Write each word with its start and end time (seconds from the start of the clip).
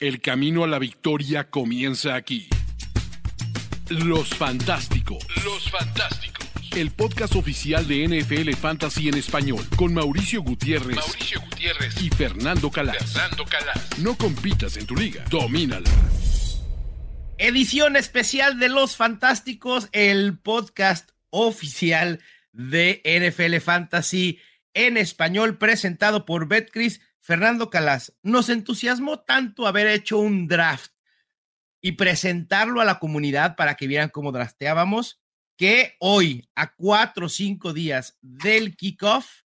El 0.00 0.20
camino 0.20 0.62
a 0.62 0.68
la 0.68 0.78
victoria 0.78 1.50
comienza 1.50 2.14
aquí. 2.14 2.46
Los 3.88 4.28
Fantásticos. 4.28 5.26
Los 5.44 5.68
Fantásticos. 5.72 6.46
El 6.70 6.92
podcast 6.92 7.34
oficial 7.34 7.88
de 7.88 8.06
NFL 8.06 8.52
Fantasy 8.54 9.08
en 9.08 9.16
español 9.16 9.66
con 9.74 9.92
Mauricio 9.92 10.40
Gutiérrez, 10.42 10.94
Mauricio 10.94 11.40
Gutiérrez 11.40 12.00
y 12.00 12.10
Fernando 12.10 12.70
Calas. 12.70 13.12
Fernando 13.12 13.44
Calas. 13.46 13.98
No 13.98 14.16
compitas 14.16 14.76
en 14.76 14.86
tu 14.86 14.94
liga, 14.94 15.24
domínala. 15.30 15.90
Edición 17.36 17.96
especial 17.96 18.60
de 18.60 18.68
Los 18.68 18.94
Fantásticos, 18.94 19.88
el 19.90 20.38
podcast 20.38 21.10
oficial 21.30 22.20
de 22.52 23.02
NFL 23.04 23.56
Fantasy 23.56 24.38
en 24.74 24.96
español 24.96 25.58
presentado 25.58 26.24
por 26.24 26.46
Betcris. 26.46 27.00
Fernando 27.28 27.68
Calas, 27.68 28.16
nos 28.22 28.48
entusiasmó 28.48 29.20
tanto 29.20 29.66
haber 29.66 29.86
hecho 29.86 30.18
un 30.18 30.48
draft 30.48 30.92
y 31.82 31.92
presentarlo 31.92 32.80
a 32.80 32.86
la 32.86 32.98
comunidad 32.98 33.54
para 33.54 33.74
que 33.74 33.86
vieran 33.86 34.08
cómo 34.08 34.32
drafteábamos, 34.32 35.20
que 35.54 35.94
hoy, 36.00 36.48
a 36.54 36.74
cuatro 36.74 37.26
o 37.26 37.28
cinco 37.28 37.74
días 37.74 38.16
del 38.22 38.78
kickoff, 38.78 39.42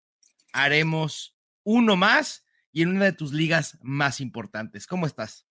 haremos 0.52 1.34
uno 1.64 1.96
más 1.96 2.44
y 2.70 2.82
en 2.82 2.90
una 2.90 3.06
de 3.06 3.12
tus 3.14 3.32
ligas 3.32 3.78
más 3.80 4.20
importantes. 4.20 4.86
¿Cómo 4.86 5.06
estás? 5.06 5.46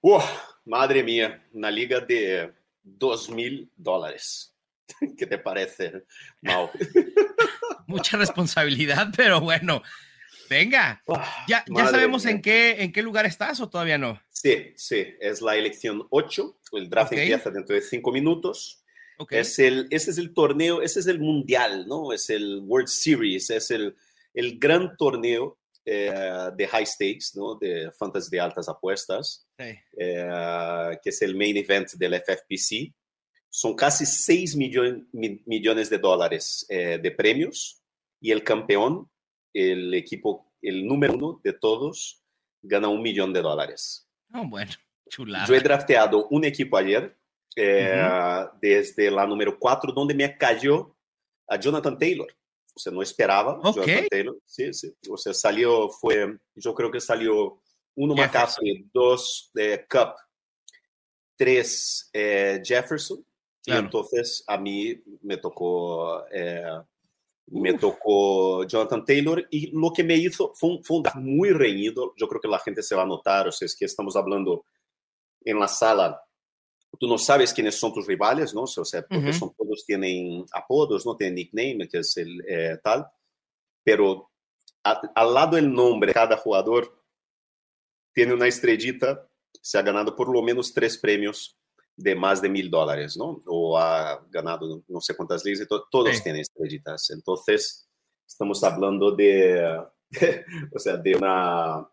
Uh, 0.00 0.22
madre 0.64 1.02
mía, 1.02 1.46
una 1.52 1.70
liga 1.70 2.00
de 2.00 2.50
dos 2.82 3.28
mil 3.28 3.70
dólares. 3.76 4.56
¿Qué 5.18 5.26
te 5.26 5.36
parece, 5.36 6.06
Mau? 6.40 6.70
Mucha 7.86 8.16
responsabilidad, 8.16 9.12
pero 9.14 9.42
bueno, 9.42 9.82
venga. 10.50 11.02
¿Ya, 11.48 11.64
ya 11.66 11.86
sabemos 11.86 12.26
en 12.26 12.42
qué, 12.42 12.82
en 12.82 12.92
qué 12.92 13.02
lugar 13.02 13.24
estás 13.24 13.60
o 13.60 13.70
todavía 13.70 13.96
no? 13.96 14.20
Sí, 14.30 14.72
sí, 14.76 15.06
es 15.20 15.40
la 15.40 15.56
elección 15.56 16.06
8. 16.10 16.58
El 16.72 16.90
draft 16.90 17.12
Ok. 17.12 17.18
empieza 17.18 17.50
dentro 17.50 17.74
de 17.74 17.80
cinco 17.82 18.12
minutos. 18.12 18.82
Ok. 19.18 19.32
Es 19.32 19.58
el, 19.58 19.86
ese 19.90 20.10
es 20.10 20.18
el 20.18 20.34
torneo, 20.34 20.82
ese 20.82 21.00
es 21.00 21.06
el 21.06 21.20
mundial, 21.20 21.86
¿no? 21.86 22.12
Es 22.12 22.28
el 22.30 22.60
World 22.64 22.88
Series, 22.88 23.48
es 23.50 23.70
el, 23.70 23.94
el 24.34 24.58
gran 24.58 24.96
torneo 24.96 25.58
eh, 25.84 26.12
de 26.56 26.66
high 26.68 26.86
stakes, 26.86 27.26
¿no? 27.34 27.54
De 27.56 27.90
fantasy 27.92 28.30
de 28.30 28.40
altas 28.40 28.68
apuestas. 28.68 29.46
Eh, 29.58 30.98
que 31.02 31.10
es 31.10 31.22
el 31.22 31.34
main 31.36 31.56
event 31.56 31.90
del 31.92 32.14
FFPC. 32.14 32.92
Son 33.48 33.74
casi 33.74 34.06
6 34.06 34.56
millon- 34.56 35.06
mi- 35.12 35.42
millones 35.46 35.90
de 35.90 35.98
dólares 35.98 36.64
eh, 36.68 36.98
de 37.02 37.10
premios 37.10 37.82
y 38.20 38.30
el 38.30 38.42
campeón, 38.44 39.10
el 39.52 39.94
equipo, 39.94 40.52
el 40.62 40.86
número 40.86 41.14
uno 41.14 41.40
de 41.42 41.52
todos, 41.52 42.22
gana 42.62 42.88
un 42.88 43.02
millón 43.02 43.32
de 43.32 43.42
dólares. 43.42 44.08
Oh, 44.32 44.46
bueno, 44.46 44.72
chulada. 45.08 45.46
Yo 45.46 45.54
he 45.54 45.60
drafteado 45.60 46.28
un 46.28 46.44
equipo 46.44 46.76
ayer, 46.76 47.16
eh, 47.56 48.46
desde 48.60 49.10
la 49.10 49.26
número 49.26 49.58
4, 49.58 49.92
donde 49.92 50.14
me 50.14 50.36
cayó 50.36 50.96
a 51.48 51.56
Jonathan 51.56 51.98
Taylor. 51.98 52.28
O 52.74 52.78
sea, 52.78 52.92
no 52.92 53.02
esperaba 53.02 53.58
Ok. 53.58 53.76
Jonathan 53.76 54.08
Taylor. 54.08 54.38
Sí, 54.46 54.72
sí. 54.72 54.94
O 55.10 55.16
sea, 55.16 55.34
salió, 55.34 55.88
fue, 55.88 56.38
yo 56.54 56.74
creo 56.74 56.90
que 56.90 57.00
salió 57.00 57.60
uno. 57.96 58.14
McCaffrey, 58.14 58.88
dos 58.92 59.50
eh, 59.56 59.84
Cup, 59.88 60.14
tres 61.36 62.08
eh, 62.12 62.60
Jefferson. 62.64 63.24
Claro. 63.62 63.80
Y 63.80 63.84
entonces 63.84 64.44
a 64.46 64.56
mí 64.56 65.02
me 65.22 65.36
tocó, 65.36 66.24
eh, 66.32 66.62
me 67.50 67.74
tocó 67.74 68.64
Jonathan 68.64 69.04
Taylor 69.04 69.46
y 69.50 69.70
lo 69.76 69.92
que 69.92 70.04
me 70.04 70.14
hizo 70.16 70.52
fue 70.54 70.70
un, 70.70 70.84
fue 70.84 70.98
un 70.98 71.04
muy 71.24 71.50
reñido. 71.50 72.14
Yo 72.16 72.28
creo 72.28 72.40
que 72.40 72.48
la 72.48 72.58
gente 72.60 72.82
se 72.82 72.94
va 72.94 73.02
a 73.02 73.06
notar, 73.06 73.48
o 73.48 73.52
sea, 73.52 73.66
es 73.66 73.76
que 73.76 73.84
estamos 73.84 74.14
hablando 74.16 74.64
en 75.44 75.58
la 75.58 75.66
sala. 75.68 76.20
Tú 76.98 77.06
no 77.08 77.18
sabes 77.18 77.52
quiénes 77.52 77.74
son 77.76 77.92
tus 77.92 78.06
rivales, 78.06 78.54
¿no? 78.54 78.62
O 78.62 78.66
sea, 78.66 79.02
porque 79.02 79.30
Ujú. 79.30 79.38
son, 79.38 79.54
todos 79.54 79.84
tienen 79.86 80.44
apodos, 80.52 81.04
no 81.06 81.16
tienen 81.16 81.36
nickname, 81.36 81.88
que 81.88 81.98
es 81.98 82.16
el 82.16 82.40
eh, 82.48 82.78
tal. 82.82 83.06
Pero 83.84 84.30
a- 84.84 85.00
al 85.14 85.34
lado 85.34 85.56
del 85.56 85.72
nombre, 85.72 86.12
cada 86.12 86.36
jugador 86.36 87.00
tiene 88.12 88.34
una 88.34 88.46
estrellita, 88.48 89.28
se 89.62 89.78
ha 89.78 89.82
ganado 89.82 90.14
por 90.16 90.32
lo 90.32 90.42
menos 90.42 90.72
tres 90.74 90.98
premios 90.98 91.56
de 92.02 92.14
más 92.14 92.40
de 92.40 92.48
mil 92.48 92.70
dólares, 92.70 93.16
¿no? 93.16 93.40
O 93.46 93.78
ha 93.78 94.24
ganado 94.30 94.82
no 94.88 95.00
sé 95.00 95.14
cuántas 95.14 95.42
to- 95.68 95.86
todos 95.90 96.16
Sí. 96.16 96.22
tienen 96.22 96.42
estrellitas. 96.42 97.10
Entonces, 97.10 97.88
estamos 98.26 98.62
hablando 98.64 99.12
de, 99.12 99.78
o 100.74 100.78
sea, 100.78 100.96
de 100.96 101.14
una... 101.16 101.86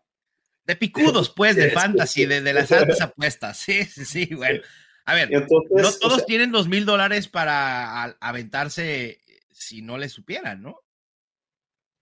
De 0.64 0.76
picudos, 0.76 1.30
pues, 1.30 1.56
de 1.56 1.64
Sí, 1.70 1.74
fantasy, 1.74 2.26
de, 2.26 2.40
de 2.40 2.52
las 2.52 2.70
altas 2.72 3.00
apuestas. 3.00 3.56
Sí, 3.58 3.84
sí, 3.84 4.04
sí, 4.04 4.34
bueno. 4.34 4.60
A 5.04 5.14
ver, 5.14 5.32
Entonces, 5.32 5.70
no 5.70 5.88
o 5.88 5.92
todos 5.98 6.16
sea, 6.16 6.26
tienen 6.26 6.52
dos 6.52 6.68
mil 6.68 6.84
dólares 6.84 7.28
para 7.28 8.04
aventarse 8.20 9.20
si 9.50 9.80
no 9.82 9.96
le 9.98 10.08
supieran, 10.08 10.62
¿no? 10.62 10.80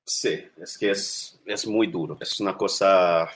Sí, 0.04 0.44
es 0.62 0.78
que 0.78 0.90
es, 0.90 1.40
es 1.46 1.66
muy 1.66 1.88
duro, 1.88 2.16
es 2.20 2.38
una 2.40 2.56
cosa... 2.56 3.28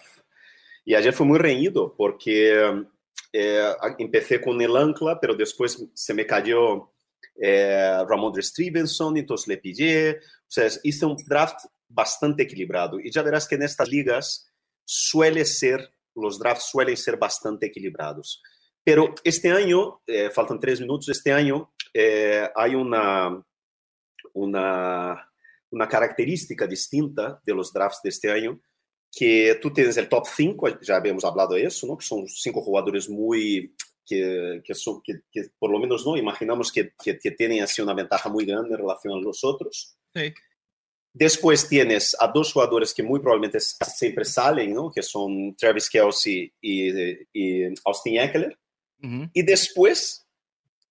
Y 0.85 0.95
ayer 0.95 1.13
fue 1.13 1.27
muy 1.27 1.39
reñido 1.39 1.95
porque 1.97 2.85
eh, 3.33 3.73
empecé 3.99 4.41
con 4.41 4.61
el 4.61 4.77
ancla, 4.77 5.19
pero 5.21 5.35
después 5.35 5.85
se 5.95 6.15
me 6.15 6.27
cayó 6.27 6.93
eh, 7.41 8.05
Ramondre 8.09 8.43
Stevenson, 8.43 9.17
entonces 9.17 9.49
le 9.49 9.59
pillé. 9.59 10.19
O 10.19 10.49
sea, 10.49 10.69
hice 10.83 11.07
un 11.07 11.17
draft 11.27 11.65
bastante 11.89 12.43
equilibrado. 12.43 13.01
Y 13.01 13.11
ya 13.11 13.23
verás 13.23 13.49
que 13.49 13.55
en 13.55 13.63
estas 13.63 13.89
ligas 13.89 14.51
suele 14.85 15.45
ser, 15.45 15.93
los 16.15 16.39
drafts 16.39 16.65
suelen 16.71 16.97
ser 16.97 17.17
bastante 17.17 17.67
equilibrados. 17.67 18.43
Pero 18.83 19.15
este 19.25 19.51
año, 19.51 20.03
eh, 20.07 20.31
faltan 20.31 20.59
tres 20.59 20.81
minutos, 20.81 21.09
este 21.09 21.33
año 21.33 21.73
eh, 21.93 22.49
hay 22.55 22.75
una, 22.75 23.43
una, 24.33 25.33
una 25.71 25.89
característica 25.89 26.67
distinta 26.67 27.41
de 27.45 27.55
los 27.55 27.73
drafts 27.73 28.01
de 28.03 28.11
este 28.11 28.31
año, 28.31 28.61
que 29.13 29.59
tú 29.61 29.73
tienes 29.73 29.97
el 29.97 30.09
top 30.09 30.25
5, 30.27 30.81
ya 30.83 30.97
habíamos 30.97 31.25
hablado 31.25 31.55
de 31.55 31.65
eso, 31.65 31.87
¿no? 31.87 31.97
que 31.99 32.07
son 32.07 32.27
cinco 32.29 32.63
jugadores 32.63 33.09
muy, 33.09 33.75
que, 34.07 34.61
que, 34.65 34.75
son, 34.75 35.03
que, 35.03 35.21
que 35.31 35.47
por 35.59 35.71
lo 35.71 35.79
menos 35.79 36.07
no 36.07 36.17
imaginamos 36.17 36.71
que, 36.73 36.93
tienen 37.37 37.63
así 37.63 37.83
una 37.83 37.95
ventaja 37.95 38.29
muy 38.29 38.45
grande 38.45 38.71
en 38.75 38.79
relación 38.79 39.15
a 39.15 39.21
los 39.21 39.43
otros. 39.45 39.97
Sí. 40.15 40.33
Después 41.13 41.69
tienes 41.69 42.17
a 42.21 42.29
dos 42.29 42.53
jugadores 42.53 42.95
que 42.95 43.03
muy 43.03 43.19
probablemente 43.19 43.59
siempre 43.61 44.25
salen, 44.25 44.73
¿no? 44.73 44.93
que 44.93 45.03
son 45.03 45.57
Travis 45.57 45.91
Kelsey 45.91 46.53
y, 46.61 46.91
y 47.33 47.65
Austin 47.85 48.19
Eckler. 48.21 48.57
Ujú, 49.03 49.29
Y 49.33 49.43
después 49.43 50.25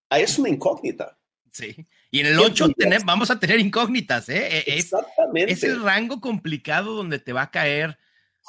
ah, 0.10 0.20
es 0.20 0.38
una 0.38 0.50
incógnita. 0.50 1.18
Sí. 1.54 1.74
Y 2.12 2.20
en 2.20 2.26
el 2.28 2.38
¿Qué 2.38 2.44
8 2.46 2.68
dirías? 2.78 3.06
vamos 3.06 3.32
a 3.32 3.40
tener 3.40 3.60
incógnitas, 3.60 4.28
¿eh? 4.30 4.58
E- 4.58 4.64
Es, 4.78 4.86
Exactamente. 4.86 5.54
es 5.54 5.64
el 5.64 5.82
rango 5.82 6.20
complicado 6.20 6.96
donde 6.96 7.20
te 7.20 7.32
va 7.34 7.44
a 7.44 7.52
caer, 7.52 7.98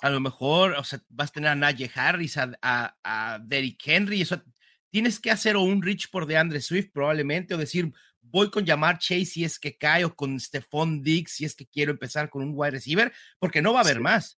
a 0.03 0.11
lo 0.11 0.21
mejor, 0.21 0.73
o 0.73 0.85
sea, 0.85 1.03
vas 1.09 1.31
a 1.31 1.33
tener 1.35 1.51
a 1.51 1.55
Najee 1.55 1.91
Harris, 1.95 2.37
a, 2.37 2.53
a, 2.63 2.97
a 3.05 3.39
Derrick 3.39 3.81
Henry, 3.87 4.23
eso 4.23 4.43
tienes 4.91 5.21
que 5.21 5.31
hacer 5.31 5.57
o 5.57 5.63
un 5.63 5.83
reach 5.83 6.11
por 6.11 6.27
DeAndre 6.27 6.61
Swift 6.61 6.91
probablemente, 6.93 7.55
o 7.55 7.59
decir, 7.59 7.93
voy 8.21 8.51
con 8.51 8.65
llamar 8.65 8.99
Chase 8.99 9.25
si 9.25 9.45
es 9.45 9.59
que 9.59 9.77
cae, 9.77 10.05
o 10.05 10.15
con 10.15 10.39
Stephon 10.41 11.03
Diggs 11.03 11.33
si 11.33 11.45
es 11.45 11.55
que 11.55 11.67
quiero 11.67 11.93
empezar 11.93 12.29
con 12.31 12.43
un 12.43 12.53
wide 12.55 12.73
receiver, 12.73 13.13
porque 13.39 13.63
no 13.63 13.73
va 13.73 13.81
a 13.81 13.83
haber 13.83 13.97
Sí. 13.97 14.03
más. 14.03 14.37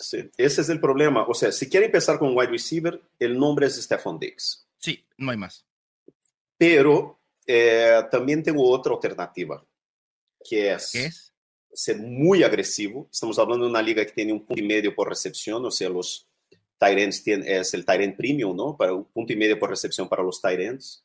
Sí, 0.00 0.30
ese 0.36 0.60
es 0.60 0.68
el 0.68 0.80
problema. 0.80 1.24
O 1.26 1.34
sea, 1.34 1.50
si 1.50 1.68
quiere 1.68 1.86
empezar 1.86 2.18
con 2.20 2.36
wide 2.36 2.50
receiver, 2.50 3.02
el 3.18 3.36
nombre 3.36 3.66
es 3.66 3.82
Stephon 3.82 4.18
Diggs. 4.18 4.68
Sí, 4.78 5.04
no 5.16 5.32
hay 5.32 5.36
más. 5.36 5.66
Pero 6.56 7.20
eh, 7.46 8.00
también 8.10 8.42
tengo 8.42 8.68
otra 8.70 8.92
alternativa, 8.94 9.64
que 10.48 10.72
es, 10.72 10.90
¿Qué 10.92 11.06
es? 11.06 11.27
Ser 11.72 11.98
muy 11.98 12.42
agresivo. 12.42 13.08
Estamos 13.12 13.38
hablando 13.38 13.64
de 13.66 13.70
una 13.70 13.82
liga 13.82 14.04
que 14.04 14.12
tiene 14.12 14.32
un 14.32 14.44
punto 14.44 14.62
y 14.62 14.66
medio 14.66 14.94
por 14.94 15.08
recepción, 15.08 15.64
o 15.64 15.70
sea, 15.70 15.88
los 15.88 16.28
tight 16.78 17.12
tienen, 17.24 17.46
es 17.48 17.74
el 17.74 17.84
tight 17.84 18.00
end 18.02 18.16
premium, 18.16 18.56
¿no? 18.56 18.76
Para 18.76 18.92
un 18.94 19.04
punto 19.04 19.32
y 19.32 19.36
medio 19.36 19.58
por 19.58 19.70
recepción 19.70 20.08
para 20.08 20.22
los 20.22 20.40
tight 20.40 20.60
ends. 20.60 21.04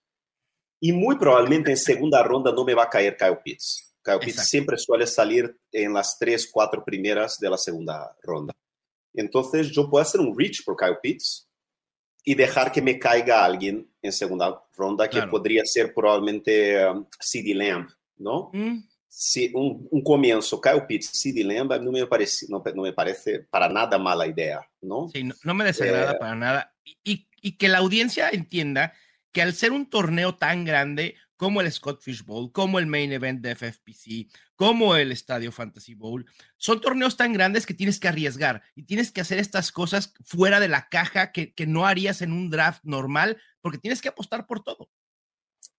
Y 0.80 0.92
muy 0.92 1.18
probablemente 1.18 1.72
en 1.72 1.78
segunda 1.78 2.22
ronda 2.24 2.52
no 2.52 2.64
me 2.66 2.74
va 2.74 2.84
a 2.84 2.90
caer 2.90 3.16
Kyle 3.18 3.40
Pitts. 3.44 3.94
Kyle 4.04 4.20
Pitts 4.20 4.32
Exacto. 4.34 4.50
siempre 4.50 4.78
suele 4.78 5.08
salir 5.08 5.58
en 5.72 5.94
las 5.94 6.20
tres, 6.20 6.50
cuatro 6.52 6.84
primeras 6.84 7.40
de 7.40 7.50
la 7.50 7.58
segunda 7.58 8.16
ronda. 8.22 8.54
Entonces 9.14 9.72
yo 9.72 9.90
puedo 9.90 10.02
hacer 10.02 10.20
un 10.20 10.38
reach 10.38 10.64
por 10.66 10.76
Kyle 10.76 10.98
Pitts 11.02 11.48
y 12.26 12.36
dejar 12.36 12.72
que 12.72 12.82
me 12.82 13.00
caiga 13.00 13.44
alguien 13.46 13.90
en 14.02 14.12
segunda 14.12 14.62
ronda, 14.76 15.10
que 15.10 15.18
Claro. 15.18 15.32
podría 15.32 15.64
ser 15.66 15.94
probablemente 15.94 16.86
um, 16.86 17.06
CD 17.20 17.54
Lamb, 17.54 17.90
¿no? 18.18 18.50
Mm, 18.54 18.80
Si 19.16 19.52
un, 19.54 19.88
un 19.92 20.04
comienzo, 20.04 20.60
Kyle 20.60 20.86
Pitts, 20.88 21.12
CD 21.14 21.44
Lamb, 21.44 21.80
no 21.82 21.92
me, 21.92 22.08
parece, 22.08 22.48
no, 22.50 22.64
no 22.74 22.82
me 22.82 22.94
parece 22.94 23.42
para 23.42 23.70
nada 23.70 24.00
mala 24.00 24.26
idea, 24.26 24.60
¿no? 24.82 25.08
Sí, 25.14 25.24
no, 25.24 25.36
no 25.44 25.54
me 25.54 25.64
desagrada 25.64 26.14
Eh, 26.14 26.18
para 26.20 26.36
nada. 26.36 26.76
Y, 27.04 27.28
y 27.40 27.58
que 27.58 27.70
la 27.70 27.78
audiencia 27.78 28.30
entienda 28.30 28.94
que 29.32 29.44
al 29.44 29.54
ser 29.54 29.72
un 29.72 29.88
torneo 29.88 30.36
tan 30.36 30.66
grande, 30.66 31.16
como 31.36 31.62
el 31.62 31.72
Scott 31.72 32.02
Fish 32.02 32.24
Bowl, 32.24 32.52
como 32.52 32.80
el 32.80 32.88
Main 32.88 33.12
Event 33.12 33.42
de 33.42 33.56
FFPC, 33.56 34.32
como 34.56 34.96
el 34.96 35.12
Estadio 35.12 35.52
Fantasy 35.52 35.94
Bowl. 35.94 36.26
Son 36.58 36.80
torneos 36.80 37.18
tan 37.18 37.34
grandes 37.34 37.66
que 37.66 37.74
tienes 37.74 38.00
que 38.00 38.08
arriesgar 38.08 38.64
y 38.76 38.84
tienes 38.84 39.12
que 39.12 39.22
hacer 39.22 39.40
estas 39.40 39.72
cosas 39.72 40.14
fuera 40.24 40.60
de 40.60 40.70
la 40.70 40.88
caja 40.90 41.32
que, 41.32 41.54
que 41.54 41.68
no 41.68 41.86
harías 41.86 42.22
en 42.22 42.32
un 42.32 42.50
draft 42.50 42.82
normal 42.84 43.38
porque 43.62 43.78
tienes 43.78 44.02
que 44.02 44.10
apostar 44.10 44.48
por 44.48 44.64
todo. 44.64 44.90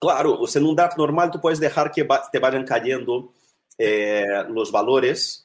Claro, 0.04 0.40
o 0.40 0.46
sea, 0.46 0.60
en 0.60 0.66
un 0.66 0.76
draft 0.76 0.98
normal 0.98 1.30
tú 1.30 1.40
puedes 1.40 1.60
dejar 1.60 1.90
que 1.90 2.06
te 2.30 2.38
vayan 2.38 2.64
cayendo 2.64 3.32
eh, 3.78 4.44
los 4.48 4.70
valores 4.70 5.44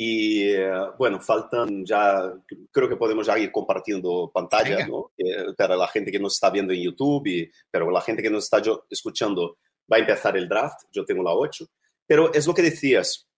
y 0.00 0.50
eh, 0.50 0.70
bueno, 0.96 1.20
faltan 1.20 1.84
ya, 1.84 2.32
creo 2.70 2.88
que 2.88 2.96
podemos 2.96 3.26
ya 3.26 3.36
ir 3.36 3.50
compartiendo 3.50 4.30
pantalla, 4.32 4.86
¿no? 4.86 5.10
Eh, 5.18 5.52
para 5.56 5.76
la 5.76 5.88
gente 5.88 6.12
que 6.12 6.20
nos 6.20 6.34
está 6.34 6.50
viendo 6.50 6.72
en 6.72 6.82
YouTube, 6.82 7.26
y, 7.26 7.50
pero 7.68 7.90
la 7.90 8.00
gente 8.00 8.22
que 8.22 8.30
nos 8.30 8.44
está 8.44 8.62
yo, 8.62 8.86
escuchando, 8.88 9.58
va 9.92 9.96
a 9.96 10.00
empezar 10.00 10.36
el 10.36 10.48
draft, 10.48 10.82
yo 10.92 11.04
tengo 11.04 11.24
la 11.24 11.34
8. 11.34 11.66
Pero 12.06 12.32
es 12.32 12.46
lo 12.46 12.54
que 12.54 12.62
decías, 12.62 13.28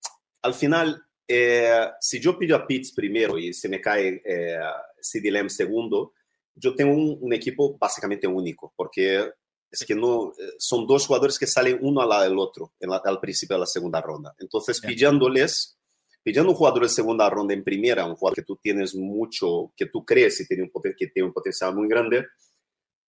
al 0.42 0.52
final, 0.52 1.02
eh, 1.26 1.88
si 1.98 2.20
yo 2.20 2.38
pillo 2.38 2.56
a 2.56 2.66
Pitts 2.66 2.92
primero 2.92 3.38
y 3.38 3.54
se 3.54 3.68
me 3.68 3.80
cae 3.80 4.20
eh, 4.22 4.58
CD 5.00 5.30
Lamb 5.30 5.48
segundo, 5.48 6.12
yo 6.54 6.74
tengo 6.74 6.92
un, 6.92 7.16
un, 7.22 7.32
equipo 7.32 7.78
básicamente 7.78 8.26
único, 8.26 8.74
porque 8.76 9.30
es 9.70 9.84
que 9.84 9.94
no, 9.94 10.32
son 10.58 10.86
dos 10.86 11.06
jugadores 11.06 11.38
que 11.38 11.46
salen 11.46 11.78
uno 11.80 12.00
al 12.00 12.08
lado 12.08 12.22
del 12.24 12.38
otro 12.38 12.72
en 12.80 12.90
la, 12.90 12.96
al 13.04 13.20
principio 13.20 13.56
de 13.56 13.60
la 13.60 13.66
segunda 13.66 14.00
ronda. 14.00 14.34
Entonces, 14.38 14.80
pillándoles 14.80 15.78
pidiendo 16.22 16.50
un 16.50 16.56
jugador 16.56 16.82
de 16.82 16.88
segunda 16.88 17.28
ronda 17.30 17.54
en 17.54 17.64
primera, 17.64 18.04
un 18.04 18.14
jugador 18.14 18.36
que 18.36 18.42
tú 18.42 18.56
tienes 18.56 18.94
mucho, 18.94 19.72
que 19.76 19.86
tú 19.86 20.04
crees 20.04 20.40
y 20.40 20.46
tiene 20.46 20.64
un, 20.64 20.70
que 20.96 21.06
tiene 21.06 21.26
un 21.26 21.32
potencial 21.32 21.74
muy 21.74 21.88
grande, 21.88 22.26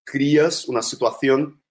crías 0.04 0.66
una 0.68 0.82
situación 0.82 1.62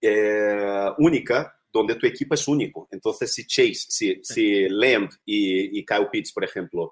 eh, 0.00 0.90
única 0.98 1.52
donde 1.72 1.94
tu 1.96 2.06
equipo 2.06 2.34
es 2.34 2.48
único. 2.48 2.88
Entonces, 2.90 3.32
si 3.32 3.46
Chase, 3.46 3.86
si, 3.88 4.20
si 4.22 4.68
Lamb 4.68 5.10
y, 5.24 5.78
y, 5.78 5.84
Kyle 5.84 6.08
Pitts, 6.10 6.32
por 6.32 6.44
ejemplo, 6.44 6.90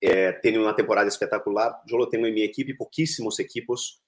eh, 0.00 0.34
tienen 0.42 0.60
una 0.60 0.76
temporada 0.76 1.08
espectacular, 1.08 1.76
yo 1.86 1.96
lo 1.96 2.08
tengo 2.08 2.26
en 2.26 2.34
mi 2.34 2.42
equipo 2.42 2.70
y 2.70 2.74
poquísimos 2.74 3.40
equipos 3.40 4.01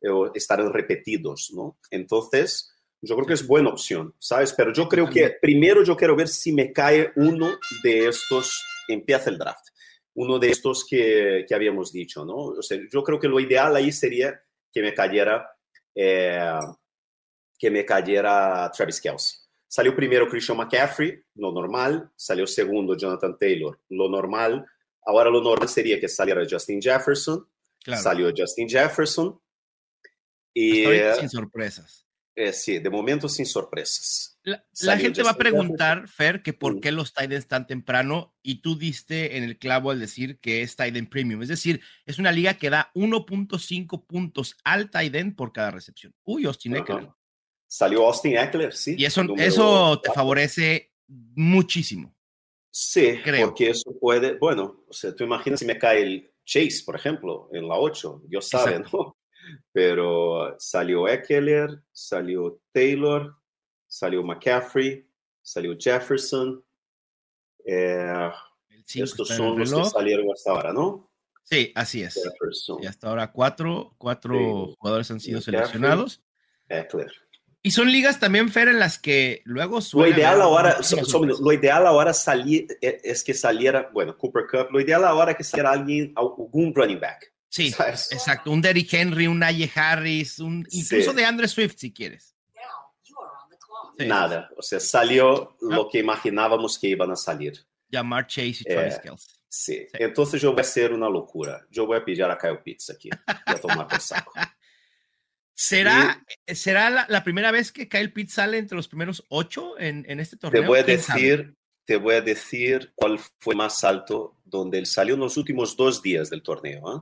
eh, 0.00 0.30
estarán 0.34 0.72
repetidos, 0.72 1.52
¿no? 1.54 1.78
Entonces, 1.90 2.74
yo 3.02 3.14
creo 3.14 3.26
que 3.26 3.34
es 3.34 3.46
buena 3.46 3.70
opción, 3.70 4.14
¿sabes? 4.18 4.52
Pero 4.52 4.72
yo 4.72 4.88
creo 4.88 5.08
que 5.08 5.36
primero 5.40 5.82
yo 5.82 5.96
quiero 5.96 6.16
ver 6.16 6.28
si 6.28 6.52
me 6.52 6.72
cae 6.72 7.12
uno 7.16 7.58
de 7.82 8.08
estos, 8.08 8.62
empieza 8.88 9.30
el 9.30 9.38
draft, 9.38 9.68
uno 10.14 10.38
de 10.38 10.50
estos 10.50 10.84
que, 10.84 11.44
que 11.48 11.54
habíamos 11.54 11.92
dicho, 11.92 12.24
¿no? 12.24 12.36
O 12.36 12.62
sea, 12.62 12.78
yo 12.92 13.02
creo 13.02 13.18
que 13.18 13.28
lo 13.28 13.40
ideal 13.40 13.74
ahí 13.76 13.90
sería 13.90 14.40
que 14.72 14.82
me 14.82 14.94
cayera, 14.94 15.50
eh, 15.94 16.58
que 17.58 17.70
me 17.70 17.84
cayera 17.84 18.70
Travis 18.74 19.00
Kelce. 19.00 19.36
Salió 19.66 19.94
primero 19.94 20.28
Christian 20.28 20.58
McCaffrey, 20.58 21.22
lo 21.36 21.52
normal. 21.52 22.10
Salió 22.16 22.46
segundo 22.46 22.96
Jonathan 22.96 23.38
Taylor, 23.38 23.78
lo 23.90 24.08
normal. 24.08 24.66
Ahora 25.04 25.30
lo 25.30 25.40
normal 25.40 25.68
sería 25.68 26.00
que 26.00 26.08
saliera 26.08 26.44
Justin 26.48 26.82
Jefferson. 26.82 27.46
Claro. 27.82 28.02
Salió 28.02 28.32
Justin 28.36 28.68
Jefferson. 28.68 29.40
Y, 30.54 30.84
sin 31.18 31.28
sorpresas. 31.28 32.06
Eh, 32.34 32.52
sí, 32.52 32.78
de 32.78 32.90
momento 32.90 33.28
sin 33.28 33.44
sorpresas. 33.44 34.38
La, 34.42 34.64
la 34.82 34.96
gente 34.96 35.22
va 35.22 35.30
a 35.30 35.36
preguntar, 35.36 36.08
Fer, 36.08 36.42
que 36.42 36.52
por 36.52 36.80
qué 36.80 36.92
los 36.92 37.12
Titans 37.12 37.46
tan 37.46 37.66
temprano 37.66 38.34
y 38.42 38.62
tú 38.62 38.78
diste 38.78 39.36
en 39.36 39.44
el 39.44 39.58
clavo 39.58 39.90
al 39.90 40.00
decir 40.00 40.38
que 40.40 40.62
es 40.62 40.76
Titan 40.76 41.06
Premium. 41.06 41.42
Es 41.42 41.48
decir, 41.48 41.82
es 42.06 42.18
una 42.18 42.32
liga 42.32 42.54
que 42.54 42.70
da 42.70 42.90
1.5 42.94 44.06
puntos 44.06 44.56
al 44.64 44.90
Titan 44.90 45.34
por 45.34 45.52
cada 45.52 45.70
recepción. 45.70 46.14
Uy, 46.24 46.46
Austin 46.46 46.76
Eckler. 46.76 47.08
Salió 47.66 48.06
Austin 48.06 48.38
Eckler, 48.38 48.72
sí. 48.72 48.94
Y 48.96 49.04
eso, 49.04 49.22
eso 49.36 50.00
te 50.00 50.12
favorece 50.12 50.92
muchísimo. 51.08 52.16
Sí, 52.70 53.18
Creo. 53.22 53.48
porque 53.48 53.70
eso 53.70 53.92
puede, 54.00 54.38
bueno, 54.38 54.84
o 54.88 54.92
sea, 54.92 55.14
tú 55.14 55.24
imaginas 55.24 55.60
si 55.60 55.66
me 55.66 55.78
cae 55.78 56.02
el 56.02 56.32
Chase, 56.44 56.82
por 56.86 56.96
ejemplo, 56.96 57.48
en 57.52 57.68
la 57.68 57.76
8, 57.76 58.22
Dios 58.26 58.48
sabe, 58.48 58.76
Exacto. 58.76 58.96
¿no? 58.96 59.19
Pero 59.72 60.56
salió 60.58 61.08
Eckler, 61.08 61.82
salió 61.92 62.60
Taylor, 62.72 63.36
salió 63.86 64.22
McCaffrey, 64.22 65.08
salió 65.42 65.76
Jefferson. 65.78 66.64
Eh, 67.64 68.30
estos 68.94 69.28
son 69.28 69.58
los 69.58 69.72
que 69.72 69.84
salieron 69.90 70.30
hasta 70.32 70.50
ahora, 70.50 70.72
¿no? 70.72 71.10
Sí, 71.42 71.72
así 71.74 72.02
es. 72.02 72.14
Jefferson. 72.14 72.82
Y 72.82 72.86
hasta 72.86 73.08
ahora 73.08 73.32
cuatro, 73.32 73.94
cuatro 73.98 74.34
sí. 74.34 74.76
jugadores 74.78 75.10
han 75.10 75.20
sido 75.20 75.38
McCaffrey, 75.38 75.58
seleccionados. 75.58 76.22
Eckler. 76.68 77.12
Y 77.62 77.72
son 77.72 77.92
ligas 77.92 78.18
también, 78.18 78.48
Fer, 78.48 78.68
en 78.68 78.78
las 78.78 78.98
que 78.98 79.42
luego 79.44 79.80
Lo 79.92 80.06
ideal 80.06 80.40
ahora, 80.40 80.82
so, 80.82 81.04
so, 81.04 81.22
lo 81.22 81.52
ideal 81.52 81.86
ahora 81.86 82.14
salir, 82.14 82.66
es 82.80 83.22
que 83.22 83.34
saliera, 83.34 83.90
bueno, 83.92 84.16
Cooper 84.16 84.44
Cup, 84.50 84.72
lo 84.72 84.80
ideal 84.80 85.04
ahora 85.04 85.32
es 85.32 85.36
que 85.36 85.44
saliera 85.44 85.72
alguien, 85.72 86.14
algún 86.16 86.74
running 86.74 86.98
back. 86.98 87.34
Sí, 87.50 87.72
¿sabes? 87.72 88.10
exacto. 88.12 88.52
Un 88.52 88.62
Derrick 88.62 88.92
Henry, 88.94 89.26
un 89.26 89.40
Naye 89.40 89.70
Harris, 89.74 90.38
un, 90.38 90.66
incluso 90.70 91.10
sí. 91.10 91.16
de 91.16 91.24
Andre 91.24 91.48
Swift, 91.48 91.74
si 91.76 91.92
quieres. 91.92 92.34
Sí. 93.98 94.06
Nada, 94.06 94.48
o 94.56 94.62
sea, 94.62 94.80
salió 94.80 95.58
no. 95.60 95.76
lo 95.76 95.88
que 95.90 95.98
imaginábamos 95.98 96.78
que 96.78 96.88
iban 96.88 97.10
a 97.10 97.16
salir. 97.16 97.58
Llamar 97.90 98.26
Chase 98.26 98.60
y 98.60 98.64
Travis 98.64 98.94
eh, 98.94 99.00
Kelce. 99.02 99.26
Sí. 99.46 99.74
sí. 99.74 99.86
entonces 99.92 100.40
yo 100.40 100.52
voy 100.52 100.60
a 100.60 100.62
hacer 100.62 100.92
una 100.92 101.10
locura. 101.10 101.66
Yo 101.70 101.86
voy 101.86 101.98
a 101.98 102.04
pillar 102.04 102.30
a 102.30 102.38
Kyle 102.38 102.60
Pitts 102.60 102.90
aquí. 102.90 103.10
Voy 103.10 103.56
a 103.56 103.60
tomar 103.60 103.88
por 103.88 104.00
saco. 104.00 104.32
¿Será, 105.54 106.24
y, 106.46 106.54
¿será 106.54 106.88
la, 106.88 107.04
la, 107.10 107.22
primera 107.22 107.50
vez 107.50 107.70
que 107.72 107.86
Kyle 107.86 108.10
Pitts 108.10 108.32
sale 108.34 108.56
entre 108.56 108.76
los 108.76 108.88
primeros 108.88 109.26
ocho 109.28 109.78
en, 109.78 110.06
en 110.08 110.18
este 110.18 110.38
torneo? 110.38 110.62
Te 110.62 110.68
voy 110.68 110.78
a 110.78 110.82
decir, 110.84 111.38
sabe? 111.38 111.54
te 111.84 111.96
voy 111.96 112.14
a 112.14 112.22
decir 112.22 112.92
cuál 112.94 113.18
fue 113.40 113.54
más 113.54 113.84
alto 113.84 114.38
donde 114.44 114.78
él 114.78 114.86
salió 114.86 115.14
en 115.14 115.20
los 115.20 115.36
últimos 115.36 115.76
dos 115.76 116.00
días 116.00 116.30
del 116.30 116.42
torneo. 116.42 116.96
¿eh? 116.96 117.00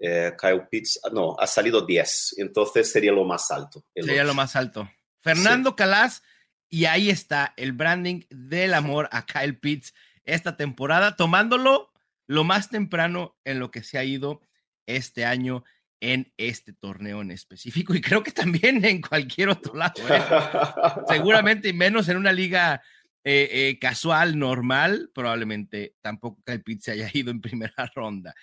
Eh, 0.00 0.32
Kyle 0.40 0.66
Pitts, 0.70 1.00
no, 1.12 1.36
ha 1.38 1.46
salido 1.46 1.84
10, 1.86 2.36
entonces 2.38 2.90
sería 2.90 3.12
lo 3.12 3.24
más 3.24 3.50
alto. 3.50 3.84
Sería 3.94 4.22
8. 4.22 4.24
lo 4.24 4.34
más 4.34 4.56
alto. 4.56 4.90
Fernando 5.20 5.70
sí. 5.70 5.76
Calas, 5.76 6.22
y 6.68 6.86
ahí 6.86 7.10
está 7.10 7.52
el 7.56 7.72
branding 7.72 8.22
del 8.30 8.74
amor 8.74 9.08
a 9.12 9.26
Kyle 9.26 9.58
Pitts 9.58 9.92
esta 10.24 10.56
temporada, 10.56 11.16
tomándolo 11.16 11.92
lo 12.26 12.44
más 12.44 12.70
temprano 12.70 13.36
en 13.44 13.58
lo 13.58 13.70
que 13.70 13.82
se 13.82 13.98
ha 13.98 14.04
ido 14.04 14.40
este 14.86 15.24
año 15.24 15.64
en 16.00 16.32
este 16.38 16.72
torneo 16.72 17.20
en 17.20 17.30
específico 17.30 17.94
y 17.94 18.00
creo 18.00 18.22
que 18.22 18.32
también 18.32 18.84
en 18.84 19.02
cualquier 19.02 19.50
otro 19.50 19.74
lado. 19.74 20.02
¿eh? 20.08 20.22
Seguramente 21.08 21.68
y 21.68 21.72
menos 21.72 22.08
en 22.08 22.16
una 22.16 22.32
liga 22.32 22.80
eh, 23.22 23.48
eh, 23.52 23.78
casual, 23.78 24.38
normal, 24.38 25.10
probablemente 25.14 25.96
tampoco 26.00 26.42
Kyle 26.44 26.62
Pitts 26.62 26.84
se 26.84 26.92
haya 26.92 27.10
ido 27.12 27.30
en 27.30 27.40
primera 27.40 27.74
ronda. 27.94 28.34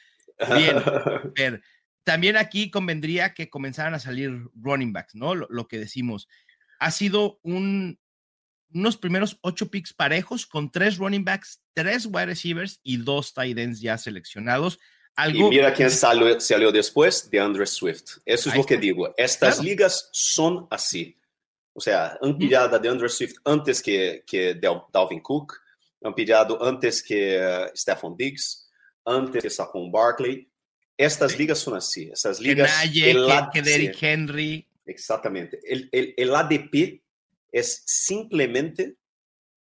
Bien, 1.36 1.64
también 2.04 2.38
aquí 2.38 2.70
convendría 2.70 3.34
que 3.34 3.50
comenzaran 3.50 3.94
a 3.94 4.00
salir 4.00 4.48
running 4.54 4.94
backs, 4.94 5.16
¿no? 5.16 5.36
Lo, 5.36 5.48
lo 5.50 5.68
que 5.68 5.78
decimos. 5.78 6.28
Ha 6.80 6.92
sido 6.92 7.40
un, 7.44 8.00
unos 8.74 8.98
primeros 8.98 9.40
ocho 9.42 9.70
picks 9.70 9.94
parejos 9.94 10.46
con 10.46 10.72
tres 10.72 10.98
running 10.98 11.26
backs, 11.26 11.62
tres 11.74 12.06
wide 12.06 12.28
receivers 12.28 12.80
y 12.84 12.98
dos 12.98 13.34
tight 13.34 13.58
ends 13.58 13.82
ya 13.82 13.98
seleccionados. 13.98 14.80
Algo... 15.16 15.48
Y 15.48 15.50
mira 15.50 15.74
quién 15.74 15.90
salió, 15.90 16.40
salió 16.40 16.72
después 16.72 17.30
de 17.30 17.40
Andre 17.40 17.66
Swift. 17.66 18.20
Eso 18.24 18.50
es 18.50 18.54
Ahí 18.54 18.60
lo 18.60 18.66
que 18.66 18.78
digo. 18.78 19.14
Estas 19.18 19.56
claro. 19.56 19.64
ligas 19.64 20.10
son 20.14 20.68
así. 20.70 21.18
O 21.74 21.82
sea, 21.82 22.18
han 22.22 22.38
pillado 22.38 22.78
de 22.80 22.90
Andre 22.90 23.10
Swift 23.10 23.36
antes 23.44 23.82
que, 23.82 24.24
que 24.26 24.56
Dalvin 24.56 25.20
Cook, 25.22 25.56
han 26.04 26.14
pillado 26.14 26.64
antes 26.64 27.04
que 27.04 27.40
uh, 27.40 27.76
Stephon 27.76 28.16
Diggs, 28.16 28.67
antes 29.08 29.42
que 29.42 29.50
Saquon 29.50 29.92
Barkley. 29.92 30.52
Estas 30.98 31.32
sí. 31.32 31.40
ligas 31.40 31.60
son 31.60 31.76
así. 31.76 32.10
Esas 32.12 32.40
ligas. 32.40 32.70
Que, 32.70 32.88
Naye, 32.88 33.12
el, 33.12 33.26
que, 33.26 33.48
que 33.54 33.62
Derrick 33.62 34.04
Henry. 34.04 34.68
Exactamente. 34.86 35.60
El, 35.64 35.90
el, 35.92 36.14
el 36.18 36.36
ADP 36.36 37.02
es 37.52 37.84
simplemente 37.86 38.98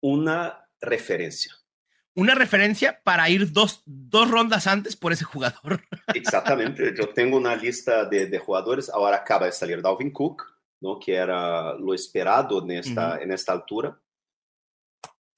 una 0.00 0.68
referencia. 0.80 1.54
Una 2.14 2.34
referencia 2.34 3.00
para 3.02 3.28
ir 3.30 3.52
dos, 3.52 3.82
dos 3.86 4.30
rondas 4.30 4.66
antes 4.66 4.96
por 4.96 5.12
ese 5.12 5.24
jugador. 5.24 5.82
Exactamente. 6.14 6.94
Yo 6.96 7.08
tengo 7.08 7.38
una 7.38 7.56
lista 7.56 8.04
de, 8.04 8.26
de, 8.26 8.38
jugadores. 8.38 8.90
Ahora 8.90 9.16
acaba 9.16 9.46
de 9.46 9.52
salir 9.52 9.80
Dalvin 9.80 10.10
Cook, 10.10 10.44
¿no? 10.80 10.98
que 10.98 11.14
era 11.14 11.72
lo 11.74 11.94
esperado 11.94 12.62
en 12.62 12.72
esta, 12.72 13.14
uh 13.14 13.16
-huh. 13.16 13.22
en 13.22 13.32
esta 13.32 13.52
altura. 13.52 13.98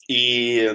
Y 0.09 0.67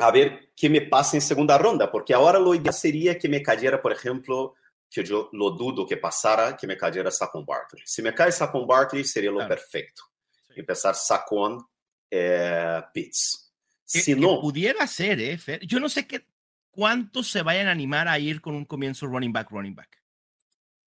a 0.00 0.10
ver 0.10 0.50
qué 0.56 0.70
me 0.70 0.80
pasa 0.80 1.16
en 1.16 1.20
segunda 1.20 1.58
ronda, 1.58 1.90
porque 1.90 2.14
ahora 2.14 2.38
lo 2.38 2.54
ideal 2.54 2.74
sería 2.74 3.18
que 3.18 3.28
me 3.28 3.42
cayera, 3.42 3.80
por 3.80 3.92
ejemplo, 3.92 4.54
que 4.90 5.04
yo 5.04 5.28
lo 5.32 5.50
dudo 5.50 5.86
que 5.86 5.98
pasara, 5.98 6.56
que 6.56 6.66
me 6.66 6.76
cayera 6.76 7.10
Saquon 7.10 7.44
Barkley. 7.44 7.82
Si 7.84 8.02
me 8.02 8.14
cae 8.14 8.32
Saquon 8.32 8.66
Barkley, 8.66 9.04
sería 9.04 9.30
lo 9.30 9.36
claro. 9.36 9.50
perfecto. 9.50 10.02
Sí. 10.48 10.54
Empezar 10.56 10.94
Saquon 10.94 11.64
eh, 12.10 12.82
Pitts. 12.92 13.52
Que, 13.92 14.00
si 14.00 14.14
no, 14.14 14.36
que 14.36 14.40
pudiera 14.40 14.86
ser, 14.86 15.20
¿eh, 15.20 15.36
Fer? 15.36 15.64
Yo 15.66 15.78
no 15.78 15.88
sé 15.88 16.06
qué, 16.06 16.24
cuántos 16.70 17.30
se 17.30 17.42
vayan 17.42 17.68
a 17.68 17.72
animar 17.72 18.08
a 18.08 18.18
ir 18.18 18.40
con 18.40 18.54
un 18.54 18.64
comienzo 18.64 19.06
running 19.06 19.32
back, 19.32 19.50
running 19.50 19.74
back. 19.74 20.02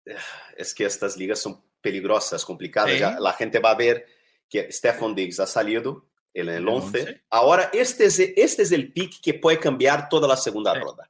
Es 0.56 0.74
que 0.74 0.86
estas 0.86 1.18
ligas 1.18 1.40
son 1.40 1.64
peligrosas, 1.82 2.44
complicadas. 2.46 2.92
¿Sí? 2.92 3.00
Ya 3.00 3.20
la 3.20 3.34
gente 3.34 3.60
va 3.60 3.72
a 3.72 3.76
ver 3.76 4.06
que 4.50 4.72
Stephon 4.72 5.16
Diggs 5.16 5.40
ha 5.40 5.48
salido 5.48 6.09
en 6.34 6.50
el 6.50 6.68
11. 6.68 7.24
Ahora, 7.30 7.70
este 7.74 8.06
es, 8.06 8.20
este 8.20 8.64
es 8.64 8.72
el 8.72 8.92
pick 8.94 9.22
que 9.22 9.36
puede 9.36 9.60
cambiar 9.60 10.10
toda 10.10 10.28
la 10.28 10.38
segunda 10.38 10.74
ronda. 10.74 11.10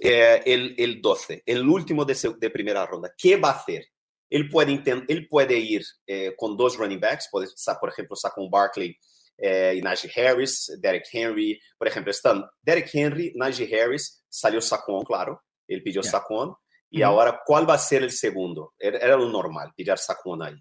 Eh, 0.00 0.42
el, 0.44 0.74
el, 0.76 1.00
12, 1.00 1.42
el 1.46 1.66
último 1.68 2.04
de, 2.04 2.16
de, 2.38 2.50
primera 2.50 2.84
ronda. 2.84 3.12
¿Qué 3.16 3.36
va 3.36 3.50
a 3.50 3.52
hacer? 3.52 3.86
Él 4.28 4.48
puede, 4.48 4.82
él 5.08 5.28
puede 5.28 5.58
ir 5.58 5.82
eh, 6.06 6.34
con 6.36 6.56
dos 6.56 6.76
running 6.76 7.00
backs, 7.00 7.28
puede, 7.30 7.46
por 7.80 7.88
ejemplo, 7.88 8.16
un 8.36 8.50
Barkley 8.50 8.96
eh, 9.38 9.74
y 9.76 9.82
Najee 9.82 10.10
Harris, 10.14 10.76
Derek 10.78 11.06
Henry, 11.12 11.60
por 11.78 11.88
ejemplo, 11.88 12.10
están 12.10 12.44
Derek 12.60 12.90
Henry, 12.92 13.32
Najee 13.34 13.80
Harris, 13.80 14.24
salió 14.28 14.60
Saquon, 14.60 15.04
claro, 15.04 15.42
él 15.68 15.82
pidió 15.82 16.02
yeah. 16.02 16.10
Saquon, 16.10 16.54
y 16.90 16.98
uh 16.98 17.06
-huh. 17.06 17.08
ahora, 17.08 17.40
¿cuál 17.44 17.68
va 17.68 17.74
a 17.74 17.78
ser 17.78 18.02
el 18.02 18.10
segundo? 18.10 18.74
Era, 18.78 18.98
era 18.98 19.16
lo 19.16 19.28
normal, 19.28 19.72
pillar 19.76 19.98
Saquon 19.98 20.42
ahí. 20.42 20.56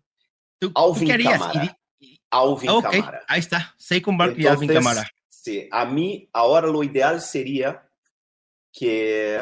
¿Tú, 0.59 0.71
Alvin 0.75 1.09
¿tú 1.09 1.17
qué 1.17 1.75
Alvin 2.33 2.69
okay. 2.69 2.99
Kamara. 3.01 3.23
Ahí 3.27 3.39
está, 3.39 3.73
Saquon 3.77 4.17
Barkley 4.17 4.43
y 4.43 4.47
Alvin 4.47 4.73
Kamara. 4.73 5.07
Sí, 5.29 5.67
a 5.71 5.85
mí 5.85 6.29
ahora 6.33 6.67
lo 6.67 6.83
ideal 6.83 7.21
sería 7.21 7.87
que, 8.71 9.39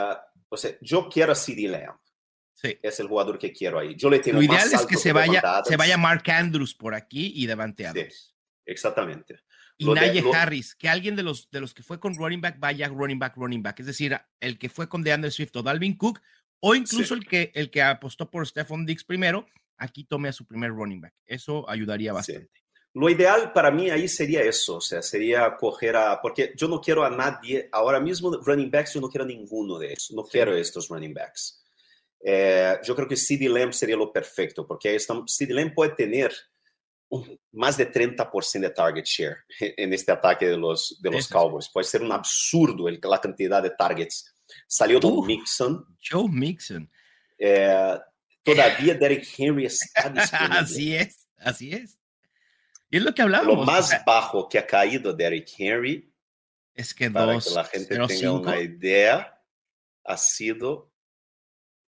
o 0.49 0.57
sea, 0.57 0.71
yo 0.81 1.07
quiero 1.09 1.31
a 1.31 1.35
CD 1.35 1.67
Lamb. 1.67 1.97
Sí. 2.53 2.77
Es 2.81 2.99
el 2.99 3.07
jugador 3.07 3.39
que 3.39 3.51
quiero 3.51 3.79
ahí. 3.79 3.95
Yo 3.95 4.09
le 4.09 4.19
tengo 4.19 4.37
Lo 4.37 4.43
ideal 4.43 4.69
más 4.71 4.81
es 4.81 4.85
que 4.85 4.97
se 4.97 5.13
vaya, 5.13 5.41
se 5.65 5.77
vaya 5.77 5.97
Mark 5.97 6.23
Andrews 6.29 6.75
por 6.75 6.93
aquí 6.93 7.31
y 7.35 7.47
Devante 7.47 7.87
Adams. 7.87 8.13
Sí, 8.13 8.35
exactamente. 8.65 9.39
Y 9.77 9.85
Lo 9.85 9.95
de- 9.95 10.01
Najee 10.01 10.21
lo- 10.21 10.33
Harris, 10.33 10.75
que 10.75 10.87
alguien 10.87 11.15
de 11.15 11.23
los, 11.23 11.49
de 11.49 11.59
los 11.59 11.73
que 11.73 11.81
fue 11.81 11.99
con 11.99 12.13
running 12.15 12.39
back 12.41 12.59
vaya 12.59 12.87
running 12.87 13.17
back, 13.17 13.35
running 13.35 13.63
back. 13.63 13.79
Es 13.79 13.87
decir, 13.87 14.15
el 14.39 14.59
que 14.59 14.69
fue 14.69 14.87
con 14.87 15.01
DeAndre 15.01 15.31
Swift 15.31 15.55
o 15.55 15.63
Dalvin 15.63 15.97
Cook, 15.97 16.21
o 16.59 16.75
incluso 16.75 17.15
Sí. 17.15 17.21
el, 17.21 17.27
que, 17.27 17.51
el 17.55 17.71
que 17.71 17.81
apostó 17.81 18.29
por 18.29 18.45
Stephon 18.47 18.85
Diggs 18.85 19.03
primero, 19.03 19.47
aquí 19.77 20.03
tome 20.03 20.29
a 20.29 20.33
su 20.33 20.45
primer 20.45 20.69
running 20.69 21.01
back. 21.01 21.15
Eso 21.25 21.67
ayudaría 21.67 22.13
bastante. 22.13 22.51
Lo 22.93 23.09
ideal 23.09 23.53
para 23.53 23.71
mí 23.71 23.89
ahí 23.89 24.07
sería 24.09 24.41
eso, 24.41 24.75
o 24.77 24.81
sea, 24.81 25.01
sería 25.01 25.55
coger 25.55 25.95
a, 25.95 26.21
porque 26.21 26.51
yo 26.57 26.67
no 26.67 26.81
quiero 26.81 27.05
a 27.05 27.09
nadie, 27.09 27.69
ahora 27.71 27.99
mismo 28.01 28.31
running 28.45 28.69
backs 28.69 28.93
yo 28.95 28.99
no 29.01 29.07
quiero 29.07 29.23
a 29.23 29.27
ninguno 29.27 29.79
de 29.79 29.87
ellos, 29.87 30.11
no 30.11 30.23
quiero 30.23 30.53
estos 30.55 30.89
running 30.89 31.13
backs. 31.13 31.63
Eh, 32.23 32.77
yo 32.83 32.93
creo 32.95 33.07
que 33.07 33.15
CD 33.15 33.47
Lamb 33.47 33.71
sería 33.73 33.95
lo 33.95 34.11
perfecto, 34.11 34.67
porque 34.67 34.89
ahí 34.89 34.97
CD 35.27 35.53
Lamb 35.53 35.73
puede 35.73 35.95
tener 35.95 36.33
un- 37.09 37.39
más 37.53 37.77
de 37.77 37.85
30% 37.85 38.67
de 38.67 38.73
target 38.73 39.05
share 39.05 39.37
en 39.59 39.93
este 39.93 40.11
ataque 40.11 40.45
de 40.47 40.57
los, 40.57 40.97
de 41.01 41.11
los. 41.11 41.27
Cowboys. 41.27 41.69
Puede 41.71 41.85
ser 41.85 42.01
un 42.01 42.11
absurdo 42.11 42.87
el- 42.89 42.99
la 43.03 43.19
cantidad 43.21 43.63
de 43.63 43.71
targets. 43.71 44.33
Salió 44.67 44.99
Uf. 45.01 45.25
Mixon, 45.25 45.85
Joe 46.01 46.27
Mixon. 46.29 46.89
eh, 47.39 47.97
todavía 48.43 48.93
Derek 48.95 49.25
Henry 49.37 49.65
está 49.65 50.09
disponible. 50.09 50.57
así 50.59 50.95
es, 50.95 51.27
así 51.37 51.71
es. 51.71 51.97
Y 52.91 52.97
es 52.97 53.03
lo 53.03 53.13
que 53.13 53.21
hablábamos. 53.21 53.55
Lo 53.55 53.61
o 53.61 53.65
más 53.65 53.87
sea, 53.89 54.03
bajo 54.05 54.47
que 54.49 54.59
ha 54.59 54.67
caído 54.67 55.13
Derek 55.13 55.49
Henry 55.57 56.13
es 56.75 56.93
que 56.93 57.09
para 57.09 57.33
dos, 57.33 57.47
que 57.47 57.53
la 57.53 57.63
gente 57.63 57.87
tenga 57.87 58.07
cinco, 58.07 58.39
una 58.39 58.59
idea, 58.59 59.41
ha 60.03 60.17
sido 60.17 60.91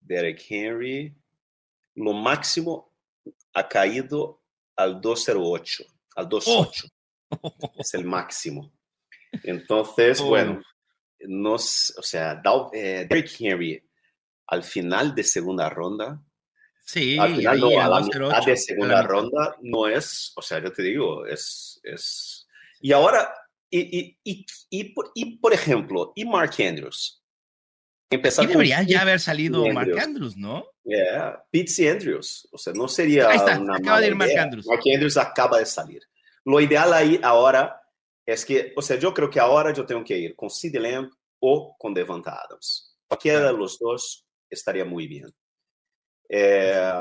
Derek 0.00 0.45
Henry. 0.49 1.16
Lo 1.95 2.12
máximo 2.12 2.95
ha 3.54 3.66
caído 3.69 4.42
al 4.76 5.00
208, 5.00 5.85
al 6.16 6.28
28. 6.28 6.88
Es 7.78 7.95
el 7.95 8.04
máximo. 8.04 8.73
Entonces, 9.45 10.21
Oh. 10.21 10.28
bueno, 10.28 10.62
nos, 11.21 11.95
o 11.97 12.02
sea, 12.02 12.42
eh, 12.73 13.07
Derek 13.09 13.30
Henry 13.38 13.90
al 14.47 14.64
final 14.64 15.14
de 15.14 15.23
segunda 15.23 15.71
ronda, 15.71 16.21
Sí, 16.92 17.16
al 17.18 17.37
final 17.37 17.61
no, 17.61 17.68
a 17.80 17.88
la 17.88 18.00
208, 18.00 18.26
mitad 18.26 18.47
de 18.47 18.56
segunda 18.56 19.02
ronda 19.02 19.56
no 19.61 19.87
es, 19.87 20.32
o 20.35 20.42
sea, 20.42 20.61
yo 20.61 20.73
te 20.73 20.82
digo, 20.82 21.25
es, 21.25 21.80
es... 21.85 22.49
Y 22.80 22.90
ahora, 22.90 23.32
y, 23.70 24.00
y, 24.00 24.18
y, 24.25 24.47
y, 24.70 24.85
por, 24.92 25.12
y 25.14 25.37
por 25.38 25.52
ejemplo, 25.52 26.12
y 26.16 26.25
Mark 26.25 26.52
Andrews. 26.59 27.23
Empezar 28.11 28.44
Y 28.44 28.49
con 28.49 28.54
debería 28.54 28.78
Pete 28.78 28.90
ya 28.90 29.02
haber 29.02 29.20
salido 29.20 29.64
y 29.64 29.73
Mark 29.73 29.87
Andrews. 29.90 30.04
Andrews, 30.04 30.37
¿no? 30.37 30.66
Yeah, 30.82 31.44
Pete 31.52 31.88
Andrews. 31.88 32.49
O 32.50 32.59
sea, 32.59 32.73
no 32.73 32.88
sería 32.88 33.28
Ahí 33.28 33.37
está, 33.37 33.61
una 33.61 33.76
acaba 33.76 34.00
de 34.00 34.09
ir 34.09 34.16
Mark 34.16 34.30
idea. 34.30 34.42
Andrews. 34.42 34.66
Mark 34.66 34.82
Andrews 34.92 35.16
acaba 35.16 35.59
de 35.59 35.66
salir. 35.66 36.02
Lo 36.44 36.61
ideal 36.61 36.92
ahí 36.92 37.20
ahora 37.23 37.80
es 38.26 38.44
que, 38.44 38.73
o 38.75 38.82
sea, 38.82 38.99
yo 38.99 39.14
creo 39.14 39.30
que 39.30 39.38
ahora 39.38 39.73
yo 39.73 39.87
tengo 39.87 40.02
que 40.02 40.18
ir 40.18 40.35
con 40.35 40.50
Sid 40.50 40.75
Lamb 40.75 41.09
o 41.38 41.76
con 41.78 41.94
Devonta 41.94 42.32
Adams. 42.32 42.97
Cualquiera 43.06 43.47
de 43.47 43.52
los 43.52 43.78
dos 43.78 44.26
estaría 44.49 44.85
muy 44.85 45.06
bien. 45.06 45.32
Eh, 46.32 46.92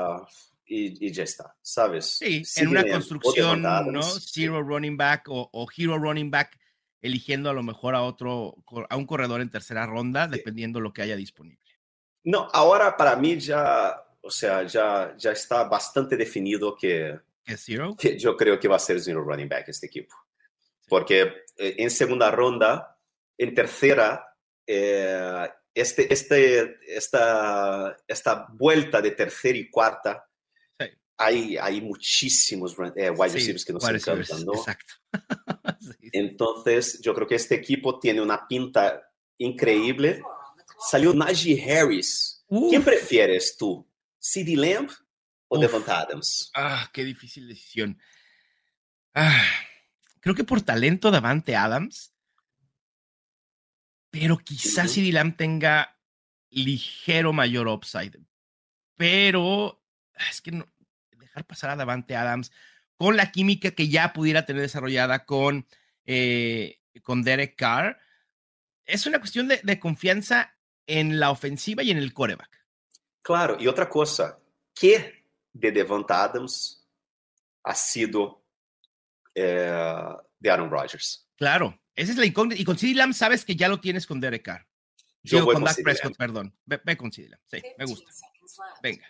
y, 0.66 1.06
y 1.06 1.12
ya 1.12 1.22
está, 1.24 1.54
¿sabes? 1.62 2.18
Sí, 2.18 2.44
CD 2.44 2.64
en 2.64 2.68
una 2.68 2.88
construcción, 2.88 3.62
¿no? 3.62 4.02
Zero 4.02 4.60
running 4.62 4.96
back 4.96 5.28
o, 5.28 5.48
o 5.52 5.66
hero 5.76 5.98
running 5.98 6.30
back, 6.30 6.58
eligiendo 7.00 7.48
a 7.50 7.52
lo 7.52 7.62
mejor 7.62 7.94
a 7.94 8.02
otro, 8.02 8.56
a 8.88 8.96
un 8.96 9.06
corredor 9.06 9.40
en 9.40 9.50
tercera 9.50 9.86
ronda, 9.86 10.24
Sí. 10.26 10.32
dependiendo 10.38 10.80
lo 10.80 10.92
que 10.92 11.02
haya 11.02 11.16
disponible. 11.16 11.64
No, 12.24 12.48
ahora 12.52 12.96
para 12.96 13.16
mí 13.16 13.38
ya, 13.38 13.94
o 14.20 14.30
sea, 14.30 14.64
ya, 14.64 15.14
ya 15.16 15.30
está 15.32 15.64
bastante 15.64 16.16
definido 16.16 16.76
que, 16.76 17.18
¿Qué 17.44 17.54
es 17.54 17.64
Zero? 17.64 17.96
que 17.96 18.18
yo 18.18 18.36
creo 18.36 18.58
que 18.60 18.68
va 18.68 18.76
a 18.76 18.80
ser 18.80 19.00
zero 19.00 19.22
running 19.22 19.48
back 19.48 19.68
este 19.68 19.86
equipo. 19.86 20.14
Porque 20.88 21.22
eh, 21.56 21.76
en 21.78 21.90
segunda 21.90 22.30
ronda, 22.30 22.98
en 23.38 23.54
tercera, 23.54 24.36
eh, 24.66 25.48
este, 25.74 26.12
este, 26.12 26.78
esta, 26.86 27.96
esta 28.06 28.46
vuelta 28.52 29.00
de 29.00 29.10
tercera 29.12 29.56
y 29.58 29.70
cuarta, 29.70 30.26
Sí. 30.78 30.86
hay, 31.18 31.56
hay 31.58 31.80
muchísimos 31.80 32.74
eh, 32.96 33.10
wide 33.10 33.30
Sí, 33.30 33.36
receivers 33.38 33.64
que 33.64 33.72
nos 33.72 33.88
encantan, 33.88 34.44
¿no? 34.44 34.54
Exacto. 34.54 34.94
Sí. 35.80 36.10
Entonces, 36.12 37.00
yo 37.00 37.14
creo 37.14 37.26
que 37.26 37.36
este 37.36 37.54
equipo 37.54 37.98
tiene 37.98 38.20
una 38.20 38.46
pinta 38.46 39.02
increíble. 39.38 40.22
Salió 40.90 41.14
Najee 41.14 41.62
Harris. 41.62 42.44
Uf. 42.48 42.70
¿Quién 42.70 42.82
prefieres 42.84 43.56
tú? 43.56 43.88
¿CD 44.18 44.56
Lamb 44.56 44.90
o 45.48 45.56
Uf. 45.56 45.62
Devonta 45.62 46.00
Adams? 46.00 46.50
Ah, 46.54 46.90
qué 46.92 47.04
difícil 47.04 47.48
decisión. 47.48 47.98
Ah, 49.14 49.42
creo 50.20 50.34
que 50.34 50.44
por 50.44 50.60
talento 50.62 51.10
Davante 51.10 51.56
Adams, 51.56 52.12
pero 54.10 54.38
quizás. 54.38 54.92
CD 54.92 55.12
Lamb 55.12 55.36
tenga 55.36 55.96
ligero 56.50 57.32
mayor 57.32 57.68
upside. 57.68 58.18
Pero 58.96 59.82
es 60.28 60.40
que 60.42 60.52
no, 60.52 60.66
dejar 61.16 61.46
pasar 61.46 61.70
a 61.70 61.76
Davante 61.76 62.16
Adams 62.16 62.52
con 62.96 63.16
la 63.16 63.32
química 63.32 63.70
que 63.70 63.88
ya 63.88 64.12
pudiera 64.12 64.44
tener 64.44 64.62
desarrollada 64.62 65.24
con, 65.24 65.66
eh, 66.04 66.80
con 67.02 67.22
Derek 67.22 67.56
Carr, 67.56 67.98
es 68.84 69.06
una 69.06 69.20
cuestión 69.20 69.48
de, 69.48 69.60
de 69.62 69.80
confianza 69.80 70.54
en 70.86 71.18
la 71.18 71.30
ofensiva 71.30 71.82
y 71.82 71.90
en 71.90 71.98
el 71.98 72.12
coreback. 72.12 72.66
Claro, 73.22 73.56
y 73.58 73.68
otra 73.68 73.88
cosa, 73.88 74.38
¿qué 74.74 75.24
de 75.52 75.72
Devonta 75.72 76.24
Adams 76.24 76.86
ha 77.62 77.74
sido 77.74 78.44
eh, 79.34 80.04
de 80.38 80.50
Aaron 80.50 80.70
Rodgers? 80.70 81.29
Claro, 81.40 81.80
esa 81.96 82.12
es 82.12 82.18
la 82.18 82.26
incógnita. 82.26 82.60
Y 82.60 82.64
con 82.66 82.76
CD 82.76 82.94
Lamb 82.94 83.14
sabes 83.14 83.46
que 83.46 83.56
ya 83.56 83.66
lo 83.66 83.80
tienes 83.80 84.06
con 84.06 84.20
Derek 84.20 84.42
Carr. 84.42 84.66
Yo 85.22 85.38
Digo, 85.38 85.46
voy 85.46 85.54
con 85.54 85.62
con 85.64 85.72
Dak 85.72 85.82
Prescott, 85.82 86.16
perdón. 86.18 86.54
Ve, 86.66 86.80
ve 86.84 86.96
con 86.98 87.10
CD 87.10 87.30
Lamb. 87.30 87.40
Sí, 87.46 87.62
me 87.78 87.86
gusta. 87.86 88.12
Venga. 88.82 89.06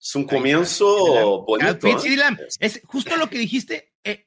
Es 0.00 0.14
un 0.14 0.24
comienzo 0.24 1.42
bonito. 1.42 1.86
¿eh? 1.86 2.16
Lamb. 2.16 2.40
Es 2.58 2.80
justo 2.84 3.16
lo 3.18 3.28
que 3.28 3.38
dijiste. 3.38 3.92
eh, 4.02 4.26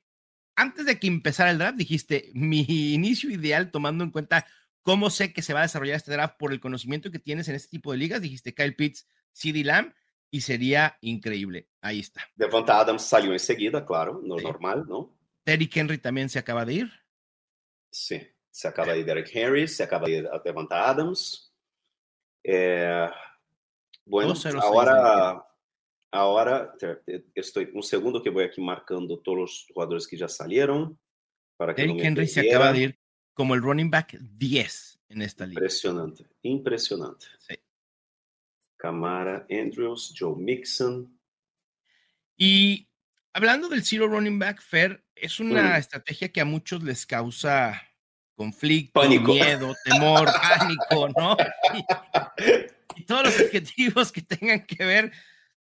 antes 0.55 0.85
de 0.85 0.99
que 0.99 1.07
empezara 1.07 1.49
el 1.49 1.57
draft, 1.57 1.77
dijiste, 1.79 2.29
mi 2.35 2.61
inicio 2.93 3.31
ideal, 3.31 3.71
tomando 3.71 4.03
en 4.03 4.11
cuenta 4.11 4.45
cómo 4.83 5.09
sé 5.09 5.33
que 5.33 5.41
se 5.41 5.53
va 5.53 5.61
a 5.61 5.63
desarrollar 5.63 5.95
este 5.95 6.11
draft 6.11 6.35
por 6.37 6.51
el 6.53 6.59
conocimiento 6.59 7.09
que 7.09 7.17
tienes 7.17 7.47
en 7.47 7.55
este 7.55 7.69
tipo 7.69 7.91
de 7.91 7.97
ligas, 7.97 8.21
dijiste 8.21 8.53
Kyle 8.53 8.75
Pitts, 8.75 9.07
CD 9.31 9.63
Lamb, 9.63 9.93
y 10.29 10.41
sería 10.41 10.97
increíble. 11.01 11.69
Ahí 11.81 11.99
está. 12.01 12.21
Devonta 12.35 12.79
Adams 12.79 13.01
salió 13.03 13.33
enseguida, 13.33 13.83
claro, 13.83 14.21
no 14.23 14.37
Sí. 14.37 14.43
normal, 14.45 14.85
¿no? 14.87 15.15
Terry 15.43 15.69
Henry 15.73 15.97
también 15.97 16.29
se 16.29 16.39
acaba 16.39 16.65
de 16.65 16.73
ir. 16.73 16.91
Sí, 17.91 18.21
se 18.49 18.67
acaba 18.67 18.93
de 18.93 19.03
Derek 19.03 19.29
Henry, 19.33 19.67
se 19.67 19.83
acaba 19.83 20.07
de 20.07 20.27
Devonta 20.43 20.89
Adams. 20.89 21.53
Eh, 22.43 23.09
bueno, 24.05 24.33
2-0-6 24.33 24.61
ahora, 24.61 25.45
ahora 26.11 26.73
estoy 27.35 27.69
un 27.73 27.83
segundo 27.83 28.21
que 28.21 28.29
voy 28.29 28.45
aquí 28.45 28.61
marcando 28.61 29.19
todos 29.19 29.37
los 29.37 29.67
jugadores 29.73 30.07
que 30.07 30.17
ya 30.17 30.27
salieron. 30.27 30.99
Para 31.55 31.75
que 31.75 31.85
no 31.85 31.95
Henry 31.97 32.27
se 32.27 32.41
acaba 32.49 32.73
de 32.73 32.79
ir 32.79 32.99
como 33.33 33.53
el 33.53 33.61
running 33.61 33.89
back 33.89 34.17
10 34.19 34.99
en 35.09 35.21
esta 35.21 35.45
liga. 35.45 35.59
Impresionante, 35.59 36.25
impresionante. 36.41 37.27
Sí. 37.39 37.55
Camara, 38.75 39.45
Andrews, 39.49 40.13
Joe 40.17 40.35
Mixon. 40.35 41.17
Y 42.35 42.87
hablando 43.33 43.69
del 43.69 43.83
zero 43.83 44.07
running 44.07 44.39
back, 44.39 44.61
Fer, 44.61 45.03
es 45.15 45.39
una 45.39 45.73
Mm. 45.73 45.79
estrategia 45.79 46.31
que 46.31 46.41
a 46.41 46.45
muchos 46.45 46.83
les 46.83 47.05
causa 47.05 47.81
conflicto, 48.35 48.99
Pánico. 49.01 49.31
miedo, 49.33 49.73
temor, 49.83 50.27
pánico, 50.41 51.09
¿no? 51.17 51.37
Y, 51.73 53.01
y 53.01 53.05
todos 53.05 53.23
los 53.23 53.35
objetivos 53.41 54.11
que 54.11 54.21
tengan 54.21 54.65
que 54.65 54.83
ver 54.85 55.11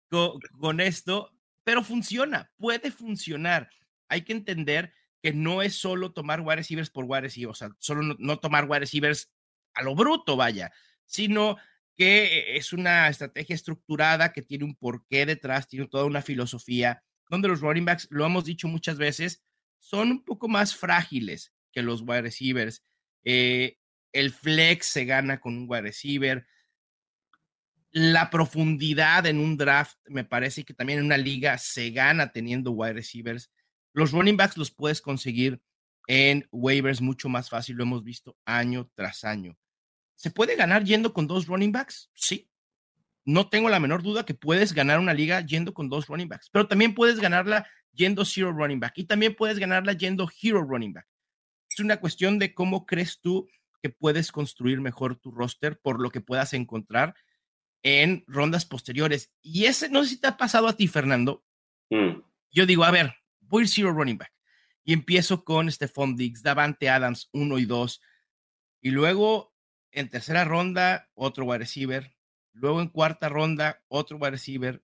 co- 0.10 0.40
con, 0.60 0.80
esto, 0.80 1.32
pero 1.64 1.84
funciona, 1.84 2.52
puede 2.58 2.92
funcionar. 2.92 3.70
Hay 4.10 4.22
que 4.24 4.34
entender 4.34 4.94
que 5.22 5.34
no 5.34 5.62
es 5.62 5.76
solo 5.76 6.12
tomar 6.14 6.42
wide 6.42 6.58
receivers 6.58 6.90
por 6.90 7.06
wide 7.06 7.22
receivers, 7.22 7.52
o 7.52 7.56
sea, 7.68 7.76
solo 7.80 8.16
no, 8.20 8.38
tomar 8.40 8.66
wide 8.66 8.82
receivers 8.82 9.32
a 9.74 9.82
lo 9.84 9.96
bruto, 9.96 10.36
vaya, 10.36 10.72
sino 11.06 11.58
que 11.96 12.58
es 12.58 12.74
una 12.74 13.08
estrategia 13.08 13.56
estructurada 13.56 14.34
que 14.34 14.42
tiene 14.42 14.66
un 14.66 14.76
porqué 14.76 15.26
detrás, 15.26 15.68
tiene 15.68 15.88
toda 15.88 16.06
una 16.06 16.22
filosofía, 16.22 17.04
donde 17.30 17.48
los 17.48 17.62
running 17.62 17.86
backs, 17.86 18.08
lo 18.10 18.26
hemos 18.26 18.46
dicho 18.46 18.68
muchas 18.68 18.98
veces, 18.98 19.44
son 19.80 20.12
un 20.12 20.24
poco 20.24 20.48
más 20.48 20.76
frágiles 20.76 21.54
que 21.72 21.82
los 21.82 22.02
wide 22.02 22.24
receivers. 22.24 22.84
Eh, 23.24 23.78
el 24.14 24.32
flex 24.32 24.88
se 24.88 25.06
gana 25.06 25.40
con 25.40 25.58
un 25.58 25.66
wide 25.70 25.82
receiver. 25.82 26.48
La 27.92 28.30
profundidad 28.30 29.26
en 29.26 29.40
un 29.40 29.58
draft, 29.58 29.98
me 30.06 30.24
parece 30.24 30.64
que 30.64 30.74
también 30.74 31.00
en 31.00 31.06
una 31.06 31.18
liga 31.18 31.58
se 31.58 31.92
gana 31.92 32.32
teniendo 32.32 32.72
wide 32.72 32.94
receivers. 32.94 33.52
Los 33.94 34.12
running 34.12 34.38
backs 34.38 34.58
los 34.58 34.72
puedes 34.72 35.02
conseguir 35.02 35.62
en 36.08 36.48
waivers 36.52 37.02
mucho 37.02 37.30
más 37.30 37.50
fácil, 37.50 37.78
lo 37.78 37.84
hemos 37.84 38.04
visto 38.04 38.38
año 38.46 38.90
tras 38.96 39.24
año. 39.24 39.58
¿Se 40.16 40.32
puede 40.32 40.56
ganar 40.56 40.84
yendo 40.84 41.14
con 41.14 41.28
dos 41.28 41.48
running 41.48 41.72
backs? 41.72 42.10
Sí. 42.14 42.50
No 43.26 43.50
tengo 43.50 43.70
la 43.70 43.80
menor 43.80 44.04
duda 44.04 44.24
que 44.24 44.36
puedes 44.36 44.74
ganar 44.74 45.00
una 45.00 45.14
liga 45.14 45.42
yendo 45.42 45.74
con 45.74 45.90
dos 45.90 46.08
running 46.08 46.30
backs, 46.30 46.50
pero 46.52 46.68
también 46.68 46.94
puedes 46.94 47.20
ganarla 47.20 47.68
yendo 47.92 48.24
zero 48.24 48.52
running 48.52 48.80
back 48.80 48.94
y 48.98 49.06
también 49.06 49.36
puedes 49.36 49.58
ganarla 49.58 49.94
yendo 49.94 50.30
hero 50.42 50.62
running 50.64 50.94
back. 50.94 51.08
Es 51.70 51.80
una 51.80 51.98
cuestión 51.98 52.38
de 52.38 52.54
cómo 52.54 52.86
crees 52.86 53.20
tú 53.20 53.48
que 53.82 53.90
puedes 53.90 54.32
construir 54.32 54.80
mejor 54.80 55.16
tu 55.16 55.32
roster 55.32 55.80
por 55.80 56.02
lo 56.02 56.12
que 56.12 56.22
puedas 56.22 56.54
encontrar 56.54 57.16
en 57.84 58.24
rondas 58.28 58.66
posteriores. 58.66 59.32
Y 59.42 59.66
ese, 59.66 59.90
no 59.90 60.04
sé 60.04 60.12
si 60.12 60.20
te 60.20 60.28
ha 60.28 60.38
pasado 60.38 60.68
a 60.68 60.74
ti, 60.74 60.88
Fernando. 60.88 61.44
Mm. 61.90 62.22
Yo 62.52 62.66
digo, 62.66 62.84
a 62.84 62.92
ver, 62.92 63.16
voy 63.42 63.66
a 63.66 63.68
zero 63.68 63.92
running 63.92 64.18
back. 64.18 64.32
Y 64.84 64.94
empiezo 64.94 65.44
con 65.44 65.72
Stephon 65.72 66.16
Diggs, 66.16 66.44
Davante 66.44 66.90
Adams, 66.90 67.30
uno 67.32 67.58
y 67.58 67.66
dos. 67.66 68.02
Y 68.82 68.92
luego 68.92 69.56
en 69.92 70.10
tercera 70.10 70.44
ronda, 70.46 71.10
otro 71.14 71.46
wide 71.46 71.60
receiver. 71.60 72.15
Luego 72.56 72.82
en 72.82 72.88
cuarta 72.88 73.30
ronda, 73.30 73.82
otro 73.88 74.18
wide 74.18 74.32
receiver. 74.32 74.82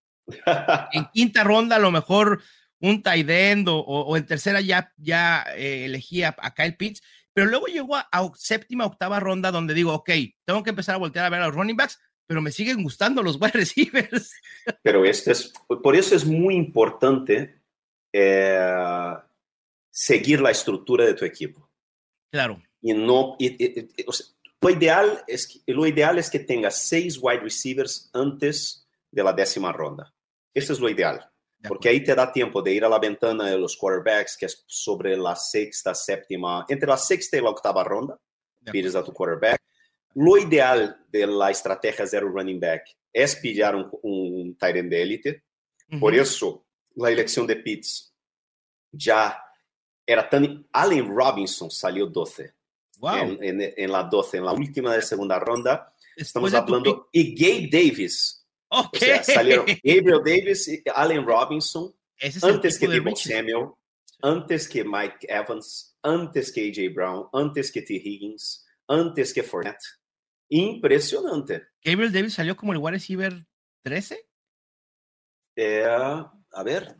en 0.91 1.05
quinta 1.13 1.43
ronda, 1.43 1.77
a 1.77 1.79
lo 1.79 1.91
mejor 1.91 2.41
un 2.79 3.01
tight 3.01 3.29
end 3.29 3.67
o, 3.69 4.17
en 4.17 4.25
tercera 4.25 4.59
ya, 4.61 4.91
ya 4.97 5.45
eh, 5.55 5.85
elegí 5.85 6.23
a, 6.23 6.35
Kyle 6.55 6.75
Pitts. 6.75 7.01
Pero 7.33 7.47
luego 7.47 7.67
llegó 7.67 7.95
a, 7.95 8.07
a, 8.11 8.29
séptima, 8.35 8.85
octava 8.85 9.19
ronda 9.19 9.51
donde 9.51 9.73
digo, 9.73 9.93
ok, 9.93 10.09
tengo 10.45 10.63
que 10.63 10.71
empezar 10.71 10.95
a 10.95 10.99
voltear 10.99 11.25
a 11.25 11.29
ver 11.29 11.41
a 11.41 11.47
los 11.47 11.55
running 11.55 11.77
backs, 11.77 11.99
pero 12.27 12.41
me 12.41 12.51
siguen 12.51 12.83
gustando 12.83 13.23
los 13.23 13.39
wide 13.39 13.51
receivers. 13.53 14.33
Pero 14.83 15.05
este 15.05 15.31
es, 15.31 15.53
por 15.81 15.95
eso 15.95 16.15
es 16.15 16.25
muy 16.25 16.55
importante 16.55 17.61
eh, 18.13 19.15
seguir 19.89 20.41
la 20.41 20.51
estructura 20.51 21.05
de 21.05 21.13
tu 21.13 21.25
equipo. 21.25 21.69
Claro. 22.31 22.61
Y 22.81 22.93
no, 22.93 23.37
lo, 24.61 24.69
ideal 24.69 25.23
es 25.27 25.47
que, 25.47 25.73
lo 25.73 25.85
ideal 25.85 26.19
es 26.19 26.29
que 26.29 26.39
tengas 26.39 26.87
seis 26.87 27.17
wide 27.21 27.41
receivers 27.41 28.09
antes 28.13 28.87
de 29.09 29.23
la 29.23 29.33
décima 29.33 29.71
ronda. 29.71 30.13
Eso 30.53 30.73
es 30.73 30.79
lo 30.79 30.89
ideal. 30.89 31.27
Porque 31.67 31.89
ahí 31.89 32.03
te 32.03 32.15
da 32.15 32.31
tiempo 32.31 32.61
de 32.61 32.73
ir 32.73 32.83
a 32.83 32.89
la 32.89 32.97
ventana 32.97 33.45
de 33.45 33.57
los 33.57 33.77
quarterbacks, 33.77 34.35
que 34.35 34.47
es 34.47 34.63
sobre 34.65 35.15
la 35.15 35.35
sexta, 35.35 35.93
séptima, 35.93 36.65
entre 36.67 36.87
la 36.87 36.97
sexta 36.97 37.37
y 37.37 37.41
la 37.41 37.51
octava 37.51 37.83
ronda, 37.83 38.19
pides 38.71 38.95
a 38.95 39.03
tu 39.03 39.13
quarterback. 39.13 39.61
Lo 40.15 40.37
ideal 40.37 41.05
de 41.09 41.27
la 41.27 41.51
estrategia 41.51 42.07
zero 42.07 42.29
running 42.29 42.59
back 42.59 42.83
es 43.13 43.35
pillar 43.35 43.75
un, 43.75 43.89
un 44.01 44.57
tight 44.57 44.75
end 44.75 44.89
de 44.89 45.01
élite. 45.01 45.43
Por 45.99 46.15
eso, 46.15 46.65
la 46.95 47.11
elección 47.11 47.45
de 47.45 47.57
Pitts 47.57 48.13
ya 48.91 49.43
era 50.05 50.29
tan... 50.29 50.67
Allen 50.71 51.15
Robinson 51.15 51.69
salió 51.69 52.07
12. 52.07 52.53
En, 53.03 53.43
en, 53.43 53.73
en, 53.75 53.91
la 53.91 54.03
12, 54.03 54.37
en 54.37 54.45
la 54.45 54.53
última 54.53 54.93
de 54.95 55.01
segunda 55.01 55.39
ronda. 55.39 55.93
Estamos 56.15 56.53
hablando... 56.53 57.09
Y 57.11 57.33
Gabe 57.35 57.69
Davis. 57.71 58.45
Okay. 58.73 59.01
O 59.01 59.05
sea, 59.05 59.23
salieron 59.23 59.65
Gabriel 59.65 60.21
Davis 60.23 60.67
y 60.69 60.81
Allen 60.95 61.25
Robinson. 61.25 61.93
antes 62.41 62.79
que 62.79 62.87
Debo 62.87 63.15
Samuel, 63.15 63.71
antes 64.21 64.69
que 64.69 64.83
Mike 64.83 65.27
Evans, 65.27 65.97
antes 66.01 66.53
que 66.53 66.69
AJ 66.69 66.93
Brown, 66.93 67.27
antes 67.33 67.69
que 67.69 67.81
T. 67.81 67.95
Higgins, 67.95 68.65
antes 68.87 69.33
que 69.33 69.43
Fournette. 69.43 69.83
Impresionante. 70.47 71.67
Gabriel 71.83 72.13
Davis 72.13 72.33
salió 72.33 72.55
como 72.55 72.71
el 72.71 72.77
wide 72.77 72.91
receiver 72.91 73.45
13. 73.83 74.25
Eh, 75.57 75.83
a 75.85 76.63
ver, 76.63 76.95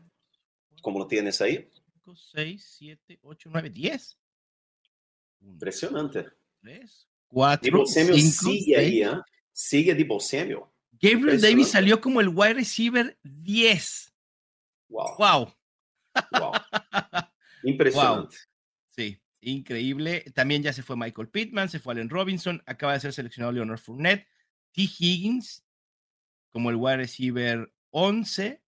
¿cómo 0.82 1.00
lo 1.00 1.08
tienes 1.08 1.40
ahí? 1.42 1.70
5, 2.04 2.16
6, 2.16 2.76
7, 2.80 3.20
8, 3.22 3.50
9, 3.52 3.70
10. 3.70 4.18
Impresionante. 5.42 6.26
3, 6.62 7.08
4, 7.28 7.86
5, 7.86 8.14
sigue 8.14 8.78
ahí, 8.78 9.04
¿eh? 9.04 9.20
Sigue 9.52 9.96
Debo 9.96 10.20
Samuel. 10.20 10.62
Gabriel 11.02 11.42
Davis 11.42 11.70
salió 11.70 12.00
como 12.00 12.22
el 12.22 12.30
wide 12.30 12.54
receiver 12.54 13.18
10. 13.24 14.14
Wow. 14.90 15.16
Wow. 15.18 15.54
wow. 16.40 16.52
Impresionante. 17.64 18.38
Wow. 18.38 18.46
Sí, 18.90 19.20
increíble. 19.42 20.26
También 20.36 20.62
ya 20.62 20.74
se 20.74 20.84
fue 20.84 20.96
Michael 20.96 21.30
Pittman, 21.30 21.70
se 21.70 21.80
fue 21.80 21.94
Allen 21.94 22.10
Robinson, 22.10 22.62
acaba 22.66 22.94
de 22.94 23.00
ser 23.00 23.14
seleccionado 23.14 23.52
Leonard 23.52 23.80
Fournette, 23.80 24.28
T. 24.72 24.82
Higgins 24.84 25.64
como 26.52 26.70
el 26.70 26.76
wide 26.76 26.98
receiver 26.98 27.74
11. 27.92 28.62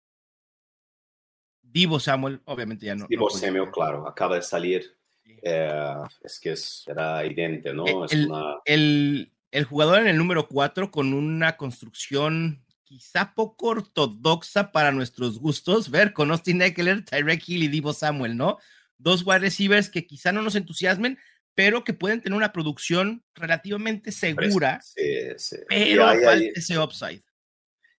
Divo 1.62 2.00
Samuel, 2.00 2.42
obviamente 2.46 2.86
ya 2.86 2.96
no. 2.96 3.08
Divo 3.08 3.30
Samuel, 3.30 3.70
claro, 3.72 4.08
acaba 4.08 4.36
de 4.36 4.42
salir. 4.42 4.98
Eh, 5.26 5.94
es 6.24 6.40
que 6.40 6.52
es, 6.52 6.84
era 6.88 7.24
evidente, 7.24 7.74
¿no? 7.74 7.86
El, 7.86 8.20
es 8.20 8.26
una... 8.26 8.56
el, 8.66 9.32
el, 9.52 9.64
jugador 9.66 10.00
en 10.00 10.08
el 10.08 10.18
número 10.18 10.48
4 10.48 10.92
con 10.92 11.14
una 11.14 11.58
construcción 11.58 12.64
quizá 12.84 13.34
poco 13.34 13.68
ortodoxa 13.68 14.72
para 14.72 14.92
nuestros 14.92 15.40
gustos, 15.40 15.90
ver 15.90 16.14
con 16.14 16.32
Austin 16.32 16.62
Eckler, 16.62 17.04
Tyrek 17.04 17.48
Hill 17.48 17.64
y 17.64 17.68
Divo 17.68 17.92
Samuel, 17.92 18.38
¿no? 18.38 18.60
Dos 18.98 19.26
wide 19.26 19.40
receivers 19.40 19.90
que 19.90 20.06
quizá 20.06 20.32
no 20.32 20.42
nos 20.42 20.56
entusiasmen, 20.56 21.18
pero 21.56 21.84
que 21.84 21.94
pueden 21.94 22.22
tener 22.22 22.38
una 22.38 22.52
producción 22.52 23.24
relativamente 23.34 24.12
segura, 24.12 24.80
sí, 24.82 25.04
sí. 25.38 25.58
pero 25.68 26.06
falta 26.06 26.36
ese 26.56 26.78
upside. 26.78 27.24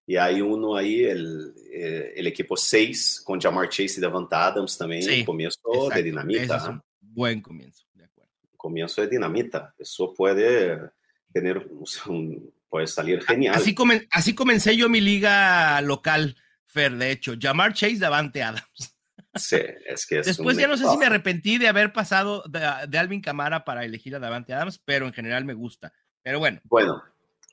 Y 0.07 0.17
hay 0.17 0.41
uno 0.41 0.77
ahí, 0.77 1.03
el, 1.05 1.55
eh, 1.73 2.13
el 2.17 2.27
equipo 2.27 2.57
6, 2.57 3.23
con 3.25 3.41
Jamar 3.41 3.69
Chase 3.71 3.95
y 3.99 4.01
Davante 4.01 4.37
Adams 4.37 4.77
también, 4.77 5.03
sí, 5.03 5.25
comienzo 5.25 5.59
exacto. 5.67 5.95
de 5.97 6.03
dinamita. 6.03 6.57
Es 6.59 6.65
un 6.65 6.83
buen 7.15 7.41
comienzo, 7.41 7.87
de 7.95 8.05
acuerdo. 8.05 8.33
Comienzo 8.57 9.01
de 9.03 9.09
dinamita. 9.09 9.75
Eso 9.79 10.13
puede 10.15 10.91
tener 11.33 11.67
un, 12.07 12.53
puede 12.69 12.87
salir 12.87 13.23
genial. 13.23 13.55
Así, 13.55 13.75
comen, 13.75 14.07
así 14.11 14.35
comencé 14.35 14.77
yo 14.77 14.89
mi 14.89 15.01
liga 15.01 15.81
local, 15.81 16.37
Fer, 16.67 16.97
de 16.97 17.11
hecho. 17.11 17.35
Jamar 17.41 17.73
Chase, 17.73 17.99
Davante 17.99 18.43
Adams. 18.43 18.91
Sí, 19.37 19.59
es 19.87 20.07
que 20.07 20.21
es 20.21 20.27
Después 20.27 20.57
ya 20.57 20.69
no 20.69 20.77
sé 20.77 20.89
si 20.89 20.97
me 20.97 21.07
arrepentí 21.07 21.59
de 21.59 21.67
haber 21.67 21.93
pasado 21.93 22.45
de, 22.49 22.61
de, 22.89 22.99
Alvin 22.99 23.21
Camara 23.21 23.65
para 23.65 23.85
elegir 23.85 24.15
a 24.15 24.21
Davante 24.21 24.55
Adams, 24.55 24.81
pero 24.85 25.07
en 25.07 25.13
general 25.13 25.45
me 25.45 25.55
gusta. 25.55 25.93
Pero 26.23 26.39
bueno. 26.39 26.61
Bueno, 26.65 27.03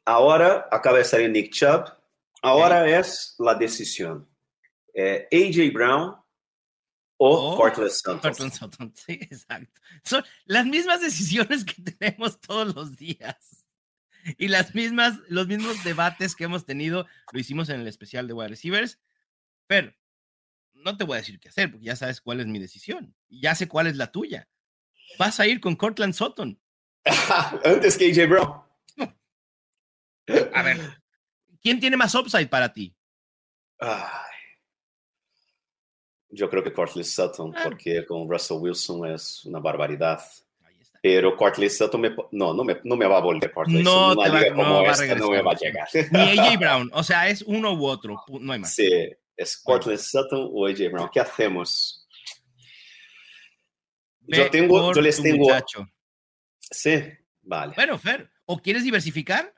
ahora 0.06 0.68
acaba 0.72 1.00
de 1.00 1.04
salir 1.04 1.32
Nick 1.32 1.52
Chubb. 1.52 1.86
Ahora 2.44 2.88
es 2.88 3.36
la 3.40 3.56
decisión. 3.56 4.28
Eh, 4.94 5.28
AJ 5.32 5.74
Brown 5.74 6.21
o 7.24 7.54
oh, 7.54 7.56
Cortland. 7.56 7.92
Cortland 8.04 8.52
Sutton, 8.52 8.92
sí, 8.96 9.14
exacto. 9.14 9.80
Son 10.04 10.24
las 10.46 10.66
mismas 10.66 11.02
decisiones 11.02 11.64
que 11.64 11.76
tenemos 12.00 12.42
todos 12.42 12.74
los 12.74 12.96
días. 12.98 13.68
Y 14.40 14.48
las 14.48 14.74
mismas, 14.74 15.20
los 15.28 15.46
mismos 15.46 15.84
debates 15.84 16.36
que 16.36 16.46
hemos 16.46 16.66
tenido, 16.66 17.06
lo 17.32 17.40
hicimos 17.40 17.70
en 17.70 17.80
el 17.80 17.88
especial 17.88 18.28
de 18.28 18.34
wide 18.34 18.48
receivers. 18.50 19.00
Pero 19.68 19.94
no 20.74 20.98
te 20.98 21.04
voy 21.04 21.16
a 21.16 21.20
decir 21.20 21.40
qué 21.40 21.50
hacer, 21.50 21.70
porque 21.70 21.86
ya 21.86 21.96
sabes 21.96 22.22
cuál 22.22 22.40
es 22.40 22.48
mi 22.48 22.58
decisión. 22.58 23.16
Y 23.30 23.42
ya 23.42 23.54
sé 23.54 23.68
cuál 23.68 23.86
es 23.86 23.98
la 23.98 24.12
tuya. 24.12 24.50
Vas 25.20 25.40
a 25.40 25.46
ir 25.46 25.62
con 25.62 25.76
Cortland 25.76 26.16
Sutton. 26.16 26.60
Antes 27.64 28.00
que 28.00 28.12
AJ 28.12 28.30
Brown. 28.30 28.64
A 30.56 30.64
ver, 30.64 31.04
¿quién 31.62 31.80
tiene 31.80 31.98
más 31.98 32.16
upside 32.16 32.50
para 32.50 32.74
ti? 32.74 32.96
Ay. 33.80 34.31
Yo 36.32 36.50
creo 36.50 36.64
que 36.64 36.72
Cortland 36.72 37.06
Sutton, 37.06 37.54
ah. 37.56 37.62
porque 37.64 38.06
con 38.06 38.30
Russell 38.30 38.58
Wilson 38.58 39.06
es 39.08 39.46
una 39.46 39.60
barbaridad. 39.60 40.22
Pero 41.02 41.36
Cortland 41.36 41.72
Sutton 41.72 42.00
me, 42.00 42.16
no, 42.32 42.54
no 42.54 42.64
me, 42.64 42.78
no 42.84 42.96
me 42.96 43.08
va 43.08 43.18
a 43.18 43.22
volver 43.22 43.52
Cortland 43.52 43.84
no 43.84 44.10
Sutton. 44.12 44.30
Una 44.30 44.40
liga 44.40 44.50
va, 44.52 44.56
como 44.56 44.82
no 44.82 44.92
esta 44.92 45.16
no 45.16 45.30
me 45.30 45.42
va 45.42 45.52
a 45.52 45.56
llegar. 45.56 45.88
Ni 46.12 46.40
AJ 46.40 46.60
Brown, 46.60 46.92
o 46.94 47.04
sea, 47.04 47.28
es 47.28 47.42
uno 47.42 47.74
u 47.74 47.86
otro, 47.86 48.24
no 48.40 48.54
hay 48.54 48.60
más. 48.60 48.76
Sí, 48.76 49.10
es 49.36 49.58
Cortland 49.58 50.00
Sutton 50.00 50.50
o 50.54 50.68
AJ 50.68 50.92
Brown. 50.92 51.10
¿Qué 51.12 51.20
hacemos? 51.20 52.08
Ve 54.22 54.38
yo 54.38 54.50
tengo, 54.50 54.94
yo 54.94 55.02
les 55.02 55.22
tengo. 55.22 55.46
Muchacho. 55.46 55.88
Sí, 56.60 57.04
vale. 57.42 57.74
Bueno, 57.76 57.98
Fer, 57.98 58.32
¿o 58.46 58.62
quieres 58.62 58.84
diversificar? 58.84 59.54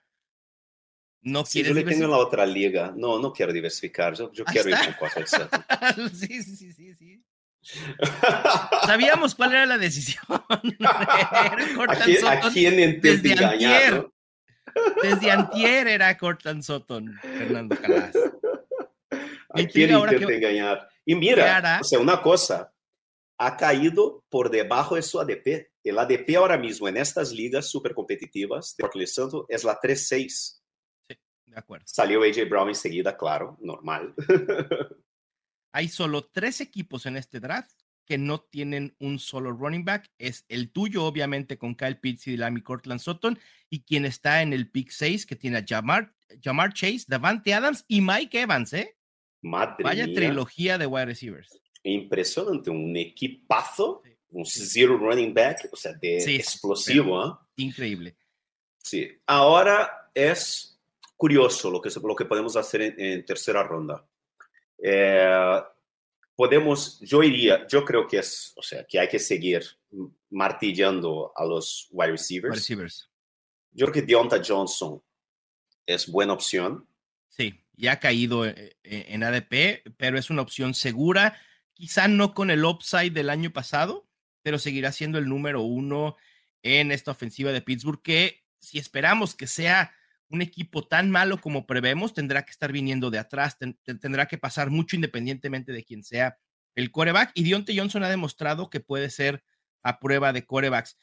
No 1.23 1.45
Sí, 1.45 1.63
yo 1.63 1.73
le 1.73 1.83
tengo 1.83 2.03
en 2.05 2.11
la 2.11 2.17
otra 2.17 2.45
liga. 2.45 2.93
No, 2.95 3.17
no 3.19 3.31
quiero 3.31 3.53
diversificar. 3.53 4.13
Yo, 4.15 4.31
yo 4.33 4.43
quiero 4.45 4.69
ir 4.69 4.75
está. 4.75 4.85
con 4.97 5.09
Cortland 5.09 5.27
Sutton. 5.97 6.09
sí, 6.15 6.43
sí, 6.43 6.71
sí, 6.73 6.93
sí. 6.95 7.23
Sabíamos 8.85 9.35
cuál 9.35 9.53
era 9.53 9.65
la 9.65 9.77
decisión. 9.77 10.23
Era 10.79 10.89
¿A 10.89 11.75
Cortland 11.75 12.03
quién, 12.03 12.25
a 12.27 12.35
Sutton. 12.35 12.53
quién 12.53 13.01
desde 13.01 13.31
engañar? 13.33 13.53
antier. 13.83 13.93
no? 13.93 14.13
Desde 15.01 15.31
antier 15.31 15.87
era 15.87 16.17
Cortland 16.17 16.63
Sutton, 16.63 17.17
Fernando 17.21 17.75
Calas. 17.79 18.15
¿A 19.49 19.63
quién 19.71 19.91
intenta 19.91 20.27
qué- 20.27 20.35
engañar? 20.35 20.89
Y 21.05 21.13
¿Qué 21.13 21.19
mira, 21.19 21.57
hará? 21.57 21.79
o 21.81 21.83
sea, 21.83 21.99
una 21.99 22.21
cosa, 22.21 22.73
ha 23.37 23.55
caído 23.57 24.23
por 24.29 24.49
debajo 24.49 24.95
de 24.95 25.01
su 25.03 25.19
ADP. 25.19 25.69
El 25.83 25.99
ADP 25.99 26.35
ahora 26.37 26.57
mismo 26.57 26.87
en 26.87 26.97
estas 26.97 27.31
ligas 27.31 27.69
súper 27.69 27.93
competitivas 27.93 28.75
de 28.77 29.05
Sutton 29.07 29.45
es 29.49 29.63
la 29.63 29.79
3-6. 29.79 30.59
De 31.53 31.59
acuerdo. 31.59 31.85
Salió 31.87 32.23
AJ 32.23 32.49
Brown 32.49 32.69
enseguida, 32.69 33.15
claro, 33.15 33.57
normal. 33.61 34.13
Hay 35.71 35.87
solo 35.87 36.25
tres 36.31 36.61
equipos 36.61 37.05
en 37.05 37.17
este 37.17 37.39
draft 37.39 37.71
que 38.05 38.17
no 38.17 38.41
tienen 38.41 38.95
un 38.99 39.17
solo 39.19 39.51
running 39.51 39.85
back. 39.85 40.11
Es 40.17 40.45
el 40.49 40.71
tuyo, 40.71 41.05
obviamente, 41.05 41.57
con 41.57 41.73
Kyle 41.75 41.97
Pitts 41.99 42.27
y 42.27 42.37
Lamy 42.37 42.61
Cortland 42.61 42.99
Sutton, 42.99 43.39
y 43.69 43.83
quien 43.83 44.05
está 44.05 44.41
en 44.41 44.51
el 44.53 44.69
pick 44.69 44.89
6, 44.91 45.25
que 45.25 45.35
tiene 45.35 45.57
a 45.59 45.65
Jamar, 45.67 46.13
Jamar 46.43 46.73
Chase, 46.73 47.05
Davante 47.07 47.53
Adams 47.53 47.85
y 47.87 48.01
Mike 48.01 48.41
Evans, 48.41 48.73
¿eh? 48.73 48.97
Madre 49.41 49.83
Vaya 49.83 50.05
mía, 50.05 50.15
trilogía 50.15 50.77
de 50.77 50.85
wide 50.85 51.05
receivers. 51.05 51.49
impresionante, 51.83 52.69
un 52.69 52.95
equipazo, 52.95 54.01
Sí. 54.05 54.11
un 54.29 54.45
zero 54.45 54.97
running 54.97 55.33
back, 55.33 55.69
o 55.71 55.75
sea, 55.75 55.93
de 55.93 56.19
Sí, 56.21 56.35
explosivo, 56.35 57.21
¿ah? 57.21 57.47
Increíble. 57.57 58.15
Sí. 58.79 59.07
Ahora 59.27 60.09
es 60.13 60.72
curioso 61.23 61.71
lo 61.71 61.79
que, 61.79 61.89
lo 62.03 62.15
que 62.17 62.25
podemos 62.25 62.57
hacer 62.57 62.81
en, 62.81 62.99
en 62.99 63.25
tercera 63.25 63.63
ronda. 63.63 64.05
Eh, 64.77 65.61
podemos, 66.35 66.99
yo 66.99 67.23
iría, 67.23 67.65
yo 67.65 67.85
creo 67.85 68.05
que 68.05 68.17
es, 68.17 68.51
o 68.57 68.61
sea, 68.61 68.83
que 68.83 68.99
hay 68.99 69.07
que 69.07 69.19
seguir 69.19 69.63
martillando 70.31 71.31
a 71.33 71.45
los 71.45 71.87
wide 71.91 72.07
Wide 72.09 72.11
receivers. 72.11 72.55
receivers. 72.57 73.09
Yo 73.71 73.85
creo 73.85 73.93
que 73.93 74.01
Deonta 74.01 74.41
Johnson 74.45 75.01
es 75.85 76.11
buena 76.11 76.33
opción. 76.33 76.85
Sí, 77.29 77.57
ya 77.77 77.93
ha 77.93 77.99
caído 78.01 78.45
eh, 78.45 78.75
eh, 78.83 79.05
en 79.07 79.23
ADP, 79.23 79.95
pero 79.95 80.19
es 80.19 80.29
una 80.29 80.41
opción 80.41 80.73
segura. 80.73 81.39
Quizá 81.73 82.09
no 82.09 82.33
con 82.33 82.51
el 82.51 82.65
upside 82.65 83.11
del 83.11 83.29
año 83.29 83.53
pasado, 83.53 84.09
pero 84.41 84.59
seguirá 84.59 84.91
siendo 84.91 85.19
el 85.19 85.29
número 85.29 85.61
uno 85.61 86.17
en 86.63 86.91
esta 86.91 87.11
ofensiva 87.11 87.53
de 87.53 87.61
Pittsburgh, 87.61 88.01
que 88.01 88.43
si 88.59 88.77
esperamos 88.77 89.35
que 89.35 89.47
sea 89.47 89.95
un 90.29 90.41
equipo 90.41 90.87
tan 90.87 91.09
malo 91.11 91.39
como 91.39 91.65
prevemos, 91.65 92.13
tendrá 92.13 92.43
que 92.43 92.51
estar 92.51 92.71
viniendo 92.71 93.11
de 93.11 93.19
atrás, 93.19 93.57
ten- 93.57 93.77
ten- 93.83 93.99
tendrá 93.99 94.25
que 94.27 94.37
pasar 94.37 94.69
mucho 94.69 94.95
independientemente 94.95 95.71
de 95.71 95.83
quién 95.83 96.03
sea 96.03 96.37
el 96.75 96.91
coreback. 96.91 97.31
Y 97.35 97.43
Dionte 97.43 97.77
Johnson 97.77 98.03
ha 98.03 98.09
demostrado 98.09 98.69
que 98.69 98.79
puede 98.79 99.09
ser 99.09 99.43
a 99.83 99.99
prueba 99.99 100.33
de 100.33 100.45
corebacks. 100.45 100.97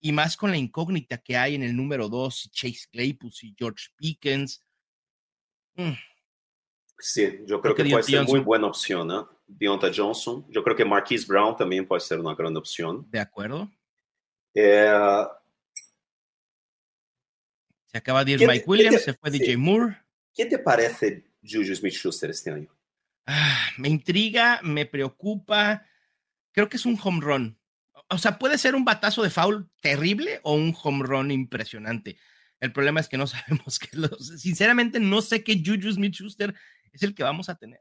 Y 0.00 0.12
más 0.12 0.36
con 0.36 0.50
la 0.50 0.56
incógnita 0.56 1.18
que 1.18 1.36
hay 1.36 1.54
en 1.54 1.62
el 1.62 1.76
número 1.76 2.08
dos, 2.08 2.48
Chase 2.52 2.86
Claypool 2.90 3.32
y 3.42 3.54
George 3.58 3.88
Pickens. 3.96 4.64
Mm, 5.74 5.92
Sí, 7.02 7.40
yo 7.46 7.62
creo 7.62 7.74
que 7.74 7.82
que 7.84 7.90
puede 7.90 8.02
ser 8.04 8.24
muy 8.24 8.40
buena 8.40 8.66
opción, 8.66 9.10
¿eh? 9.10 9.24
Deonta 9.46 9.90
Johnson. 9.94 10.44
Yo 10.50 10.62
creo 10.62 10.76
que 10.76 10.84
Marquise 10.84 11.26
Brown 11.26 11.56
también 11.56 11.86
puede 11.86 12.00
ser 12.02 12.20
una 12.20 12.34
gran 12.34 12.54
opción. 12.56 13.06
de 13.10 13.20
acuerdo. 13.20 13.70
Eh, 14.54 15.24
Se 17.90 17.98
acaba 17.98 18.24
de 18.24 18.32
ir 18.32 18.38
¿Qué 18.38 18.46
te- 18.46 18.52
Mike 18.52 18.64
Williams, 18.68 18.96
te- 18.98 19.02
se 19.02 19.14
fue 19.14 19.30
sí. 19.30 19.38
DJ 19.38 19.56
Moore. 19.56 19.96
¿Qué 20.32 20.46
te 20.46 20.58
parece 20.58 21.24
Juju 21.42 21.74
Smith-Schuster 21.74 22.30
este 22.30 22.50
año? 22.52 22.68
Ah, 23.26 23.68
me 23.78 23.88
intriga, 23.88 24.60
me 24.62 24.86
preocupa. 24.86 25.84
Creo 26.52 26.68
que 26.68 26.76
es 26.76 26.86
un 26.86 26.98
home 27.02 27.20
run. 27.20 27.58
O 28.08 28.18
sea, 28.18 28.38
puede 28.38 28.58
ser 28.58 28.74
un 28.74 28.84
batazo 28.84 29.22
de 29.22 29.30
foul 29.30 29.68
terrible 29.80 30.40
o 30.44 30.54
un 30.54 30.74
home 30.80 31.04
run 31.04 31.30
impresionante. 31.30 32.16
El 32.60 32.72
problema 32.72 33.00
es 33.00 33.08
que 33.08 33.16
no 33.18 33.26
sabemos 33.26 33.78
que 33.78 33.96
los. 33.96 34.40
Sinceramente, 34.40 35.00
no 35.00 35.20
sé 35.20 35.42
qué 35.42 35.60
Juju 35.64 35.92
Smith 35.92 36.14
Schuster 36.14 36.54
es 36.92 37.02
el 37.02 37.14
que 37.14 37.24
vamos 37.24 37.48
a 37.48 37.56
tener. 37.56 37.80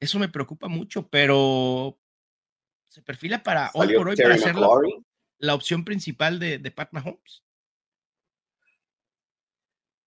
Eso 0.00 0.18
me 0.18 0.28
preocupa 0.28 0.68
mucho, 0.68 1.08
pero 1.08 1.98
se 2.88 3.02
perfila 3.02 3.42
para 3.42 3.70
hoy 3.74 3.94
por 3.94 4.08
hoy 4.08 4.16
Terry 4.16 4.38
para 4.40 4.52
ser 4.52 4.56
la 5.38 5.54
opción 5.54 5.84
principal 5.84 6.38
de, 6.38 6.58
de 6.58 6.70
Pat 6.70 6.88
Mahomes. 6.92 7.42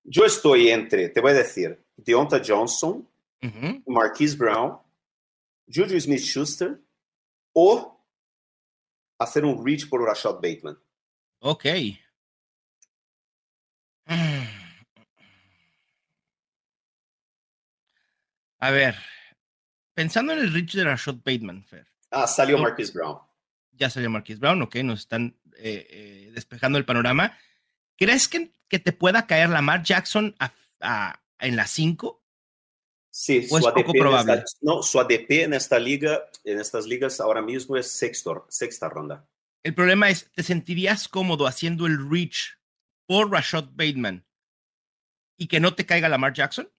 Yo 0.07 0.23
estoy 0.25 0.69
entre, 0.69 1.09
te 1.09 1.19
voy 1.19 1.31
a 1.31 1.35
decir, 1.35 1.83
Deonta 1.97 2.41
Johnson. 2.45 3.07
Marquise 3.85 4.35
Brown, 4.35 4.79
Juju 5.67 5.99
Smith-Schuster 5.99 6.79
o 7.53 8.03
hacer 9.19 9.45
un 9.45 9.63
reach 9.63 9.87
por 9.87 10.01
Rashad 10.03 10.35
Bateman. 10.35 10.79
Ok. 11.41 11.65
A 18.59 18.71
ver, 18.71 18.95
pensando 19.93 20.33
en 20.33 20.39
el 20.39 20.53
reach 20.53 20.73
de 20.73 20.83
Rashad 20.85 21.15
Bateman, 21.15 21.63
Fer, 21.63 21.87
Ah, 22.11 22.27
salió 22.27 22.57
No. 22.57 22.63
Marquise 22.63 22.93
Brown. 22.93 23.19
ya 23.71 23.89
salió 23.89 24.09
Marquis 24.09 24.39
Brown, 24.39 24.61
ok, 24.61 24.75
nos 24.77 25.01
están 25.01 25.37
eh, 25.57 25.85
eh, 25.89 26.31
despejando 26.33 26.77
el 26.77 26.85
panorama. 26.85 27.37
¿Crees 27.97 28.27
que, 28.27 28.51
que 28.67 28.79
te 28.79 28.91
pueda 28.91 29.25
caer 29.27 29.49
Lamar 29.49 29.83
Jackson 29.83 30.35
a- 30.39 30.53
a- 30.81 31.21
en 31.39 31.55
la 31.55 31.67
5? 31.67 32.21
Sí, 33.09 33.47
¿O 33.49 33.57
es 33.57 33.63
su 33.63 33.73
poco 33.73 33.79
ADP, 33.79 33.89
en 33.97 33.97
probable? 33.99 34.33
esta, 34.33 34.57
no, 34.61 34.83
su 34.83 34.99
ADP 34.99 35.43
en 35.43 35.53
esta 35.53 35.79
liga, 35.79 36.29
en 36.43 36.59
estas 36.59 36.85
ligas 36.85 37.19
ahora 37.21 37.41
mismo 37.41 37.77
es 37.77 37.89
sexto, 37.89 38.45
sexta 38.49 38.89
ronda. 38.89 39.25
El 39.63 39.73
problema 39.73 40.09
es, 40.09 40.29
¿te 40.31 40.43
sentirías 40.43 41.07
cómodo 41.07 41.47
haciendo 41.47 41.85
el 41.87 42.09
reach 42.09 42.57
por 43.07 43.31
Rashad 43.31 43.65
Bateman 43.71 44.25
y 45.37 45.47
que 45.47 45.59
no 45.59 45.73
te 45.73 45.85
caiga 45.85 46.09
Lamar 46.09 46.33
Jackson? 46.33 46.69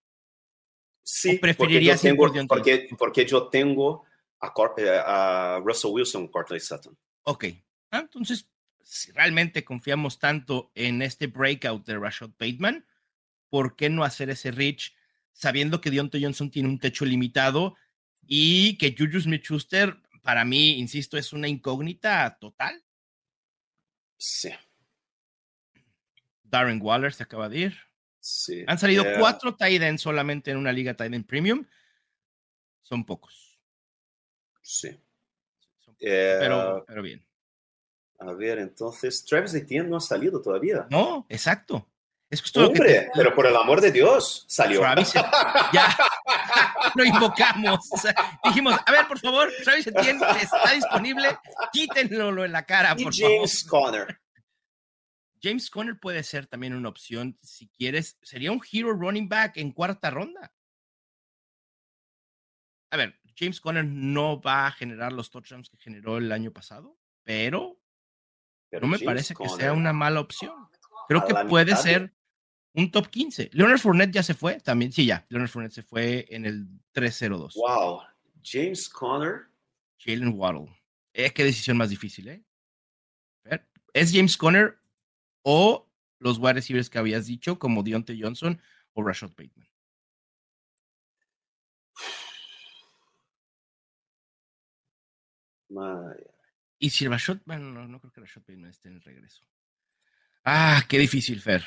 Sí, 1.02 1.36
¿O 1.36 1.40
preferirías 1.40 2.00
porque 2.00 2.08
yo 2.08 2.14
tengo, 2.16 2.46
porque, 2.48 2.88
porque 2.98 3.24
yo 3.26 3.48
tengo 3.48 4.04
a, 4.40 4.52
eh, 4.78 5.00
a 5.04 5.60
Russell 5.64 5.90
Wilson, 5.92 6.28
Cortland 6.28 6.60
Sutton. 6.62 6.98
Ok. 7.24 7.44
Ah, 7.90 8.00
entonces, 8.00 8.46
si 8.88 9.10
realmente 9.10 9.64
confiamos 9.64 10.20
tanto 10.20 10.70
en 10.76 11.02
este 11.02 11.26
breakout 11.26 11.84
de 11.84 11.98
Rashad 11.98 12.30
Bateman, 12.38 12.86
¿por 13.48 13.74
qué 13.74 13.90
no 13.90 14.04
hacer 14.04 14.30
ese 14.30 14.52
reach 14.52 14.94
sabiendo 15.32 15.80
que 15.80 15.90
Deontay 15.90 16.22
Johnson 16.22 16.52
tiene 16.52 16.68
un 16.68 16.78
techo 16.78 17.04
limitado 17.04 17.74
y 18.28 18.78
que 18.78 18.94
Juju 18.96 19.20
Smith-Schuster, 19.22 19.96
para 20.22 20.44
mí, 20.44 20.78
insisto, 20.78 21.18
es 21.18 21.32
una 21.32 21.48
incógnita 21.48 22.38
total? 22.40 22.80
Sí, 24.18 24.50
Darren 26.44 26.80
Waller 26.80 27.12
se 27.12 27.24
acaba 27.24 27.48
de 27.48 27.58
ir. 27.58 27.76
sí. 28.20 28.64
Han 28.68 28.78
salido 28.78 29.04
Eh, 29.04 29.16
cuatro 29.18 29.56
tight 29.56 29.82
ends 29.82 30.00
solamente 30.02 30.52
en 30.52 30.58
una 30.58 30.72
liga 30.72 30.94
tight 30.94 31.12
end 31.12 31.26
premium. 31.26 31.66
Son 32.82 33.04
pocos. 33.04 33.58
Sí. 34.62 34.90
Son 35.78 35.94
pocos, 35.94 35.98
Eh, 36.08 36.36
pero, 36.38 36.84
pero 36.86 37.02
bien. 37.02 37.26
A 38.18 38.32
ver, 38.32 38.58
entonces, 38.58 39.24
Travis 39.24 39.54
Etienne 39.54 39.88
no 39.88 39.96
ha 39.98 40.00
salido 40.00 40.40
todavía. 40.40 40.86
No, 40.90 41.26
exacto. 41.28 41.86
Es 42.28 42.40
justo 42.42 42.60
lo 42.62 42.68
que 42.72 42.74
te- 42.74 42.80
Hombre, 42.80 43.10
pero 43.14 43.34
por 43.34 43.46
el 43.46 43.54
amor 43.54 43.80
de 43.80 43.92
Dios, 43.92 44.44
salió. 44.48 44.80
Travis 44.80 45.12
ya 45.12 45.30
lo 46.94 47.04
invocamos. 47.04 47.86
O 47.92 47.96
sea, 47.98 48.14
dijimos, 48.44 48.74
a 48.84 48.90
ver, 48.90 49.06
por 49.06 49.18
favor, 49.20 49.52
Travis 49.62 49.86
Etienne 49.86 50.20
está 50.40 50.72
disponible, 50.72 51.38
quítenlo 51.72 52.44
en 52.44 52.52
la 52.52 52.64
cara, 52.64 52.94
y 52.98 53.04
por 53.04 53.14
James 53.14 53.64
favor. 53.68 53.92
Conner. 53.92 54.20
James 55.42 55.70
Conner 55.70 56.00
puede 56.00 56.24
ser 56.24 56.46
también 56.46 56.74
una 56.74 56.88
opción, 56.88 57.38
si 57.42 57.68
quieres, 57.68 58.18
sería 58.22 58.50
un 58.50 58.60
hero 58.72 58.92
running 58.94 59.28
back 59.28 59.58
en 59.58 59.70
cuarta 59.70 60.10
ronda. 60.10 60.52
A 62.90 62.96
ver, 62.96 63.20
James 63.36 63.60
Conner 63.60 63.84
no 63.84 64.40
va 64.40 64.66
a 64.66 64.72
generar 64.72 65.12
los 65.12 65.30
touchdowns 65.30 65.68
que 65.68 65.76
generó 65.76 66.16
el 66.18 66.32
año 66.32 66.50
pasado, 66.52 66.98
pero 67.22 67.78
Pero 68.76 68.86
no 68.86 68.92
me 68.92 68.98
James 68.98 69.06
parece 69.06 69.34
que 69.34 69.44
Conner, 69.44 69.56
sea 69.56 69.72
una 69.72 69.92
mala 69.92 70.20
opción. 70.20 70.52
Creo 71.08 71.24
que 71.24 71.34
puede 71.48 71.66
mitad 71.72 71.80
ser 71.82 72.14
un 72.74 72.90
top 72.90 73.08
15. 73.08 73.50
Leonard 73.52 73.78
Fournette 73.78 74.12
ya 74.12 74.22
se 74.22 74.34
fue 74.34 74.60
también. 74.60 74.92
Sí, 74.92 75.06
ya. 75.06 75.24
Leonard 75.28 75.48
Fournette 75.48 75.72
se 75.72 75.82
fue 75.82 76.26
en 76.28 76.44
el 76.44 76.68
302. 76.92 77.54
Wow, 77.54 78.02
James 78.42 78.88
Conner. 78.88 79.46
Jalen 79.98 80.34
Waddle. 80.34 80.68
Eh, 81.14 81.32
qué 81.32 81.44
decisión 81.44 81.76
más 81.76 81.90
difícil, 81.90 82.28
¿eh? 82.28 82.44
¿Es 83.94 84.12
James 84.12 84.36
Conner 84.36 84.78
o 85.42 85.88
los 86.18 86.38
wide 86.38 86.54
receivers 86.54 86.90
que 86.90 86.98
habías 86.98 87.26
dicho, 87.26 87.58
como 87.58 87.82
Deontay 87.82 88.20
Johnson 88.20 88.60
o 88.92 89.02
Rashad 89.02 89.30
Bateman? 89.30 89.66
Madre. 95.70 96.35
Y 96.78 96.90
si 96.90 97.08
Rashad, 97.08 97.38
bueno, 97.44 97.70
no, 97.70 97.88
no 97.88 98.00
creo 98.00 98.12
que 98.12 98.20
Rashad 98.20 98.42
Bateman 98.42 98.70
esté 98.70 98.88
en 98.88 98.96
el 98.96 99.02
regreso. 99.02 99.42
Ah, 100.44 100.84
qué 100.88 100.98
difícil, 100.98 101.40
Fer. 101.40 101.64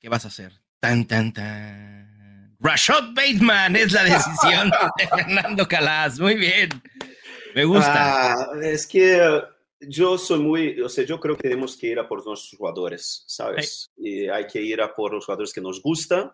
¿Qué 0.00 0.08
vas 0.08 0.24
a 0.24 0.28
hacer? 0.28 0.52
Tan, 0.80 1.06
tan, 1.06 1.32
tan. 1.32 2.56
Rashad 2.60 3.12
Bateman 3.14 3.76
es 3.76 3.92
la 3.92 4.04
decisión 4.04 4.70
de 4.98 5.06
Fernando 5.06 5.68
Calas. 5.68 6.18
Muy 6.18 6.36
bien. 6.36 6.70
Me 7.54 7.64
gusta. 7.64 8.32
Ah, 8.34 8.50
es 8.62 8.86
que 8.86 9.42
yo 9.80 10.18
soy 10.18 10.40
muy, 10.40 10.80
o 10.80 10.88
sea, 10.88 11.04
yo 11.04 11.20
creo 11.20 11.36
que 11.36 11.42
tenemos 11.42 11.76
que 11.76 11.88
ir 11.88 11.98
a 11.98 12.08
por 12.08 12.24
nuestros 12.24 12.56
jugadores, 12.58 13.24
¿sabes? 13.26 13.90
Y 13.96 14.28
hay 14.28 14.46
que 14.46 14.60
ir 14.60 14.80
a 14.80 14.94
por 14.94 15.12
los 15.12 15.24
jugadores 15.24 15.52
que 15.52 15.60
nos 15.60 15.82
gustan. 15.82 16.32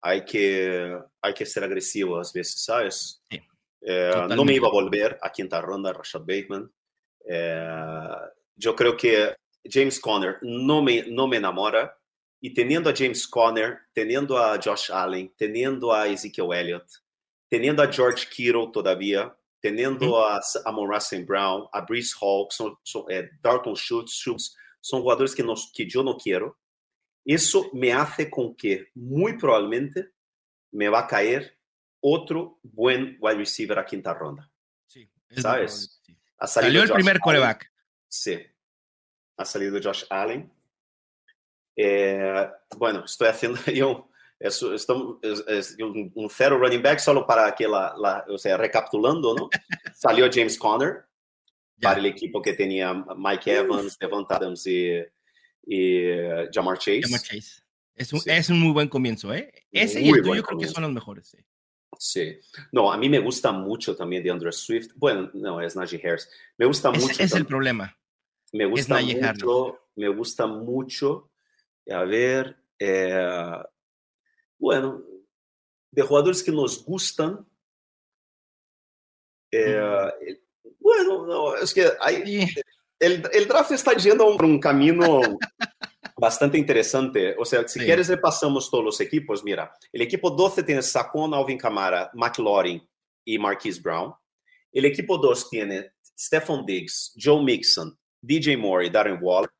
Hay 0.00 0.24
que, 0.24 0.96
hay 1.22 1.34
que 1.34 1.46
ser 1.46 1.64
agresivos 1.64 2.30
a 2.30 2.38
veces, 2.38 2.62
¿sabes? 2.62 3.22
Sí, 3.30 3.40
Eh, 3.86 4.26
no 4.34 4.44
me 4.44 4.54
iba 4.54 4.68
a 4.68 4.72
volver 4.72 5.18
a 5.20 5.30
quinta 5.30 5.60
ronda 5.60 5.92
Rashad 5.92 6.20
Bateman. 6.20 6.72
Eh, 7.28 8.16
yo 8.56 8.74
creo 8.74 8.96
que 8.96 9.34
James 9.62 10.00
Conner 10.00 10.38
no 10.42 10.82
me, 10.82 11.04
no 11.08 11.26
me 11.26 11.36
enamora. 11.36 11.96
Y 12.40 12.52
teniendo 12.52 12.90
a 12.90 12.94
James 12.94 13.26
Conner, 13.26 13.78
teniendo 13.92 14.38
a 14.38 14.58
Josh 14.62 14.90
Allen, 14.90 15.32
teniendo 15.36 15.92
a 15.92 16.06
Ezekiel 16.06 16.52
Elliott, 16.52 16.86
teniendo 17.48 17.82
a 17.82 17.90
George 17.90 18.26
Kittle 18.30 18.70
todavía, 18.72 19.34
teniendo 19.60 20.22
a 20.26 20.40
Amon 20.66 20.90
Russell 20.90 21.24
Brown, 21.24 21.66
a 21.72 21.80
Brees 21.80 22.14
Hall, 22.20 22.46
son, 22.50 22.76
son, 22.82 23.04
eh, 23.08 23.30
Dalton 23.40 23.74
Schultz, 23.74 24.12
Schultz, 24.12 24.54
son 24.78 25.00
jugadores 25.00 25.34
que, 25.34 25.42
nos, 25.42 25.72
que 25.72 25.86
yo 25.86 26.02
no 26.02 26.18
quiero. 26.18 26.58
Eso 27.24 27.70
me 27.72 27.92
hace 27.92 28.28
con 28.28 28.54
que 28.54 28.88
muy 28.94 29.38
probablemente 29.38 30.10
me 30.70 30.90
va 30.90 31.00
a 31.00 31.06
caer 31.06 31.53
otro 32.06 32.58
buen 32.62 33.16
wide 33.18 33.36
receiver 33.36 33.78
a 33.78 33.86
quinta 33.86 34.12
ronda. 34.12 34.50
Sí, 34.86 35.08
¿Sabes? 35.30 36.00
Sí. 36.04 36.14
Ha 36.38 36.46
Salió 36.46 36.82
el 36.82 36.88
Josh 36.88 36.94
primer 36.96 37.12
Allen. 37.12 37.20
coreback. 37.22 37.72
Sí. 38.08 38.38
Ha 39.38 39.44
salido 39.46 39.80
Josh 39.82 40.04
Allen. 40.10 40.52
Eh, 41.76 42.46
bueno, 42.76 43.04
estoy 43.04 43.28
haciendo 43.28 43.58
yo 43.74 44.08
es, 44.38 44.62
es- 44.62 45.44
es 45.48 45.76
un, 45.80 46.12
un 46.14 46.28
cero 46.30 46.58
running 46.58 46.82
back 46.82 46.98
solo 46.98 47.26
para 47.26 47.54
que 47.54 47.66
la, 47.66 47.94
la- 47.98 48.24
o 48.28 48.36
sea, 48.38 48.56
recapitulando, 48.56 49.34
¿no? 49.34 49.48
Salió 49.94 50.28
James 50.30 50.58
Conner 50.58 51.04
Ya. 51.78 51.88
para 51.88 51.98
el 52.00 52.06
equipo 52.06 52.42
que 52.42 52.52
tenía 52.52 52.92
Mike 53.16 53.50
Evans, 53.56 53.98
Devon 53.98 54.26
Adams 54.28 54.66
y, 54.66 54.90
y 55.66 55.96
eh, 56.06 56.48
Jamar 56.52 56.76
Chase. 56.78 57.02
Jamar 57.02 57.20
Chase. 57.22 57.62
Es 57.94 58.12
un, 58.12 58.20
Sí. 58.20 58.30
es 58.30 58.50
un 58.50 58.60
muy 58.60 58.72
buen 58.72 58.88
comienzo, 58.88 59.32
¿eh? 59.32 59.50
Ese 59.72 60.00
y 60.00 60.10
Muy 60.10 60.18
el 60.18 60.24
tuyo 60.24 60.32
creo 60.34 60.42
que 60.42 60.48
comienzo. 60.52 60.74
son 60.74 60.82
los 60.82 60.92
mejores. 60.92 61.28
sí. 61.28 61.38
Sí. 61.98 62.38
No, 62.72 62.92
a 62.92 62.96
mí 62.96 63.08
me 63.08 63.18
gusta 63.18 63.52
mucho 63.52 63.94
también 63.96 64.22
de 64.22 64.30
Andrew 64.30 64.52
Swift. 64.52 64.92
Bueno, 64.96 65.30
no, 65.34 65.60
es 65.60 65.76
Najee 65.76 66.00
Harris. 66.04 66.28
Me 66.56 66.66
gusta 66.66 66.90
mucho. 66.90 67.22
es 67.22 67.32
el 67.34 67.46
problema. 67.46 67.96
me 68.52 68.66
gusta 68.66 68.96
Harris. 68.96 69.16
mucho, 69.16 69.80
me 69.96 70.08
gusta 70.08 70.46
mucho, 70.46 71.30
a 71.90 72.04
ver, 72.04 72.56
eh, 72.78 73.58
bueno, 74.58 75.02
de 75.90 76.02
jugadores 76.02 76.42
que 76.42 76.52
nos 76.52 76.84
gustan. 76.84 77.46
eh, 79.52 80.40
Bueno, 80.80 81.26
no, 81.26 81.56
es 81.56 81.72
que 81.72 81.90
hay, 82.00 82.46
el, 82.98 83.22
el 83.32 83.48
draft 83.48 83.72
está 83.72 83.94
yendo 83.94 84.24
por 84.36 84.44
un 84.44 84.58
camino 84.60 85.20
bastante 86.16 86.58
interesante. 86.58 87.34
O 87.38 87.44
sea, 87.44 87.66
si 87.66 87.78
Sí. 87.80 87.84
quieres 87.84 88.08
repasamos 88.08 88.70
todos 88.70 88.84
los 88.84 89.00
equipos. 89.00 89.44
Mira, 89.44 89.72
el 89.92 90.02
equipo 90.02 90.30
12 90.30 90.62
tiene 90.62 90.82
Saquon, 90.82 91.34
Alvin 91.34 91.58
Kamara, 91.58 92.10
McLaurin 92.14 92.86
y 93.24 93.38
Marquise 93.38 93.80
Brown. 93.80 94.12
El 94.72 94.84
equipo 94.84 95.18
2 95.18 95.48
tiene 95.50 95.92
Stephon 96.18 96.64
Diggs, 96.66 97.14
Joe 97.20 97.42
Mixon, 97.42 97.96
DJ 98.20 98.56
Moore 98.56 98.86
y 98.86 98.90
Darren 98.90 99.18
Waller. 99.20 99.50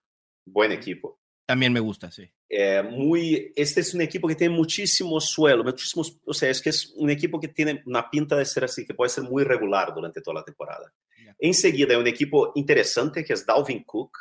Buen 0.47 0.73
equipo. 0.73 1.19
También 1.47 1.73
me 1.73 1.81
gusta, 1.81 2.11
sí. 2.11 2.29
Eh, 2.49 2.83
muy, 2.83 3.53
este 3.57 3.81
es 3.81 3.95
un 3.95 4.01
equipo 4.03 4.29
que 4.29 4.35
tiene 4.35 4.55
muchísimo 4.55 5.21
suelo, 5.21 5.65
muchísimos, 5.65 6.21
o 6.25 6.33
sea, 6.33 6.51
es 6.51 6.63
que 6.63 6.71
es 6.71 6.93
un 6.97 7.11
equipo 7.11 7.41
que 7.41 7.49
tiene 7.49 7.83
una 7.87 8.09
pinta 8.09 8.37
de 8.37 8.45
ser 8.45 8.65
así, 8.65 8.87
que 8.87 8.95
puede 8.95 9.09
ser 9.11 9.25
muy 9.25 9.43
regular 9.45 9.93
durante 9.95 10.21
toda 10.21 10.41
la 10.41 10.45
temporada. 10.45 10.93
Ya. 11.25 11.35
Enseguida, 11.39 11.95
hay 11.95 12.01
un 12.01 12.07
equipo 12.07 12.53
interesante 12.55 13.25
que 13.25 13.33
es 13.33 13.45
Dalvin 13.45 13.83
Cook, 13.85 14.17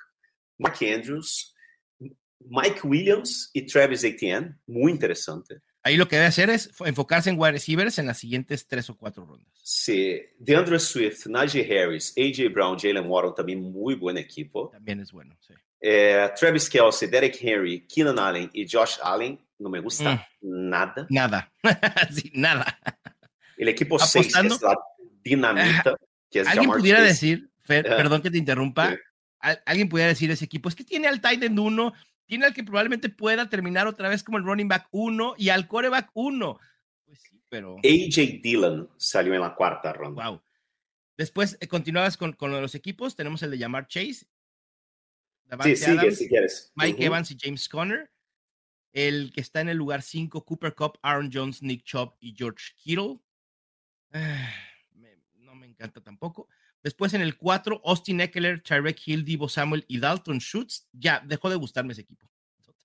Mark 0.58 0.78
Andrews, 0.82 1.53
Mike 2.50 2.82
Williams 2.84 3.50
y 3.54 3.64
Travis 3.66 4.04
Etienne, 4.04 4.56
muy 4.68 4.92
interesante. 4.92 5.60
Ahí 5.86 5.98
lo 5.98 6.08
que 6.08 6.16
debe 6.16 6.28
hacer 6.28 6.50
es 6.50 6.72
fo- 6.74 6.88
enfocarse 6.88 7.30
en 7.30 7.38
wide 7.38 7.54
receivers 7.54 7.98
en 8.00 8.08
las 8.08 8.18
siguientes 8.18 8.68
tres 8.68 8.90
o 8.90 8.98
cuatro 8.98 9.26
rondas. 9.26 9.52
Sí, 9.62 10.22
DeAndre 10.40 10.80
Swift, 10.80 11.26
Najee 11.28 11.64
Harris, 11.78 12.14
AJ 12.18 12.50
Brown, 12.54 12.78
Jalen 12.80 13.06
Waddle, 13.10 13.34
también 13.36 13.62
muy 13.62 13.96
buen 13.96 14.18
equipo. 14.18 14.70
También 14.72 15.02
es 15.02 15.12
bueno, 15.12 15.36
sí. 15.42 15.54
Eh, 15.82 16.30
Travis 16.40 16.70
Kelsey, 16.70 17.10
Derek 17.10 17.38
Henry, 17.42 17.86
Keenan 17.86 18.18
Allen 18.18 18.50
y 18.54 18.66
Josh 18.70 18.96
Allen, 19.04 19.38
no 19.60 19.70
me 19.70 19.82
gusta 19.82 20.28
nada. 20.42 21.08
Nada. 21.10 21.52
sí, 22.14 22.32
nada. 22.34 22.80
El 23.58 23.68
equipo 23.68 24.00
6 24.00 24.26
Apostando. 24.36 24.56
es 24.56 24.62
la 24.62 24.76
dinamita, 25.22 25.96
que 26.32 26.40
es 26.40 26.48
Alguien 26.48 26.64
Jamar 26.66 26.78
pudiera 26.80 27.00
Chase. 27.00 27.10
decir, 27.12 27.50
Fer, 27.64 27.88
Ajá. 27.88 27.98
perdón 27.98 28.22
que 28.22 28.32
te 28.32 28.38
interrumpa, 28.38 28.92
Sí. 28.92 28.98
al- 29.40 29.62
alguien 29.66 29.90
pudiera 29.90 30.08
decir 30.10 30.32
ese 30.32 30.46
equipo, 30.46 30.70
es 30.70 30.76
que 30.76 30.84
tiene 30.86 31.08
al 31.08 31.20
tight 31.22 31.44
end 31.44 31.60
1, 31.60 31.94
tiene 32.26 32.46
al 32.46 32.54
que 32.54 32.64
probablemente 32.64 33.10
pueda 33.10 33.50
terminar 33.50 33.88
otra 33.88 34.10
vez 34.10 34.24
como 34.24 34.38
el 34.38 34.44
running 34.44 34.68
back 34.68 34.88
1 34.92 35.36
y 35.38 35.50
al 35.50 35.68
coreback 35.68 36.10
1. 36.14 36.60
Pues 37.06 37.22
sí, 37.22 37.42
pero 37.50 37.76
AJ 37.78 38.42
Dillon 38.42 38.90
salió 38.98 39.34
en 39.36 39.42
la 39.42 39.56
cuarta 39.56 39.94
ronda. 39.94 40.30
wow. 40.30 40.42
Después 41.18 41.58
eh, 41.62 41.68
continuabas 41.68 42.18
con, 42.18 42.34
con 42.34 42.52
los 42.52 42.74
equipos, 42.76 43.16
tenemos 43.16 43.44
el 43.44 43.52
de 43.52 43.58
llamar 43.60 43.88
Chase, 43.88 44.26
Davante 45.46 45.76
Sí, 45.76 45.86
sigue 45.86 46.00
Adams, 46.00 46.18
si 46.18 46.28
quieres. 46.28 46.72
Mike. 46.76 47.06
Evans 47.06 47.30
y 47.32 47.38
James 47.40 47.70
Conner. 47.70 48.10
El 48.94 49.32
que 49.34 49.42
está 49.42 49.62
en 49.62 49.70
el 49.70 49.78
lugar 49.78 50.02
5, 50.04 50.46
Cooper 50.46 50.74
Cup, 50.76 51.00
Aaron 51.02 51.30
Jones, 51.34 51.62
Nick 51.64 51.84
Chubb 51.84 52.16
y 52.20 52.34
George 52.36 52.74
Kittle. 52.78 53.20
Ah, 54.12 54.50
me- 54.94 55.18
no 55.36 55.54
me 55.56 55.68
encanta 55.68 56.02
tampoco. 56.02 56.48
Después 56.84 57.14
en 57.14 57.22
el 57.22 57.38
4, 57.38 57.82
Austin 57.86 58.20
Eckler, 58.20 58.62
Tyrek 58.62 59.02
Hill, 59.06 59.24
Divo 59.24 59.48
Samuel 59.48 59.86
y 59.88 60.00
Dalton 60.00 60.40
Schutz. 60.40 60.88
Ya 60.92 61.22
dejó 61.26 61.50
de 61.50 61.56
gustarme 61.56 61.94
ese 61.94 62.02
equipo. 62.02 62.30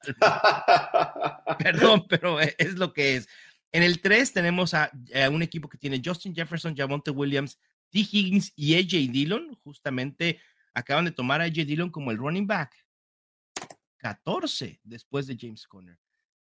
Perdón, 1.59 2.07
pero 2.09 2.41
e- 2.41 2.55
es 2.59 2.75
lo 2.77 2.93
que 2.93 3.17
es. 3.17 3.29
En 3.73 3.83
el 3.83 4.01
3 4.01 4.33
tenemos 4.33 4.73
a, 4.73 4.93
a 5.15 5.29
un 5.29 5.43
equipo 5.43 5.69
que 5.69 5.79
tiene 5.79 6.01
Justin 6.03 6.35
Jefferson, 6.35 6.77
Javonte 6.77 7.11
Williams, 7.11 7.59
T. 7.91 7.99
Higgins 7.99 8.53
y 8.55 8.77
AJ 8.77 9.11
Dillon. 9.13 9.55
Justamente 9.65 10.41
acaban 10.75 11.05
de 11.05 11.11
tomar 11.11 11.41
a 11.41 11.45
AJ 11.45 11.67
Dillon 11.67 11.91
como 11.91 12.13
el 12.13 12.19
running 12.19 12.47
back. 12.47 12.73
14 13.99 14.81
después 14.85 15.27
de 15.27 15.37
James 15.39 15.67
Conner. 15.67 15.99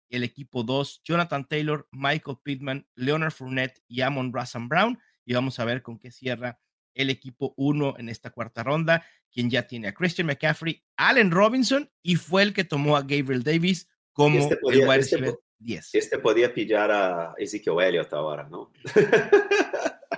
El 0.09 0.23
equipo 0.23 0.63
2, 0.63 1.01
Jonathan 1.03 1.47
Taylor, 1.47 1.87
Michael 1.91 2.37
Pittman, 2.43 2.87
Leonard 2.95 3.31
Fournette 3.31 3.83
y 3.87 4.01
Amon 4.01 4.31
Russell 4.31 4.67
Brown. 4.67 4.99
Y 5.25 5.33
vamos 5.33 5.59
a 5.59 5.65
ver 5.65 5.81
con 5.81 5.97
qué 5.97 6.11
cierra 6.11 6.59
el 7.01 7.09
equipo 7.09 7.53
1 7.57 7.95
en 7.97 8.09
esta 8.09 8.29
cuarta 8.29 8.63
ronda, 8.63 9.05
quien 9.31 9.49
ya 9.49 9.63
tiene 9.67 9.87
a 9.87 9.93
Christian 9.93 10.27
McCaffrey, 10.27 10.83
Allen 10.97 11.31
Robinson 11.31 11.89
y 12.03 12.15
fue 12.15 12.43
el 12.43 12.53
que 12.53 12.63
tomó 12.63 12.97
a 12.97 13.01
Gabriel 13.01 13.43
Davis 13.43 13.87
como 14.13 14.39
Este 14.39 14.57
podía- 14.57 14.83
el 14.83 14.89
wide 14.89 14.99
este 14.99 15.15
receiver 15.17 15.35
po- 15.35 15.43
10. 15.59 15.89
Este 15.93 16.19
podía 16.19 16.53
pillar 16.53 16.91
a 16.91 17.33
Ezekiel 17.37 17.75
Elliott 17.81 18.13
ahora, 18.13 18.47
¿no? 18.49 18.71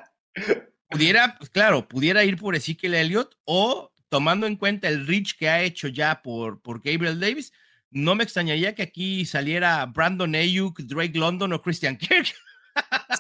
Pudiera, 0.90 1.36
pues 1.38 1.50
claro, 1.50 1.88
pudiera 1.88 2.24
ir 2.26 2.38
por 2.38 2.54
Ezekiel 2.56 2.94
Elliott 2.96 3.36
o 3.46 3.94
tomando 4.10 4.46
en 4.46 4.58
cuenta 4.58 4.90
el 4.90 5.08
reach 5.08 5.38
que 5.38 5.48
ha 5.48 5.62
hecho 5.64 5.88
ya 5.88 6.22
por, 6.22 6.62
por 6.62 6.82
Gabriel 6.84 7.20
Davis, 7.20 7.54
no 7.92 8.14
me 8.16 8.24
extrañaría 8.26 8.76
que 8.76 8.82
aquí 8.84 9.26
saliera 9.26 9.86
Brandon 9.86 10.36
Ayuk, 10.36 10.80
Drake 10.82 11.18
London 11.18 11.54
o 11.54 11.62
Christian 11.62 11.98
Kirk. 11.98 12.34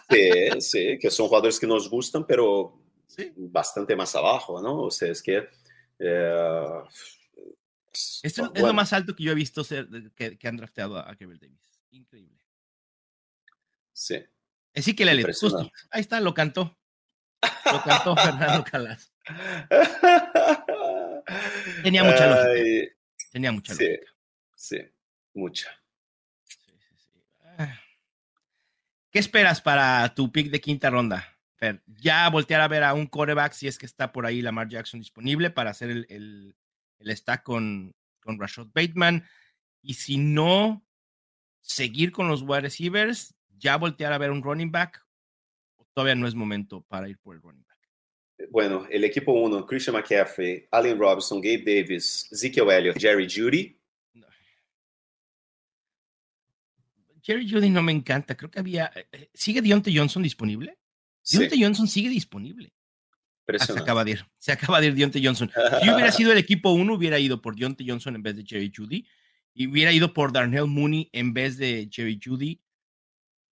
Sí, 0.09 0.31
sí, 0.61 0.97
que 0.99 1.09
son 1.09 1.27
jugadores 1.27 1.59
que 1.59 1.67
nos 1.67 1.89
gustan, 1.89 2.25
pero 2.27 2.80
Sí. 3.15 3.33
bastante 3.35 3.95
más 3.95 4.15
abajo, 4.15 4.61
¿no? 4.61 4.83
O 4.83 4.91
sea, 4.91 5.11
es 5.11 5.21
que... 5.21 5.49
eh, 5.99 6.81
Esto 8.23 8.23
es 8.23 8.37
lo 8.37 8.49
bueno, 8.51 8.73
más 8.73 8.93
alto 8.93 9.13
que 9.15 9.23
yo 9.23 9.31
he 9.33 9.35
visto 9.35 9.63
ser, 9.65 9.87
que, 10.15 10.37
que 10.37 10.47
han 10.47 10.55
drafteado 10.57 10.97
a, 10.97 11.03
Gabriel 11.15 11.39
Davis. 11.39 11.59
Increíble. 11.91 12.41
Sí. 13.91 14.23
Ezekiel 14.73 15.09
Elliott, 15.09 15.27
justo. 15.27 15.47
Impresionante. 15.47 15.87
Ahí 15.91 16.01
está, 16.01 16.19
lo 16.21 16.33
cantó. 16.33 16.77
Lo 17.65 17.83
cantó 17.83 18.15
Fernando 18.23 18.63
Calas. 18.63 19.11
Tenía 21.83 22.03
mucha 22.03 22.27
lógica. 22.27 22.95
Tenía 23.31 23.51
mucha 23.51 23.73
Sí. 23.75 23.83
lógica. 23.83 24.11
Sí, 24.55 24.77
mucha. 25.33 25.67
Sí, 26.45 26.71
sí, 26.79 26.95
sí. 26.97 27.23
Ah. 27.57 27.77
¿Qué 29.11 29.19
esperas 29.19 29.59
para 29.61 30.13
tu 30.15 30.31
pick 30.31 30.49
de 30.49 30.61
quinta 30.61 30.89
ronda? 30.89 31.30
Fer? 31.61 31.83
ya 31.85 32.27
voltear 32.31 32.59
a 32.59 32.67
ver 32.67 32.83
a 32.83 32.95
un 32.95 33.05
coreback 33.05 33.53
si 33.53 33.67
es 33.67 33.77
que 33.77 33.85
está 33.85 34.11
por 34.11 34.25
ahí 34.25 34.41
Lamar 34.41 34.67
Jackson 34.67 34.99
disponible 34.99 35.51
para 35.51 35.69
hacer 35.69 35.91
el, 35.91 36.07
el, 36.09 36.55
el 36.97 37.15
stack 37.15 37.43
con, 37.43 37.93
con 38.19 38.39
Rashad 38.39 38.67
Bateman. 38.73 39.23
Y 39.83 39.93
si 39.93 40.17
no, 40.17 40.83
seguir 41.61 42.11
con 42.11 42.27
los 42.27 42.41
wide 42.41 42.61
receivers, 42.61 43.35
ya 43.59 43.77
voltear 43.77 44.11
a 44.11 44.17
ver 44.17 44.31
un 44.31 44.41
running 44.41 44.71
back. 44.71 45.05
Todavía 45.93 46.15
no 46.15 46.27
es 46.27 46.33
momento 46.33 46.81
para 46.87 47.07
ir 47.07 47.19
por 47.19 47.35
el 47.35 47.43
running 47.43 47.63
back. 47.63 47.77
Bueno, 48.49 48.87
el 48.89 49.03
equipo 49.03 49.31
1, 49.31 49.67
Christian 49.67 49.95
McCaffrey, 49.95 50.67
Allen 50.71 50.97
Robinson, 50.97 51.39
Gabe 51.39 51.59
Davis, 51.59 52.27
Ezekiel 52.31 52.71
Elliott, 52.71 52.97
Jerry 52.97 53.27
Judy. 53.29 53.77
Jerry 57.21 57.47
Judy 57.47 57.69
no 57.69 57.83
me 57.83 57.91
encanta. 57.91 58.35
Creo 58.35 58.49
que 58.49 58.59
había. 58.59 58.91
Eh, 58.95 59.07
eh, 59.11 59.29
¿Sigue 59.31 59.61
Deontay 59.61 59.95
Johnson 59.95 60.23
disponible? 60.23 60.80
Sí. 61.21 61.37
Deontay 61.37 61.63
Johnson 61.63 61.87
sigue 61.87 62.09
disponible. 62.09 62.73
Ah, 63.47 63.65
se 63.65 63.79
acaba 63.79 64.03
de 64.03 64.11
ir. 64.11 64.25
Se 64.37 64.51
acaba 64.51 64.79
de 64.79 64.87
ir 64.87 64.95
Deontay 64.95 65.25
Johnson. 65.25 65.51
Si 65.81 65.89
hubiera 65.89 66.11
sido 66.11 66.31
el 66.31 66.37
equipo 66.37 66.71
uno, 66.71 66.95
hubiera 66.95 67.19
ido 67.19 67.41
por 67.41 67.55
Deontay 67.55 67.87
Johnson 67.87 68.15
en 68.15 68.23
vez 68.23 68.35
de 68.35 68.45
Jerry 68.45 68.71
Judy. 68.75 69.07
Y 69.53 69.67
hubiera 69.67 69.91
ido 69.91 70.13
por 70.13 70.31
Darnell 70.31 70.67
Mooney 70.67 71.09
en 71.11 71.33
vez 71.33 71.57
de 71.57 71.89
Jerry 71.91 72.19
Judy. 72.23 72.61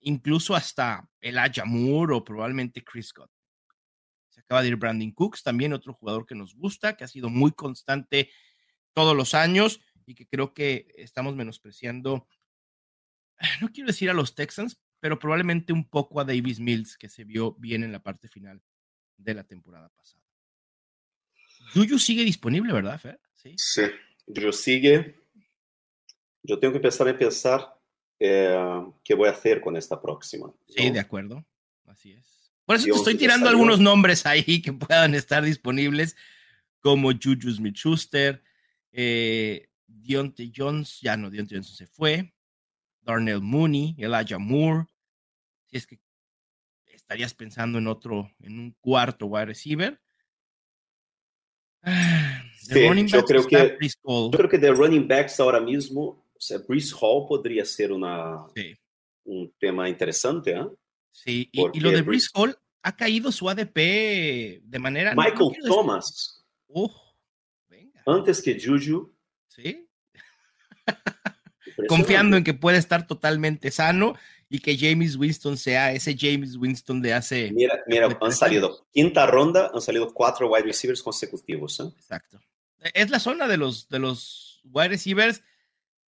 Incluso 0.02 0.56
hasta 0.56 1.10
el 1.20 1.38
Moore 1.66 2.14
o 2.14 2.24
probablemente 2.24 2.84
Chris 2.84 3.08
Scott. 3.08 3.30
Se 4.30 4.40
acaba 4.40 4.62
de 4.62 4.70
ir 4.70 4.78
Brandon 4.78 5.12
Cooks, 5.12 5.44
también 5.44 5.74
otro 5.74 5.94
jugador 5.94 6.26
que 6.26 6.36
nos 6.36 6.56
gusta, 6.56 6.96
que 6.96 7.04
ha 7.04 7.08
sido 7.08 7.30
muy 7.30 7.52
constante 7.52 8.30
todos 8.94 9.16
los 9.16 9.34
años 9.34 9.82
y 10.06 10.16
que 10.16 10.28
creo 10.28 10.54
que 10.54 10.88
estamos 10.98 11.36
menospreciando, 11.36 12.28
no 13.62 13.70
quiero 13.70 13.88
decir 13.88 14.10
a 14.10 14.14
los 14.14 14.36
Texans, 14.36 14.80
pero 15.00 15.20
probablemente 15.20 15.74
un 15.74 15.88
poco 15.88 16.20
a 16.20 16.26
Davis 16.26 16.60
Mills, 16.60 16.98
que 16.98 17.10
se 17.10 17.24
vio 17.24 17.54
bien 17.54 17.84
en 17.84 17.92
la 17.92 18.02
parte 18.02 18.28
final 18.28 18.62
de 19.18 19.34
la 19.34 19.44
temporada 19.44 19.90
pasada. 19.90 20.24
Juju 21.74 22.00
sigue 22.00 22.24
disponible, 22.24 22.74
¿verdad, 22.74 23.00
Fer? 23.00 23.20
Sí, 23.36 23.54
sí 23.58 23.84
sigue. 24.52 25.16
Yo 26.44 26.58
tengo 26.60 26.74
que 26.74 26.78
empezar 26.78 27.08
a 27.08 27.18
pensar 27.18 27.80
eh, 28.20 28.84
qué 29.04 29.14
voy 29.14 29.28
a 29.28 29.32
hacer 29.32 29.62
con 29.62 29.76
esta 29.76 30.02
próxima. 30.02 30.52
Sí, 30.68 30.90
de 30.90 31.00
acuerdo. 31.00 31.46
Así 31.86 32.14
es. 32.14 32.52
Por 32.66 32.76
eso 32.76 32.86
te 32.86 32.92
estoy 32.92 33.16
tirando 33.16 33.50
algunos 33.50 33.80
nombres 33.80 34.26
ahí 34.26 34.62
que 34.62 34.74
puedan 34.74 35.16
estar 35.16 35.44
disponibles, 35.44 36.16
como 36.82 37.12
Juju 37.12 37.52
Smith-Schuster, 37.52 38.42
eh, 38.92 39.70
Deontay 39.88 40.52
Jones, 40.56 41.00
ya 41.02 41.18
no, 41.18 41.30
Deontay 41.30 41.58
Johnson 41.58 41.76
se 41.76 41.88
fue. 41.88 42.34
Darnell 43.02 43.42
Mooney, 43.42 43.96
Elijah 43.98 44.38
Moore. 44.38 44.86
Si 45.70 45.78
es 45.78 45.88
que 45.88 46.00
estarías 46.88 47.34
pensando 47.34 47.78
en 47.78 47.88
otro, 47.88 48.32
en 48.40 48.60
un 48.60 48.76
cuarto 48.80 49.26
wide 49.28 49.46
receiver. 49.46 50.00
Sí, 52.62 52.82
yo, 53.08 53.24
creo 53.24 53.48
que, 53.48 53.78
yo 53.82 54.30
creo 54.32 54.50
que 54.50 54.58
de 54.58 54.72
running 54.72 55.08
backs 55.08 55.40
ahora 55.40 55.60
mismo, 55.62 56.02
o 56.04 56.40
sea, 56.40 56.60
Brees 56.60 56.94
Hall 56.94 57.26
podría 57.26 57.66
ser 57.66 57.92
una, 57.92 58.46
un 59.24 59.52
tema 59.58 59.90
interesante. 59.90 60.52
¿eh? 60.52 60.68
Sí, 61.10 61.50
y, 61.52 61.80
lo 61.80 61.90
de 61.90 62.02
Brees 62.02 62.30
Hall 62.34 62.56
ha 62.84 62.96
caído 62.96 63.32
su 63.32 63.50
ADP 63.50 64.62
de 64.62 64.80
manera. 64.80 65.16
Michael 65.16 65.52
Thomas. 65.66 66.46
venga. 67.70 68.04
Antes 68.06 68.42
que 68.42 68.60
Juju. 68.62 69.16
Sí. 69.48 69.90
Confiando 71.88 72.38
en 72.38 72.44
que 72.44 72.54
puede 72.54 72.78
estar 72.78 73.08
totalmente 73.08 73.72
sano 73.72 74.16
y 74.50 74.60
que 74.60 74.78
James 74.78 75.16
Winston 75.16 75.58
sea 75.58 75.94
ese 75.94 76.16
James 76.18 76.56
Winston 76.56 77.02
de 77.02 77.14
hace. 77.14 77.52
Mira, 77.52 77.80
mira, 77.88 78.18
han 78.20 78.32
salido 78.32 78.88
quinta 78.92 79.26
ronda, 79.28 79.72
han 79.74 79.82
salido 79.82 80.12
cuatro 80.14 80.52
wide 80.52 80.64
receivers 80.64 81.04
consecutivos. 81.04 81.80
¿eh? 81.80 81.92
Exacto. 81.96 82.40
Es 82.94 83.10
la 83.10 83.20
zona 83.20 83.48
de 83.48 83.58
los, 83.58 83.88
de 83.90 84.00
los 84.00 84.62
wide 84.64 84.90
receivers 84.90 85.44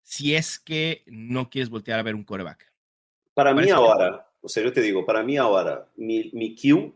si 0.02 0.36
es 0.36 0.60
que 0.60 1.04
no 1.06 1.50
quieres 1.50 1.70
voltear 1.70 2.00
a 2.00 2.04
ver 2.04 2.16
un 2.16 2.24
coreback. 2.24 2.72
Para 3.34 3.54
mí 3.54 3.70
ahora, 3.70 4.28
o 4.42 4.50
sea, 4.50 4.64
yo 4.64 4.74
te 4.74 4.82
digo, 4.82 5.06
para 5.06 5.24
mí 5.24 5.38
ahora, 5.38 5.90
mi, 5.96 6.32
mi 6.34 6.56
Q 6.56 6.94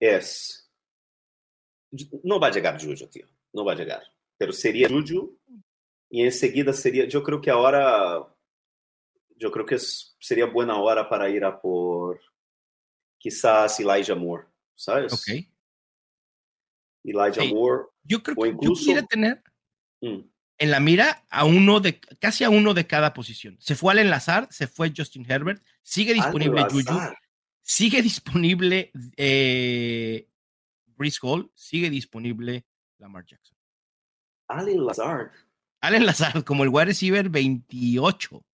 es. 0.00 0.70
No 2.24 2.40
va 2.40 2.48
a 2.48 2.50
llegar 2.50 2.80
Juju, 2.80 3.06
tío. 3.06 3.26
No 3.52 3.64
va 3.64 3.72
a 3.72 3.76
llegar. 3.76 4.02
Pero 4.36 4.52
sería 4.52 4.88
Juju 4.88 5.38
y 6.10 6.24
enseguida 6.24 6.72
sería, 6.72 7.06
yo 7.06 7.22
creo 7.22 7.40
que 7.40 7.50
ahora, 7.50 8.31
yo 9.42 9.50
creo 9.50 9.66
que 9.66 9.76
sería 9.76 10.46
buena 10.46 10.78
hora 10.78 11.08
para 11.08 11.28
ir 11.28 11.44
a 11.44 11.60
por 11.60 12.20
quizás 13.18 13.80
Elijah 13.80 14.14
Moore, 14.14 14.46
¿sabes? 14.76 15.12
Ok. 15.12 15.44
Elijah 17.02 17.44
Moore. 17.52 17.86
Yo 18.04 18.22
creo 18.22 18.36
que 18.36 18.52
yo 18.52 18.70
quisiera 18.72 19.02
tener 19.02 19.42
mm. 20.00 20.20
en 20.58 20.70
la 20.70 20.78
mira 20.78 21.24
a 21.28 21.44
uno 21.44 21.80
de, 21.80 21.98
casi 22.20 22.44
a 22.44 22.50
uno 22.50 22.72
de 22.72 22.86
cada 22.86 23.12
posición. 23.12 23.56
Se 23.58 23.74
fue 23.74 23.92
al 23.92 23.98
enlazar, 23.98 24.46
se 24.52 24.68
fue 24.68 24.92
Justin 24.96 25.28
Herbert, 25.28 25.60
sigue 25.82 26.14
disponible 26.14 26.62
Juju, 26.70 27.00
sigue 27.62 28.00
disponible 28.00 28.92
eh, 29.16 30.28
Brice 30.86 31.18
Hall, 31.20 31.50
sigue 31.56 31.90
disponible 31.90 32.64
Lamar 32.98 33.26
Jackson. 33.26 33.58
Allen 34.46 34.86
Lazard. 34.86 35.32
Allen 35.80 36.06
Lazard 36.06 36.44
como 36.44 36.62
el 36.62 36.68
wide 36.68 36.84
receiver 36.84 37.28
28. 37.28 38.44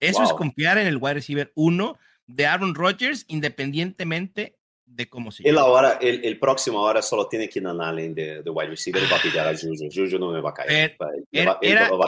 Eso 0.00 0.22
es 0.24 0.32
confiar 0.32 0.78
en 0.78 0.86
el 0.86 0.96
wide 0.96 1.14
receiver 1.14 1.52
1 1.54 1.98
de 2.26 2.46
Aaron 2.46 2.74
Rodgers, 2.74 3.24
independientemente 3.28 4.56
de 4.86 5.08
cómo 5.08 5.30
se 5.30 5.42
llama. 5.42 5.50
El, 5.50 5.58
ahora, 5.58 5.98
el, 6.00 6.24
el, 6.24 6.38
próximo 6.38 6.78
ahora 6.78 7.02
solo 7.02 7.28
tiene 7.28 7.48
Keenan 7.48 7.80
Allen 7.80 8.14
de, 8.14 8.42
de, 8.42 8.50
wide 8.50 8.70
receiver 8.70 9.02
va 9.10 9.16
a 9.16 9.22
pillar 9.22 9.46
a 9.46 9.52
Juju. 9.56 9.88
Juju 9.92 10.18
no 10.18 10.32
me 10.32 10.40
va 10.40 10.50
a 10.50 10.54
caer. 10.54 10.96
era, 11.30 11.58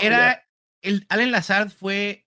era, 0.00 0.46
el 0.80 1.06
Allen 1.08 1.30
Lazard 1.30 1.70
fue 1.70 2.26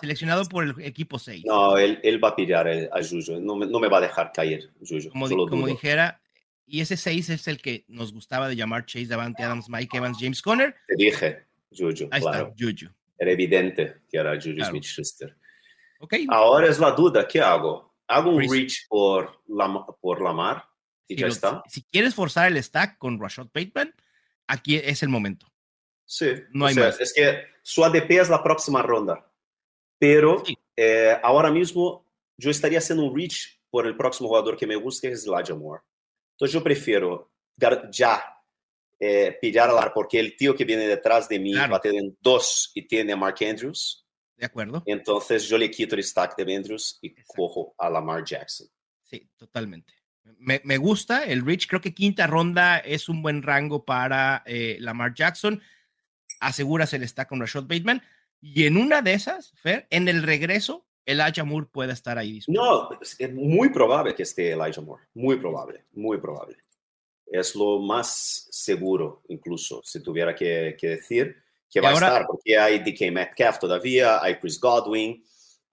seleccionado 0.00 0.44
por 0.44 0.64
el 0.64 0.74
equipo 0.84 1.18
6. 1.18 1.44
No, 1.44 1.76
él, 1.76 1.98
él 2.02 2.22
va 2.22 2.28
a 2.28 2.36
pillar 2.36 2.68
a 2.68 3.02
Juju. 3.02 3.40
No 3.40 3.56
me, 3.56 3.66
no 3.66 3.80
me 3.80 3.88
va 3.88 3.98
a 3.98 4.02
dejar 4.02 4.32
caer 4.32 4.70
Juju. 4.80 5.10
Como, 5.10 5.28
como 5.48 5.66
dijera, 5.66 6.20
y 6.66 6.80
ese 6.80 6.96
6 6.96 7.30
es 7.30 7.48
el 7.48 7.60
que 7.60 7.84
nos 7.88 8.12
gustaba 8.12 8.48
de 8.48 8.56
llamar 8.56 8.86
Chase 8.86 9.06
Davante 9.06 9.42
Adams, 9.42 9.68
Mike 9.68 9.96
Evans, 9.96 10.18
James 10.20 10.42
Conner. 10.42 10.74
Te 10.86 10.94
dije, 10.96 11.44
Juju. 11.76 12.08
Ahí 12.10 12.20
está, 12.20 12.52
Juju. 12.58 12.90
Era 13.18 13.30
evidente 13.30 14.02
que 14.08 14.18
era 14.18 14.34
Juju 14.34 14.64
Smith 14.64 14.84
Schuster. 14.84 15.36
Okay. 16.00 16.26
Ahora 16.28 16.68
es 16.68 16.78
la 16.78 16.90
duda, 16.90 17.26
¿qué 17.26 17.40
hago? 17.40 17.94
¿Hago 18.08 18.30
un 18.30 18.48
reach 18.48 18.86
por, 18.88 19.42
por 20.00 20.20
Lamar? 20.20 20.64
Y 21.06 21.16
ya 21.16 21.28
está. 21.28 21.62
Si 21.68 21.82
quieres 21.84 22.14
forzar 22.14 22.50
el 22.50 22.62
stack 22.62 22.98
con 22.98 23.20
Rashad 23.20 23.48
Bateman, 23.54 23.94
aquí 24.46 24.76
es 24.76 25.02
el 25.02 25.08
momento. 25.08 25.46
Sí, 26.04 26.34
no 26.50 26.66
hay 26.66 26.74
más. 26.74 27.00
Es 27.00 27.12
que 27.12 27.44
su 27.62 27.84
ADP 27.84 28.10
es 28.10 28.28
la 28.28 28.42
próxima 28.42 28.82
ronda. 28.82 29.30
Pero 29.98 30.42
eh, 30.76 31.16
ahora 31.22 31.50
mismo 31.50 32.06
yo 32.36 32.50
estaría 32.50 32.78
haciendo 32.78 33.04
un 33.04 33.16
reach 33.16 33.60
por 33.70 33.86
el 33.86 33.96
próximo 33.96 34.28
jugador 34.28 34.56
que 34.56 34.66
me 34.66 34.76
gusta, 34.76 35.08
que 35.08 35.14
es 35.14 35.26
Elijah 35.26 35.54
Moore. 35.54 35.82
Entonces 36.32 36.52
yo 36.52 36.62
prefiero 36.62 37.30
ya 37.90 38.22
eh, 39.04 39.36
pillar 39.40 39.68
a 39.68 39.92
porque 39.92 40.20
el 40.20 40.36
tío 40.36 40.54
que 40.54 40.64
viene 40.64 40.86
detrás 40.86 41.28
de 41.28 41.40
mí 41.40 41.52
va 41.54 41.78
a 41.78 41.80
tener 41.80 42.04
dos 42.20 42.70
y 42.72 42.86
tiene 42.86 43.14
a 43.14 43.16
Mark 43.16 43.34
Andrews. 43.40 44.06
De 44.36 44.46
acuerdo. 44.46 44.84
Entonces 44.86 45.48
yo 45.48 45.58
le 45.58 45.68
quito 45.72 45.96
el 45.96 46.04
stack 46.04 46.36
de 46.36 46.54
Andrews 46.54 47.00
y 47.02 47.12
cojo 47.26 47.74
a 47.78 47.90
Lamar 47.90 48.24
Jackson. 48.24 48.68
Sí, 49.02 49.28
totalmente. 49.36 49.92
Me, 50.38 50.60
me, 50.62 50.76
gusta 50.76 51.24
el 51.24 51.44
Rich. 51.44 51.66
Creo 51.66 51.80
que 51.80 51.92
quinta 51.92 52.28
ronda 52.28 52.78
es 52.78 53.08
un 53.08 53.22
buen 53.22 53.42
rango 53.42 53.84
para 53.84 54.44
eh, 54.46 54.76
Lamar 54.78 55.14
Jackson. 55.14 55.60
Aseguras 56.38 56.92
el 56.92 57.02
stack 57.08 57.28
con 57.28 57.40
Rashad 57.40 57.64
Bateman. 57.64 58.04
Y 58.40 58.66
en 58.66 58.76
una 58.76 59.02
de 59.02 59.14
esas, 59.14 59.52
Fer, 59.56 59.88
en 59.90 60.06
el 60.06 60.22
regreso, 60.22 60.86
Elijah 61.04 61.42
Moore 61.42 61.66
pueda 61.72 61.92
estar 61.92 62.18
ahí 62.18 62.38
No, 62.46 62.88
es 63.00 63.32
muy 63.32 63.70
probable 63.70 64.14
que 64.14 64.22
esté 64.22 64.52
Elijah 64.52 64.80
Moore. 64.80 65.02
Muy 65.14 65.38
probable, 65.38 65.86
muy 65.92 66.18
probable. 66.18 66.61
Es 67.32 67.54
lo 67.54 67.80
más 67.80 68.46
seguro, 68.50 69.22
incluso, 69.28 69.80
si 69.82 70.02
tuviera 70.02 70.34
que, 70.34 70.76
decir, 70.82 71.34
que 71.70 71.80
va 71.80 71.88
a 71.88 71.94
estar, 71.94 72.26
porque 72.26 72.58
hay 72.58 72.80
DK 72.80 73.10
Metcalf 73.10 73.58
todavía, 73.58 74.22
hay 74.22 74.38
Chris 74.38 74.60
Godwin, 74.60 75.24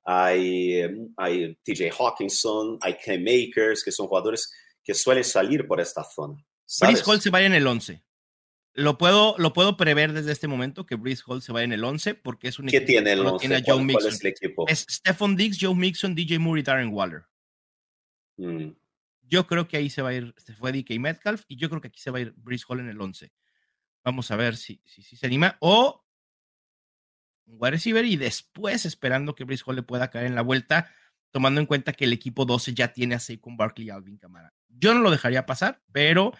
hay, 0.05 0.81
hay 1.17 1.55
TJ 1.55 1.91
Hawkinson, 1.99 2.77
hay 2.79 2.95
Cam 3.03 3.21
Makers, 3.21 3.83
que 3.83 3.91
son 3.91 4.07
jugadores 4.07 4.49
que 4.81 4.93
suelen 4.93 5.25
salir 5.25 5.67
por 5.67 5.81
esta 5.81 6.01
zona. 6.05 6.41
Chris 6.79 7.05
Hall 7.05 7.19
se 7.19 7.29
vaya 7.29 7.47
en 7.47 7.53
el 7.53 7.67
11. 7.67 8.01
Lo 8.75 8.97
puedo, 8.97 9.35
lo 9.37 9.51
puedo 9.51 9.75
prever 9.75 10.13
desde 10.13 10.31
este 10.31 10.47
momento 10.47 10.85
que 10.85 10.95
Breeze 10.95 11.23
Hall 11.27 11.41
se 11.41 11.51
vaya 11.51 11.65
en 11.65 11.73
el 11.73 11.83
11 11.83 12.13
porque 12.13 12.47
es 12.47 12.59
un 12.59 12.67
¿Qué 12.67 12.79
tiene 12.79 13.11
el 13.11 13.25
11? 13.25 13.45
Tiene 13.45 13.63
Joe 13.65 13.83
Mixon. 13.83 14.13
es 14.13 14.21
el 14.21 14.27
equipo? 14.27 14.65
Es 14.69 14.85
Stephon 14.89 15.35
Diggs, 15.35 15.57
Joe 15.59 15.75
Mixon, 15.75 16.15
DJ 16.15 16.39
Moore 16.39 16.61
y 16.61 16.63
Darren 16.63 16.93
Waller. 16.93 17.23
Mm. 18.37 18.69
Yo 19.29 19.45
creo 19.45 19.67
que 19.67 19.77
ahí 19.77 19.89
se 19.89 20.01
va 20.01 20.09
a 20.09 20.13
ir, 20.13 20.33
se 20.37 20.53
fue 20.53 20.71
DK 20.71 20.99
Metcalf 20.99 21.43
y 21.47 21.55
yo 21.55 21.69
creo 21.69 21.81
que 21.81 21.89
aquí 21.89 21.99
se 21.99 22.11
va 22.11 22.17
a 22.17 22.21
ir 22.21 22.33
Breeze 22.35 22.65
Hall 22.67 22.79
en 22.79 22.89
el 22.89 22.99
11. 22.99 23.31
Vamos 24.03 24.31
a 24.31 24.35
ver 24.35 24.57
si, 24.57 24.81
se 24.85 25.25
anima. 25.25 25.57
O 25.59 26.03
un 27.45 27.57
wide 27.59 27.71
receiver 27.71 28.05
y 28.05 28.15
después 28.15 28.85
esperando 28.85 29.35
que 29.35 29.43
Breeze 29.43 29.63
Hall 29.65 29.75
le 29.75 29.83
pueda 29.83 30.09
caer 30.09 30.25
en 30.25 30.35
la 30.35 30.41
vuelta, 30.41 30.91
tomando 31.31 31.61
en 31.61 31.67
cuenta 31.67 31.93
que 31.93 32.05
el 32.05 32.13
equipo 32.13 32.45
12 32.45 32.73
ya 32.73 32.91
tiene 32.91 33.15
a 33.15 33.19
Saquon 33.19 33.55
Barkley 33.55 33.87
y 33.87 33.89
Alvin 33.89 34.17
Kamara. 34.17 34.53
Yo 34.67 34.93
no 34.93 35.01
lo 35.01 35.11
dejaría 35.11 35.45
pasar, 35.45 35.81
pero 35.91 36.33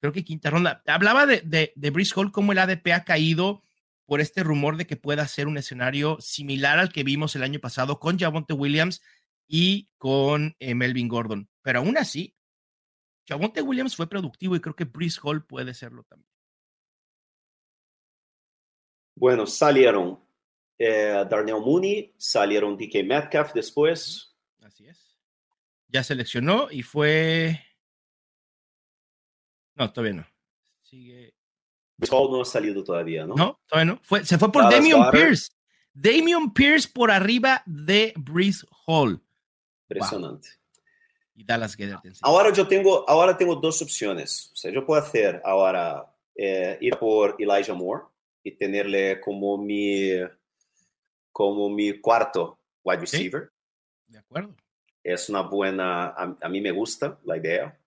creo 0.00 0.12
que 0.12 0.24
quinta 0.24 0.50
ronda. 0.50 0.82
Hablaba 0.86 1.26
de, 1.26 1.40
de, 1.42 1.72
de 1.74 2.06
Hall, 2.16 2.32
cómo 2.32 2.52
el 2.52 2.58
ADP 2.58 2.88
ha 2.92 3.04
caído 3.04 3.62
por 4.06 4.20
este 4.20 4.42
rumor 4.42 4.76
de 4.76 4.86
que 4.86 4.96
pueda 4.96 5.26
ser 5.28 5.46
un 5.46 5.56
escenario 5.56 6.18
similar 6.20 6.78
al 6.78 6.92
que 6.92 7.04
vimos 7.04 7.36
el 7.36 7.44
año 7.44 7.60
pasado 7.60 8.00
con 8.00 8.18
Javonte 8.18 8.54
Williams 8.54 9.02
y 9.46 9.88
con 9.98 10.56
eh, 10.58 10.74
Melvin 10.74 11.08
Gordon. 11.08 11.49
Pero 11.62 11.80
aún 11.80 11.96
así, 11.98 12.34
Javonte 13.26 13.62
Williams 13.62 13.94
fue 13.94 14.08
productivo 14.08 14.56
y 14.56 14.60
creo 14.60 14.74
que 14.74 14.84
Brice 14.84 15.20
Hall 15.22 15.44
puede 15.44 15.74
serlo 15.74 16.02
también. 16.04 16.28
Bueno, 19.14 19.46
salieron 19.46 20.18
eh, 20.78 21.26
Darnell 21.28 21.60
Mooney, 21.60 22.14
salieron 22.16 22.76
DK 22.76 23.04
Metcalf 23.04 23.52
después. 23.52 24.34
Así 24.62 24.88
es. 24.88 25.18
Ya 25.88 26.02
seleccionó 26.02 26.68
y 26.70 26.82
fue. 26.82 27.60
No, 29.74 29.92
todavía 29.92 30.20
no. 30.20 30.26
Sigue. 30.82 31.34
Hall 32.10 32.30
no 32.30 32.40
ha 32.40 32.44
salido 32.46 32.82
todavía, 32.82 33.26
¿no? 33.26 33.34
No, 33.34 33.60
todavía 33.66 33.92
no. 33.92 34.00
Fue, 34.02 34.24
se 34.24 34.38
fue 34.38 34.50
por 34.50 34.70
Damian. 34.70 35.10
Pierce. 35.10 35.52
Damian 35.92 36.52
Pierce 36.54 36.88
por 36.88 37.10
arriba 37.10 37.62
de 37.66 38.14
Breeze 38.16 38.64
Hall 38.86 39.22
Impresionante. 39.88 40.59
Y 41.40 41.44
Dallas 41.44 41.72
sí. 41.72 42.20
Ahora 42.22 42.52
yo 42.52 42.66
tengo, 42.68 43.08
ahora 43.08 43.36
tengo 43.36 43.56
dos 43.56 43.80
opciones. 43.82 44.50
O 44.52 44.56
sea, 44.56 44.70
yo 44.70 44.84
puedo 44.84 45.00
hacer 45.00 45.40
ahora 45.44 46.06
eh, 46.34 46.76
ir 46.80 46.96
por 46.98 47.36
Elijah 47.38 47.74
Moore 47.74 48.04
y 48.42 48.52
tenerle 48.52 49.20
como 49.20 49.56
mi, 49.58 50.10
como 51.32 51.68
mi 51.70 51.98
cuarto 52.00 52.58
wide 52.84 53.06
Sí. 53.06 53.16
receiver. 53.16 53.50
De 54.06 54.18
acuerdo. 54.18 54.54
Es 55.02 55.28
una 55.28 55.42
buena, 55.42 56.08
a, 56.08 56.36
a 56.40 56.48
mí 56.48 56.60
me 56.60 56.70
gusta 56.72 57.18
la 57.24 57.36
idea. 57.36 57.78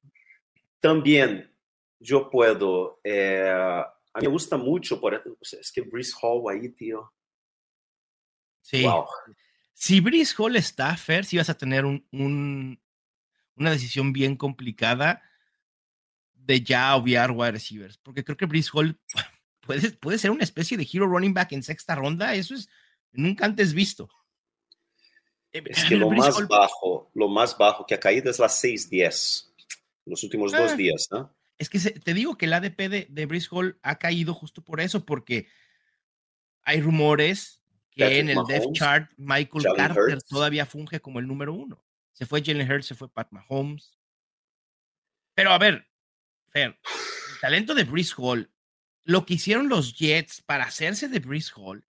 También 0.80 1.52
yo 2.00 2.30
puedo, 2.30 3.00
eh, 3.04 3.50
a 3.52 4.20
mí 4.20 4.26
me 4.28 4.32
gusta 4.32 4.58
mucho, 4.58 5.00
por, 5.00 5.16
o 5.16 5.46
sea, 5.46 5.60
es 5.60 5.72
que 5.72 5.82
Breeze 5.82 6.14
Hall 6.22 6.44
ahí, 6.50 6.70
tío. 6.70 7.12
Sí. 8.62 8.84
Wow. 8.84 9.06
Si 9.74 10.00
Breeze 10.00 10.34
Hall 10.38 10.56
está, 10.56 10.96
Fer, 10.98 11.26
si 11.26 11.38
vas 11.38 11.50
a 11.50 11.58
tener 11.58 11.86
un, 11.86 12.06
un- 12.12 12.80
una 13.56 13.72
decisión 13.72 14.14
bien 14.14 14.36
complicada 14.36 15.22
de 16.34 16.62
ya 16.62 16.96
obviar 16.96 17.32
wide 17.32 17.52
receivers. 17.52 17.98
Porque 17.98 18.24
creo 18.24 18.38
que 18.38 18.46
Breeze 18.46 18.70
Hall 18.74 19.00
puede, 19.62 19.92
puede 19.92 20.18
ser 20.18 20.32
una 20.32 20.44
especie 20.44 20.78
de 20.78 20.88
hero 20.92 21.08
running 21.08 21.34
back 21.34 21.52
en 21.54 21.64
sexta 21.64 21.96
ronda. 21.96 22.36
Eso 22.36 22.56
es 22.56 22.70
nunca 23.12 23.46
antes 23.46 23.74
visto. 23.74 24.10
Eh, 25.52 25.64
Es 25.68 25.86
que 25.86 25.96
lo 25.96 26.10
más 26.10 26.36
Hall- 26.36 26.48
bajo, 26.48 27.12
lo 27.14 27.28
más 27.30 27.58
bajo 27.58 27.86
que 27.86 27.94
ha 27.96 28.00
caído 28.00 28.30
es 28.32 28.40
la 28.40 28.48
6-10. 28.50 29.52
Los 30.06 30.24
últimos 30.24 30.54
Ah. 30.54 30.62
dos 30.62 30.76
días, 30.78 31.08
¿no? 31.12 31.34
Es 31.58 31.70
que 31.70 31.80
se- 31.80 31.92
te 31.92 32.14
digo 32.14 32.38
que 32.38 32.46
el 32.46 32.54
ADP 32.54 32.90
de, 32.90 33.08
de 33.10 33.26
Breeze 33.26 33.48
Hall 33.52 33.80
ha 33.84 33.98
caído 34.00 34.34
justo 34.34 34.64
por 34.64 34.82
eso, 34.82 35.06
porque 35.06 35.48
hay 36.64 36.82
rumores 36.82 37.62
que 37.92 38.04
Patrick 38.04 38.20
en 38.22 38.30
el 38.30 38.36
depth 38.48 38.64
Mahomes, 38.64 38.80
chart 38.80 39.12
Michael 39.18 39.64
Jalen 39.64 39.78
Carter 39.78 40.04
Hurts. 40.16 40.26
todavía 40.28 40.66
funge 40.66 41.00
como 41.00 41.20
el 41.20 41.28
número 41.28 41.54
uno. 41.54 41.82
Se 42.14 42.26
fue 42.26 42.44
Jalen 42.44 42.72
Hurts, 42.72 42.88
se 42.88 42.96
fue 42.96 43.12
Pat 43.12 43.32
Mahomes. 43.32 44.00
Pero 45.34 45.52
a 45.52 45.58
ver, 45.58 45.90
Fer, 46.50 46.80
el 47.34 47.40
talento 47.42 47.74
de 47.74 47.84
Breeze 47.84 48.14
Hall, 48.18 48.52
lo 49.04 49.26
que 49.26 49.34
hicieron 49.34 49.68
los 49.68 49.98
Jets 49.98 50.42
para 50.42 50.66
hacerse 50.66 51.08
de 51.08 51.20
Breeze 51.20 51.52
Hall, 51.56 51.86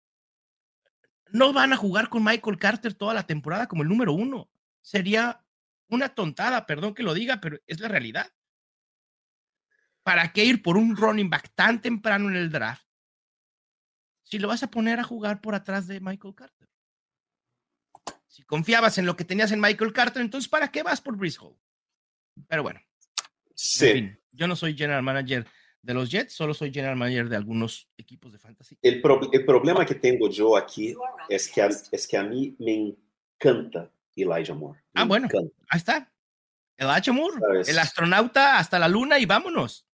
no 1.31 1.53
van 1.53 1.73
a 1.73 1.77
jugar 1.77 2.09
con 2.09 2.25
Michael 2.25 2.59
Carter 2.59 2.95
toda 2.95 3.15
la 3.15 3.27
temporada 3.27 3.69
como 3.69 3.83
el 3.83 3.89
número 3.89 4.13
uno. 4.13 4.51
Sería 4.81 5.45
una 5.89 6.09
tontada, 6.15 6.67
perdón 6.67 6.95
que 6.95 7.03
lo 7.03 7.15
diga, 7.15 7.41
pero 7.41 7.59
es 7.67 7.81
la 7.81 7.89
realidad. 7.89 8.33
¿Para 10.03 10.33
qué 10.33 10.45
ir 10.45 10.63
por 10.63 10.77
un 10.77 10.97
running 10.97 11.31
back 11.31 11.53
tan 11.55 11.81
temprano 11.81 12.29
en 12.29 12.37
el 12.37 12.51
draft 12.51 12.87
si 14.23 14.39
lo 14.39 14.49
vas 14.49 14.63
a 14.63 14.71
poner 14.71 15.01
a 15.01 15.05
jugar 15.05 15.41
por 15.41 15.55
atrás 15.55 15.87
de 15.87 16.01
Michael 16.01 16.35
Carter? 16.35 16.58
Si 18.39 18.45
confiabas 18.45 18.97
en 18.99 19.05
lo 19.07 19.17
que 19.17 19.25
tenías 19.25 19.51
en 19.51 19.61
Michael 19.61 19.93
Carter, 19.93 20.23
entonces 20.23 20.49
¿para 20.49 20.71
qué 20.71 20.85
vas 20.85 21.01
por 21.01 21.17
Hall? 21.19 21.57
Pero 22.47 22.63
bueno, 22.63 22.79
en 22.79 23.53
Sí. 23.57 23.93
fin, 23.93 24.21
yo 24.31 24.47
no 24.47 24.55
soy 24.55 24.77
general 24.77 25.03
manager 25.03 25.45
de 25.83 25.93
los 25.95 26.09
Jets, 26.09 26.35
solo 26.35 26.55
soy 26.55 26.73
general 26.73 26.95
manager 26.95 27.29
de 27.29 27.35
algunos 27.35 27.89
equipos 27.97 28.31
de 28.31 28.39
fantasy. 28.39 28.79
El, 28.81 29.03
pro- 29.03 29.29
el 29.33 29.45
problema 29.45 29.85
que 29.85 29.97
tengo 29.97 30.31
yo 30.31 30.57
aquí 30.57 30.95
es 31.29 31.49
que, 31.51 31.63
a, 31.63 31.67
es 31.67 32.07
que 32.07 32.17
a 32.17 32.23
mí 32.23 32.55
me 32.61 32.95
encanta 33.41 33.91
Elijah 34.15 34.55
Moore. 34.55 34.79
Me 34.93 35.01
Ah, 35.03 35.05
bueno. 35.05 35.27
encanta. 35.27 35.53
Ahí 35.71 35.79
está. 35.79 36.13
Elijah 36.77 37.13
Moore, 37.13 37.41
¿Sabes? 37.41 37.69
el 37.71 37.79
astronauta 37.81 38.59
hasta 38.59 38.79
la 38.79 38.87
luna 38.87 39.19
y 39.19 39.27
vámonos. 39.27 39.85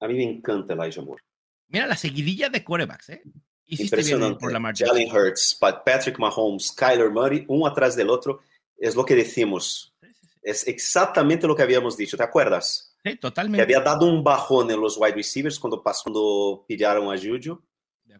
A 0.00 0.08
mí 0.08 0.12
me 0.12 0.24
encanta 0.24 0.74
Elijah 0.74 1.00
Moore. 1.00 1.22
Mira 1.68 1.86
la 1.86 1.96
seguidilla 1.96 2.50
de 2.50 2.62
corebacks, 2.62 3.08
¿eh? 3.08 3.22
Hiciste 3.66 3.96
bien 3.96 4.18
Impresionante. 4.18 4.40
por 4.40 4.52
la 4.52 4.72
Jalen 4.74 5.10
Hurts, 5.10 5.56
Pa- 5.58 5.82
Patrick 5.84 6.18
Mahomes, 6.18 6.70
Kyler 6.72 7.10
Murray, 7.10 7.44
uno 7.48 7.66
atrás 7.66 7.96
del 7.96 8.10
otro. 8.10 8.40
Es 8.76 8.94
lo 8.94 9.04
que 9.04 9.14
decimos. 9.14 9.94
Es 10.42 10.66
exactamente 10.68 11.46
lo 11.46 11.56
que 11.56 11.62
habíamos 11.62 11.96
dicho. 11.96 12.16
¿Te 12.16 12.22
acuerdas? 12.22 12.94
Sí, 13.02 13.10
Que 13.12 13.16
totalmente. 13.16 13.62
había 13.62 13.80
dado 13.80 14.06
un 14.06 14.22
bajón 14.22 14.70
en 14.70 14.80
los 14.80 14.96
wide 14.98 15.14
receivers 15.14 15.58
cuando, 15.58 15.82
pasó, 15.82 16.02
cuando 16.04 16.64
pillaron 16.68 17.12
a 17.14 17.18
Juju. 17.18 17.62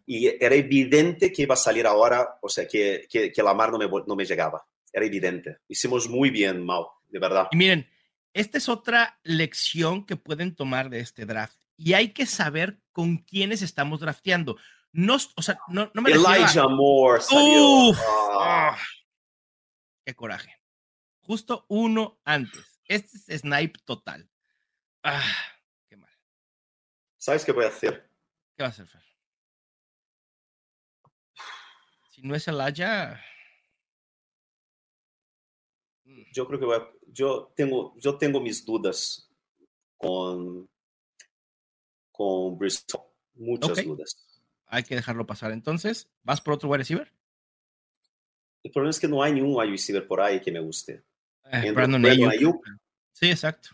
Y 0.07 0.27
era 0.43 0.53
evidente 0.55 1.31
que 1.31 1.43
iba 1.43 1.53
a 1.53 1.57
salir 1.57 1.87
ahora, 1.87 2.37
o 2.41 2.49
sea, 2.49 2.67
que, 2.67 3.07
que, 3.09 3.31
que 3.31 3.43
Lamar 3.43 3.71
no 3.71 3.77
me, 3.77 3.87
no 4.07 4.15
me 4.15 4.25
llegaba. 4.25 4.65
Era 4.91 5.05
evidente. 5.05 5.57
Hicimos 5.67 6.07
muy 6.09 6.29
bien, 6.29 6.63
Mau, 6.63 6.87
de 7.09 7.19
verdad. 7.19 7.47
Y 7.51 7.57
miren, 7.57 7.87
esta 8.33 8.57
es 8.57 8.69
otra 8.69 9.19
lección 9.23 10.05
que 10.05 10.15
pueden 10.15 10.53
tomar 10.55 10.89
de 10.89 10.99
este 10.99 11.25
draft. 11.25 11.57
Y 11.77 11.93
hay 11.93 12.09
que 12.09 12.25
saber 12.25 12.77
con 12.91 13.17
quiénes 13.17 13.61
estamos 13.61 13.99
drafteando. 13.99 14.57
No, 14.97 15.15
o 15.35 15.41
sea, 15.41 15.59
no, 15.67 15.91
no 15.93 16.01
me 16.01 16.11
a- 16.11 16.15
Elijah 16.15 16.67
Moore 16.69 17.21
salió. 17.21 17.89
Uf, 17.89 17.99
Ah, 18.39 18.77
qué 20.05 20.15
coraje. 20.15 20.55
Justo 21.21 21.65
uno 21.67 22.19
antes. 22.23 22.79
Este 22.87 23.17
es 23.27 23.41
snipe 23.41 23.79
total. 23.83 24.29
Ah, 25.03 25.21
qué 25.89 25.97
mal. 25.97 26.11
¿Sabes 27.17 27.43
qué 27.43 27.51
voy 27.51 27.65
a 27.65 27.69
hacer? 27.69 28.09
¿Qué 28.55 28.63
va 28.63 28.67
a 28.67 28.69
hacer, 28.69 28.87
Fer? 28.87 29.01
Si 32.11 32.21
no 32.21 32.35
es 32.35 32.47
Elijah. 32.47 33.21
mm, 36.05 36.21
Yo 36.31 36.47
creo 36.47 36.59
que 36.59 36.65
voy 36.65 36.77
a- 36.77 36.89
yo 37.07 37.51
tengo, 37.55 37.93
yo 37.97 38.17
tengo 38.17 38.39
mis 38.39 38.63
dudas 38.65 39.29
con, 39.97 40.69
con 42.11 42.57
Bristol. 42.57 43.01
Muchas 43.33 43.83
dudas. 43.83 44.24
Hay 44.75 44.83
que 44.83 44.95
dejarlo 44.95 45.25
pasar 45.25 45.53
entonces. 45.53 46.09
¿Vas 46.23 46.41
por 46.41 46.53
otro 46.53 46.67
wide 46.67 46.79
receiver? 46.79 47.09
El 48.61 48.71
problema 48.71 48.89
es 48.89 48.99
que 48.99 49.07
no 49.07 49.23
hay 49.23 49.31
ningún 49.31 49.55
wide 49.55 49.71
receiver 49.71 50.05
por 50.05 50.19
ahí 50.19 50.41
que 50.41 50.51
me 50.51 50.59
guste. 50.59 51.01
Eh, 51.45 51.71
Brandon 51.71 52.05
Ayuk. 52.05 52.29
Ayuk. 52.29 52.65
Sí, 53.13 53.29
exacto. 53.29 53.69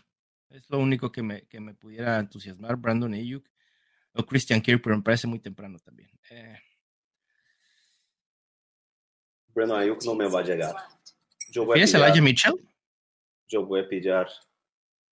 Es 0.48 0.70
lo 0.70 0.78
único 0.78 1.10
que 1.10 1.22
me, 1.24 1.42
que 1.48 1.58
me 1.58 1.74
pudiera 1.74 2.20
entusiasmar. 2.20 2.76
Brandon 2.76 3.12
Ayuk 3.14 3.44
o 4.14 4.24
Christian 4.24 4.60
Kirk, 4.60 4.80
pero 4.80 4.96
me 4.96 5.02
parece 5.02 5.26
muy 5.26 5.40
temprano 5.40 5.76
también. 5.80 6.10
Eh, 6.30 6.56
Brandon 9.48 9.80
Ayuk 9.80 10.04
no 10.04 10.14
me 10.14 10.28
va 10.28 10.38
a 10.38 10.44
llegar. 10.44 10.76
Yo 11.50 11.64
voy 11.64 11.72
a 11.72 11.74
¿Tienes 11.74 11.94
a 11.94 11.98
pillar, 11.98 12.10
Elijah 12.10 12.22
Mitchell? 12.22 12.54
yo 13.48 13.66
voy 13.66 13.80
a 13.80 13.88
pillar 13.88 14.28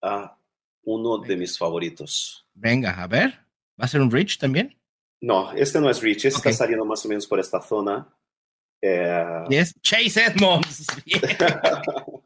a 0.03 0.38
uno 0.84 1.18
de 1.18 1.36
mis 1.36 1.59
favoritos. 1.59 2.47
Venga, 2.55 3.03
a 3.03 3.09
ver. 3.09 3.41
¿Va 3.80 3.86
a 3.86 3.88
ser 3.88 4.01
un 4.01 4.11
Rich 4.11 4.38
también? 4.38 4.80
No, 5.23 5.53
este 5.53 5.81
no 5.81 5.91
es 5.91 6.01
Rich, 6.01 6.25
este 6.27 6.39
Ok. 6.41 6.47
está 6.47 6.64
saliendo 6.64 6.85
más 6.85 7.05
o 7.05 7.09
menos 7.09 7.27
por 7.27 7.39
esta 7.41 7.61
zona. 7.61 8.09
Eh, 8.83 9.25
Y 9.51 9.57
es 9.57 9.75
Chase 9.83 10.25
Edmonds. 10.25 10.87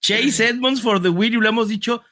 Chase 0.00 0.48
Edmonds 0.48 0.80
for 0.80 1.02
the 1.02 1.08
win, 1.08 1.34
y 1.34 1.36
lo 1.36 1.48
hemos 1.48 1.68
dicho 1.68 2.02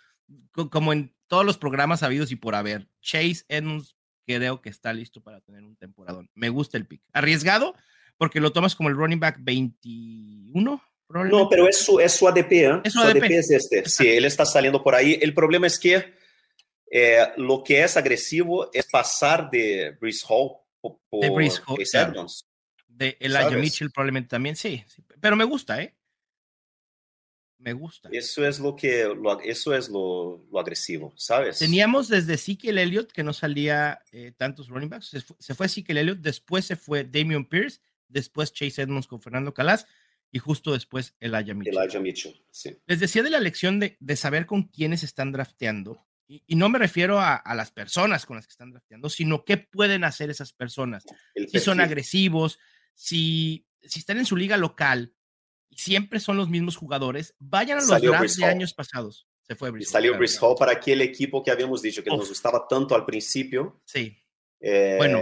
co- 0.53 0.69
como 0.71 0.93
en 0.93 1.15
todos 1.29 1.45
los 1.47 1.57
programas 1.59 2.03
habidos 2.03 2.31
y 2.33 2.37
por 2.37 2.55
haber. 2.55 2.89
Chase 3.01 3.45
Edmonds 3.49 3.97
creo 4.27 4.61
que 4.61 4.69
está 4.71 4.93
listo 4.93 5.23
para 5.23 5.41
tener 5.41 5.63
un 5.63 5.77
temporadón. 5.77 6.29
Me 6.35 6.49
gusta 6.49 6.77
el 6.77 6.87
pick. 6.87 7.03
Arriesgado 7.13 7.75
porque 8.19 8.41
lo 8.41 8.53
tomas 8.53 8.75
como 8.75 8.89
el 8.89 8.97
running 8.97 9.21
back 9.21 9.37
21, 9.41 10.83
probablemente. 11.07 11.43
No, 11.45 11.49
pero 11.49 11.69
es 11.69 11.79
su, 11.79 12.01
es 12.01 12.13
su 12.13 12.27
ADP, 12.27 12.53
¿eh? 12.53 12.81
Es 12.85 12.93
su 12.95 13.01
ADP. 13.01 13.25
es 13.31 13.51
este. 13.51 13.89
Sí, 13.89 14.09
él 14.09 14.25
está 14.25 14.45
saliendo 14.45 14.83
por 14.83 14.95
ahí. 14.95 15.19
El 15.23 15.33
problema 15.33 15.67
es 15.67 15.79
que 15.79 16.16
eh, 16.91 17.19
lo 17.37 17.63
que 17.65 17.83
es 17.83 17.97
agresivo 17.97 18.71
es 18.73 18.87
pasar 18.87 19.51
de 19.51 19.97
Breeze 20.01 20.25
Hall 20.29 20.53
po- 20.81 21.01
por, 21.09 21.21
De 21.23 21.31
Breece 21.31 21.61
Hall, 21.67 21.79
Chase 21.79 21.91
claro. 21.93 22.13
Edmonds. 22.13 22.47
De 22.89 23.17
Elijah. 23.21 23.51
Mitchell 23.51 23.91
probablemente 23.91 24.29
también, 24.31 24.57
sí, 24.57 24.83
sí, 24.87 25.03
Pero 25.21 25.37
me 25.37 25.45
gusta, 25.45 25.83
¿eh? 25.83 25.95
Me 27.59 27.73
gusta. 27.73 28.09
Eso 28.13 28.47
es 28.47 28.61
lo 28.61 28.77
que 28.77 29.05
lo, 29.05 29.41
eso 29.41 29.75
es 29.75 29.89
lo, 29.89 30.47
lo 30.51 30.61
agresivo, 30.61 31.13
¿sabes? 31.17 31.59
Teníamos 31.59 32.09
desde 32.09 32.35
Ezekiel 32.35 32.79
Elliott 32.79 33.11
que 33.13 33.23
no 33.23 33.33
salía 33.33 34.03
eh, 34.13 34.33
tantos 34.37 34.69
running 34.69 34.91
backs. 34.91 35.07
Se 35.09 35.21
fue, 35.23 35.37
se 35.39 35.55
fue 35.55 35.67
Ezekiel 35.67 35.99
Elliott, 35.99 36.19
después 36.19 36.67
se 36.67 36.77
fue 36.77 37.05
Damian 37.05 37.47
Pierce, 37.47 37.81
después 38.09 38.53
Chase 38.53 38.83
Edmonds 38.83 39.07
con 39.07 39.23
Fernando 39.23 39.55
Calas 39.55 39.87
y 40.31 40.39
justo 40.39 40.73
después 40.75 41.17
Elijah 41.19 41.55
Mitchell. 41.55 41.77
Elijah 41.79 42.01
Mitchell, 42.01 42.45
sí. 42.51 42.77
Les 42.87 43.01
decía 43.01 43.23
de 43.23 43.31
la 43.31 43.41
lección 43.41 43.81
de, 43.81 43.97
de 44.01 44.17
saber 44.17 44.45
con 44.45 44.65
quiénes 44.65 45.03
están 45.03 45.33
drafteando. 45.33 46.07
Y, 46.29 46.43
y 46.47 46.57
no 46.57 46.69
me 46.69 46.79
refiero 46.79 47.21
a, 47.21 47.37
a 47.37 47.55
las 47.55 47.71
personas 47.71 48.27
con 48.27 48.37
las 48.37 48.47
que 48.47 48.53
están 48.53 48.71
drafteando, 48.73 49.09
sino 49.09 49.45
qué 49.45 49.57
pueden 49.59 50.03
hacer 50.05 50.29
esas 50.31 50.53
personas. 50.53 51.05
Si 51.51 51.61
son 51.61 51.81
agresivos, 51.81 52.59
si, 52.95 53.67
si 53.83 54.01
están 54.01 54.19
en 54.19 54.27
su 54.27 54.37
liga 54.37 54.57
local 54.57 55.15
y 55.69 55.77
siempre 55.79 56.19
son 56.21 56.37
los 56.37 56.49
mismos 56.49 56.77
jugadores, 56.77 57.35
vayan 57.39 57.79
a 57.79 57.81
los 57.83 57.91
Salió 57.91 58.11
drafts 58.11 58.37
de 58.39 58.45
años 58.45 58.75
pasados. 58.75 59.29
Se 59.43 59.55
fue 59.55 59.69
Y 59.69 59.73
Breece 59.73 59.89
Hall, 59.89 59.93
salió 59.93 60.19
claro. 60.19 60.27
Hall 60.41 60.57
para 60.59 60.73
aquel 60.73 61.01
equipo 61.03 61.43
que 61.45 61.53
habíamos 61.53 61.81
dicho 61.83 62.03
que 62.03 62.11
nos 62.11 62.29
gustaba 62.29 62.67
tanto 62.69 62.95
al 62.97 63.05
principio. 63.05 63.81
Sí, 63.85 64.17
Eh, 64.61 64.95
Bueno. 64.99 65.21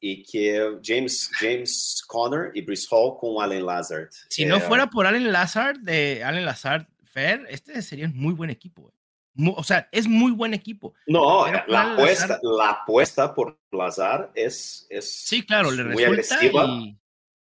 y 0.00 0.24
que 0.24 0.78
James, 0.82 1.30
James 1.38 2.02
Conner 2.08 2.50
y 2.54 2.62
Brice 2.62 2.88
Hall 2.90 3.16
con 3.20 3.40
Allen 3.40 3.64
Lazard. 3.66 4.08
Si 4.30 4.44
no 4.46 4.58
fuera 4.58 4.88
por 4.88 5.06
Allen 5.06 5.30
Lazard, 5.30 5.78
de 5.78 6.24
Allen 6.24 6.44
Lazard 6.44 6.86
Fair, 7.04 7.46
este 7.50 7.80
sería 7.82 8.06
un 8.06 8.16
muy 8.16 8.32
buen 8.34 8.50
equipo. 8.50 8.92
O 9.36 9.64
sea, 9.64 9.88
es 9.92 10.08
muy 10.08 10.32
buen 10.32 10.54
equipo. 10.54 10.94
No, 11.06 11.46
la 11.66 11.92
apuesta, 11.92 12.38
la 12.42 12.70
apuesta 12.70 13.34
por 13.34 13.58
Lazard 13.72 14.30
es, 14.34 14.86
es 14.90 15.10
sí, 15.10 15.44
claro, 15.44 15.70
le 15.70 15.84
muy 15.84 16.04
agresiva. 16.04 16.68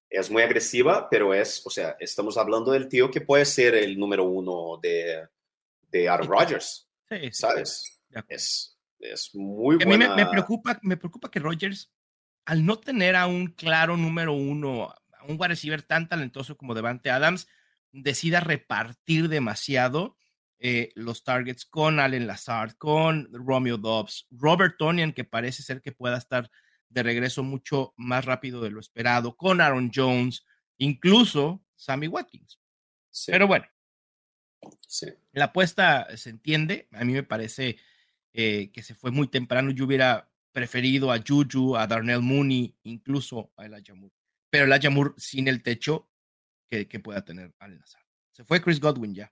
Es 0.09 0.31
muy 0.31 0.41
agresiva, 0.41 1.09
pero 1.09 1.33
es, 1.33 1.61
o 1.65 1.69
sea, 1.69 1.97
estamos 1.99 2.38
hablando 2.38 2.71
del 2.71 2.88
tío 2.88 3.11
que 3.11 3.19
puede 3.19 3.43
ser 3.43 3.75
el 3.75 3.99
número 3.99 4.23
uno 4.23 4.79
de, 4.81 5.27
de 5.91 6.07
Aaron 6.07 6.29
Rodgers. 6.29 6.89
Sí, 7.09 7.29
¿Sabes? 7.31 8.01
Es, 8.29 8.77
es 8.99 9.31
muy 9.33 9.75
bueno. 9.75 10.05
A 10.05 10.15
mí 10.15 10.23
me, 10.23 10.29
preocupa, 10.29 10.79
me 10.81 10.97
preocupa 10.97 11.29
que 11.29 11.39
Rodgers, 11.39 11.91
al 12.45 12.65
no 12.65 12.79
tener 12.79 13.15
a 13.15 13.27
un 13.27 13.47
claro 13.47 13.97
número 13.97 14.33
uno, 14.33 14.83
a 14.83 15.25
un 15.27 15.38
wide 15.38 15.49
receiver 15.49 15.81
tan 15.81 16.07
talentoso 16.07 16.55
como 16.55 16.73
Devante 16.73 17.09
Adams, 17.11 17.47
decida 17.91 18.39
repartir 18.39 19.27
demasiado 19.27 20.17
eh, 20.60 20.91
los 20.95 21.24
targets 21.24 21.66
con 21.66 21.99
Allen 21.99 22.28
Lazard, 22.28 22.74
con 22.78 23.30
Romeo 23.32 23.78
Dobbs, 23.78 24.28
Robert 24.32 24.76
Tonian, 24.78 25.14
que 25.14 25.24
parece 25.24 25.64
ser 25.64 25.82
que 25.82 25.91
pueda 25.91 26.18
estar 26.18 26.49
de 26.89 27.03
regreso 27.03 27.43
mucho 27.43 27.93
más 27.97 28.26
rápido 28.26 28.62
de 28.62 28.72
lo 28.72 28.80
esperado, 28.80 29.36
con 29.36 29.62
Aaron 29.62 29.91
Jones, 29.93 30.45
incluso 30.78 31.64
Sammy 31.76 32.08
Watkins. 32.08 32.60
Pero 33.26 33.47
bueno, 33.47 33.66
la 35.32 35.45
apuesta 35.45 36.08
se 36.18 36.30
entiende. 36.30 36.88
A 36.91 37.03
mí 37.03 37.14
me 37.14 37.24
parece 37.24 37.78
eh, 38.34 38.72
que 38.72 38.84
se 38.84 38.95
fue 38.95 39.12
muy 39.12 39.28
temprano. 39.28 39.72
Yo 39.72 39.86
hubiera 39.86 40.30
preferido 40.51 41.12
a 41.12 41.20
Juju, 41.26 41.76
a 41.76 41.88
Darnell 41.88 42.22
Mooney, 42.22 42.76
incluso 42.84 43.51
a 43.58 43.66
Elijah 43.66 43.93
Moore. 43.93 44.16
Pero 44.49 44.66
Elijah 44.66 44.89
Moore 44.89 45.14
sin 45.18 45.47
el 45.47 45.62
techo 45.62 46.10
que, 46.70 46.86
pueda 46.99 47.24
tener 47.24 47.53
Allen 47.60 47.80
Lazard. 47.80 48.03
Se 48.32 48.43
fue 48.43 48.62
Chris 48.62 48.80
Godwin 48.80 49.14
ya. 49.14 49.32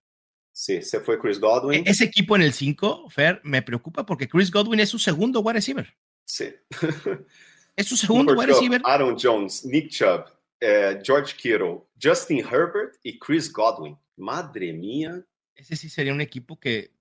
Sí, 0.58 0.82
se 0.82 1.02
fue 1.02 1.20
Chris 1.20 1.38
Godwin. 1.38 1.86
E-, 1.86 1.92
ese 1.92 2.06
equipo 2.06 2.34
en 2.38 2.42
el 2.42 2.54
5, 2.54 3.10
Fer, 3.10 3.42
me 3.44 3.62
preocupa 3.62 4.06
porque 4.06 4.30
Chris 4.30 4.50
Godwin 4.50 4.80
es 4.80 4.90
su 4.90 4.98
segundo 4.98 5.42
wide 5.42 5.56
receiver. 5.56 5.94
Sí. 6.26 6.46
es 7.76 7.88
su 7.88 7.98
segundo 7.98 8.34
wide 8.34 8.54
receiver. 8.54 8.82
Aaron 8.86 9.18
Jones, 9.22 9.66
Nick 9.66 9.90
Chubb, 9.90 10.24
eh, 10.62 10.98
George 11.04 11.36
Kittle, 11.36 11.82
Justin 12.02 12.40
Herbert 12.40 12.96
y 13.04 13.20
Chris 13.20 13.52
Godwin. 13.52 13.98
Madre 14.16 14.72
mía. 14.72 15.22
Ese 15.54 15.76
sí 15.76 15.90
sería 15.90 16.14
un 16.14 16.22
equipo 16.22 16.58
que. 16.58 16.94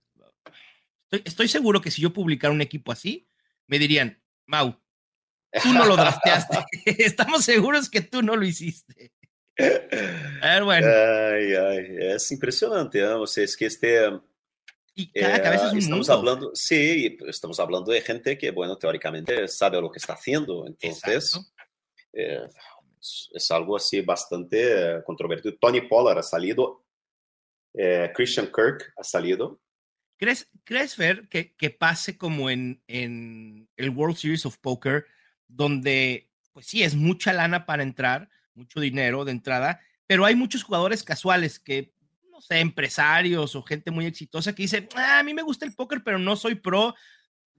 Estoy, 1.05 1.23
estoy 1.25 1.47
seguro 1.47 1.81
que 1.81 1.93
si 1.93 2.03
yo 2.03 2.13
publicara 2.13 2.53
un 2.53 2.61
equipo 2.61 2.91
así, 2.91 3.29
me 3.69 3.79
dirían, 3.79 4.21
Mau, 4.47 4.77
tú 5.63 5.73
no 5.73 5.87
lo 5.87 5.95
drafteaste. 5.97 6.59
Estamos 6.99 7.45
seguros 7.45 7.89
que 7.89 8.01
tú 8.01 8.21
no 8.21 8.35
lo 8.35 8.45
hiciste. 8.45 9.13
A 10.43 10.61
bueno. 10.63 10.87
Ay, 10.87 11.55
ay, 11.55 11.97
es 11.99 12.31
impresionante, 12.33 13.01
¿no? 13.01 13.23
O 13.23 13.27
sea, 13.27 13.45
es 13.45 13.57
que 13.57 13.67
este. 13.67 14.11
Y 14.97 15.11
cada 15.13 15.43
cabeza 15.43 15.67
es 15.67 15.73
un 15.73 15.79
estamos 15.79 16.09
hablando, 16.09 16.51
sí, 16.55 17.19
estamos 17.27 17.59
hablando 17.59 17.91
de 17.91 18.01
gente 18.01 18.39
que, 18.39 18.53
bueno, 18.53 18.79
teóricamente 18.79 19.49
sabe 19.49 19.81
lo 19.81 19.91
que 19.91 19.99
está 19.99 20.13
haciendo. 20.13 20.67
Entonces, 20.67 21.53
eh, 22.13 22.47
es, 23.01 23.51
algo 23.51 23.77
así 23.77 24.01
bastante 24.03 25.03
controvertido. 25.05 25.57
Tony 25.61 25.81
Pollard 25.81 26.19
ha 26.19 26.23
salido, 26.23 26.85
eh, 27.75 28.13
Christian 28.15 28.47
Kirk 28.47 28.93
ha 28.97 29.03
salido. 29.03 29.61
¿Crees, 30.17 30.49
crees 30.63 30.95
Fer, 30.95 31.29
que, 31.29 31.55
que 31.57 31.71
pase 31.71 32.17
como 32.17 32.49
en, 32.49 32.81
en 32.87 33.69
el 33.77 33.91
World 33.91 34.17
Series 34.17 34.47
of 34.47 34.59
Poker, 34.59 35.07
donde, 35.49 36.31
pues 36.53 36.67
sí, 36.67 36.85
es 36.85 36.95
mucha 36.95 37.33
lana 37.33 37.67
para 37.67 37.83
entrar, 37.83 38.31
mucho 38.55 38.81
dinero 38.81 39.25
de 39.25 39.33
entrada, 39.33 39.81
pero 40.07 40.25
hay 40.25 40.35
muchos 40.35 40.63
jugadores 40.63 41.03
casuales 41.03 41.59
que, 41.59 41.93
no 42.31 42.41
sé, 42.41 42.61
empresarios 42.61 43.55
o 43.55 43.63
gente 43.63 43.91
muy 43.91 44.07
exitosa 44.07 44.55
que 44.55 44.63
dicen, 44.63 44.89
ah, 44.95 45.21
a 45.21 45.23
mí 45.23 45.35
me 45.35 45.43
gusta 45.43 45.65
el 45.65 45.75
póker, 45.75 46.03
pero 46.05 46.19
no 46.19 46.37
soy 46.37 46.57
pro, 46.57 46.95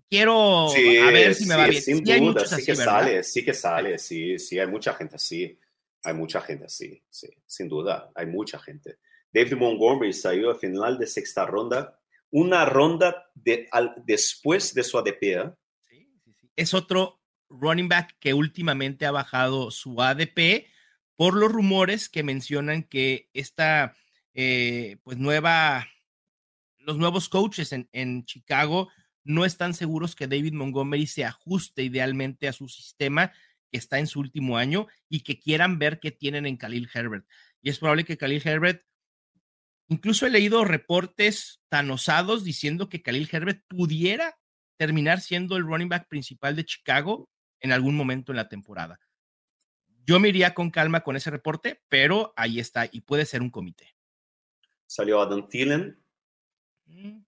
quiero 0.09 0.69
a 0.69 1.11
ver 1.11 1.35
si 1.35 1.45
me 1.45 1.55
va 1.55 1.67
bien. 1.67 1.81
Sin 1.81 2.03
duda, 2.03 2.45
sí 2.45 2.65
que 2.65 2.75
sale, 2.75 3.23
sí 3.23 3.43
que 3.43 3.53
sale, 3.53 3.97
sí, 3.97 4.39
sí, 4.39 4.59
hay 4.59 4.67
mucha 4.67 4.93
gente 4.93 5.15
así, 5.15 5.59
hay 6.03 6.13
mucha 6.13 6.41
gente 6.41 6.65
así, 6.65 7.03
sí, 7.09 7.29
sin 7.45 7.67
duda, 7.67 8.11
hay 8.15 8.27
mucha 8.27 8.59
gente. 8.59 8.99
David 9.33 9.57
Montgomery 9.57 10.13
salió 10.13 10.51
a 10.51 10.55
final 10.55 10.97
de 10.97 11.07
sexta 11.07 11.45
ronda, 11.45 11.99
una 12.31 12.65
ronda 12.65 13.29
de, 13.33 13.67
después 14.05 14.73
de 14.73 14.83
su 14.83 14.97
ADP. 14.97 15.23
¿eh? 15.23 15.51
Sí, 15.81 16.09
sí, 16.23 16.33
sí. 16.39 16.49
Es 16.55 16.73
otro 16.73 17.21
running 17.49 17.89
back 17.89 18.17
que 18.19 18.33
últimamente 18.33 19.05
ha 19.05 19.11
bajado 19.11 19.71
su 19.71 20.01
ADP 20.01 20.67
por 21.15 21.35
los 21.35 21.51
rumores 21.51 22.09
que 22.09 22.23
mencionan 22.23 22.83
que 22.83 23.29
esta 23.33 23.95
eh, 24.33 24.97
pues 25.03 25.17
nueva, 25.17 25.87
los 26.79 26.97
nuevos 26.97 27.29
coaches 27.29 27.71
en, 27.71 27.89
en, 27.93 28.25
Chicago 28.25 28.89
no 29.23 29.45
están 29.45 29.73
seguros 29.73 30.15
que 30.15 30.27
David 30.27 30.53
Montgomery 30.53 31.07
se 31.07 31.25
ajuste 31.25 31.83
idealmente 31.83 32.47
a 32.47 32.53
su 32.53 32.67
sistema 32.67 33.31
que 33.71 33.77
está 33.77 33.97
en 33.97 34.07
su 34.07 34.19
último 34.19 34.57
año 34.57 34.87
y 35.09 35.21
que 35.21 35.39
quieran 35.39 35.79
ver 35.79 35.99
qué 35.99 36.11
tienen 36.11 36.45
en 36.45 36.57
Khalil 36.57 36.89
Herbert. 36.93 37.25
Y 37.61 37.69
es 37.69 37.79
probable 37.79 38.03
que 38.03 38.17
Khalil 38.17 38.41
Herbert, 38.45 38.85
incluso 39.87 40.27
he 40.27 40.29
leído 40.29 40.65
reportes 40.65 41.61
tan 41.69 41.89
osados 41.89 42.43
diciendo 42.43 42.89
que 42.89 43.01
Khalil 43.01 43.29
Herbert 43.31 43.63
pudiera 43.67 44.37
terminar 44.77 45.21
siendo 45.21 45.55
el 45.55 45.63
running 45.63 45.89
back 45.89 46.07
principal 46.07 46.55
de 46.55 46.65
Chicago 46.65 47.29
en 47.61 47.71
algún 47.71 47.95
momento 47.95 48.31
en 48.31 48.35
la 48.35 48.49
temporada. 48.49 48.99
Yo 50.05 50.19
me 50.19 50.29
iría 50.29 50.53
con 50.53 50.69
calma 50.69 51.01
con 51.01 51.15
ese 51.15 51.31
reporte, 51.31 51.81
pero 51.89 52.33
ahí 52.35 52.59
está 52.59 52.87
y 52.91 53.01
puede 53.01 53.25
ser 53.25 53.41
un 53.41 53.49
comité. 53.49 53.95
Salió 54.85 55.19
Adam 55.19 55.47
Thielen. 55.47 56.01
Mm. 56.85 57.19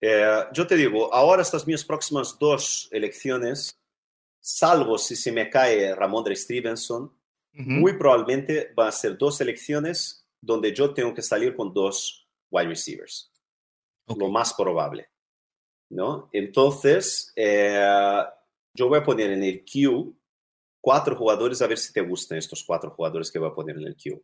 Eh, 0.00 0.44
yo 0.52 0.66
te 0.66 0.76
digo, 0.76 1.12
ahora 1.14 1.42
estas 1.42 1.66
mis 1.66 1.84
próximas 1.84 2.38
dos 2.38 2.88
elecciones, 2.92 3.80
salvo 4.38 4.98
si 4.98 5.16
se 5.16 5.32
me 5.32 5.48
cae 5.48 5.94
Ramondre 5.94 6.36
Stevenson, 6.36 7.16
muy 7.56 7.96
probablemente 7.96 8.72
van 8.74 8.88
a 8.88 8.92
ser 8.92 9.16
dos 9.16 9.40
elecciones 9.40 10.26
donde 10.40 10.74
yo 10.74 10.92
tengo 10.92 11.14
que 11.14 11.22
salir 11.22 11.54
con 11.54 11.72
dos 11.72 12.28
wide 12.50 12.68
receivers. 12.68 13.32
Lo 14.08 14.28
más 14.28 14.52
probable. 14.52 15.08
¿no? 15.90 16.28
Entonces, 16.32 17.32
eh, 17.36 18.22
yo 18.74 18.88
voy 18.88 18.98
a 18.98 19.04
poner 19.04 19.30
en 19.30 19.42
el 19.42 19.64
Q 19.64 20.16
cuatro 20.84 21.16
jugadores, 21.16 21.62
a 21.62 21.66
ver 21.66 21.78
si 21.78 21.94
te 21.94 22.02
gustan 22.02 22.36
estos 22.36 22.62
cuatro 22.62 22.90
jugadores 22.90 23.32
que 23.32 23.38
voy 23.38 23.48
a 23.48 23.54
poner 23.54 23.78
en 23.78 23.86
el 23.86 23.96
queue. 23.96 24.20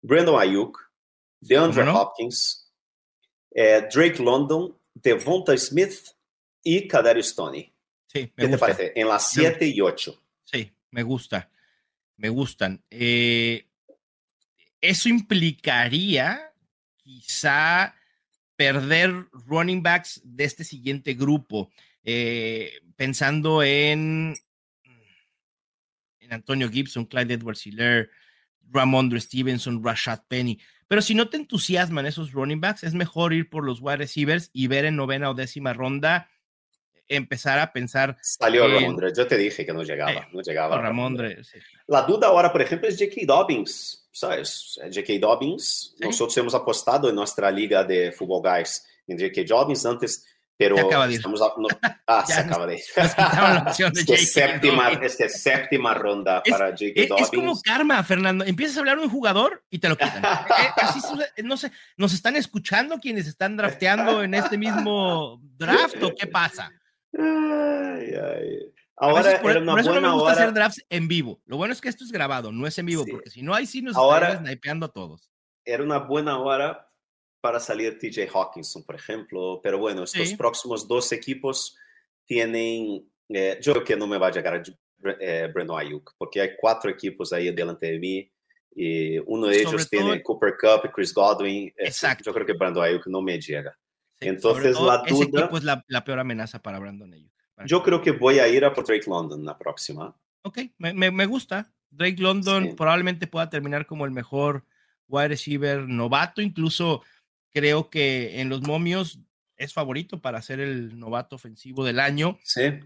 Brandon 0.00 0.40
Ayuk, 0.40 0.78
DeAndre 1.40 1.82
Hopkins, 1.90 2.72
eh, 3.50 3.88
Drake 3.92 4.22
London, 4.22 4.78
Devonta 4.94 5.56
Smith 5.58 5.98
y 6.62 6.86
Kadarius. 6.86 7.34
Sí, 8.06 8.32
¿Qué 8.36 8.48
te 8.48 8.56
parece? 8.56 8.92
En 8.94 9.08
las 9.08 9.30
7 9.30 9.66
y 9.66 9.80
8. 9.80 10.14
Sí, 10.44 10.72
me 10.92 11.02
gusta. 11.02 11.50
Me 12.18 12.28
gustan. 12.28 12.84
Eh, 12.88 13.66
eso 14.80 15.08
implicaría 15.08 16.54
quizá 16.98 17.96
perder 18.54 19.26
running 19.32 19.82
backs 19.82 20.20
de 20.22 20.44
este 20.44 20.62
siguiente 20.62 21.14
grupo. 21.14 21.72
Eh, 22.04 22.74
pensando 22.94 23.64
en 23.64 24.36
Antonio 26.32 26.68
Gibson, 26.68 27.04
Clyde 27.04 27.34
Edwards 27.34 27.66
Hiller, 27.66 28.10
Ramondre 28.70 29.20
Stevenson, 29.20 29.82
Rashad 29.82 30.20
Penny. 30.28 30.58
Pero 30.88 31.02
si 31.02 31.14
no 31.14 31.28
te 31.28 31.36
entusiasman 31.36 32.06
esos 32.06 32.32
running 32.32 32.60
backs, 32.60 32.84
es 32.84 32.94
mejor 32.94 33.32
ir 33.32 33.48
por 33.48 33.64
los 33.64 33.80
wide 33.80 33.98
receivers 33.98 34.50
y 34.52 34.66
ver 34.66 34.84
en 34.84 34.96
novena 34.96 35.30
o 35.30 35.34
décima 35.34 35.72
ronda 35.72 36.28
empezar 37.10 37.58
a 37.58 37.72
pensar. 37.72 38.16
Salió 38.22 38.66
Ramondre, 38.66 39.12
yo 39.14 39.26
te 39.26 39.36
dije 39.36 39.66
que 39.66 39.72
no 39.72 39.82
llegaba, 39.82 40.12
eh, 40.12 40.28
no 40.32 40.40
llegaba. 40.40 40.80
Ramondre, 40.80 41.42
La 41.88 42.02
duda 42.02 42.28
ahora, 42.28 42.52
por 42.52 42.62
ejemplo, 42.62 42.88
es 42.88 42.96
J.K. 42.96 43.22
Dobbins, 43.26 44.08
¿sabes? 44.12 44.78
J.K. 44.82 45.14
Dobbins, 45.20 45.96
nosotros 45.98 46.36
hemos 46.38 46.54
apostado 46.54 47.08
en 47.08 47.16
nuestra 47.16 47.50
liga 47.50 47.84
de 47.84 48.12
Football 48.12 48.42
Guys 48.42 48.86
en 49.08 49.18
J.K. 49.18 49.42
Dobbins 49.46 49.84
antes 49.84 50.24
pero 50.60 50.78
acaba 50.78 51.08
de 51.08 51.14
estamos 51.14 51.40
a, 51.40 51.46
no, 51.56 51.68
ah, 52.06 52.22
se 52.26 52.34
acaba 52.34 52.66
de 52.66 52.74
ir. 52.74 52.80
es, 53.94 54.04
que 54.04 54.16
séptima, 54.18 54.90
es 54.90 55.16
que 55.16 55.28
séptima 55.30 55.94
ronda 55.94 56.42
para 56.50 56.66
J.K. 56.68 57.06
Dobbins. 57.08 57.22
Es 57.22 57.30
como 57.34 57.58
karma, 57.62 58.04
Fernando. 58.04 58.44
Empiezas 58.44 58.76
a 58.76 58.80
hablar 58.80 58.98
de 58.98 59.04
un 59.04 59.10
jugador 59.10 59.64
y 59.70 59.78
te 59.78 59.88
lo 59.88 59.96
quitan. 59.96 60.22
Eh, 60.50 60.68
así, 60.76 61.00
no 61.44 61.56
sé, 61.56 61.72
¿nos 61.96 62.12
están 62.12 62.36
escuchando 62.36 62.98
quienes 62.98 63.26
están 63.26 63.56
drafteando 63.56 64.22
en 64.22 64.34
este 64.34 64.58
mismo 64.58 65.40
draft 65.56 66.02
o 66.02 66.14
qué 66.14 66.26
pasa? 66.26 66.70
Ay, 67.16 68.12
ay. 68.14 68.72
Ahora 68.96 69.40
por, 69.40 69.52
era 69.52 69.60
una 69.60 69.72
por 69.72 69.80
eso 69.80 69.90
buena 69.90 70.08
no 70.08 70.08
me 70.08 70.20
gusta 70.20 70.32
hora. 70.34 70.42
hacer 70.42 70.54
drafts 70.54 70.84
en 70.90 71.08
vivo. 71.08 71.40
Lo 71.46 71.56
bueno 71.56 71.72
es 71.72 71.80
que 71.80 71.88
esto 71.88 72.04
es 72.04 72.12
grabado, 72.12 72.52
no 72.52 72.66
es 72.66 72.76
en 72.78 72.86
vivo, 72.86 73.04
Sí. 73.04 73.12
porque 73.12 73.30
si 73.30 73.42
no, 73.42 73.54
ahí 73.54 73.64
sí 73.66 73.80
nos 73.80 73.96
Ahora- 73.96 74.42
a 74.44 74.88
todos. 74.88 75.30
Era 75.64 75.82
una 75.82 75.98
buena 75.98 76.38
hora 76.38 76.89
para 77.40 77.58
salir 77.60 77.98
TJ 77.98 78.28
Hawkinson, 78.32 78.84
por 78.84 78.94
ejemplo. 78.94 79.60
Pero 79.62 79.78
bueno, 79.78 80.04
estos 80.04 80.28
Sí. 80.28 80.36
próximos 80.36 80.86
dos 80.86 81.12
equipos 81.12 81.76
tienen. 82.26 83.06
eh, 83.32 83.58
yo 83.62 83.72
creo 83.74 83.84
que 83.84 83.96
no 83.96 84.08
me 84.08 84.18
va 84.18 84.26
a 84.26 84.32
llegar 84.32 84.54
a 84.54 84.62
eh, 85.20 85.48
Breno 85.54 85.76
Ayuk, 85.76 86.14
porque 86.18 86.40
hay 86.40 86.50
cuatro 86.60 86.90
equipos 86.90 87.32
ahí 87.32 87.50
delante 87.52 87.86
de 87.86 87.98
mí 88.00 88.30
y 88.74 89.18
uno 89.20 89.46
de 89.46 89.60
ellos 89.60 89.88
tiene 89.88 90.20
Cooper 90.22 90.54
Cup, 90.60 90.90
Chris 90.92 91.14
Godwin. 91.14 91.72
Exacto. 91.76 92.24
Yo 92.24 92.34
creo 92.34 92.44
que 92.44 92.52
Brandon 92.54 92.82
Ayuk 92.84 93.06
no 93.06 93.22
me 93.22 93.40
llega. 93.40 93.76
Entonces 94.18 94.74
la 94.74 94.80
duda... 94.80 95.02
Ese 95.06 95.22
equipo 95.24 95.56
es 95.56 95.64
la, 95.64 95.84
la, 95.86 96.04
peor 96.04 96.18
amenaza 96.18 96.60
para 96.60 96.78
Brandon 96.80 97.12
Ayuk. 97.12 97.30
Yo 97.66 97.82
creo 97.82 98.02
que 98.02 98.10
voy 98.10 98.38
a 98.40 98.48
ir 98.48 98.64
a 98.64 98.72
por 98.72 98.84
Drake 98.84 99.08
London 99.08 99.44
la 99.44 99.56
próxima. 99.56 100.14
Ok, 100.42 100.58
me, 100.78 100.92
me, 100.92 101.10
me 101.10 101.26
gusta. 101.26 101.72
Drake 101.90 102.20
London 102.20 102.70
sí. 102.70 102.74
probablemente 102.76 103.26
pueda 103.26 103.48
terminar 103.48 103.86
como 103.86 104.04
el 104.06 104.10
mejor 104.10 104.64
wide 105.08 105.28
receiver 105.28 105.86
novato, 105.88 106.40
incluso 106.42 107.02
creo 107.52 107.90
que 107.90 108.40
en 108.40 108.48
los 108.48 108.62
momios 108.62 109.20
es 109.56 109.74
favorito 109.74 110.20
para 110.20 110.40
ser 110.42 110.60
el 110.60 110.98
novato 110.98 111.36
ofensivo 111.36 111.84
del 111.84 112.00
año. 112.00 112.38
Sí. 112.42 112.80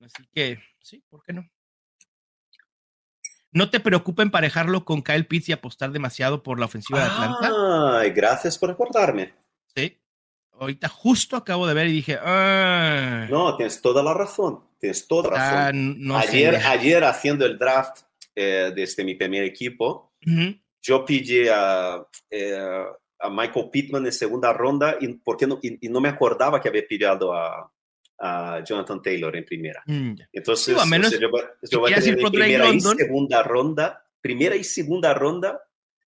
Así 0.00 0.24
que, 0.32 0.58
sí, 0.80 1.02
¿por 1.08 1.22
qué 1.22 1.32
no? 1.32 1.48
No 3.50 3.70
te 3.70 3.80
preocupa 3.80 4.22
emparejarlo 4.22 4.84
con 4.84 5.02
Kyle 5.02 5.26
Pitts 5.26 5.50
y 5.50 5.52
apostar 5.52 5.92
demasiado 5.92 6.42
por 6.42 6.58
la 6.58 6.66
ofensiva 6.66 7.00
de 7.00 7.06
Atlanta. 7.06 7.98
Ay, 8.00 8.10
gracias 8.10 8.58
por 8.58 8.70
recordarme. 8.70 9.34
Sí. 9.74 9.98
Ahorita 10.52 10.88
justo 10.88 11.36
acabo 11.36 11.66
de 11.66 11.74
ver 11.74 11.88
y 11.88 11.92
dije, 11.92 12.18
ah, 12.22 13.26
no, 13.28 13.56
tienes 13.56 13.80
toda 13.82 14.02
la 14.02 14.14
razón. 14.14 14.60
Tienes 14.78 15.06
toda 15.06 15.30
la 15.30 15.36
razón. 15.36 15.58
ah, 15.58 15.70
no 15.72 16.16
ayer, 16.16 16.60
sé. 16.60 16.66
ayer 16.66 17.04
haciendo 17.04 17.44
el 17.44 17.58
draft 17.58 18.00
eh, 18.34 18.72
desde 18.74 19.04
mi 19.04 19.14
primer 19.14 19.44
equipo, 19.44 20.14
yo 20.80 21.04
pillé 21.04 21.50
a, 21.50 22.06
eh, 22.30 22.84
a 23.22 23.30
Michael 23.30 23.70
Pittman 23.70 24.04
en 24.06 24.12
segunda 24.12 24.52
ronda 24.52 24.96
y, 25.00 25.08
¿por 25.14 25.36
qué 25.36 25.46
no, 25.46 25.58
y, 25.62 25.86
y 25.86 25.88
no 25.88 26.00
me 26.00 26.08
acordaba 26.08 26.60
que 26.60 26.68
había 26.68 26.86
pillado 26.86 27.32
a, 27.32 27.70
a 28.18 28.62
Jonathan 28.64 29.00
Taylor 29.02 29.34
en 29.36 29.44
primera. 29.44 29.82
Mm. 29.86 30.14
Entonces, 30.32 30.76
a 30.78 30.84
menos 30.86 31.08
o 31.08 31.10
sea, 31.10 31.20
yo, 31.20 31.30
voy- 31.30 31.42
yo 31.70 31.80
voy 31.80 31.92
a 31.92 32.00
tener 32.00 32.16
Drake 32.18 32.30
primera 32.30 32.64
y 32.64 32.68
London. 32.72 32.96
segunda 32.96 33.42
ronda, 33.42 34.04
primera 34.20 34.56
y 34.56 34.64
segunda 34.64 35.14
ronda 35.14 35.60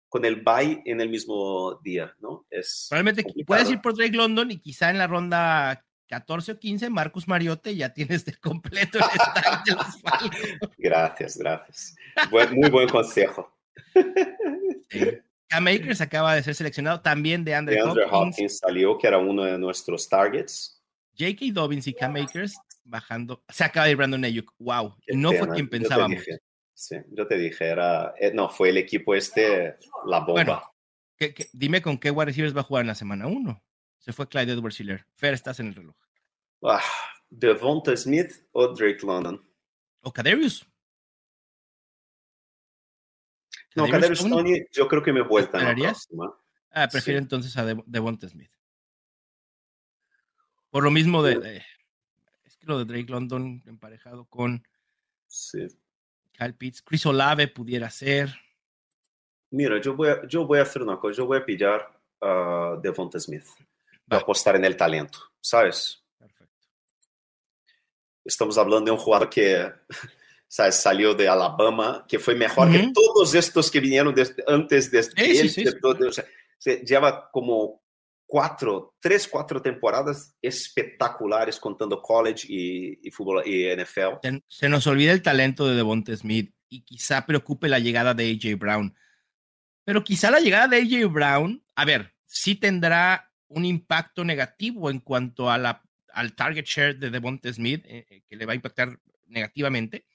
con 0.09 0.25
el 0.25 0.43
bye 0.43 0.81
en 0.85 1.01
el 1.01 1.09
mismo 1.09 1.81
día, 1.83 2.15
¿no? 2.21 2.47
Es 2.51 2.87
Probablemente 2.89 3.25
complicado. 3.25 3.47
puedes 3.47 3.71
ir 3.71 3.81
por 3.81 3.97
Drake 3.97 4.17
London 4.17 4.51
y 4.53 4.59
quizá 4.61 4.91
en 4.91 4.99
la 4.99 5.09
ronda 5.09 5.85
14 6.09 6.53
o 6.53 6.59
15, 6.61 6.91
Marcus 6.91 7.27
Mariote 7.27 7.75
ya 7.75 7.93
tienes 7.93 8.25
de 8.25 8.35
completo 8.37 8.99
el 8.99 9.05
stack 9.05 9.65
de 9.65 9.73
los. 9.73 10.71
Gracias, 10.79 11.37
gracias. 11.39 11.97
Buen- 12.31 12.55
muy 12.55 12.71
buen 12.71 12.89
consejo. 12.89 13.53
Cam 15.55 15.67
Akers 15.69 16.01
acaba 16.01 16.35
de 16.35 16.43
ser 16.43 16.55
seleccionado 16.55 17.01
también 17.01 17.45
de 17.45 17.55
Andre 17.55 17.77
De 17.77 17.81
Andrew 17.81 18.05
Hopkins. 18.07 18.35
Hopkins 18.37 18.59
salió, 18.59 18.99
que 18.99 19.07
era 19.07 19.19
uno 19.19 19.45
de 19.45 19.59
nuestros 19.59 20.09
targets. 20.09 20.83
J.K. 21.19 21.47
Dobbins 21.53 21.87
y 21.87 21.95
Cam 21.95 22.17
Akers 22.17 22.57
bajando. 22.83 23.43
Se 23.49 23.63
acaba 23.65 23.87
de 23.87 23.93
ir 23.93 23.97
Brandon 23.97 24.25
Ayuk. 24.25 24.53
Wow. 24.59 24.97
Qué 25.07 25.15
no 25.17 25.31
fue 25.33 25.49
quien 25.49 25.67
Yo 25.67 25.71
te 25.71 25.79
pensábamos. 25.79 26.19
dije, 26.19 26.39
sí, 26.73 26.97
yo 27.13 27.27
te 27.27 27.39
dije, 27.39 27.65
era, 27.67 28.15
eh, 28.19 28.33
no, 28.35 28.49
fue 28.49 28.71
el 28.71 28.79
equipo 28.79 29.15
este, 29.15 29.77
la 30.07 30.19
bomba. 30.21 30.33
Bueno, 30.33 30.63
¿qué- 31.17 31.33
qué- 31.33 31.49
dime 31.53 31.81
con 31.81 31.99
qué 31.99 32.11
wide 32.11 32.27
receivers 32.27 32.57
va 32.57 32.61
a 32.63 32.65
jugar 32.65 32.83
en 32.83 32.89
la 32.89 32.95
semana 32.97 33.27
1. 33.29 33.63
Se 33.99 34.13
fue 34.13 34.29
Clyde 34.29 34.53
Edwards 34.53 34.79
Hiller. 34.81 35.07
Fer, 35.15 35.35
estás 35.35 35.61
en 35.61 35.69
el 35.69 35.75
reloj. 35.77 35.95
Ah, 36.65 36.83
Devonta 37.31 37.97
Smith 37.97 38.31
o 38.53 38.69
Drake 38.75 38.99
London. 39.07 39.41
O 40.03 40.13
Kadarius. 40.13 40.67
No, 43.75 43.89
Kadarius 43.89 44.21
Tony, 44.29 44.65
yo 44.73 44.87
creo 44.89 45.03
que 45.03 45.13
me 45.13 45.23
vuelta. 45.23 45.59
Ah, 46.71 46.89
prefiero 46.89 47.19
Sí. 47.19 47.23
entonces 47.23 47.57
a 47.57 47.65
Dev- 47.65 47.85
Devonta 47.87 48.29
Smith. 48.29 48.51
Por 50.71 50.83
lo 50.85 50.91
mismo 50.91 51.23
de, 51.23 51.39
de- 51.39 51.65
Es 52.45 52.57
que 52.57 52.67
lo 52.67 52.79
de 52.79 52.85
Drake 52.85 53.11
London 53.11 53.63
emparejado 53.67 54.27
con 54.27 54.67
Sí. 55.27 55.67
Kyle 56.33 56.55
Pitts. 56.55 56.83
Chris 56.83 57.07
Olave 57.07 57.49
pudiera 57.49 57.91
ser. 57.91 58.35
Mira, 59.51 59.81
yo 59.81 59.95
voy, 59.95 60.09
a, 60.09 60.27
yo 60.27 60.47
voy 60.47 60.59
a 60.59 60.63
hacer 60.63 60.83
una 60.83 60.99
cosa, 60.99 61.17
yo 61.19 61.27
voy 61.27 61.39
a 61.39 61.45
pillar 61.45 62.01
a 62.21 62.77
Devonta 62.83 63.19
Smith. 63.21 63.45
Voy 64.07 64.19
a 64.19 64.23
apostar 64.23 64.57
en 64.57 64.65
el 64.65 64.77
talento, 64.77 65.19
¿sabes? 65.41 66.03
Perfecto. 66.19 66.69
Estamos 68.25 68.59
hablando 68.59 68.87
de 68.87 68.91
un 68.93 68.99
jugador 68.99 69.31
que 69.31 69.73
¿sabes? 70.55 70.77
salió 70.77 71.15
de 71.15 71.27
Alabama, 71.29 72.05
que 72.09 72.21
fue 72.21 72.37
mejor 72.37 72.71
que 72.71 72.79
Ujú. 72.79 72.93
todos 72.93 73.35
estos 73.35 73.71
que 73.73 73.81
vinieron 73.81 74.15
desde- 74.15 74.45
antes 74.47 74.89
de, 74.91 75.03
Sí, 75.03 75.11
él, 75.17 75.51
sí, 75.51 75.65
de 75.65 75.73
sí. 75.73 75.79
todo, 75.81 76.09
o 76.09 76.13
sea, 76.13 76.25
se 76.59 76.77
lleva 76.87 77.29
como 77.33 77.83
cuatro, 78.25 78.95
tres, 79.01 79.27
cuatro 79.27 79.61
temporadas 79.61 80.37
espectaculares 80.41 81.59
contando 81.59 82.01
college 82.01 82.47
y, 82.49 83.01
y 83.03 83.11
fútbol 83.11 83.43
y 83.47 83.65
NFL. 83.77 84.19
Se, 84.23 84.43
se 84.47 84.69
nos 84.69 84.87
olvida 84.87 85.11
el 85.13 85.23
talento 85.23 85.67
de 85.67 85.75
Devonta 85.75 86.17
Smith 86.17 86.55
y 86.69 86.85
quizá 86.85 87.27
preocupe 87.27 87.69
la 87.69 87.81
llegada 87.81 88.15
de 88.15 88.31
AJ 88.31 88.57
Brown. 88.57 88.95
Pero 89.85 90.05
quizá 90.05 90.31
la 90.31 90.39
llegada 90.41 90.69
de 90.69 90.77
AJ 90.77 91.13
Brown, 91.13 91.65
a 91.75 91.85
ver, 91.85 92.15
sí 92.27 92.55
tendrá 92.55 93.29
un 93.49 93.65
impacto 93.65 94.25
negativo 94.25 94.89
en 94.89 95.01
cuanto 95.01 95.51
a 95.51 95.59
la, 95.59 95.83
al 96.13 96.35
target 96.37 96.65
share 96.65 96.97
de 96.97 97.11
Devonta 97.11 97.53
Smith, 97.53 97.85
eh, 97.87 98.07
eh, 98.09 98.23
que 98.27 98.37
le 98.37 98.47
va 98.47 98.53
a 98.53 98.57
impactar 98.57 99.01
negativamente, 99.27 100.07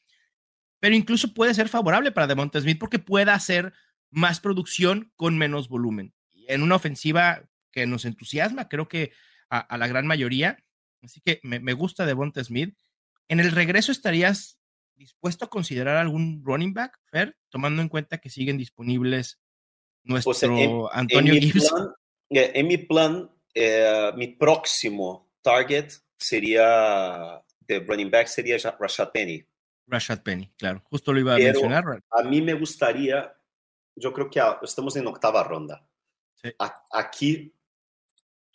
pero 0.79 0.95
incluso 0.95 1.33
puede 1.33 1.53
ser 1.53 1.69
favorable 1.69 2.11
para 2.11 2.27
Devonta 2.27 2.59
Smith 2.61 2.79
porque 2.79 2.99
pueda 2.99 3.33
hacer 3.33 3.73
más 4.11 4.39
producción 4.39 5.11
con 5.15 5.37
menos 5.37 5.69
volumen. 5.69 6.13
En 6.47 6.63
una 6.63 6.75
ofensiva 6.75 7.43
que 7.71 7.85
nos 7.85 8.05
entusiasma, 8.05 8.67
creo 8.69 8.87
que 8.87 9.11
a, 9.49 9.59
a 9.59 9.77
la 9.77 9.87
gran 9.87 10.07
mayoría. 10.07 10.57
Así 11.03 11.21
que 11.21 11.39
me, 11.43 11.59
me 11.59 11.73
gusta 11.73 12.05
Devonta 12.05 12.43
Smith. 12.43 12.75
En 13.27 13.39
el 13.39 13.51
regreso 13.51 13.91
estarías 13.91 14.59
dispuesto 14.95 15.45
a 15.45 15.49
considerar 15.49 15.97
algún 15.97 16.41
running 16.43 16.73
back, 16.73 16.99
Fer, 17.05 17.37
tomando 17.49 17.81
en 17.81 17.87
cuenta 17.89 18.17
que 18.17 18.29
siguen 18.29 18.57
disponibles 18.57 19.39
nuestro 20.03 20.31
O 20.31 20.33
sea, 20.33 20.49
en- 20.49 20.81
Antonio 20.91 21.33
en 21.35 21.39
mi 21.39 21.51
plan, 21.51 21.87
eh, 22.31 22.51
en 22.55 22.67
mi 22.67 22.77
plan, 22.77 23.31
eh, 23.53 24.11
mi 24.17 24.27
próximo 24.27 25.29
target 25.41 25.91
sería 26.17 27.41
de 27.61 27.79
running 27.79 28.09
back 28.11 28.27
sería 28.27 28.57
Ra- 28.57 28.75
Rashad 28.79 29.11
Penny. 29.11 29.45
Rashad 29.89 30.21
Penny, 30.21 30.49
claro, 30.57 30.81
justo 30.89 31.11
lo 31.13 31.19
iba 31.19 31.33
a 31.33 31.37
Pero- 31.37 31.53
mencionar. 31.53 32.03
A 32.11 32.23
mí 32.23 32.41
me 32.41 32.53
gustaría, 32.53 33.33
yo 33.95 34.13
creo 34.13 34.29
que 34.29 34.39
a- 34.39 34.59
estamos 34.61 34.95
en 34.95 35.07
octava 35.07 35.43
ronda. 35.43 35.85
Sí. 36.35 36.49
A- 36.59 36.83
aquí 36.91 37.53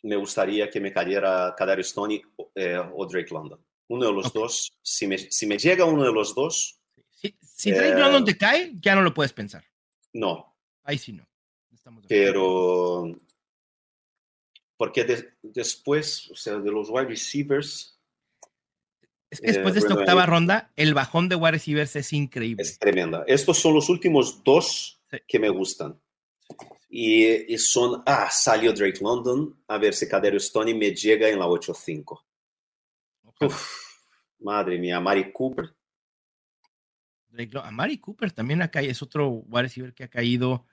me 0.03 0.17
gustaría 0.17 0.71
que 0.71 0.81
me 0.81 0.93
cayera 0.93 1.55
Kadarius 1.57 1.93
Tony 1.93 2.23
eh, 2.55 2.79
o 2.95 3.07
Drake 3.07 3.33
London. 3.33 3.65
Uno 3.89 4.07
de 4.07 4.13
los 4.13 4.27
Ok. 4.27 4.35
dos, 4.35 4.79
si 4.83 5.07
me, 5.07 5.19
si 5.19 5.47
me 5.47 5.59
llega 5.59 5.85
uno 5.85 6.05
de 6.05 6.13
los 6.13 6.35
dos, 6.35 6.81
Si, 7.11 7.37
si 7.41 7.71
Drake 7.73 7.93
Eh, 7.93 7.99
London 7.99 8.25
te 8.25 8.37
cae, 8.37 8.73
ya 8.81 8.95
no 8.95 9.01
lo 9.03 9.13
puedes 9.15 9.33
pensar. 9.33 9.65
no. 10.13 10.55
Ahí 10.87 10.99
sí 10.99 11.13
no. 11.15 11.27
Estamos. 11.73 12.05
Pero, 12.07 13.07
porque 14.77 15.05
de- 15.05 15.33
después, 15.43 16.31
o 16.31 16.37
sea, 16.37 16.57
de 16.59 16.71
los 16.71 16.91
wide 16.91 17.07
receivers, 17.07 17.94
Es 19.35 19.41
que 19.41 19.53
después 19.53 19.73
eh, 19.73 19.75
de 19.75 19.81
esta 19.81 19.95
octava 19.95 20.27
ronda, 20.27 20.73
el 20.77 20.95
bajón 20.95 21.29
de 21.29 21.37
wide 21.37 21.53
receivers 21.53 21.97
es 21.97 22.13
increíble. 22.13 22.63
es 22.63 22.79
tremenda. 22.79 23.25
Estos 23.27 23.59
son 23.59 23.75
los 23.75 23.89
últimos 23.89 24.43
dos 24.43 25.01
Sí. 25.11 25.19
que 25.27 25.39
me 25.39 25.49
gustan. 25.49 26.01
Y, 26.89 27.53
y 27.53 27.59
son, 27.59 28.03
ah, 28.07 28.29
salió 28.31 28.73
Drake 28.73 29.01
London, 29.01 29.63
a 29.67 29.79
ver 29.79 29.95
si 29.95 30.09
Kadarius 30.09 30.53
Tony 30.53 30.75
me 30.75 30.95
llega 30.95 31.29
en 31.29 31.39
la 31.39 31.47
8-5. 31.47 32.25
Ojalá. 33.25 33.47
Uf, 33.47 33.71
madre 34.41 34.79
mía, 34.79 35.01
Mari 35.01 35.33
Cooper. 35.33 35.75
Drake 37.29 37.53
London. 37.53 37.69
Amari 37.69 37.99
Cooper 37.99 38.31
también 38.31 38.63
acá 38.63 38.81
es 38.81 39.03
otro 39.03 39.29
wide 39.29 39.63
receiver 39.63 39.93
que 39.93 40.05
ha 40.05 40.09
caído 40.09 40.67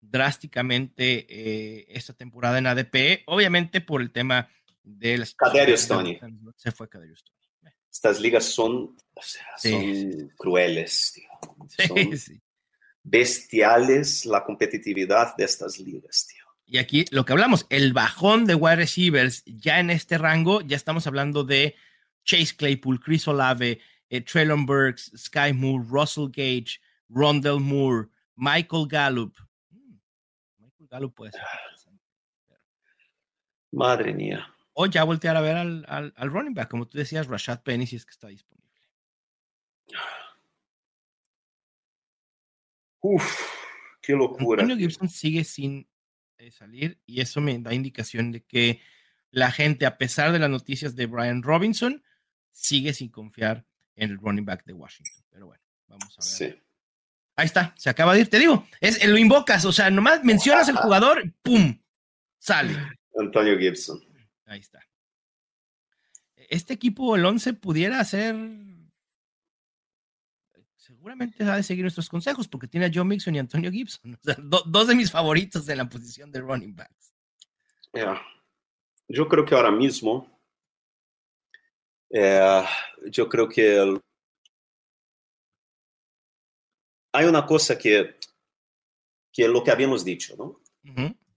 drásticamente 0.00 1.26
eh, 1.28 1.86
esta 1.90 2.12
temporada 2.14 2.58
en 2.58 2.66
ADP, 2.66 3.24
obviamente 3.26 3.80
por 3.80 4.00
el 4.00 4.12
tema 4.12 4.48
de 4.82 5.18
las 5.18 5.34
Kadarius 5.34 5.86
Toney. 5.86 6.18
Se 6.56 6.70
fue 6.72 6.88
Kadarius 6.88 7.24
Toney. 7.24 7.35
Estas 7.96 8.20
ligas 8.20 8.44
son, 8.44 8.94
o 9.14 9.22
sea, 9.22 9.46
Sí. 9.56 9.70
son 9.70 10.28
crueles, 10.36 11.12
tío. 11.14 11.30
Son 11.88 12.16
sí. 12.18 12.38
bestiales 13.02 14.26
la 14.26 14.44
competitividad 14.44 15.34
de 15.36 15.44
estas 15.44 15.78
ligas, 15.78 16.26
tío. 16.26 16.44
Y 16.66 16.76
aquí 16.76 17.06
lo 17.10 17.24
que 17.24 17.32
hablamos, 17.32 17.64
el 17.70 17.94
bajón 17.94 18.44
de 18.44 18.54
wide 18.54 18.76
receivers, 18.76 19.42
ya 19.46 19.80
en 19.80 19.88
este 19.88 20.18
rango, 20.18 20.60
ya 20.60 20.76
estamos 20.76 21.06
hablando 21.06 21.42
de 21.42 21.74
Chase 22.24 22.54
Claypool, 22.56 23.00
Chris 23.00 23.26
Olave, 23.28 23.80
eh, 24.10 24.20
Traylon 24.20 24.66
Burks, 24.66 25.10
Sky 25.16 25.54
Moore, 25.54 25.84
Russell 25.88 26.26
Gage, 26.28 26.78
Rondell 27.08 27.60
Moore, 27.60 28.08
Michael 28.34 28.86
Gallup. 28.88 29.34
Mm, 29.70 29.96
Michael 30.58 30.88
Gallup 30.90 31.14
puede 31.14 31.32
ser. 31.32 31.40
interesante. 31.40 32.02
Madre 33.72 34.12
mía. 34.12 34.52
O 34.78 34.84
ya 34.84 35.04
voltear 35.04 35.36
a 35.36 35.40
ver 35.40 35.56
al, 35.56 35.86
al, 35.88 36.12
al 36.16 36.30
running 36.30 36.52
back, 36.52 36.68
como 36.68 36.86
tú 36.86 36.98
decías, 36.98 37.26
Rashad 37.26 37.62
Penny, 37.62 37.86
si 37.86 37.96
es 37.96 38.04
que 38.04 38.10
está 38.10 38.28
disponible. 38.28 38.76
Uf, 43.00 43.40
qué 44.02 44.12
locura. 44.12 44.62
Antonio 44.62 44.86
Gibson 44.86 45.08
sigue 45.08 45.44
sin 45.44 45.88
eh, 46.36 46.50
salir 46.50 47.00
y 47.06 47.22
eso 47.22 47.40
me 47.40 47.58
da 47.58 47.72
indicación 47.72 48.32
de 48.32 48.44
que 48.44 48.82
la 49.30 49.50
gente, 49.50 49.86
a 49.86 49.96
pesar 49.96 50.30
de 50.32 50.40
las 50.40 50.50
noticias 50.50 50.94
de 50.94 51.06
Brian 51.06 51.42
Robinson, 51.42 52.04
sigue 52.52 52.92
sin 52.92 53.08
confiar 53.08 53.64
en 53.94 54.10
el 54.10 54.18
running 54.18 54.44
back 54.44 54.66
de 54.66 54.74
Washington. 54.74 55.24
Pero 55.30 55.46
bueno, 55.46 55.62
vamos 55.86 56.18
a 56.18 56.44
ver. 56.44 56.62
Ahí 57.36 57.46
está, 57.46 57.74
se 57.78 57.88
acaba 57.88 58.12
de 58.12 58.20
ir. 58.20 58.28
Te 58.28 58.38
digo, 58.38 58.66
es, 58.78 59.02
lo 59.06 59.16
invocas, 59.16 59.64
o 59.64 59.72
sea, 59.72 59.88
nomás 59.90 60.22
mencionas 60.22 60.68
el 60.68 60.76
jugador, 60.76 61.32
¡pum! 61.42 61.78
Sale. 62.38 62.76
Antonio 63.18 63.58
Gibson. 63.58 64.06
Ahí 64.46 64.60
está. 64.60 64.80
Este 66.36 66.74
equipo, 66.74 67.16
el 67.16 67.24
11, 67.24 67.54
pudiera 67.54 68.04
ser. 68.04 68.36
Seguramente 70.76 71.42
ha 71.42 71.56
de 71.56 71.62
seguir 71.62 71.82
nuestros 71.82 72.08
consejos 72.08 72.46
porque 72.46 72.68
tiene 72.68 72.86
a 72.86 72.90
Joe 72.92 73.04
Mixon 73.04 73.34
y 73.34 73.40
Antonio 73.40 73.72
Gibson. 73.72 74.14
O 74.14 74.18
sea, 74.22 74.36
dos 74.38 74.86
de 74.86 74.94
mis 74.94 75.10
favoritos 75.10 75.68
en 75.68 75.78
la 75.78 75.88
posición 75.88 76.30
de 76.30 76.40
running 76.40 76.76
backs. 76.76 77.12
Yo 79.08 79.28
creo 79.28 79.44
que 79.44 79.54
ahora 79.54 79.70
mismo. 79.70 80.32
Eh, 82.10 82.64
yo 83.06 83.28
creo 83.28 83.48
que 83.48 84.00
hay 87.12 87.24
una 87.24 87.44
cosa 87.44 87.76
que, 87.76 88.16
que 89.32 89.44
es 89.44 89.48
lo 89.48 89.64
que 89.64 89.70
habíamos 89.70 90.04
dicho, 90.04 90.36
¿no? 90.36 90.60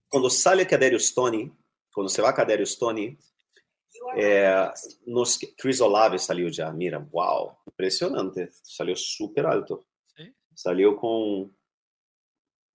Cuando 0.08 0.30
sale 0.30 0.66
Kadarius 0.66 1.12
Tony, 1.12 1.52
cuando 1.92 2.08
se 2.08 2.22
va 2.22 2.34
Kadarius 2.34 2.78
Tony, 2.78 3.18
é, 4.16 4.72
nos, 5.06 5.36
Chris 5.58 5.80
Olave 5.80 6.18
saiu 6.18 6.52
já, 6.52 6.72
mira, 6.72 7.06
uau, 7.12 7.58
impressionante, 7.66 8.48
saiu 8.64 8.96
super 8.96 9.46
alto. 9.46 9.84
Sí. 10.16 10.32
Salió 10.54 10.96
con 10.96 11.52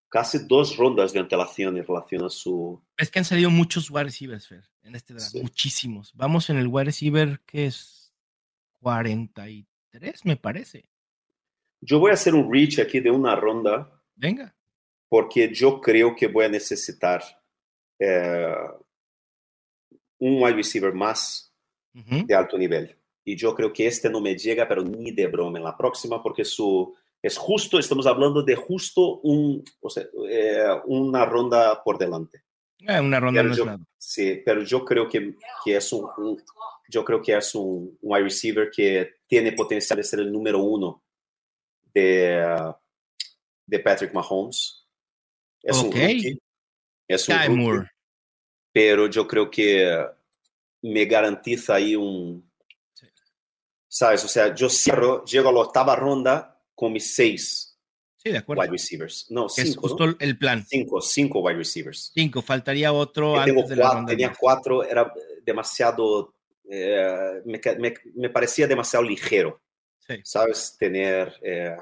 casi 0.09 0.39
dos 0.47 0.77
rondas 0.77 1.11
de 1.11 1.19
antelación 1.19 1.77
en 1.77 1.85
relación 1.85 2.23
a 2.23 2.29
su... 2.29 2.81
Es 2.97 3.09
que 3.09 3.19
han 3.19 3.25
salido 3.25 3.49
muchos 3.49 3.89
wide 3.89 4.05
receivers, 4.05 4.47
Fer, 4.47 4.63
en 4.83 4.95
este 4.95 5.13
draft, 5.13 5.31
sí. 5.31 5.41
muchísimos. 5.41 6.13
Vamos 6.15 6.49
en 6.49 6.57
el 6.57 6.67
wide 6.67 6.85
receiver 6.85 7.41
que 7.45 7.65
es 7.65 8.13
43, 8.81 10.25
me 10.25 10.37
parece. 10.37 10.89
Yo 11.81 11.99
voy 11.99 12.11
a 12.11 12.13
hacer 12.13 12.33
un 12.33 12.51
reach 12.51 12.79
aquí 12.79 12.99
de 12.99 13.11
una 13.11 13.35
ronda. 13.35 13.91
Venga. 14.15 14.55
Porque 15.09 15.53
yo 15.53 15.81
creo 15.81 16.15
que 16.15 16.27
voy 16.27 16.45
a 16.45 16.49
necesitar 16.49 17.23
eh, 17.99 18.55
un 20.19 20.41
wide 20.41 20.55
receiver 20.55 20.93
más 20.93 21.53
uh 21.93 21.99
-huh. 21.99 22.25
de 22.25 22.35
alto 22.35 22.57
nivel. 22.57 22.95
Y 23.23 23.35
yo 23.35 23.55
creo 23.55 23.73
que 23.73 23.87
este 23.87 24.09
no 24.09 24.21
me 24.21 24.37
llega, 24.37 24.67
pero 24.67 24.83
ni 24.83 25.11
de 25.11 25.27
broma 25.27 25.57
en 25.57 25.63
la 25.63 25.75
próxima, 25.75 26.21
porque 26.21 26.45
su, 26.45 26.93
es 27.21 27.37
justo, 27.37 27.79
estamos 27.79 28.05
hablando 28.05 28.43
de 28.43 28.55
justo 28.55 29.19
un, 29.23 29.63
o 29.81 29.89
sea, 29.89 30.05
eh, 30.29 30.67
una 30.85 31.25
ronda 31.25 31.81
por 31.83 31.97
delante. 31.97 32.43
Eh, 32.79 32.99
una 32.99 33.19
ronda 33.19 33.41
pero 33.41 33.55
yo. 33.55 33.77
Sí, 33.97 34.43
pero 34.45 34.61
yo 34.61 34.85
creo 34.85 35.09
que, 35.09 35.35
que 35.63 35.75
es 35.75 35.91
un, 35.91 36.07
un, 36.17 36.37
yo 36.87 37.03
creo 37.03 37.21
que 37.21 37.35
es 37.35 37.55
un, 37.55 37.97
wide 38.01 38.25
receiver 38.25 38.69
que 38.69 39.15
tiene 39.25 39.53
potencial 39.53 39.97
de 39.97 40.03
ser 40.03 40.19
el 40.19 40.31
número 40.31 40.59
uno 40.59 41.03
de, 41.93 42.73
de 43.65 43.79
Patrick 43.79 44.13
Mahomes. 44.13 44.85
Es 45.63 45.77
okay. 45.79 45.87
un 45.87 46.15
rookie. 46.15 46.39
Es 47.07 47.29
un 47.29 47.57
Moore. 47.57 47.89
Pero 48.75 49.07
yo 49.07 49.25
creo 49.25 49.49
que 49.49 50.05
me 50.81 51.05
garantiza 51.05 51.75
ahí 51.75 51.95
un, 51.95 52.43
Sí. 52.93 53.07
¿sabes? 53.87 54.25
O 54.25 54.27
sea, 54.27 54.53
yo 54.53 54.69
cierro, 54.69 55.23
llego 55.23 55.47
a 55.47 55.53
la 55.53 55.59
octava 55.61 55.95
ronda 55.95 56.61
con 56.75 56.91
mis 56.91 57.15
seis 57.15 57.79
Sí, 58.17 58.31
de 58.31 58.39
acuerdo. 58.39 58.61
wide 58.63 58.71
receivers. 58.73 59.27
No, 59.31 59.47
Que 59.47 59.61
es 59.61 59.69
cinco, 59.69 59.81
justo 59.87 60.07
¿no? 60.07 60.15
el 60.19 60.37
plan. 60.37 60.65
Cinco, 60.67 60.99
cinco 60.99 61.39
wide 61.39 61.57
receivers. 61.57 62.11
Cinco, 62.13 62.41
faltaría 62.41 62.91
otro 62.91 63.39
antes 63.39 63.53
tengo 63.55 63.65
de 63.67 63.75
la 63.77 63.81
cuatro, 63.83 63.95
ronda 63.99 64.09
tenía 64.11 64.27
diez. 64.27 64.37
cuatro, 64.39 64.83
era 64.83 65.13
demasiado, 65.45 66.33
eh, 66.69 67.41
me, 67.45 67.61
me- 67.79 67.93
me 68.15 68.29
parecía 68.29 68.67
demasiado 68.67 69.03
ligero, 69.05 69.61
Sí. 69.99 70.15
¿sabes? 70.23 70.75
Tener... 70.77 71.33
eh, 71.41 71.77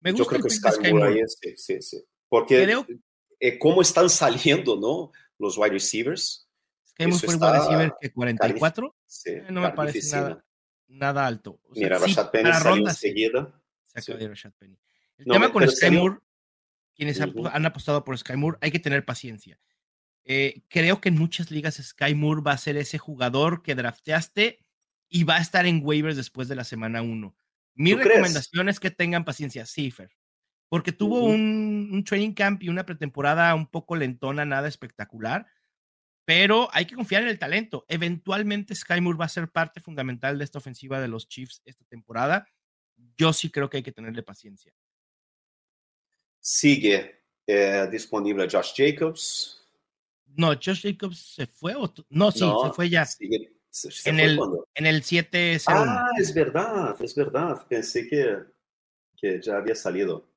Me 0.00 0.10
yo 0.10 0.18
gusta 0.18 0.30
creo 0.30 0.38
el 0.38 0.42
que 0.42 0.50
Sky 0.50 0.92
Moore. 0.92 1.14
ahí, 1.14 1.22
sí, 1.28 1.54
sí, 1.56 1.80
sí. 1.82 2.04
Porque 2.28 2.64
Creo- 2.64 2.86
eh, 3.38 3.56
cómo 3.58 3.82
están 3.82 4.08
saliendo, 4.64 4.74
¿no? 4.76 5.12
Los 5.38 5.56
wide 5.58 5.70
receivers. 5.72 6.48
Eso 6.98 7.18
fue 7.18 7.34
wide 7.36 7.52
receiver 7.58 7.92
que 8.00 8.12
44. 8.12 8.96
Sí, 9.06 9.30
Eh, 9.30 9.44
no 9.50 9.60
me 9.60 9.70
parece 9.72 10.16
nada, 10.16 10.44
nada 10.88 11.26
alto. 11.26 11.60
O 11.68 11.74
sea, 11.74 11.82
Mira, 11.84 11.98
sí, 11.98 12.04
Rashad 12.06 12.30
Penny 12.30 12.52
salió 12.52 12.70
rondas, 12.70 12.98
sí, 12.98 13.08
enseguida. 13.08 13.62
se 13.94 14.14
de 14.14 14.24
ir 14.24 14.30
Rashad 14.30 14.52
Penny. 14.58 14.78
El 15.18 15.26
No, 15.26 15.34
tema 15.34 15.52
con 15.52 15.68
Sky 15.68 15.90
Moore, 15.90 16.18
quienes 16.94 17.20
han- 17.20 17.66
apostado 17.66 18.02
por 18.04 18.16
Sky 18.18 18.36
Moore, 18.36 18.58
hay 18.60 18.70
que 18.70 18.78
tener 18.78 19.04
paciencia. 19.04 19.58
Eh, 20.24 20.62
creo 20.68 21.00
que 21.00 21.08
en 21.10 21.16
muchas 21.18 21.50
ligas 21.50 21.76
Sky 21.76 22.14
Moore 22.14 22.40
va 22.42 22.52
a 22.52 22.58
ser 22.58 22.76
ese 22.76 22.98
jugador 22.98 23.62
que 23.62 23.74
drafteaste 23.74 24.58
y 25.08 25.24
va 25.24 25.36
a 25.36 25.40
estar 25.40 25.66
en 25.66 25.80
waivers 25.84 26.16
después 26.16 26.48
de 26.48 26.56
la 26.56 26.64
semana 26.64 27.00
1. 27.02 27.36
Mi 27.74 27.90
¿Tú 27.92 27.96
crees? 27.98 28.08
recomendación 28.08 28.68
es 28.68 28.80
que 28.80 28.90
tengan 28.90 29.24
paciencia, 29.24 29.66
sí, 29.66 29.90
Fer, 29.90 30.10
porque 30.68 30.92
tuvo 30.92 31.24
un, 31.24 31.90
un 31.92 32.04
training 32.04 32.32
camp 32.34 32.62
y 32.62 32.68
una 32.68 32.84
pretemporada 32.86 33.54
un 33.54 33.66
poco 33.68 33.94
lentona, 33.96 34.44
nada 34.44 34.68
espectacular, 34.68 35.46
pero 36.24 36.68
hay 36.72 36.86
que 36.86 36.96
confiar 36.96 37.22
en 37.22 37.28
el 37.28 37.38
talento. 37.38 37.84
Eventualmente 37.88 38.74
Sky 38.74 39.00
Moore 39.00 39.18
va 39.18 39.26
a 39.26 39.28
ser 39.28 39.48
parte 39.50 39.80
fundamental 39.80 40.38
de 40.38 40.44
esta 40.44 40.58
ofensiva 40.58 41.00
de 41.00 41.08
los 41.08 41.28
Chiefs 41.28 41.62
esta 41.64 41.84
temporada. 41.84 42.48
Yo 43.16 43.32
sí 43.32 43.50
creo 43.50 43.70
que 43.70 43.76
hay 43.78 43.82
que 43.82 43.92
tenerle 43.92 44.22
paciencia. 44.22 44.72
Sigue 46.40 47.22
eh, 47.46 47.86
disponible 47.90 48.48
Josh 48.50 48.72
Jacobs. 48.76 49.62
No, 50.36 50.48
Josh 50.54 50.82
Jacobs 50.82 51.18
se 51.34 51.46
fue 51.46 51.74
o 51.74 51.92
no, 52.10 52.30
sí, 52.30 52.40
No, 52.40 52.66
se 52.68 52.72
fue 52.74 52.90
ya 52.90 53.04
sigue- 53.04 53.52
se- 53.70 53.90
se 53.90 54.10
en 54.10 54.16
fue 54.16 54.24
el 54.24 54.36
cuando- 54.36 54.68
en 54.74 54.86
el 54.86 55.02
7-0. 55.02 55.62
Ah, 55.68 56.08
es 56.18 56.34
verdad, 56.34 56.96
es 57.00 57.14
verdad. 57.14 57.66
Pensé 57.68 58.06
que, 58.08 58.38
que 59.16 59.40
ya 59.40 59.56
había 59.58 59.74
salido. 59.74 60.28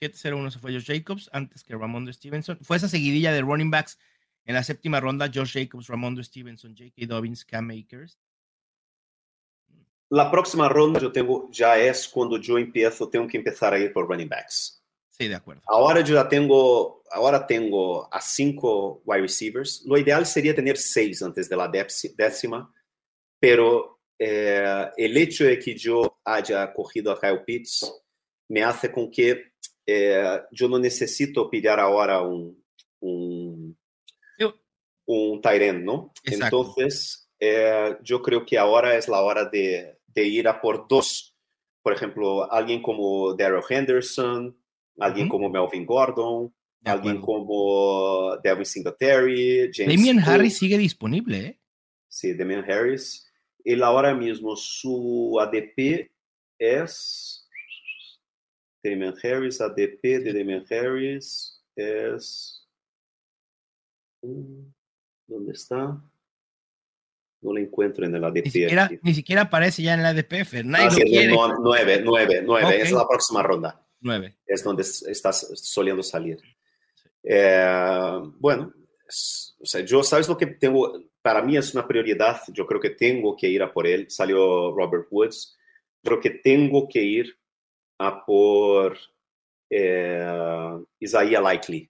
7-0-1 0.00 0.50
se 0.50 0.58
fue 0.58 0.72
Josh 0.72 0.86
Jacobs 0.86 1.28
antes 1.32 1.62
que 1.62 1.76
Ramondo 1.76 2.12
Stevenson. 2.12 2.58
Fue 2.62 2.76
esa 2.76 2.88
seguidilla 2.88 3.32
de 3.32 3.42
running 3.42 3.70
backs 3.70 3.98
en 4.44 4.54
la 4.54 4.62
séptima 4.62 5.00
ronda, 5.00 5.30
Josh 5.32 5.52
Jacobs, 5.52 5.86
Ramondo 5.88 6.22
Stevenson, 6.22 6.74
J.K. 6.76 7.06
Dobbins, 7.06 7.44
Cam 7.44 7.70
Akers. 7.70 8.18
La 10.08 10.30
próxima 10.30 10.68
ronda 10.68 10.98
yo 10.98 11.12
tengo, 11.12 11.48
ya 11.52 11.78
es 11.78 12.08
cuando 12.08 12.38
yo 12.38 12.58
empiezo, 12.58 13.08
tengo 13.08 13.28
que 13.28 13.36
empezar 13.36 13.74
a 13.74 13.78
ir 13.78 13.92
por 13.92 14.08
running 14.08 14.28
backs. 14.28 14.82
Sí, 15.08 15.28
de 15.28 15.36
acuerdo. 15.36 15.62
Ahora 15.66 16.00
yo 16.00 16.14
ya 16.14 16.28
tengo, 16.28 17.04
ahora 17.10 17.46
tengo 17.46 18.12
a 18.12 18.20
cinco 18.20 19.02
wide 19.04 19.20
receivers. 19.22 19.84
Lo 19.86 19.98
ideal 19.98 20.26
sería 20.26 20.54
tener 20.54 20.78
seis 20.78 21.22
antes 21.22 21.48
de 21.48 21.56
la 21.56 21.68
décima, 21.68 22.72
pero 23.38 24.00
eh, 24.18 24.90
el 24.96 25.16
hecho 25.16 25.44
de 25.44 25.58
que 25.58 25.76
yo 25.76 26.20
haya 26.24 26.72
cogido 26.72 27.12
a 27.12 27.20
Kyle 27.20 27.44
Pitts 27.44 27.92
me 28.48 28.64
hace 28.64 28.90
con 28.90 29.10
que 29.10 29.49
eh, 29.92 30.40
yo 30.52 30.68
no 30.68 30.78
necesito 30.78 31.48
pillar 31.50 31.80
ahora 31.80 32.22
un, 32.22 32.62
un, 33.00 33.76
Yo- 34.38 34.54
un 35.06 35.40
tight 35.40 35.62
end, 35.62 35.84
¿no? 35.84 36.12
Exacto. 36.24 36.44
Entonces, 36.60 37.30
eh, 37.38 37.96
yo 38.02 38.20
creo 38.22 38.44
que 38.44 38.58
ahora 38.58 38.96
es 38.96 39.08
la 39.08 39.20
hora 39.22 39.44
de, 39.46 39.98
de 40.06 40.24
ir 40.26 40.46
a 40.48 40.60
por 40.60 40.86
dos. 40.88 41.34
Por 41.82 41.92
ejemplo, 41.94 42.50
alguien 42.52 42.82
como 42.82 43.34
Daryl 43.34 43.62
Henderson, 43.68 44.56
alguien 44.98 45.26
Ujú. 45.28 45.36
como 45.38 45.48
Melvin 45.50 45.86
Gordon, 45.86 46.54
De 46.80 46.90
alguien 46.90 47.16
acuerdo. 47.18 47.46
como 47.46 48.36
Devin 48.44 48.66
Singletary, 48.66 49.70
James 49.72 49.96
Damian 49.96 50.16
Cook. 50.18 50.28
Harris 50.28 50.58
sigue 50.58 50.76
disponible, 50.78 51.38
¿eh? 51.38 51.60
Sí, 52.08 52.34
Damian 52.34 52.70
Harris. 52.70 53.26
Él 53.64 53.82
ahora 53.82 54.14
mismo 54.14 54.56
su 54.56 55.38
ADP 55.40 56.10
es. 56.58 57.39
Damian 58.82 59.14
Harris, 59.22 59.60
ADP 59.60 60.02
de 60.20 60.32
Damian 60.32 60.64
Harris 60.70 61.62
es. 61.76 62.66
Mm, 64.22 64.70
¿Dónde 65.26 65.52
está? 65.52 66.02
No 67.42 67.52
lo 67.54 67.58
encuentro 67.58 68.04
en 68.04 68.14
el 68.14 68.24
ADP. 68.24 68.44
Ni 68.44 68.50
siquiera, 68.50 68.84
aquí. 68.84 68.98
ni 69.02 69.14
siquiera 69.14 69.42
aparece 69.42 69.82
ya 69.82 69.94
en 69.94 70.02
la 70.02 70.10
ADP, 70.10 70.62
Nadie 70.64 70.86
Ah, 70.86 70.90
sí, 70.90 71.26
no, 71.28 71.58
nueve, 71.58 72.00
nueve, 72.04 72.42
nueve. 72.44 72.82
Es 72.82 72.92
la 72.92 73.06
próxima 73.08 73.42
ronda. 73.42 73.86
9. 74.02 74.34
es 74.46 74.64
donde 74.64 74.80
es- 74.82 75.02
estás 75.02 75.46
soliendo 75.62 76.02
salir. 76.02 76.38
Eh, 77.22 78.18
bueno, 78.38 78.72
es- 79.06 79.54
o 79.60 79.66
sea, 79.66 79.82
yo, 79.82 80.02
¿sabes 80.02 80.26
lo 80.26 80.38
que 80.38 80.46
tengo? 80.46 81.02
Para 81.20 81.42
mí 81.42 81.54
es 81.56 81.74
una 81.74 81.86
prioridad, 81.86 82.40
yo 82.48 82.66
creo 82.66 82.80
que 82.80 82.90
tengo 82.90 83.36
que 83.36 83.46
ir 83.48 83.62
a 83.62 83.70
por 83.72 83.86
él. 83.86 84.06
Salió 84.10 84.74
Robert 84.74 85.06
Woods. 85.10 85.54
Creo 86.02 86.18
que 86.18 86.30
tengo 86.30 86.88
que 86.88 87.02
ir 87.02 87.38
a 88.02 88.24
por 88.24 88.98
eh, 89.68 90.78
Isaiah 90.98 91.40
Likely, 91.40 91.88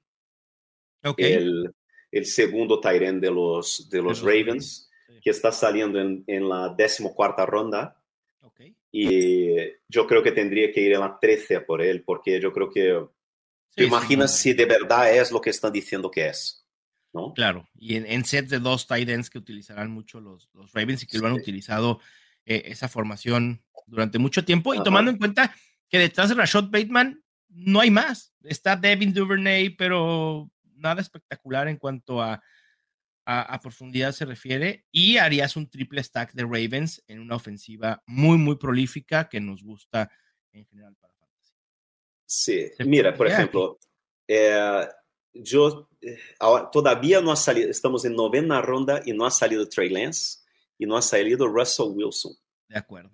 Ok. 1.04 1.18
el, 1.20 1.72
el 2.11 2.26
segundo 2.26 2.80
Tyrant 2.80 3.22
de 3.22 3.30
los, 3.30 3.88
de 3.88 4.02
los 4.02 4.20
Ravens, 4.22 4.88
Sí. 5.08 5.20
que 5.22 5.30
está 5.30 5.50
saliendo 5.52 6.00
en, 6.00 6.22
en 6.26 6.48
la 6.48 6.68
decimocuarta 6.76 7.44
ronda. 7.46 8.00
ok. 8.42 8.61
Y 8.92 9.56
yo 9.88 10.06
creo 10.06 10.22
que 10.22 10.32
tendría 10.32 10.72
que 10.72 10.80
ir 10.80 10.92
en 10.92 11.00
la 11.00 11.18
13 11.20 11.56
a 11.56 11.66
por 11.66 11.80
él, 11.82 12.02
porque 12.04 12.40
yo 12.40 12.52
creo 12.52 12.70
que 12.70 13.00
Sí, 13.70 13.76
¿Te 13.76 13.82
sí, 13.84 13.88
imaginas 13.88 14.32
no, 14.32 14.36
si 14.36 14.52
de 14.52 14.66
verdad 14.66 15.14
es 15.16 15.30
lo 15.30 15.40
que 15.40 15.50
están 15.50 15.72
diciendo 15.72 16.11
que 16.11 16.26
es? 16.26 16.66
¿No? 17.12 17.32
Claro, 17.34 17.68
y 17.76 17.94
en, 17.96 18.04
en 18.06 18.24
sets 18.24 18.50
de 18.50 18.58
dos 18.58 18.86
tight 18.88 19.08
ends 19.08 19.30
que 19.30 19.38
utilizarán 19.38 19.90
mucho 19.92 20.20
los, 20.20 20.48
los 20.54 20.72
Ravens 20.72 21.04
y 21.04 21.06
que 21.06 21.18
lo 21.18 21.28
han 21.28 21.34
Sí. 21.36 21.40
utilizado 21.42 22.00
eh, 22.46 22.62
esa 22.66 22.88
formación 22.88 23.62
durante 23.86 24.18
mucho 24.18 24.44
tiempo 24.44 24.74
y 24.74 24.82
tomando 24.82 25.11
en 25.12 25.18
cuenta 25.18 25.54
que 25.91 25.99
detrás 25.99 26.28
de 26.28 26.36
Rashad 26.36 26.70
Bateman 26.70 27.22
no 27.49 27.80
hay 27.80 27.91
más. 27.91 28.32
Está 28.45 28.76
Devin 28.76 29.12
Duvernay, 29.12 29.70
pero 29.70 30.51
nada 30.76 31.01
espectacular 31.01 31.68
en 31.68 31.76
cuanto 31.76 32.22
a, 32.22 32.43
a, 33.26 33.61
profundidad 33.61 34.12
se 34.12 34.24
refiere. 34.24 34.86
Y 34.91 35.18
harías 35.18 35.57
un 35.57 35.68
triple 35.68 36.03
stack 36.03 36.32
de 36.32 36.45
Ravens 36.45 37.03
en 37.07 37.20
una 37.20 37.36
ofensiva 37.36 38.03
muy, 38.07 38.38
muy 38.38 38.57
prolífica 38.57 39.28
que 39.28 39.41
nos 39.41 39.62
gusta 39.62 40.11
en 40.53 40.64
general 40.66 40.97
para 40.97 41.14
Fantasy. 41.14 41.55
Sí, 42.24 42.70
mira, 42.84 43.14
por 43.14 43.26
ejemplo, 43.26 43.78
eh, 44.26 44.86
yo 45.32 45.88
eh, 46.01 46.18
todavía 46.72 47.20
no 47.20 47.32
ha 47.32 47.36
salido, 47.36 47.70
estamos 47.70 48.05
en 48.05 48.14
novena 48.14 48.62
ronda 48.62 49.03
y 49.05 49.12
no 49.12 49.26
ha 49.26 49.30
salido 49.30 49.68
Trey 49.68 49.88
Lance 49.88 50.38
y 50.78 50.86
no 50.86 50.97
ha 50.97 51.03
salido 51.03 51.47
Russell 51.47 51.93
Wilson. 51.95 52.32
De 52.68 52.78
acuerdo. 52.78 53.11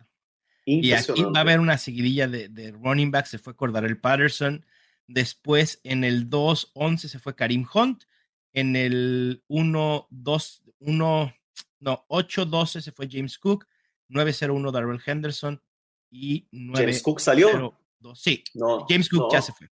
Y 0.69 0.93
aquí 0.93 1.23
va 1.23 1.39
a 1.39 1.41
haber 1.41 1.61
una 1.61 1.79
seguidilla 1.79 2.27
de, 2.27 2.75
running 2.83 3.11
back. 3.11 3.27
Se 3.27 3.39
fue 3.39 3.55
el 3.59 4.01
Patterson. 4.01 4.67
Después 5.07 5.81
en 5.85 6.03
el 6.03 6.29
2-11 6.29 6.99
se 6.99 7.19
fue 7.21 7.37
Karim 7.37 7.67
Hunt. 7.73 8.05
En 8.53 8.75
el 8.75 9.45
1-2, 9.49 10.63
1, 10.81 11.35
no, 11.81 12.07
8-12 12.09 12.81
se 12.81 12.93
fue 12.93 13.09
James 13.09 13.39
Cook. 13.39 13.67
9-0-1 14.11 14.73
Darrell 14.73 15.01
Henderson. 15.05 15.63
Y 16.11 16.49
9 16.51 16.79
James 16.79 17.03
Cook 17.03 17.21
salió. 17.21 17.79
Sí, 18.15 18.43
James 18.89 19.09
Cook 19.09 19.33
ya 19.33 19.43
se 19.43 19.53
fue. 19.53 19.71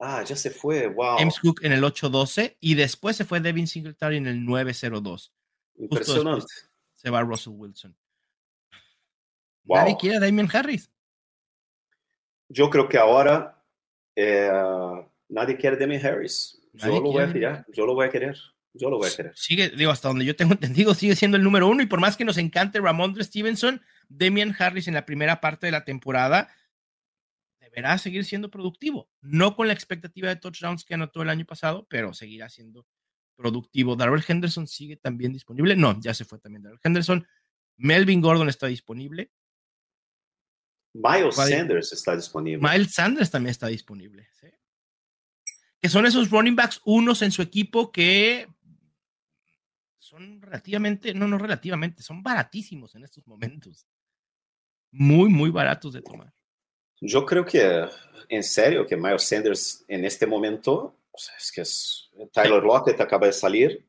Ah, 0.00 0.22
ya 0.22 0.36
se 0.36 0.50
fue, 0.50 0.86
wow. 0.88 1.16
James 1.18 1.40
Cook 1.40 1.60
en 1.64 1.72
el 1.72 1.82
8-12 1.82 2.56
y 2.60 2.74
después 2.74 3.16
se 3.16 3.24
fue 3.24 3.40
Devin 3.40 3.66
Singletary 3.66 4.18
en 4.18 4.26
el 4.26 4.40
9-0-2. 4.42 5.32
Impresionante. 5.76 6.46
Se 6.94 7.10
va 7.10 7.22
Russell 7.22 7.54
Wilson. 7.56 7.96
Nadie 9.68 9.96
quiere 9.98 10.16
a 10.16 10.20
Damien 10.20 10.48
Harris. 10.52 10.90
Yo 12.48 12.70
creo 12.70 12.88
que 12.88 12.96
ahora 12.96 13.62
eh, 14.16 14.50
nadie 15.28 15.56
quiere 15.56 15.76
a 15.76 15.78
Damien 15.78 16.04
Harris. 16.04 16.60
Yo 16.72 17.00
lo 17.00 17.12
voy 17.12 17.22
a 17.22 17.32
querer. 17.32 17.64
Yo 17.68 17.86
lo 17.86 17.94
voy 17.94 18.06
a 18.06 18.10
querer. 18.10 18.36
Yo 18.74 18.90
lo 18.90 18.98
voy 18.98 19.08
a 19.08 19.16
querer. 19.16 19.32
Sigue, 19.34 19.70
digo, 19.70 19.90
hasta 19.90 20.08
donde 20.08 20.24
yo 20.24 20.36
tengo 20.36 20.52
entendido, 20.54 20.94
sigue 20.94 21.16
siendo 21.16 21.36
el 21.36 21.42
número 21.42 21.68
uno. 21.68 21.82
Y 21.82 21.86
por 21.86 22.00
más 22.00 22.16
que 22.16 22.24
nos 22.24 22.38
encante 22.38 22.80
Ramondre 22.80 23.24
Stevenson, 23.24 23.82
Damien 24.08 24.54
Harris 24.58 24.88
en 24.88 24.94
la 24.94 25.04
primera 25.04 25.40
parte 25.40 25.66
de 25.66 25.72
la 25.72 25.84
temporada 25.84 26.48
deberá 27.60 27.98
seguir 27.98 28.24
siendo 28.24 28.50
productivo. 28.50 29.10
No 29.20 29.54
con 29.54 29.66
la 29.66 29.74
expectativa 29.74 30.28
de 30.28 30.36
touchdowns 30.36 30.84
que 30.84 30.94
anotó 30.94 31.22
el 31.22 31.28
año 31.28 31.44
pasado, 31.44 31.86
pero 31.90 32.14
seguirá 32.14 32.48
siendo 32.48 32.86
productivo. 33.36 33.96
Darrell 33.96 34.24
Henderson 34.26 34.66
sigue 34.66 34.96
también 34.96 35.32
disponible. 35.32 35.76
No, 35.76 35.98
ya 36.00 36.14
se 36.14 36.24
fue 36.24 36.38
también 36.38 36.62
Darrell 36.62 36.80
Henderson. 36.82 37.26
Melvin 37.76 38.20
Gordon 38.20 38.48
está 38.48 38.66
disponible. 38.66 39.30
Miles 40.92 41.36
Sanders 41.36 41.92
está 41.92 42.16
disponible. 42.16 42.68
Miles 42.68 42.92
Sanders 42.92 43.30
también 43.30 43.50
está 43.50 43.68
disponible. 43.68 44.28
Que 45.80 45.88
son 45.88 46.06
esos 46.06 46.30
running 46.30 46.56
backs 46.56 46.80
unos 46.84 47.22
en 47.22 47.30
su 47.30 47.40
equipo 47.40 47.92
que 47.92 48.48
son 49.98 50.40
relativamente, 50.40 51.14
no, 51.14 51.28
no 51.28 51.38
relativamente, 51.38 52.02
son 52.02 52.22
baratísimos 52.22 52.94
en 52.94 53.04
estos 53.04 53.26
momentos. 53.26 53.86
Muy, 54.90 55.28
muy 55.28 55.50
baratos 55.50 55.92
de 55.92 56.02
tomar. 56.02 56.32
Yo 57.00 57.24
creo 57.24 57.44
que, 57.44 57.86
en 58.28 58.42
serio, 58.42 58.86
que 58.86 58.96
Miles 58.96 59.22
Sanders 59.22 59.84
en 59.86 60.04
este 60.04 60.26
momento, 60.26 60.96
es 61.36 61.52
que 61.52 61.60
es, 61.60 62.10
Tyler 62.32 62.62
Lockett 62.62 63.00
acaba 63.00 63.26
de 63.26 63.32
salir. 63.32 63.86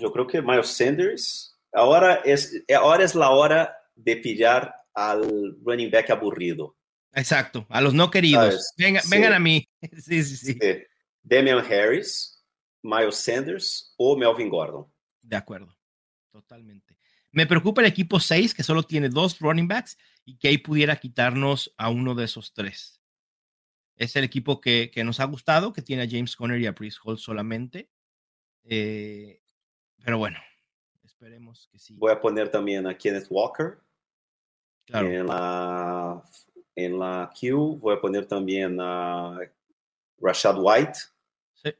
Yo 0.00 0.12
creo 0.12 0.26
que 0.26 0.40
Miles 0.40 0.68
Sanders, 0.68 1.58
ahora 1.72 2.22
es, 2.24 2.62
ahora 2.74 3.04
es 3.04 3.14
la 3.14 3.30
hora 3.30 3.76
de 3.96 4.16
pillar 4.16 4.74
al 4.98 5.56
running 5.62 5.90
back 5.90 6.10
aburrido. 6.10 6.76
Exacto, 7.12 7.66
a 7.68 7.80
los 7.80 7.94
no 7.94 8.10
queridos. 8.10 8.72
Vengan 8.76 9.32
a 9.32 9.38
mí. 9.38 9.68
sí, 10.02 10.22
sí, 10.22 10.36
sí, 10.36 10.58
Damian 11.22 11.64
Harris, 11.64 12.44
Miles 12.82 13.16
Sanders 13.16 13.94
o 13.96 14.16
Melvin 14.16 14.48
Gordon. 14.48 14.86
De 15.22 15.36
acuerdo, 15.36 15.76
totalmente. 16.30 16.96
Me 17.30 17.46
preocupa 17.46 17.82
el 17.82 17.86
equipo 17.86 18.18
6, 18.18 18.54
que 18.54 18.62
solo 18.62 18.82
tiene 18.82 19.08
dos 19.08 19.38
running 19.38 19.68
backs 19.68 19.98
y 20.24 20.38
que 20.38 20.48
ahí 20.48 20.58
pudiera 20.58 20.96
quitarnos 20.96 21.74
a 21.76 21.90
uno 21.90 22.14
de 22.14 22.24
esos 22.24 22.52
tres. 22.52 23.00
Es 23.96 24.16
el 24.16 24.24
equipo 24.24 24.60
que, 24.60 24.90
que 24.92 25.04
nos 25.04 25.20
ha 25.20 25.24
gustado, 25.24 25.72
que 25.72 25.82
tiene 25.82 26.04
a 26.04 26.08
James 26.08 26.36
Conner 26.36 26.60
y 26.60 26.66
a 26.66 26.74
Priest 26.74 26.98
Hall 27.04 27.18
solamente. 27.18 27.90
Eh, 28.64 29.42
pero 30.04 30.18
bueno, 30.18 30.38
esperemos 31.04 31.68
que 31.70 31.78
sí. 31.78 31.94
Voy 31.98 32.12
a 32.12 32.20
poner 32.20 32.50
también 32.50 32.86
a 32.86 32.96
Kenneth 32.96 33.26
Walker 33.28 33.78
en, 34.92 35.26
la, 35.26 36.22
en 36.74 36.98
la 36.98 37.30
Q 37.38 37.78
voy 37.80 37.96
a 37.96 38.00
poner 38.00 38.26
también 38.26 38.78
a 38.80 39.38
Rashad 40.20 40.56
White. 40.58 40.98
Sí. 41.54 41.70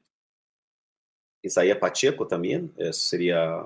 Isaías 1.42 1.78
Pacheco 1.78 2.26
también. 2.26 2.72
sería. 2.92 3.64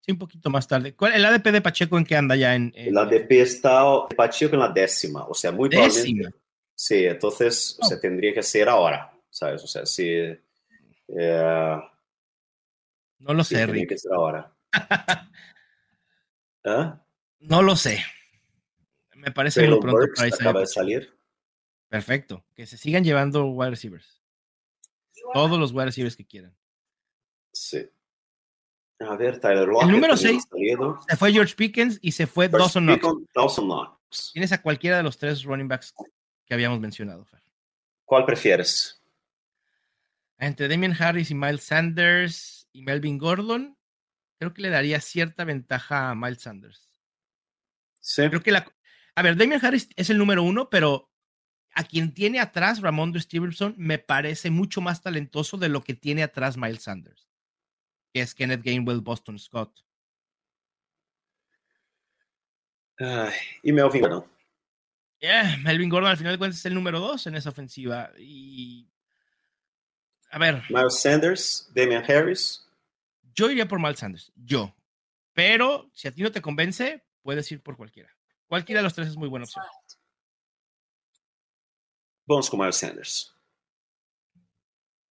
Sí, 0.00 0.12
un 0.12 0.18
poquito 0.18 0.50
más 0.50 0.66
tarde. 0.66 0.94
¿Cuál, 0.94 1.14
¿El 1.14 1.24
ADP 1.24 1.46
de 1.52 1.60
Pacheco 1.60 1.98
en 1.98 2.04
qué 2.04 2.16
anda 2.16 2.36
ya? 2.36 2.54
En, 2.54 2.72
El 2.74 2.96
ADP 2.96 3.30
está 3.32 3.84
Pacheco 4.16 4.54
en 4.54 4.60
la 4.60 4.68
décima. 4.68 5.26
O 5.26 5.34
sea, 5.34 5.52
muy 5.52 5.68
décima. 5.68 6.30
Sí, 6.74 7.04
entonces 7.04 7.78
se 7.82 7.96
tendría 7.98 8.32
que 8.32 8.42
ser 8.42 8.68
ahora. 8.68 9.12
¿Sabes? 9.30 9.62
O 9.64 9.66
sea, 9.66 9.84
sí. 9.84 10.08
Eh, 11.08 11.78
no 13.18 13.34
lo 13.34 13.42
sé, 13.44 13.66
Rick. 13.66 13.88
que 13.88 13.98
ser 13.98 14.12
ahora. 14.12 14.52
¿Ah? 16.64 17.00
No 17.40 17.62
lo 17.62 17.76
sé. 17.76 18.02
Me 19.18 19.32
parece 19.32 19.68
muy 19.68 19.80
pronto 19.80 20.06
para 20.14 20.28
acaba 20.28 20.60
de 20.60 20.66
salir. 20.66 21.18
Perfecto. 21.88 22.44
Que 22.54 22.66
se 22.66 22.76
sigan 22.76 23.02
llevando 23.02 23.46
wide 23.46 23.70
receivers. 23.70 24.22
Todos 25.32 25.58
los 25.58 25.72
wide 25.72 25.86
receivers 25.86 26.16
que 26.16 26.26
quieran. 26.26 26.56
Sí. 27.52 27.88
A 29.00 29.16
ver, 29.16 29.40
Tyler 29.40 29.66
Lockett. 29.66 29.88
El 29.88 29.94
número 29.94 30.16
6 30.16 30.48
se 31.08 31.16
fue 31.16 31.32
George 31.32 31.54
Pickens 31.54 31.98
y 32.02 32.12
se 32.12 32.26
fue 32.26 32.48
Dawson 32.48 32.86
Knox. 32.86 33.24
Dawson 33.34 33.66
Knox. 33.66 34.30
Tienes 34.32 34.52
a 34.52 34.62
cualquiera 34.62 34.96
de 34.96 35.02
los 35.02 35.18
tres 35.18 35.44
running 35.44 35.68
backs 35.68 35.94
que 36.46 36.54
habíamos 36.54 36.80
mencionado. 36.80 37.26
¿Cuál 38.04 38.24
prefieres? 38.24 39.02
Entre 40.38 40.68
Damien 40.68 40.96
Harris 40.98 41.30
y 41.30 41.34
Miles 41.34 41.64
Sanders 41.64 42.68
y 42.72 42.82
Melvin 42.82 43.18
Gordon, 43.18 43.76
creo 44.38 44.54
que 44.54 44.62
le 44.62 44.70
daría 44.70 45.00
cierta 45.00 45.44
ventaja 45.44 46.10
a 46.10 46.14
Miles 46.14 46.42
Sanders. 46.42 47.00
Sí. 48.00 48.28
Creo 48.28 48.42
que 48.42 48.52
la, 48.52 48.72
a 49.18 49.22
ver, 49.22 49.36
Damien 49.36 49.64
Harris 49.64 49.88
es 49.96 50.10
el 50.10 50.18
número 50.18 50.44
uno, 50.44 50.70
pero 50.70 51.10
a 51.74 51.82
quien 51.82 52.14
tiene 52.14 52.38
atrás 52.38 52.80
Ramondre 52.80 53.20
Stevenson 53.20 53.74
me 53.76 53.98
parece 53.98 54.48
mucho 54.48 54.80
más 54.80 55.02
talentoso 55.02 55.56
de 55.56 55.68
lo 55.68 55.82
que 55.82 55.94
tiene 55.94 56.22
atrás 56.22 56.56
Miles 56.56 56.84
Sanders, 56.84 57.28
que 58.12 58.20
es 58.20 58.32
Kenneth 58.32 58.62
Gainwell, 58.62 59.00
Boston 59.00 59.36
Scott. 59.40 59.84
y 63.64 63.72
Melvin 63.72 64.02
Gordon. 64.02 64.24
Yeah, 65.18 65.56
Melvin 65.64 65.88
Gordon 65.88 66.10
al 66.10 66.16
final 66.16 66.34
de 66.34 66.38
cuentas 66.38 66.60
es 66.60 66.66
el 66.66 66.74
número 66.74 67.00
dos 67.00 67.26
en 67.26 67.34
esa 67.34 67.50
ofensiva. 67.50 68.12
Y. 68.16 68.88
A 70.30 70.38
ver. 70.38 70.62
Miles 70.70 71.00
Sanders, 71.00 71.68
Damian 71.74 72.04
Harris. 72.08 72.64
Yo 73.34 73.50
iría 73.50 73.66
por 73.66 73.80
Miles 73.80 73.98
Sanders, 73.98 74.32
yo. 74.36 74.76
Pero 75.32 75.90
si 75.92 76.06
a 76.06 76.12
ti 76.12 76.22
no 76.22 76.30
te 76.30 76.40
convence, 76.40 77.04
puedes 77.22 77.50
ir 77.50 77.60
por 77.64 77.76
cualquiera. 77.76 78.16
Cualquiera 78.48 78.80
de 78.80 78.84
los 78.84 78.94
tres 78.94 79.08
es 79.08 79.16
muy 79.16 79.28
buena 79.28 79.44
opción. 79.44 79.64
Vamos 82.26 82.48
con 82.48 82.60
Miles 82.60 82.76
Sanders. 82.76 83.34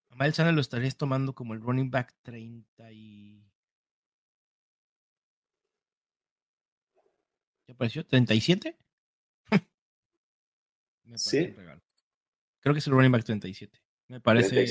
A 0.09 0.15
Miles 0.15 0.35
Sanders 0.35 0.55
lo 0.55 0.61
estarías 0.61 0.97
tomando 0.97 1.33
como 1.33 1.53
el 1.53 1.61
running 1.61 1.91
back 1.91 2.15
30 2.23 2.91
y... 2.91 3.43
¿Qué 7.65 7.75
pareció? 7.75 8.07
¿37? 8.07 8.75
Me 11.03 11.17
sí. 11.17 11.53
Creo 12.59 12.73
que 12.73 12.79
es 12.79 12.87
el 12.87 12.93
running 12.93 13.11
back 13.11 13.23
37. 13.23 13.79
Me 14.07 14.19
parece... 14.19 14.65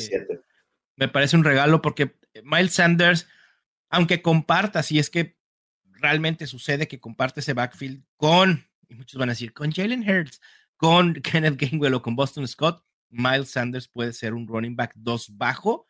Me 0.97 1.09
parece 1.09 1.37
un 1.37 1.45
regalo 1.45 1.83
porque 1.83 2.19
Miles 2.43 2.75
Sanders, 2.75 3.29
aunque 3.91 4.23
comparta, 4.23 4.83
si 4.83 4.99
es 4.99 5.11
que 5.11 5.37
realmente 6.01 6.47
sucede 6.47 6.89
que 6.89 7.01
comparte 7.01 7.41
ese 7.41 7.55
backfield 7.55 8.05
con, 8.17 8.69
y 8.89 8.95
muchos 8.95 9.19
van 9.19 9.29
a 9.29 9.33
decir, 9.33 9.53
con 9.53 9.73
Jalen 9.73 10.09
Hurts, 10.09 10.41
con 10.77 11.15
Kenneth 11.23 11.59
Gainwell 11.59 11.95
o 11.95 12.03
con 12.03 12.17
Boston 12.17 12.47
Scott, 12.47 12.85
Miles 13.09 13.51
Sanders 13.51 13.89
puede 13.89 14.13
ser 14.13 14.35
un 14.35 14.47
running 14.47 14.77
back 14.77 14.93
2 14.97 15.37
bajo. 15.37 15.89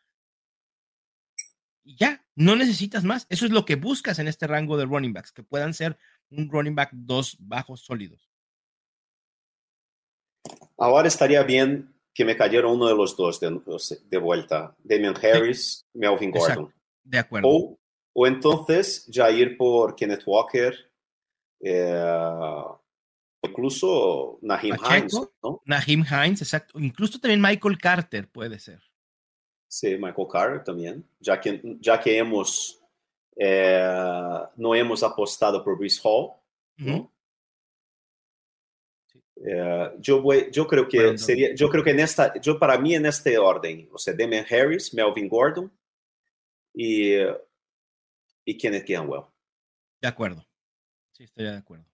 Y 1.82 1.96
ya, 1.96 2.24
no 2.34 2.57
necesitas 2.57 3.04
más. 3.04 3.26
Eso 3.28 3.46
es 3.46 3.52
lo 3.52 3.64
que 3.64 3.76
buscas 3.76 4.18
en 4.18 4.28
este 4.28 4.46
rango 4.46 4.76
de 4.76 4.84
running 4.84 5.12
backs, 5.12 5.32
que 5.32 5.42
puedan 5.42 5.72
ser 5.72 5.96
un 6.30 6.50
running 6.50 6.74
back 6.74 6.90
2 6.92 7.36
bajos 7.40 7.84
sólidos. 7.84 8.28
Ahora 10.76 11.09
estaría 11.09 11.42
bien 11.42 11.94
que 12.12 12.24
me 12.24 12.36
cayera 12.36 12.68
uno 12.68 12.86
de 12.86 12.94
los 12.94 13.16
dos 13.16 13.40
de, 13.40 14.18
vuelta. 14.18 14.74
Damian 14.82 15.14
Harris, 15.16 15.86
Melvin 15.92 16.30
Gordon. 16.30 16.72
De 17.02 17.18
acuerdo. 17.18 17.48
O 17.48 17.78
entonces 18.25 19.05
ya 19.09 19.31
ir 19.31 19.59
por 19.59 19.95
Kenneth 19.97 20.23
Walker 20.25 20.75
Eh, 21.61 22.62
incluso 23.43 24.39
Nahim 24.43 24.77
Hines, 24.77 25.14
¿no? 25.43 25.62
Nahim 25.64 26.05
Hines, 26.05 26.43
exacto. 26.43 26.79
Incluso 26.79 27.19
también 27.19 27.41
Michael 27.41 27.79
Carter 27.79 28.29
puede 28.29 28.59
ser. 28.59 28.81
Sí, 29.69 29.97
Michael 29.97 30.29
Carter 30.31 30.64
también. 30.64 31.05
Ya 31.19 31.41
que, 31.41 31.61
ya 31.81 32.01
que 32.01 32.19
hemos, 32.19 32.81
eh, 33.37 34.39
no 34.57 34.75
hemos 34.75 35.03
apostado 35.03 35.62
por 35.64 35.77
Bruce 35.77 36.01
Hall, 36.03 36.33
¿no? 36.77 37.12
Eh, 39.45 39.91
yo, 39.99 40.23
voy, 40.23 40.49
yo 40.51 40.67
creo 40.67 40.89
que 40.89 41.19
sería, 41.19 41.55
yo 41.55 41.69
creo 41.69 41.85
que 41.85 41.91
en 41.91 42.01
esta, 42.01 42.41
yo 42.41 42.59
para 42.59 42.79
mí 42.79 42.95
en 42.95 43.05
este 43.07 43.37
orden, 43.37 43.89
o 43.93 43.99
sea, 43.99 44.14
Damian 44.14 44.47
Harris, 44.49 44.95
Melvin 44.95 45.29
Gordon 45.29 45.71
y, 46.73 47.17
y 48.47 48.57
Kenneth 48.57 48.88
Gainwell. 48.88 49.24
De 50.01 50.09
acuerdo. 50.09 50.47
Sí, 51.12 51.24
estoy 51.24 51.44
de 51.44 51.57
acuerdo. 51.57 51.84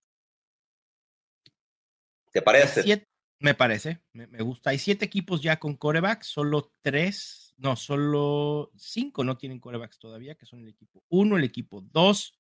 ¿Te 2.31 2.43
parece? 2.43 3.07
me 3.41 3.55
parece, 3.55 4.01
me, 4.13 4.29
me, 4.29 4.41
gusta. 4.41 4.71
Hay 4.71 4.79
siete 4.79 5.05
equipos 5.05 5.43
ya 5.43 5.59
con 5.59 5.77
coreback, 5.77 6.23
solo 6.23 6.73
tres, 6.81 7.55
no, 7.57 7.75
solo 7.75 8.71
cinco 8.77 9.25
no 9.25 9.37
tienen 9.37 9.59
corebacks 9.59 9.99
todavía, 9.99 10.37
que 10.37 10.47
son 10.47 10.61
el 10.61 10.69
equipo 10.69 11.05
uno, 11.09 11.37
el 11.37 11.43
equipo 11.43 11.81
dos, 11.81 12.39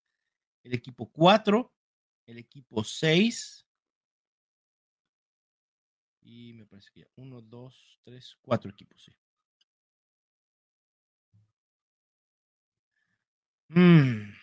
el 0.62 0.74
equipo 0.74 1.10
cuatro, 1.10 1.72
el 2.26 2.38
equipo 2.38 2.84
seis, 2.84 3.66
y 6.20 6.52
me 6.52 6.66
parece 6.66 6.90
que 6.92 7.00
ya 7.00 7.06
uno, 7.16 7.40
dos, 7.40 7.98
tres, 8.04 8.36
cuatro 8.40 8.70
equipos, 8.70 9.02
sí. 9.02 9.12
Mm. 13.74 14.34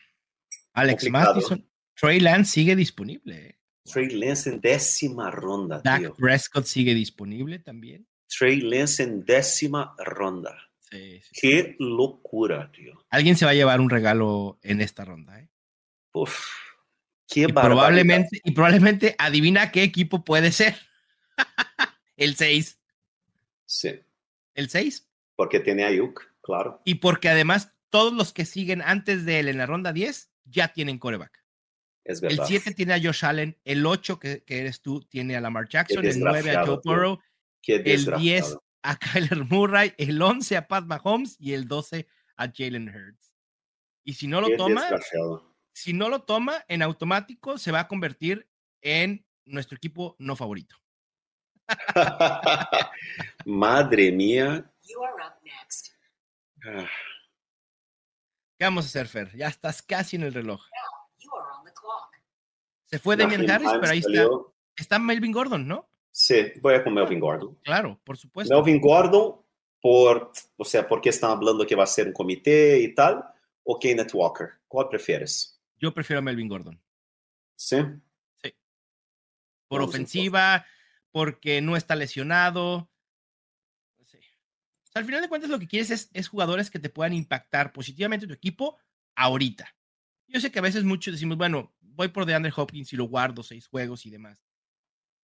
Alex 0.73 1.09
Mattison, 1.09 1.67
Trey 1.95 2.19
Lance 2.19 2.51
sigue 2.51 2.75
disponible. 2.75 3.35
¿eh? 3.35 3.59
Trey 3.83 4.09
Lance 4.09 4.49
en 4.49 4.61
décima 4.61 5.31
ronda. 5.31 5.81
Dak 5.83 6.15
Prescott 6.15 6.65
sigue 6.65 6.93
disponible 6.93 7.59
también. 7.59 8.07
Trey 8.27 8.61
Lance 8.61 9.03
en 9.03 9.25
décima 9.25 9.95
ronda. 9.97 10.57
Sí, 10.79 11.21
sí, 11.21 11.29
Qué 11.33 11.75
locura, 11.79 12.71
tío. 12.71 13.05
Alguien 13.09 13.35
se 13.35 13.45
va 13.45 13.51
a 13.51 13.55
llevar 13.55 13.79
un 13.79 13.89
regalo 13.89 14.59
en 14.63 14.81
esta 14.81 15.05
ronda, 15.05 15.39
¿eh? 15.39 15.49
Uf, 16.13 16.39
qué 17.27 17.41
y 17.41 17.47
probablemente, 17.47 18.41
y 18.43 18.51
probablemente 18.51 19.15
adivina 19.19 19.71
qué 19.71 19.83
equipo 19.83 20.23
puede 20.23 20.51
ser. 20.51 20.75
el 22.17 22.35
6. 22.35 22.79
Sí. 23.65 23.99
El 24.55 24.69
6. 24.69 25.07
Porque 25.35 25.59
tiene 25.59 25.85
a 25.85 25.91
Yuk, 25.91 26.21
claro. 26.41 26.81
Y 26.85 26.95
porque 26.95 27.29
además 27.29 27.71
todos 27.89 28.13
los 28.13 28.33
que 28.33 28.45
siguen 28.45 28.81
antes 28.81 29.25
de 29.25 29.39
él 29.39 29.47
en 29.47 29.57
la 29.57 29.65
ronda 29.65 29.93
10 29.93 30.31
ya 30.45 30.69
tienen 30.69 30.99
coreback. 30.99 31.43
Es 32.03 32.21
verdad. 32.21 32.39
El 32.41 32.47
7 32.47 32.73
tiene 32.73 32.93
a 32.93 33.01
Josh 33.01 33.25
Allen, 33.25 33.57
el 33.65 33.85
8 33.85 34.19
que, 34.19 34.43
que, 34.43 34.59
eres 34.59 34.81
tú 34.81 35.01
tiene 35.03 35.35
a 35.35 35.41
Lamar 35.41 35.67
Jackson, 35.67 36.03
el 36.05 36.19
9 36.19 36.51
a 36.55 36.65
Joe 36.65 36.79
Burrow, 36.83 37.19
el 37.67 38.05
10 38.05 38.57
a 38.83 38.97
Kyler 38.99 39.45
Murray, 39.45 39.93
el 39.97 40.21
11 40.21 40.57
a 40.57 40.67
Pat 40.67 40.85
Mahomes 40.85 41.35
y 41.39 41.53
el 41.53 41.67
12 41.67 42.07
a 42.37 42.51
Jalen 42.51 42.89
Hurts. 42.89 43.33
Y 44.03 44.13
si 44.13 44.27
no 44.27 44.41
lo 44.41 44.47
Qué 44.47 44.57
toma, 44.57 44.89
si 45.73 45.93
no 45.93 46.09
lo 46.09 46.23
toma, 46.23 46.65
en 46.67 46.81
automático 46.81 47.57
se 47.57 47.71
va 47.71 47.81
a 47.81 47.87
convertir 47.87 48.49
en 48.81 49.25
nuestro 49.45 49.75
equipo 49.75 50.15
no 50.19 50.35
favorito. 50.35 50.75
Madre 53.45 54.11
mía. 54.11 54.71
Ah. 56.65 56.87
¿Qué 58.59 58.65
vamos 58.65 58.83
a 58.83 58.87
hacer, 58.89 59.07
Fer? 59.07 59.33
Ya 59.37 59.47
estás 59.47 59.81
casi 59.81 60.17
en 60.17 60.23
el 60.23 60.33
reloj. 60.33 60.61
Se 62.87 62.99
fue 62.99 63.15
Demian 63.15 63.49
Harris, 63.49 63.69
pero 63.79 63.89
ahí 63.89 63.99
está. 63.99 64.27
Está 64.75 64.99
Melvin 64.99 65.31
Gordon, 65.31 65.65
¿no? 65.65 65.89
Sí, 66.11 66.51
voy 66.59 66.73
a 66.73 66.83
con 66.83 66.93
Melvin 66.93 67.21
Gordon. 67.21 67.57
Claro, 67.63 68.01
por 68.03 68.17
supuesto. 68.17 68.53
Melvin 68.53 68.81
Gordon, 68.81 69.37
por, 69.79 70.33
o 70.57 70.65
sea, 70.65 70.85
porque 70.85 71.07
están 71.07 71.31
hablando 71.31 71.65
que 71.65 71.75
va 71.75 71.85
a 71.85 71.87
ser 71.87 72.07
un 72.07 72.13
comité 72.13 72.79
y 72.81 72.93
tal, 72.93 73.23
o 73.63 73.79
Kenneth 73.79 74.13
Walker. 74.13 74.49
¿Cuál 74.67 74.89
prefieres? 74.89 75.61
Yo 75.77 75.93
prefiero 75.93 76.19
a 76.19 76.21
Melvin 76.21 76.49
Gordon. 76.49 76.81
¿Sí? 77.55 77.77
Sí. 78.43 78.53
Por 79.69 79.79
Vamos 79.79 79.95
ofensiva, 79.95 80.65
porque 81.11 81.61
no 81.61 81.77
está 81.77 81.95
lesionado. 81.95 82.88
O 84.89 84.91
sea, 84.91 85.01
al 85.01 85.05
final 85.05 85.21
de 85.21 85.29
cuentas 85.29 85.49
lo 85.49 85.59
que 85.59 85.67
quieres 85.67 85.91
es, 85.91 86.09
es, 86.13 86.27
jugadores 86.27 86.71
que 86.71 86.79
te 86.79 86.89
puedan 86.89 87.13
impactar 87.13 87.71
positivamente 87.71 88.25
tu 88.25 88.33
equipo 88.33 88.77
ahorita. 89.15 89.75
Yo 90.27 90.39
sé 90.39 90.51
que 90.51 90.59
a 90.59 90.63
veces 90.63 90.83
muchos 90.83 91.13
decimos, 91.13 91.37
bueno, 91.37 91.75
voy 91.79 92.07
por 92.07 92.25
DeAndre 92.25 92.51
Hopkins 92.55 92.91
y 92.93 92.95
lo 92.95 93.05
guardo 93.05 93.43
seis 93.43 93.67
juegos 93.67 94.05
y 94.05 94.09
demás. 94.09 94.43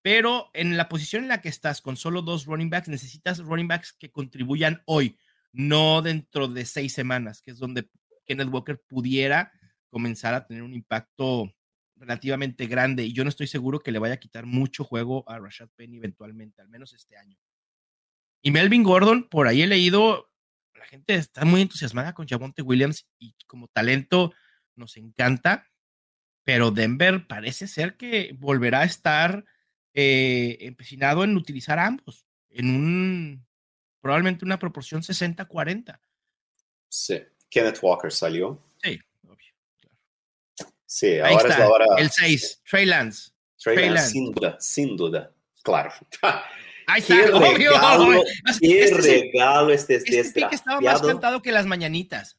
Pero 0.02 0.50
en 0.54 0.76
la 0.76 0.88
posición 0.88 1.24
en 1.24 1.28
la 1.28 1.40
que 1.40 1.48
estás 1.48 1.80
con 1.80 1.96
solo 1.96 2.22
dos 2.22 2.46
running 2.46 2.70
backs, 2.70 2.88
necesitas 2.88 3.40
running 3.40 3.66
backs 3.66 3.92
que 3.92 4.12
contribuyan 4.12 4.82
hoy, 4.86 5.18
no 5.52 6.00
dentro 6.00 6.46
de 6.46 6.64
seis 6.64 6.92
semanas, 6.92 7.42
que 7.42 7.50
es 7.50 7.58
donde 7.58 7.90
Kenneth 8.24 8.52
Walker 8.52 8.80
pudiera 8.86 9.52
comenzar 9.90 10.34
a 10.34 10.46
tener 10.46 10.62
un 10.62 10.74
impacto 10.74 11.52
relativamente 11.96 12.66
grande 12.66 13.04
y 13.04 13.12
yo 13.12 13.24
no 13.24 13.30
estoy 13.30 13.46
seguro 13.46 13.80
que 13.80 13.90
le 13.90 13.98
vaya 13.98 14.14
a 14.14 14.18
quitar 14.18 14.46
mucho 14.46 14.84
juego 14.84 15.28
a 15.28 15.38
Rashad 15.38 15.70
Penny 15.74 15.96
eventualmente, 15.96 16.60
al 16.60 16.68
menos 16.68 16.92
este 16.92 17.16
año. 17.16 17.36
Y 18.46 18.52
Melvin 18.52 18.84
Gordon, 18.84 19.24
por 19.28 19.48
ahí 19.48 19.62
he 19.62 19.66
leído, 19.66 20.30
la 20.76 20.86
gente 20.86 21.16
está 21.16 21.44
muy 21.44 21.62
entusiasmada 21.62 22.14
con 22.14 22.28
Javonte 22.28 22.62
Williams 22.62 23.04
y 23.18 23.34
como 23.48 23.66
talento 23.66 24.32
nos 24.76 24.96
encanta, 24.96 25.68
pero 26.44 26.70
Denver 26.70 27.26
parece 27.26 27.66
ser 27.66 27.96
que 27.96 28.36
volverá 28.38 28.82
a 28.82 28.84
estar 28.84 29.44
eh, 29.94 30.58
empecinado 30.60 31.24
en 31.24 31.36
utilizar 31.36 31.80
a 31.80 31.86
ambos 31.86 32.24
en 32.50 32.70
un 32.70 33.46
probablemente 34.00 34.44
una 34.44 34.60
proporción 34.60 35.02
60-40. 35.02 35.98
Sí, 36.88 37.20
Kenneth 37.50 37.80
Walker 37.82 38.12
salió. 38.12 38.62
Sí, 38.80 39.00
Sí, 40.86 41.18
ahora 41.18 41.32
está, 41.32 41.48
es 41.48 41.58
la 41.58 41.68
hora. 41.68 41.86
El 41.98 42.10
6, 42.12 42.62
Trey 42.70 42.86
Lance. 42.86 43.32
Trey, 43.58 43.74
Trey 43.74 43.88
Lance, 43.88 44.02
Lance, 44.02 44.12
sin 44.12 44.30
duda, 44.30 44.56
sin 44.60 44.96
duda. 44.96 45.34
Claro. 45.64 45.90
Ahí 46.86 47.00
está, 47.00 47.16
qué 47.16 47.32
obvio. 47.32 47.70
regalo, 47.72 48.24
qué 48.60 48.84
este 48.84 48.96
regalo 48.96 49.72
este, 49.72 49.96
este, 49.96 50.20
este 50.20 50.46
estaba 50.52 50.80
más 50.80 51.02
cantado 51.02 51.42
que 51.42 51.50
las 51.50 51.66
mañanitas. 51.66 52.38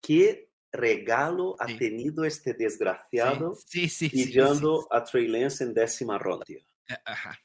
Qué 0.00 0.50
regalo 0.72 1.56
ha 1.60 1.66
sí. 1.66 1.78
tenido 1.78 2.24
este 2.24 2.52
desgraciado 2.52 3.56
sí, 3.66 3.88
sí, 3.88 4.08
pillando 4.08 4.86
a 4.90 5.04
Trey 5.04 5.28
Lance 5.28 5.64
en 5.64 5.72
décima 5.72 6.18
ronda. 6.18 6.44
Ajá. 7.04 7.40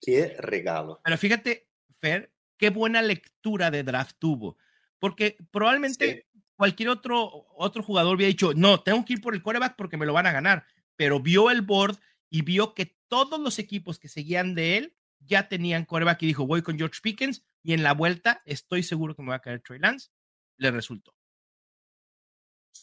Qué 0.00 0.36
regalo. 0.38 1.00
Pero 1.04 1.18
fíjate, 1.18 1.68
Fer, 2.00 2.32
qué 2.56 2.70
buena 2.70 3.02
lectura 3.02 3.70
de 3.70 3.82
draft 3.82 4.16
tuvo. 4.18 4.56
Porque 4.98 5.36
probablemente 5.50 6.26
cualquier 6.56 6.88
otro, 6.88 7.46
otro 7.56 7.82
jugador 7.82 8.16
hubiera 8.16 8.28
dicho, 8.28 8.52
no, 8.54 8.82
tengo 8.82 9.04
que 9.04 9.14
ir 9.14 9.20
por 9.20 9.34
el 9.34 9.42
quarterback 9.42 9.76
porque 9.76 9.96
me 9.96 10.06
lo 10.06 10.12
van 10.12 10.26
a 10.26 10.32
ganar, 10.32 10.64
pero 10.96 11.20
vio 11.20 11.50
el 11.50 11.62
board 11.62 11.98
y 12.30 12.42
vio 12.42 12.74
que 12.74 12.96
todos 13.08 13.38
los 13.38 13.58
equipos 13.58 13.98
que 13.98 14.08
seguían 14.08 14.54
de 14.54 14.78
él 14.78 14.95
ya 15.20 15.48
tenían 15.48 15.84
quarterback 15.84 16.22
y 16.22 16.26
dijo, 16.26 16.46
voy 16.46 16.62
con 16.62 16.78
George 16.78 17.00
Pickens 17.02 17.44
y 17.62 17.72
en 17.72 17.82
la 17.82 17.92
vuelta 17.92 18.42
estoy 18.44 18.82
seguro 18.82 19.14
que 19.14 19.22
me 19.22 19.30
va 19.30 19.36
a 19.36 19.42
caer 19.42 19.60
Trey 19.60 19.78
Lance. 19.78 20.10
Le 20.56 20.70
resultó. 20.70 21.14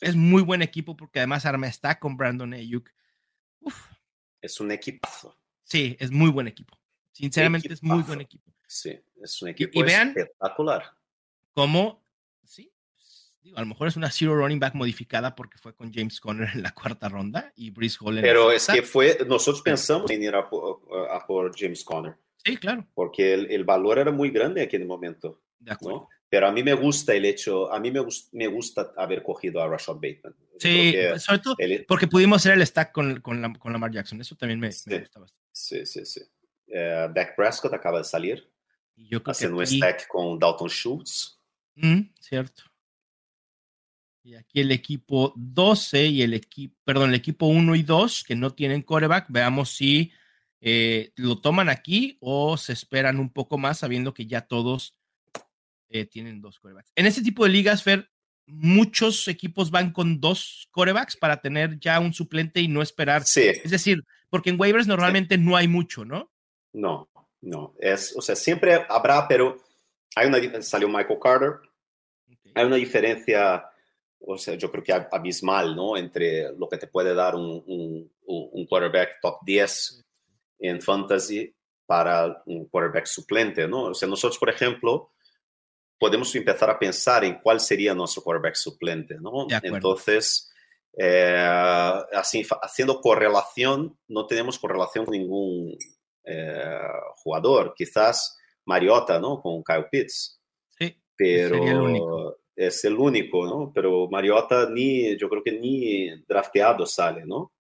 Es 0.02 0.16
muy 0.16 0.42
buen 0.42 0.62
equipo 0.62 0.96
porque 0.96 1.20
además 1.20 1.46
Arma 1.46 1.68
está 1.68 2.00
con 2.00 2.18
Brandon 2.18 2.54
Ayuk. 2.54 2.90
Uf. 3.60 3.92
Es 4.42 4.60
un 4.60 4.72
equipazo. 4.72 5.40
Sí, 5.64 5.96
es 6.00 6.12
muy 6.12 6.30
buen 6.30 6.48
equipo. 6.48 6.78
Sinceramente 7.14 7.68
equipazo. 7.68 7.86
es 7.86 7.92
muy 7.96 8.04
buen 8.04 8.22
equipo. 8.22 8.54
Sí, 8.68 9.00
es 9.22 9.42
un 9.42 9.50
equipo 9.50 9.72
y, 9.74 9.80
y 9.80 9.84
vean 9.84 10.10
espectacular. 10.10 10.98
Cómo, 11.54 12.04
sí, 12.44 12.74
digo, 13.44 13.58
a 13.58 13.62
lo 13.62 13.68
mejor 13.68 13.88
es 13.88 13.96
una 13.96 14.10
zero 14.10 14.36
running 14.36 14.60
back 14.60 14.74
modificada 14.74 15.36
porque 15.36 15.58
fue 15.58 15.76
con 15.76 15.94
James 15.94 16.20
Conner 16.20 16.50
en 16.54 16.64
la 16.64 16.72
cuarta 16.72 17.10
ronda 17.10 17.52
y 17.56 17.70
Brice 17.70 17.98
Hall 18.02 18.18
en 18.18 18.24
Pero 18.24 18.50
la 18.50 18.56
es 18.56 18.68
que 18.68 18.82
fue, 18.82 19.18
nosotros 19.28 19.62
pensamos 19.62 20.10
en 20.10 20.24
ir 20.24 20.36
a 20.36 20.50
por, 20.50 20.82
a 21.12 21.26
por 21.26 21.56
James 21.58 21.84
Conner. 21.84 22.16
Sí, 22.44 22.58
claro. 22.58 22.86
Porque 22.94 23.34
el, 23.34 23.52
el, 23.52 23.64
valor 23.64 24.00
era 24.00 24.12
muy 24.12 24.30
grande 24.30 24.62
en 24.62 24.68
aquel 24.68 24.86
momento. 24.86 25.42
De 25.60 25.72
acuerdo. 25.72 26.00
¿no? 26.00 26.10
Pero 26.34 26.48
a 26.48 26.52
mí 26.52 26.64
me 26.64 26.74
gusta 26.74 27.14
el 27.14 27.26
hecho, 27.26 27.72
a 27.72 27.80
mí 27.80 27.92
me, 27.92 28.00
gust, 28.00 28.34
me 28.34 28.48
gusta 28.48 28.92
haber 28.98 29.22
cogido 29.22 29.62
a 29.62 29.68
Rashad 29.68 29.96
Bateman. 29.96 30.36
Sí, 30.58 30.96
sobre 31.20 31.40
todo 31.40 31.56
el, 31.60 31.86
porque 31.86 32.08
pudimos 32.08 32.42
hacer 32.42 32.54
el 32.54 32.66
stack 32.66 32.92
con, 32.92 33.22
con, 33.22 33.40
la, 33.40 33.54
con 33.54 33.72
Lamar 33.72 33.92
Jackson. 33.92 34.20
Eso 34.20 34.36
también 34.36 34.60
me, 34.60 34.72
sí, 34.72 34.90
me 34.90 35.00
gusta 35.00 35.20
bastante. 35.20 35.46
Sí, 35.52 35.86
sí, 35.86 36.06
sí. 36.06 36.22
Uh, 36.70 37.14
Dak 37.14 37.36
Prescott 37.36 37.74
acaba 37.74 38.00
de 38.00 38.04
salir. 38.04 38.50
Y 38.96 39.10
yo 39.10 39.22
creo 39.22 39.32
haciendo 39.32 39.58
que 39.58 39.64
aquí... 39.64 39.76
un 39.76 39.78
stack 39.78 40.08
con 40.08 40.40
Dalton 40.40 40.70
Schultz. 40.70 41.40
Mm, 41.76 42.02
cierto. 42.20 42.64
Y 44.24 44.36
aquí 44.36 44.62
el 44.62 44.72
equipo 44.72 45.34
12 45.36 46.06
y 46.06 46.22
el 46.22 46.34
equipo, 46.34 46.76
perdón, 46.86 47.10
el 47.10 47.16
equipo 47.16 47.48
1 47.48 47.76
y 47.76 47.84
2 47.84 48.24
que 48.24 48.36
no 48.36 48.52
tienen 48.52 48.82
coreback, 48.82 49.26
veamos 49.30 49.72
si 49.72 50.12
eh, 50.62 51.12
lo 51.18 51.42
toman 51.42 51.68
aquí 51.68 52.18
o 52.22 52.56
se 52.58 52.72
esperan 52.72 53.20
un 53.20 53.30
poco 53.30 53.58
más 53.58 53.80
sabiendo 53.80 54.14
que 54.14 54.26
ya 54.26 54.42
todos 54.42 54.96
eh, 55.90 56.06
tienen 56.06 56.42
dos 56.42 56.60
corebacks. 56.60 56.92
En 56.96 57.06
este 57.06 57.22
tipo 57.22 57.44
de 57.44 57.52
ligas, 57.52 57.84
Fer, 57.84 58.10
muchos 58.46 59.28
equipos 59.28 59.72
van 59.72 59.92
con 59.92 60.20
dos 60.20 60.68
corebacks 60.72 61.18
para 61.18 61.42
tener 61.42 61.80
ya 61.80 62.00
un 62.00 62.14
suplente 62.14 62.62
y 62.62 62.68
no 62.68 62.82
esperar. 62.82 63.26
Sí. 63.26 63.42
Es 63.42 63.72
decir, 63.72 64.04
porque 64.30 64.50
en 64.50 64.60
waivers 64.60 64.88
normalmente 64.88 65.38
no 65.38 65.56
hay 65.56 65.68
mucho, 65.68 66.06
¿no? 66.06 66.32
No, 66.72 67.10
no. 67.42 67.76
Es, 67.80 68.16
o 68.16 68.22
sea, 68.22 68.36
siempre 68.36 68.86
habrá, 68.90 69.28
pero 69.28 69.62
hay 70.16 70.28
una 70.28 70.38
diferencia. 70.38 70.72
Salió 70.72 70.88
Michael 70.88 71.20
Carter. 71.22 71.52
Hay 72.56 72.66
una 72.66 72.76
diferencia, 72.76 73.66
o 74.26 74.38
sea, 74.38 74.56
yo 74.56 74.72
creo 74.72 74.84
que 74.84 74.94
abismal, 75.12 75.76
¿no? 75.76 75.98
Entre 75.98 76.52
lo 76.58 76.68
que 76.70 76.78
te 76.78 76.88
puede 76.88 77.14
dar 77.14 77.36
un, 77.36 77.64
un, 77.68 78.12
un 78.26 78.66
quarterback 78.66 79.20
top 79.22 79.40
10 79.46 80.04
en 80.60 80.82
fantasy 80.82 81.54
para 81.86 82.42
un 82.46 82.66
quarterback 82.66 83.06
suplente, 83.06 83.68
¿no? 83.68 83.84
O 83.86 83.94
sea, 83.94 84.08
nosotros, 84.08 84.38
por 84.38 84.50
ejemplo, 84.50 85.12
podemos 86.00 86.34
empezar 86.36 86.70
a 86.70 86.80
pensar 86.80 87.24
en 87.24 87.40
cuál 87.40 87.60
sería 87.60 87.94
nuestro 87.94 88.24
quarterback 88.24 88.56
suplente, 88.56 89.16
¿no? 89.20 89.48
Entonces, 89.62 90.52
eh, 90.98 91.38
así, 92.14 92.46
haciendo 92.62 93.02
correlación, 93.02 93.98
no 94.08 94.26
tenemos 94.26 94.60
correlación 94.60 95.06
con 95.06 95.14
ningún 95.14 95.78
eh, 96.24 96.82
jugador, 97.18 97.74
quizás 97.76 98.38
Mariota, 98.66 99.20
¿no? 99.20 99.42
Con 99.42 99.64
Kyle 99.64 99.88
Pitts. 99.92 100.40
Sí, 100.78 100.98
pero 101.16 102.38
es 102.56 102.84
el 102.86 102.96
único, 102.96 103.46
¿no? 103.46 103.72
Pero 103.74 104.08
Mariota 104.10 104.70
ni, 104.70 105.18
yo 105.18 105.30
creo 105.30 105.44
que 105.44 105.52
ni 105.52 106.10
drafteado 106.28 106.86
sale, 106.86 107.26
¿no? 107.26 107.52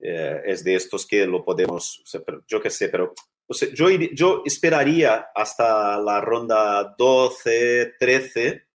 Eh, 0.00 0.42
es 0.46 0.62
de 0.62 0.74
estos 0.74 1.06
que 1.06 1.26
lo 1.26 1.44
podemos, 1.44 2.02
yo 2.46 2.60
qué 2.60 2.70
sé, 2.70 2.88
pero 2.88 3.14
yo, 3.74 3.88
yo 4.12 4.42
esperaría 4.44 5.28
hasta 5.34 5.98
la 5.98 6.20
ronda 6.20 6.94
12, 6.98 7.94
13, 7.98 8.66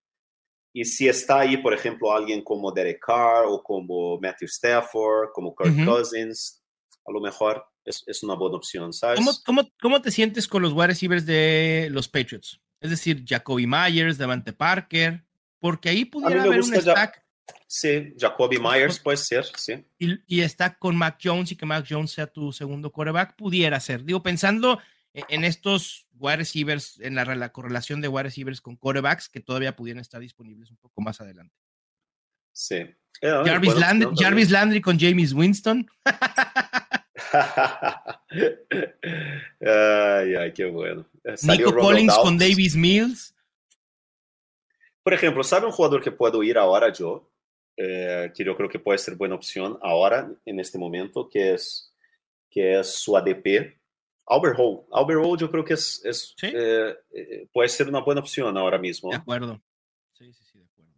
y 0.73 0.85
si 0.85 1.07
está 1.07 1.39
ahí, 1.39 1.57
por 1.57 1.73
ejemplo, 1.73 2.11
alguien 2.11 2.43
como 2.43 2.71
Derek 2.71 3.03
Carr 3.05 3.45
o 3.47 3.61
como 3.63 4.19
Matthew 4.19 4.47
Stafford, 4.47 5.29
como 5.33 5.55
Kirk 5.55 5.85
Cousins, 5.85 6.63
a 7.05 7.11
lo 7.11 7.19
mejor 7.19 7.65
es, 7.83 8.03
es, 8.05 8.23
una 8.23 8.35
buena 8.35 8.57
opción, 8.57 8.93
¿sabes? 8.93 9.17
¿Cómo, 9.17 9.31
cómo, 9.45 9.71
cómo 9.81 10.01
te 10.01 10.11
sientes 10.11 10.47
con 10.47 10.61
los 10.61 10.73
wide 10.73 10.87
receivers 10.87 11.25
de 11.25 11.87
los 11.91 12.07
Patriots? 12.07 12.61
Es 12.81 12.91
decir, 12.91 13.23
Jacoby 13.27 13.65
Myers, 13.67 14.17
Devante 14.17 14.53
Parker, 14.53 15.25
porque 15.59 15.89
ahí 15.89 16.05
pudiera 16.05 16.43
haber 16.43 16.61
un 16.61 16.75
stack. 16.75 17.23
Sí, 17.65 18.13
Jacoby 18.17 18.59
Myers 18.59 18.99
puede 18.99 19.17
ser, 19.17 19.45
sí. 19.55 19.83
Y, 19.97 20.19
y, 20.27 20.41
está 20.41 20.77
con 20.77 20.95
Mac 20.95 21.19
Jones 21.23 21.51
y 21.51 21.55
que 21.55 21.65
Mac 21.65 21.85
Jones 21.87 22.11
sea 22.11 22.27
tu 22.27 22.51
segundo 22.51 22.91
quarterback, 22.91 23.35
pudiera 23.35 23.79
ser. 23.79 24.03
Digo, 24.03 24.23
pensando 24.23 24.79
en 25.13 25.43
estos 25.43 26.07
wide 26.17 26.37
receivers, 26.37 26.99
en 26.99 27.15
la, 27.15 27.25
la 27.25 27.51
correlación 27.51 28.01
de 28.01 28.07
wide 28.07 28.23
receivers 28.23 28.61
con 28.61 28.75
quarterbacks 28.75 29.29
que 29.29 29.39
todavía 29.39 29.75
pudieran 29.75 30.01
estar 30.01 30.21
disponibles 30.21 30.71
un 30.71 30.77
poco 30.77 31.01
más 31.01 31.21
adelante. 31.21 31.55
Sí. 32.51 32.85
Jarvis, 33.21 33.73
bueno, 33.73 33.79
Landry, 33.79 34.07
Jarvis 34.17 34.51
Landry 34.51 34.81
con 34.81 34.99
James 34.99 35.33
Winston. 35.33 35.89
ay, 39.61 40.35
ay, 40.35 40.53
qué 40.53 40.65
bueno. 40.65 41.05
Salió 41.35 41.67
Nico 41.67 41.79
Collins 41.79 42.13
con 42.15 42.37
Davis 42.37 42.75
Mills. 42.75 43.33
Por 45.09 45.15
ejemplo, 45.15 45.43
¿sabe 45.43 45.65
un 45.65 45.71
jugador 45.71 46.03
que 46.03 46.11
puedo 46.11 46.43
ir 46.43 46.55
ahora 46.55 46.93
yo? 46.93 47.27
Eh, 47.75 48.31
que 48.35 48.45
yo 48.45 48.55
creo 48.55 48.69
que 48.69 48.77
puede 48.77 48.99
ser 48.99 49.15
buena 49.15 49.33
opción 49.33 49.79
ahora, 49.81 50.31
en 50.45 50.59
este 50.59 50.77
momento, 50.77 51.27
que 51.27 51.55
es, 51.55 51.91
que 52.47 52.79
es 52.79 52.93
su 52.93 53.17
ADP. 53.17 53.75
Albert 54.27 54.59
Hall. 54.59 54.81
Albert 54.91 55.19
Hall 55.25 55.39
yo 55.39 55.49
creo 55.49 55.65
que 55.65 55.73
es, 55.73 55.99
es 56.05 56.35
¿Sí? 56.37 56.51
eh, 56.53 56.95
eh, 57.11 57.47
puede 57.51 57.69
ser 57.69 57.87
una 57.87 58.01
buena 58.01 58.21
opción 58.21 58.55
ahora 58.55 58.77
mismo. 58.77 59.09
De 59.09 59.15
acuerdo. 59.15 59.59
Sí, 60.13 60.31
sí, 60.31 60.43
sí, 60.43 60.59
de 60.59 60.65
acuerdo. 60.65 60.91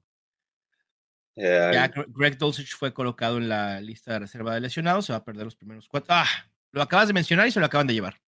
Eh, 1.38 1.72
ya 1.74 1.93
Greg 2.09 2.38
Dulcich 2.38 2.76
fue 2.76 2.93
colocado 2.93 3.38
en 3.38 3.47
la 3.47 3.80
lista 3.80 4.12
de 4.12 4.20
reserva 4.20 4.53
de 4.53 4.59
lesionados, 4.59 5.05
se 5.05 5.14
va 5.14 5.20
a 5.20 5.24
perder 5.24 5.45
los 5.45 5.55
primeros 5.55 5.88
cuatro. 5.88 6.14
Ah, 6.14 6.28
lo 6.74 6.82
acabas 6.82 7.07
de 7.07 7.14
mencionar 7.14 7.47
y 7.47 7.51
se 7.51 7.62
lo 7.62 7.66
acaban 7.66 7.88
de 7.88 7.93
llevar. 7.93 8.20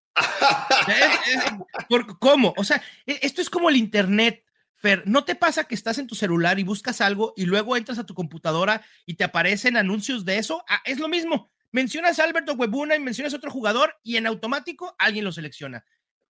por, 1.89 2.21
¿Cómo? 2.21 2.55
O 2.57 2.63
sea, 2.63 2.81
e, 3.05 3.19
esto 3.23 3.43
es 3.43 3.51
como 3.51 3.69
el 3.69 3.75
Internet. 3.75 4.45
Fer, 4.83 5.05
¿no 5.07 5.25
te 5.25 5.37
pasa 5.37 5.63
que 5.63 5.77
estás 5.77 5.99
en 5.99 6.09
tu 6.09 6.17
celular 6.17 6.59
y 6.59 6.65
buscas 6.65 7.01
algo 7.01 7.35
y 7.37 7.47
luego 7.47 7.77
entras 7.77 8.01
a 8.01 8.05
tu 8.05 8.15
computadora 8.15 8.85
y 9.07 9.15
te 9.15 9.23
aparecen 9.23 9.77
anuncios 9.77 10.25
de 10.25 10.39
eso? 10.39 10.65
Ah, 10.69 10.83
es 10.85 10.99
lo 10.99 11.07
mismo. 11.07 11.53
Mencionas 11.71 12.19
a 12.19 12.25
Alberto 12.25 12.55
Huebuna 12.55 12.97
y 12.97 12.99
mencionas 12.99 13.33
a 13.33 13.37
otro 13.37 13.53
jugador 13.53 13.95
y 14.03 14.17
en 14.17 14.27
automático 14.27 14.97
alguien 14.99 15.25
lo 15.25 15.31
selecciona. 15.31 15.85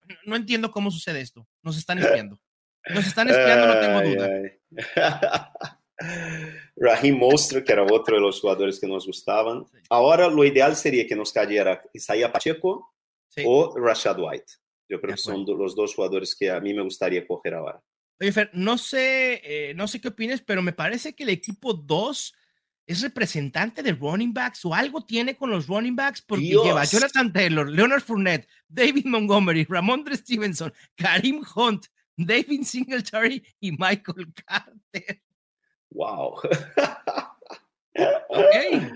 No, 0.08 0.16
no 0.26 0.36
entiendo 0.36 0.72
cómo 0.72 0.90
sucede 0.90 1.22
esto. 1.22 1.48
Nos 1.62 1.78
están 1.78 2.00
espiando. 2.00 2.42
Nos 2.88 3.06
están 3.06 3.30
espiando, 3.30 3.68
no 3.68 3.80
tengo 3.80 4.02
duda. 4.02 5.54
Raheem 6.76 7.20
Monster, 7.20 7.64
que 7.64 7.74
era 7.74 7.84
otro 7.84 8.16
de 8.16 8.22
los 8.22 8.42
jugadores 8.42 8.80
que 8.80 8.88
nos 8.88 9.06
gustaban. 9.06 9.64
Ahora 9.92 10.28
lo 10.28 10.44
ideal 10.44 10.76
sería 10.76 11.06
que 11.06 11.16
nos 11.16 11.32
cayera 11.32 11.84
Isaiah 11.94 12.32
Pacheco 12.32 12.96
sí. 13.28 13.44
o 13.46 13.78
Rashad 13.78 14.18
White. 14.20 14.54
Yo 14.90 15.00
creo 15.00 15.14
que 15.14 15.22
son 15.22 15.46
los 15.46 15.76
dos 15.76 15.94
jugadores 15.94 16.36
que 16.36 16.50
a 16.50 16.60
mí 16.60 16.74
me 16.74 16.82
gustaría 16.82 17.28
coger 17.28 17.54
ahora. 17.54 17.80
Oye, 18.22 18.32
Fer, 18.32 18.50
no 18.54 18.78
sé, 18.78 19.42
eh, 19.44 19.74
no 19.76 19.88
sé 19.88 20.02
qué 20.02 20.10
opines, 20.10 20.42
pero 20.42 20.62
me 20.62 20.74
parece 20.74 21.14
que 21.16 21.24
el 21.24 21.30
equipo 21.30 21.74
2 21.74 22.36
es 22.86 23.02
representante 23.02 23.82
de 23.84 23.94
running 23.94 24.34
backs 24.34 24.66
o 24.66 24.74
algo 24.74 25.06
tiene 25.06 25.36
con 25.38 25.52
los 25.52 25.68
running 25.68 25.96
backs 25.96 26.22
porque 26.22 26.44
Dios. 26.46 26.66
lleva 26.66 26.84
Jonathan 26.86 27.32
Taylor, 27.32 27.70
Leonard 27.70 28.02
Fournette, 28.02 28.48
David 28.68 29.06
Montgomery, 29.06 29.66
Ramondre 29.70 30.16
Stevenson, 30.18 30.74
Karim 30.96 31.44
Hunt, 31.56 31.86
David 32.18 32.64
Singletary 32.64 33.46
y 33.60 33.72
Michael 33.72 34.34
Carter. 34.46 35.22
Wow. 35.92 36.40
ok. 38.30 38.92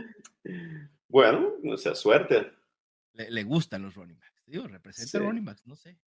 Bueno, 1.08 1.54
o 1.72 1.78
sea, 1.78 1.96
suerte. 1.96 2.52
Le, 3.14 3.30
le 3.30 3.44
gustan 3.44 3.84
los 3.84 3.96
running 3.96 4.20
backs. 4.20 4.44
Digo, 4.46 4.68
representa 4.68 5.12
Sí. 5.12 5.18
running 5.20 5.46
backs, 5.46 5.66
no 5.66 5.76
sé. 5.76 5.98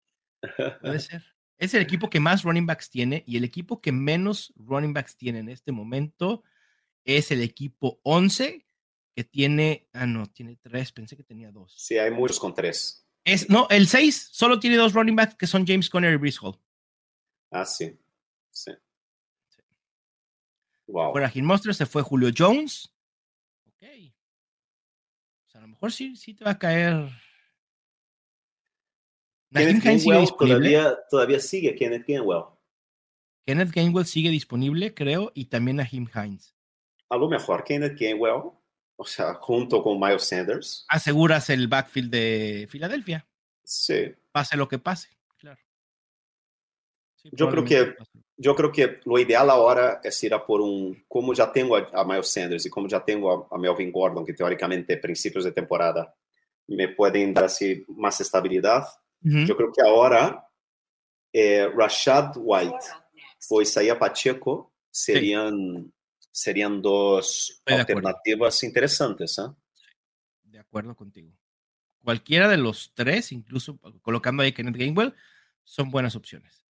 Puede 0.80 0.98
ser. 1.00 1.24
Es 1.58 1.74
el 1.74 1.82
equipo 1.82 2.10
que 2.10 2.20
más 2.20 2.42
running 2.42 2.66
backs 2.66 2.90
tiene 2.90 3.24
y 3.26 3.36
el 3.36 3.44
equipo 3.44 3.80
que 3.80 3.92
menos 3.92 4.52
running 4.56 4.92
backs 4.92 5.16
tiene 5.16 5.38
en 5.38 5.48
este 5.48 5.72
momento 5.72 6.42
es 7.04 7.30
el 7.30 7.40
equipo 7.40 8.00
11 8.02 8.66
que 9.14 9.24
tiene, 9.24 9.88
ah 9.94 10.04
no, 10.06 10.26
tiene 10.26 10.56
tres, 10.56 10.92
pensé 10.92 11.16
que 11.16 11.22
tenía 11.22 11.50
dos. 11.50 11.74
Sí, 11.78 11.96
hay 11.96 12.10
muchos 12.10 12.38
con 12.38 12.52
tres. 12.52 13.06
Es, 13.24 13.48
no, 13.48 13.66
el 13.70 13.88
6 13.88 14.28
solo 14.32 14.60
tiene 14.60 14.76
dos 14.76 14.92
running 14.92 15.16
backs 15.16 15.34
que 15.34 15.46
son 15.46 15.66
James 15.66 15.88
Conner 15.88 16.12
y 16.12 16.16
Brees 16.16 16.40
Hall. 16.42 16.60
Ah, 17.50 17.64
sí. 17.64 17.98
Sí. 18.50 18.72
Wow. 20.86 21.12
Fuera 21.12 21.28
Jim 21.28 21.44
Monster 21.44 21.74
se 21.74 21.86
fue 21.86 22.02
Julio 22.02 22.30
Jones. 22.36 22.92
Ok. 23.66 23.88
Sea, 25.46 25.58
a 25.58 25.62
lo 25.62 25.68
mejor 25.68 25.92
sí, 25.92 26.14
sí 26.16 26.34
te 26.34 26.44
va 26.44 26.52
a 26.52 26.58
caer. 26.58 27.08
Kenneth 29.56 29.82
Gainwell 29.82 30.28
todavía, 30.38 30.98
todavía 31.10 31.40
sigue, 31.40 31.74
Kenneth 31.74 32.06
Gainwell. 32.06 32.44
Kenneth 33.46 33.70
Gainwell 33.70 34.06
sigue 34.06 34.30
disponible, 34.30 34.92
creo, 34.94 35.30
y 35.34 35.46
también 35.46 35.76
Naheem 35.76 36.08
Hines. 36.14 36.54
A 37.08 37.16
lo 37.16 37.28
mejor 37.28 37.62
Kenneth 37.64 37.98
Gainwell, 37.98 38.50
o 38.96 39.04
sea, 39.04 39.34
junto 39.34 39.82
con 39.82 40.00
Miles 40.00 40.24
Sanders. 40.24 40.84
Aseguras 40.88 41.48
el 41.50 41.68
backfield 41.68 42.10
de 42.10 42.66
Filadelfia, 42.68 43.26
Sí. 43.62 44.12
pase 44.32 44.56
lo 44.56 44.68
que 44.68 44.78
pase, 44.78 45.08
claro. 45.38 45.60
Sí, 47.16 47.30
Yo 47.32 47.48
creo 47.50 47.64
que-. 47.64 47.94
Yo 48.38 48.54
creo 48.54 48.70
que 48.70 49.00
lo 49.06 49.18
ideal 49.18 49.48
ahora 49.48 49.98
es 50.04 50.22
ir 50.22 50.34
a 50.34 50.44
por 50.44 50.60
un, 50.60 51.04
como 51.08 51.32
ya 51.32 51.50
tengo 51.50 51.74
a, 51.74 51.88
a 51.94 52.04
Miles 52.04 52.28
Sanders 52.28 52.66
y 52.66 52.70
como 52.70 52.86
ya 52.86 53.02
tengo 53.02 53.48
a, 53.50 53.54
a 53.54 53.58
Melvin 53.58 53.90
Gordon, 53.90 54.26
que 54.26 54.34
teóricamente 54.34 54.98
principios 54.98 55.44
de 55.44 55.52
temporada 55.52 56.14
me 56.66 56.88
pueden 56.88 57.32
dar 57.32 57.44
así 57.44 57.82
más 57.88 58.20
estabilidad. 58.20 58.84
Yo 59.28 59.56
creo 59.56 59.72
que 59.72 59.82
ahora 59.82 60.48
eh, 61.32 61.68
Rashad 61.74 62.34
White 62.36 62.86
o 63.50 63.60
Isaiah 63.60 63.98
Pacheco 63.98 64.72
serían, 64.88 65.92
serían 66.30 66.80
dos 66.80 67.50
Estoy 67.58 67.74
de 67.74 67.80
alternativas 67.80 68.62
interesantes. 68.62 69.36
¿eh? 69.38 69.48
De 70.44 70.60
acuerdo 70.60 70.94
contigo. 70.94 71.32
Cualquiera 72.04 72.48
de 72.48 72.56
los 72.56 72.92
tres, 72.94 73.32
incluso 73.32 73.78
colocando 74.00 74.44
ahí 74.44 74.52
Kenneth 74.52 74.76
Gainwell, 74.76 75.12
son 75.64 75.90
buenas 75.90 76.14
opciones. 76.14 76.64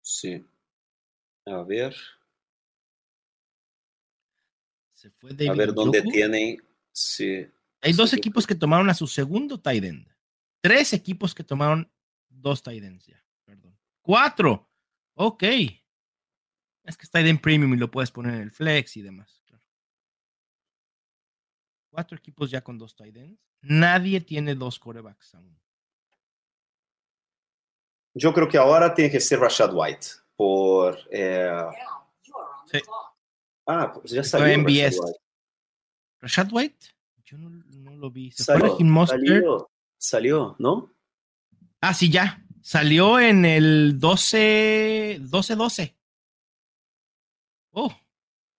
Sí. 0.00 0.42
A 1.44 1.62
ver, 1.64 1.94
Se 4.94 5.10
fue 5.10 5.34
David 5.34 5.50
a 5.50 5.54
ver 5.54 5.74
dónde 5.74 6.00
tienen. 6.00 6.56
Sí. 6.90 7.46
Hay 7.82 7.92
dos 7.92 8.10
Sí, 8.10 8.16
equipos 8.16 8.46
que 8.46 8.54
tomaron 8.54 8.88
a 8.88 8.94
su 8.94 9.06
segundo 9.06 9.60
tight 9.60 9.84
end. 9.84 10.15
Tres 10.60 10.92
equipos 10.92 11.34
que 11.34 11.44
tomaron 11.44 11.90
dos 12.28 12.62
tight 12.62 12.82
ends 12.82 13.06
ya. 13.06 13.22
Perdón. 13.44 13.78
Cuatro. 14.02 14.68
Ok. 15.14 15.42
Es 15.42 16.96
que 16.96 17.04
es 17.04 17.10
tight 17.10 17.26
end 17.26 17.40
premium 17.40 17.72
y 17.74 17.76
lo 17.76 17.90
puedes 17.90 18.10
poner 18.10 18.34
en 18.34 18.40
el 18.42 18.50
flex 18.50 18.96
y 18.96 19.02
demás. 19.02 19.42
Claro. 19.46 19.64
Cuatro 21.90 22.16
equipos 22.18 22.50
ya 22.50 22.62
con 22.62 22.78
dos 22.78 22.94
tight 22.94 23.16
ends. 23.16 23.40
Nadie 23.62 24.20
tiene 24.20 24.54
dos 24.54 24.78
corebacks 24.78 25.34
aún. 25.34 25.58
Yo 28.14 28.32
creo 28.32 28.48
que 28.48 28.56
ahora 28.58 28.94
tiene 28.94 29.10
que 29.10 29.20
ser 29.20 29.38
Rashad 29.40 29.70
White 29.74 30.06
por, 30.36 30.98
eh, 31.10 31.50
Sí. 32.70 32.80
Ah, 33.66 33.92
pues 33.92 34.10
ya 34.10 34.22
Fue 34.22 34.28
salió. 34.30 34.46
en 34.54 34.64
Rashad. 34.64 34.92
White. 35.04 35.18
Rashad 36.20 36.48
White, 36.52 36.86
yo 37.24 37.38
no, 37.38 37.50
no 37.50 37.96
lo 37.96 38.10
vi. 38.10 38.30
Se 38.32 38.44
fue 38.44 38.54
Salió, 38.54 38.72
Raheem 38.72 38.88
Mostert. 38.88 39.20
salió, 39.26 39.70
salió, 39.98 40.56
¿no? 40.58 40.92
Ah, 41.80 41.94
sí, 41.94 42.10
ya. 42.10 42.42
Salió 42.62 43.18
en 43.20 43.44
el 43.44 43.98
12, 44.00 45.20
12-12. 45.22 45.94
Oh, 47.72 47.94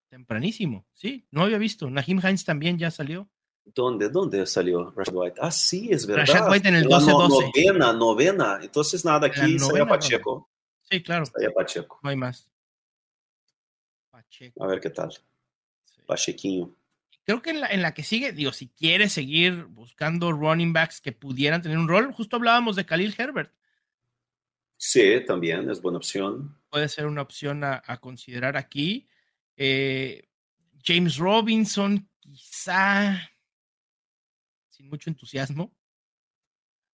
tempranísimo. 0.09 0.85
Sí, 0.93 1.27
no 1.31 1.41
había 1.43 1.57
visto. 1.57 1.89
Nahim 1.89 2.19
Hines 2.23 2.45
también 2.45 2.77
ya 2.77 2.89
salió. 2.91 3.29
¿Dónde, 3.65 4.07
¿Dónde 4.09 4.45
salió 4.45 4.91
Rashad 4.91 5.13
White? 5.13 5.39
Ah, 5.41 5.51
sí, 5.51 5.89
es 5.91 6.07
verdad. 6.07 6.25
Rashad 6.25 6.49
White 6.51 6.69
en 6.69 6.75
el 6.75 6.87
La 6.87 6.99
no- 6.99 7.27
12-12. 7.27 7.51
novena, 7.53 7.93
novena. 7.93 8.59
Entonces, 8.61 9.03
nada, 9.03 9.27
aquí 9.27 9.55
novena, 9.57 9.87
Pacheco. 9.87 10.49
Sí, 10.83 11.03
claro. 11.03 11.25
Salió 11.25 11.53
Pacheco. 11.53 11.99
No 12.01 12.09
hay 12.09 12.15
más. 12.15 12.49
Pacheco. 14.09 14.63
A 14.63 14.67
ver 14.67 14.79
qué 14.79 14.89
tal. 14.89 15.11
sí. 15.11 15.19
Pachequinho. 16.05 16.73
Creo 17.27 17.41
que 17.41 17.49
en 17.49 17.59
la, 17.59 17.67
en 17.67 17.81
la 17.81 17.93
que 17.93 18.03
sigue, 18.03 18.31
digo, 18.31 18.53
si 18.53 18.69
quieres 18.69 19.11
seguir 19.11 19.65
buscando 19.65 20.31
running 20.31 20.71
backs 20.71 21.01
que 21.01 21.11
pudieran 21.11 21.61
tener 21.61 21.77
un 21.77 21.89
rol, 21.89 22.13
justo 22.13 22.37
hablábamos 22.37 22.77
de 22.77 22.85
Khalil 22.85 23.13
Herbert. 23.17 23.53
Sí, 24.77 25.19
también 25.27 25.69
es 25.69 25.81
buena 25.81 25.97
opción. 25.97 26.57
Puede 26.69 26.87
ser 26.87 27.05
una 27.05 27.21
opción 27.21 27.65
a, 27.65 27.83
a 27.85 27.97
considerar 27.99 28.55
aquí. 28.55 29.09
Eh, 29.57 30.29
James 30.85 31.17
Robinson, 31.17 32.07
quizá 32.21 33.29
sin 34.69 34.87
mucho 34.87 35.09
entusiasmo. 35.09 35.75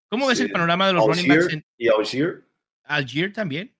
¿Cómo 0.09 0.25
ves 0.25 0.39
Sí. 0.39 0.45
el 0.45 0.51
panorama 0.51 0.87
de 0.87 0.93
los 0.93 1.05
running 1.05 1.27
backs 1.27 1.43
Algier 1.43 1.53
en 1.59 1.65
y 1.77 1.87
Algier. 1.89 2.47
Algier 2.85 3.33
también? 3.33 3.75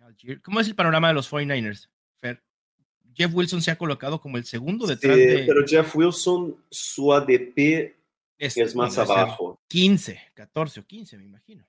Algier. 0.00 0.42
¿Cómo 0.42 0.60
es 0.60 0.68
el 0.68 0.74
panorama 0.74 1.08
de 1.08 1.14
los 1.14 1.26
49ers? 1.32 1.88
Jeff 3.18 3.34
Wilson 3.34 3.60
se 3.60 3.72
ha 3.72 3.76
colocado 3.76 4.20
como 4.20 4.36
el 4.36 4.44
segundo 4.44 4.86
detrás 4.86 5.16
Sí, 5.16 5.26
de. 5.26 5.44
Pero 5.44 5.66
Jeff 5.66 5.94
Wilson, 5.96 6.56
su 6.70 7.12
ADP 7.12 7.96
este, 8.38 8.62
es 8.62 8.76
más 8.76 8.96
abajo. 8.96 9.60
15, 9.66 10.20
14 10.34 10.80
o 10.80 10.86
15, 10.86 11.18
me 11.18 11.24
imagino. 11.24 11.66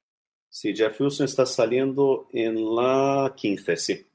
Sí, 0.47 0.75
Jeff 0.75 1.01
Wilson 1.01 1.25
está 1.25 1.47
saliendo 1.47 2.27
en 2.31 2.75
la 2.75 3.33
15, 3.35 3.77
sí. 3.77 4.07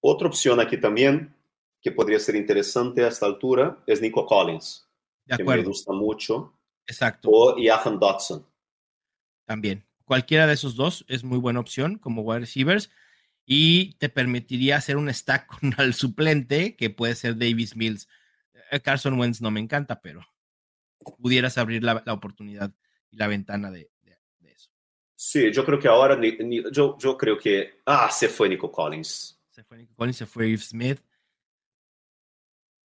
Otra 0.00 0.26
opción 0.26 0.58
aquí 0.58 0.78
también, 0.80 1.32
que 1.80 1.92
podría 1.92 2.18
ser 2.18 2.34
interesante 2.34 3.04
a 3.04 3.08
esta 3.08 3.26
altura, 3.26 3.82
es 3.86 4.00
Nico 4.02 4.26
Collins, 4.26 4.86
De 5.24 5.36
que 5.36 5.44
me 5.44 5.52
acuerdo, 5.52 5.68
gusta 5.70 5.92
mucho, 5.92 6.52
exacto. 6.86 7.28
o 7.30 7.54
Johan 7.56 8.00
Dotson. 8.00 8.44
También. 9.46 9.84
Cualquiera 10.04 10.46
de 10.46 10.54
esos 10.54 10.74
dos 10.74 11.04
es 11.08 11.22
muy 11.22 11.38
buena 11.38 11.60
opción 11.60 11.98
como 11.98 12.22
wide 12.22 12.40
receivers 12.40 12.90
y 13.46 13.94
te 13.98 14.08
permitiría 14.08 14.76
hacer 14.76 14.96
un 14.96 15.12
stack 15.12 15.46
con 15.60 15.74
el 15.78 15.94
suplente 15.94 16.76
que 16.76 16.90
puede 16.90 17.14
ser 17.14 17.36
Davis 17.36 17.76
Mills. 17.76 18.08
Eh, 18.70 18.80
Carson 18.80 19.18
Wentz 19.18 19.40
no 19.40 19.50
me 19.50 19.60
encanta, 19.60 20.00
pero 20.00 20.26
pudieras 21.20 21.58
abrir 21.58 21.82
la, 21.82 22.02
la 22.06 22.12
oportunidad 22.14 22.72
y 23.10 23.16
la 23.16 23.26
ventana 23.28 23.70
de, 23.70 23.90
de- 24.02 24.18
de 24.40 24.52
eso. 24.52 24.70
Sí, 25.14 25.52
yo 25.52 25.64
creo 25.64 25.78
que 25.78 25.88
ahora, 25.88 26.16
ni- 26.16 26.36
ni- 26.38 26.62
yo, 26.72 26.96
yo 26.98 27.16
creo 27.18 27.38
que, 27.38 27.80
ah, 27.86 28.10
se 28.10 28.28
fue 28.28 28.48
Nico 28.48 28.70
Collins. 28.72 29.38
Se 29.50 29.62
fue 29.64 29.76
Nico 29.78 29.94
Collins, 29.94 30.16
se 30.16 30.26
fue 30.26 30.48
Irv 30.48 30.62
Smith. 30.62 31.00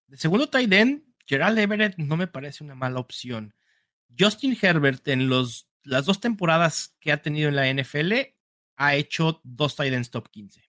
De 0.06 0.16
segundo 0.16 0.48
tight 0.48 0.72
end, 0.72 1.02
Gerald 1.26 1.58
Everett 1.58 1.96
no 1.98 2.16
me 2.16 2.26
parece 2.28 2.62
una 2.64 2.74
mala 2.74 3.00
opción. 3.00 3.54
Justin 4.18 4.56
Herbert 4.60 5.06
en 5.08 5.28
los, 5.28 5.68
las 5.82 6.06
dos 6.06 6.20
temporadas 6.20 6.96
que 7.00 7.12
ha 7.12 7.20
tenido 7.22 7.48
en 7.48 7.56
la 7.56 7.68
NFL 7.68 8.12
ha 8.76 8.94
hecho 8.94 9.40
dos 9.42 9.74
tight 9.76 9.92
ends 9.92 10.10
top 10.10 10.28
15. 10.30 10.62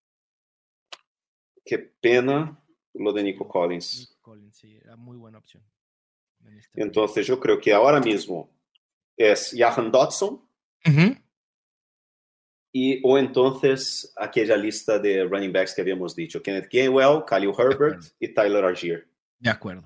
Qué 1.63 1.77
pena 1.77 2.63
lo 2.93 3.13
de 3.13 3.23
Nico 3.23 3.47
Collins. 3.47 3.99
Nico 3.99 4.21
Collins, 4.21 4.57
sí, 4.57 4.77
era 4.77 4.95
muy 4.95 5.17
buena 5.17 5.38
opción. 5.38 5.63
en 6.45 6.57
este 6.57 6.81
Entonces 6.81 7.27
yo 7.27 7.39
creo 7.39 7.59
que 7.59 7.73
ahora 7.73 7.99
mismo 7.99 8.49
es 9.15 9.55
Johan 9.57 9.91
Dotson 9.91 10.47
Ujú, 10.85 11.17
y 12.79 13.01
o 13.03 13.17
entonces 13.17 14.13
aquella 14.15 14.55
lista 14.55 14.99
de 14.99 15.23
running 15.23 15.51
backs 15.51 15.73
que 15.73 15.81
habíamos 15.81 16.15
dicho, 16.15 16.43
Kenneth 16.43 16.69
Gainwell, 16.71 17.23
Khalil 17.25 17.51
Herbert 17.57 18.03
y 18.19 18.31
Tyler 18.31 18.63
Algier. 18.63 19.09
De 19.39 19.49
acuerdo. 19.49 19.84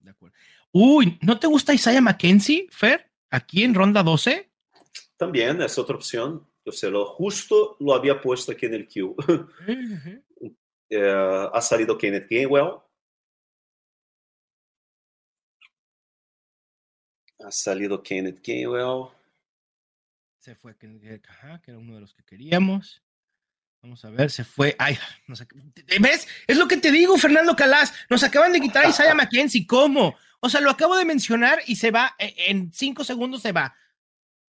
De 0.00 0.10
acuerdo. 0.10 0.36
Uy, 0.72 1.18
¿no 1.22 1.38
te 1.38 1.46
gusta 1.46 1.72
Isaiah 1.72 2.00
McKenzie, 2.00 2.66
Fer? 2.70 3.12
Aquí 3.30 3.62
en 3.62 3.74
ronda 3.74 4.02
12. 4.02 4.50
También 5.16 5.62
es 5.62 5.78
otra 5.78 5.94
opción. 5.94 6.44
Yo 6.66 6.72
sé, 6.72 6.90
lo 6.90 7.04
justo 7.06 7.76
lo 7.80 7.94
había 7.94 8.20
puesto 8.20 8.52
aquí 8.52 8.66
en 8.66 8.74
el 8.74 8.88
queue. 8.88 9.14
Ujú. 9.18 10.24
Eh, 10.90 11.48
ha 11.52 11.60
salido 11.62 11.96
Kenneth 11.96 12.28
Gainwell. 12.30 12.74
Ha 17.40 17.50
salido 17.50 18.02
Kenneth 18.02 18.40
Gainwell. 18.46 19.08
Se 20.40 20.54
fue, 20.54 20.76
que, 20.76 21.20
ajá, 21.28 21.60
que 21.62 21.70
era 21.70 21.80
uno 21.80 21.94
de 21.94 22.00
los 22.02 22.14
que 22.14 22.22
queríamos. 22.22 23.02
Vamos 23.82 24.04
a 24.04 24.10
ver, 24.10 24.30
se 24.30 24.44
fue. 24.44 24.76
Ay, 24.78 24.96
no 25.26 25.34
sé. 25.36 25.46
¿Ves? 26.00 26.28
Es 26.46 26.56
lo 26.58 26.68
que 26.68 26.76
te 26.76 26.92
digo, 26.92 27.16
Fernando 27.18 27.56
Calas. 27.56 27.92
Nos 28.08 28.22
acaban 28.22 28.52
de 28.52 28.60
quitar 28.60 28.84
a 28.84 28.88
Isaiah 28.90 29.14
McKenzie. 29.16 29.66
¿Cómo? 29.66 30.14
O 30.40 30.48
sea, 30.48 30.60
lo 30.60 30.70
acabo 30.70 30.96
de 30.96 31.04
mencionar 31.06 31.60
y 31.66 31.76
se 31.76 31.90
va. 31.90 32.14
e- 32.18 32.34
En 32.48 32.72
cinco 32.72 33.04
segundos 33.04 33.42
se 33.42 33.52
va. 33.52 33.74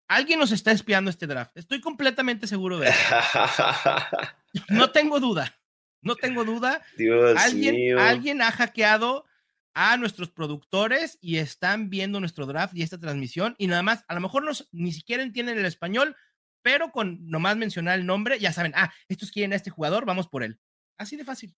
Alguien 0.07 0.39
nos 0.39 0.51
está 0.51 0.71
espiando 0.71 1.09
este 1.09 1.27
draft. 1.27 1.57
Estoy 1.57 1.81
completamente 1.81 2.47
seguro 2.47 2.79
de 2.79 2.89
eso. 2.89 2.99
No 4.69 4.91
tengo 4.91 5.19
duda. 5.19 5.53
No 6.01 6.15
tengo 6.15 6.45
duda. 6.45 6.81
Dios 6.97 7.37
alguien, 7.37 7.75
mío. 7.75 7.99
alguien 7.99 8.41
ha 8.41 8.51
hackeado 8.51 9.25
a 9.73 9.97
nuestros 9.97 10.31
productores 10.31 11.17
y 11.19 11.37
están 11.39 11.89
viendo 11.89 12.21
nuestro 12.21 12.45
draft 12.45 12.73
y 12.73 12.81
esta 12.81 12.97
transmisión 12.97 13.55
y 13.57 13.67
nada 13.67 13.83
más, 13.83 14.05
a 14.07 14.15
lo 14.15 14.21
mejor 14.21 14.43
no, 14.45 14.51
ni 14.71 14.93
siquiera 14.93 15.23
entienden 15.23 15.57
el 15.57 15.65
español, 15.65 16.15
pero 16.61 16.91
con 16.91 17.29
nomás 17.29 17.57
mencionar 17.57 17.99
el 17.99 18.05
nombre, 18.05 18.39
ya 18.39 18.53
saben, 18.53 18.71
ah, 18.75 18.93
estos 19.09 19.29
quieren 19.29 19.51
a 19.51 19.57
este 19.57 19.71
jugador, 19.71 20.05
vamos 20.05 20.27
por 20.27 20.43
él. 20.43 20.57
Así 20.97 21.17
de 21.17 21.25
fácil. 21.25 21.53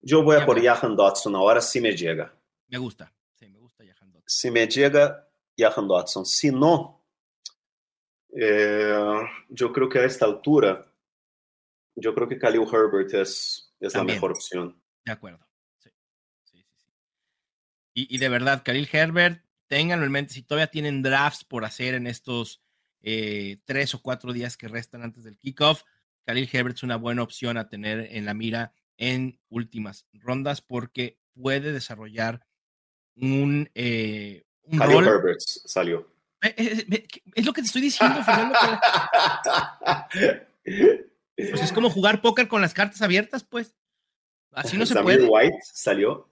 Yo 0.00 0.22
voy 0.22 0.36
a 0.36 0.46
por 0.46 0.64
va. 0.64 0.76
Johan 0.76 0.94
Dotson 0.94 1.34
ahora 1.34 1.60
si 1.60 1.80
me 1.80 1.96
llega. 1.96 2.32
Me 2.68 2.78
gusta. 2.78 3.12
Sí, 3.34 3.48
me 3.48 3.58
gusta 3.58 3.84
Jahan 3.84 4.12
Dotson. 4.12 4.28
Si 4.28 4.50
me 4.50 4.66
llega, 4.68 5.28
Johan 5.58 5.88
Dotson. 5.88 6.24
Si 6.24 6.50
no, 6.52 6.99
eh, 8.32 9.20
yo 9.48 9.72
creo 9.72 9.88
que 9.88 9.98
a 9.98 10.04
esta 10.04 10.24
altura, 10.24 10.86
yo 11.94 12.14
creo 12.14 12.28
que 12.28 12.38
Khalil 12.38 12.66
Herbert 12.70 13.14
es, 13.14 13.74
es 13.80 13.94
la 13.94 14.04
mejor 14.04 14.32
opción. 14.32 14.80
De 15.04 15.12
acuerdo. 15.12 15.46
Sí, 15.78 15.90
sí, 16.44 16.64
sí. 16.76 16.88
Y, 17.94 18.14
y 18.14 18.18
de 18.18 18.28
verdad, 18.28 18.62
Khalil 18.64 18.88
Herbert, 18.90 19.44
ténganlo 19.66 20.04
en 20.06 20.12
mente, 20.12 20.34
si 20.34 20.42
todavía 20.42 20.70
tienen 20.70 21.02
drafts 21.02 21.44
por 21.44 21.64
hacer 21.64 21.94
en 21.94 22.06
estos 22.06 22.62
eh, 23.02 23.58
tres 23.64 23.94
o 23.94 24.02
cuatro 24.02 24.32
días 24.32 24.56
que 24.56 24.68
restan 24.68 25.02
antes 25.02 25.24
del 25.24 25.38
kickoff, 25.38 25.82
Khalil 26.26 26.48
Herbert 26.52 26.76
es 26.76 26.82
una 26.82 26.96
buena 26.96 27.22
opción 27.22 27.56
a 27.56 27.68
tener 27.68 28.08
en 28.12 28.24
la 28.24 28.34
mira 28.34 28.74
en 28.98 29.40
últimas 29.48 30.06
rondas 30.12 30.60
porque 30.60 31.18
puede 31.34 31.72
desarrollar 31.72 32.46
un, 33.16 33.70
eh, 33.74 34.44
un 34.62 34.78
Khalil 34.78 34.96
rol. 34.96 35.08
Herbert 35.08 35.40
salió. 35.40 36.12
Eh, 36.42 36.54
eh, 36.56 36.86
eh, 36.90 37.06
Es 37.34 37.44
lo 37.44 37.52
que 37.52 37.60
te 37.62 37.66
estoy 37.66 37.82
diciendo, 37.82 38.22
Fernando. 38.24 38.56
Pues 41.36 41.62
es 41.62 41.72
como 41.72 41.88
jugar 41.88 42.20
póker 42.20 42.48
con 42.48 42.60
las 42.60 42.74
cartas 42.74 43.00
abiertas, 43.00 43.44
pues. 43.44 43.74
Así 44.52 44.76
no 44.76 44.84
se 44.84 44.92
Zamir 44.94 45.20
puede. 45.20 45.28
White 45.28 45.58
salió. 45.72 46.28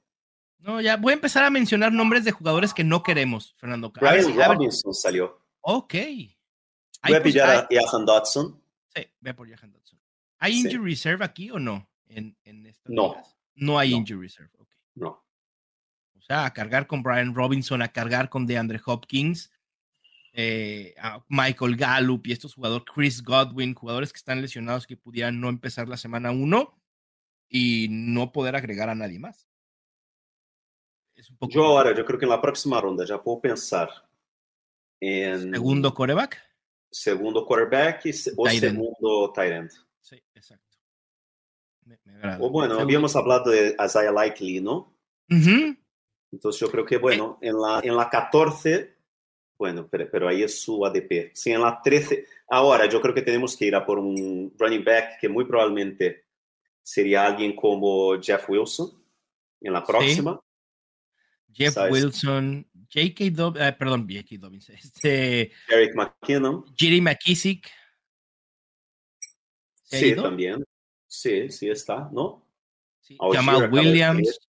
No, 0.59 0.81
ya 0.83 0.97
voy 0.97 1.13
a 1.13 1.15
empezar 1.15 1.45
a 1.45 1.51
mencionar 1.51 1.93
nombres 1.93 2.25
de 2.25 2.33
jugadores 2.33 2.75
que 2.75 2.85
no 2.85 3.03
queremos, 3.03 3.55
Fernando. 3.59 3.91
Brian 3.91 4.35
Robinson 4.37 4.93
salió. 4.93 5.41
ok. 5.61 5.95
Voy 5.95 7.15
a 7.15 7.23
pues, 7.23 7.23
pillar 7.23 7.49
a 7.51 7.69
Johan 7.71 8.05
Dotson. 8.05 8.61
sí, 8.95 9.07
ve 9.21 9.33
por 9.33 9.49
Jahan 9.49 9.71
Dotson. 9.73 9.99
¿Hay 10.41 10.53
Sí. 10.55 10.61
injury 10.67 10.91
reserve 10.91 11.25
aquí 11.25 11.51
o 11.53 11.59
no? 11.61 11.89
En, 12.09 12.37
en 12.45 12.65
No. 12.87 13.11
ligas? 13.15 13.37
No 13.55 13.79
hay 13.79 13.93
No. 13.93 13.97
injury 13.99 14.21
reserve. 14.23 14.51
ok. 14.59 14.69
No. 14.97 15.25
O 16.19 16.21
sea, 16.21 16.45
a 16.45 16.53
cargar 16.53 16.87
con 16.89 17.03
Brian 17.05 17.35
Robinson, 17.35 17.81
a 17.83 17.89
cargar 17.89 18.29
con 18.29 18.47
DeAndre 18.47 18.81
Hopkins, 18.85 19.51
eh, 20.33 20.95
a 21.01 21.25
Michael 21.29 21.77
Gallup 21.77 22.27
y 22.27 22.33
estos 22.33 22.55
jugadores, 22.55 22.87
Chris 22.95 23.23
Godwin, 23.23 23.75
jugadores 23.75 24.13
que 24.13 24.19
están 24.19 24.41
lesionados 24.43 24.87
que 24.87 24.97
pudieran 24.97 25.41
no 25.41 25.49
empezar 25.49 25.89
la 25.89 25.97
semana 25.97 26.31
1 26.31 26.81
y 27.49 27.89
no 27.91 28.31
poder 28.33 28.55
agregar 28.57 28.89
a 28.89 28.95
nadie 28.95 29.19
más. 29.19 29.49
Es 31.15 31.31
un 31.31 31.37
poco 31.39 31.53
Yo 31.53 31.65
ahora, 31.65 31.95
yo 31.97 32.05
creo 32.05 32.19
que 32.19 32.27
en 32.27 32.31
la 32.31 32.41
próxima 32.41 32.81
ronda 32.81 33.05
ya 33.05 33.21
puedo 33.23 33.41
pensar 33.41 33.89
en 35.01 35.53
segundo 35.53 35.93
coreback. 35.95 36.41
segundo 36.91 37.45
quarterback 37.47 38.07
y 38.07 38.11
o 38.37 38.45
Tight 38.45 38.61
segundo 38.61 39.33
tight 39.35 39.53
end. 39.53 39.71
Sí, 40.01 40.23
exacto. 40.35 40.79
Me, 41.85 41.99
me 42.05 42.15
agrada. 42.15 42.37
O 42.41 42.51
bueno, 42.51 42.75
Segundo- 42.75 42.83
habíamos 42.85 43.17
hablado 43.17 43.51
de 43.51 43.75
Isaiah 43.85 44.13
Likely, 44.13 44.61
¿no? 44.61 44.95
Ujú. 45.31 45.77
Entonces 46.31 46.61
yo 46.61 46.71
creo 46.71 46.85
que, 46.85 46.99
bueno, 46.99 47.39
en 47.41 47.59
la, 47.61 47.81
en 47.83 47.97
la 47.97 48.09
14, 48.11 48.98
bueno, 49.59 49.89
pero, 49.91 50.09
pero 50.11 50.29
ahí 50.29 50.43
es 50.43 50.61
su 50.61 50.87
ADP. 50.87 51.33
Sí, 51.35 51.51
en 51.51 51.63
la 51.63 51.81
13, 51.83 52.25
ahora 52.49 52.89
yo 52.89 53.01
creo 53.01 53.13
que 53.13 53.23
tenemos 53.23 53.57
que 53.57 53.67
ir 53.67 53.75
a 53.75 53.85
por 53.85 53.99
un 53.99 54.55
running 54.57 54.85
back 54.85 55.19
que 55.21 55.29
muy 55.29 55.45
probablemente 55.45 56.27
sería 56.83 57.27
alguien 57.27 57.57
como 57.57 58.21
Jeff 58.21 58.49
Wilson 58.49 58.91
en 59.61 59.73
la 59.73 59.85
próxima. 59.85 60.41
Jeff 61.53 61.77
Wilson, 61.91 62.67
J.K. 62.89 63.25
Dobbins, 63.33 63.67
eh, 63.67 63.73
perdón, 63.77 64.07
J.K. 64.09 64.37
Dobbins, 64.39 64.69
este, 64.71 65.53
Eric 65.69 65.95
McKinnon, 65.97 66.65
Jerry 66.77 67.01
McKissick. 67.01 67.69
Sí, 69.83 70.15
también. 70.15 70.65
Sí, 71.07 71.51
sí 71.51 71.69
está, 71.69 72.09
¿no? 72.13 72.47
Jamal 73.33 73.73
Williams. 73.73 74.48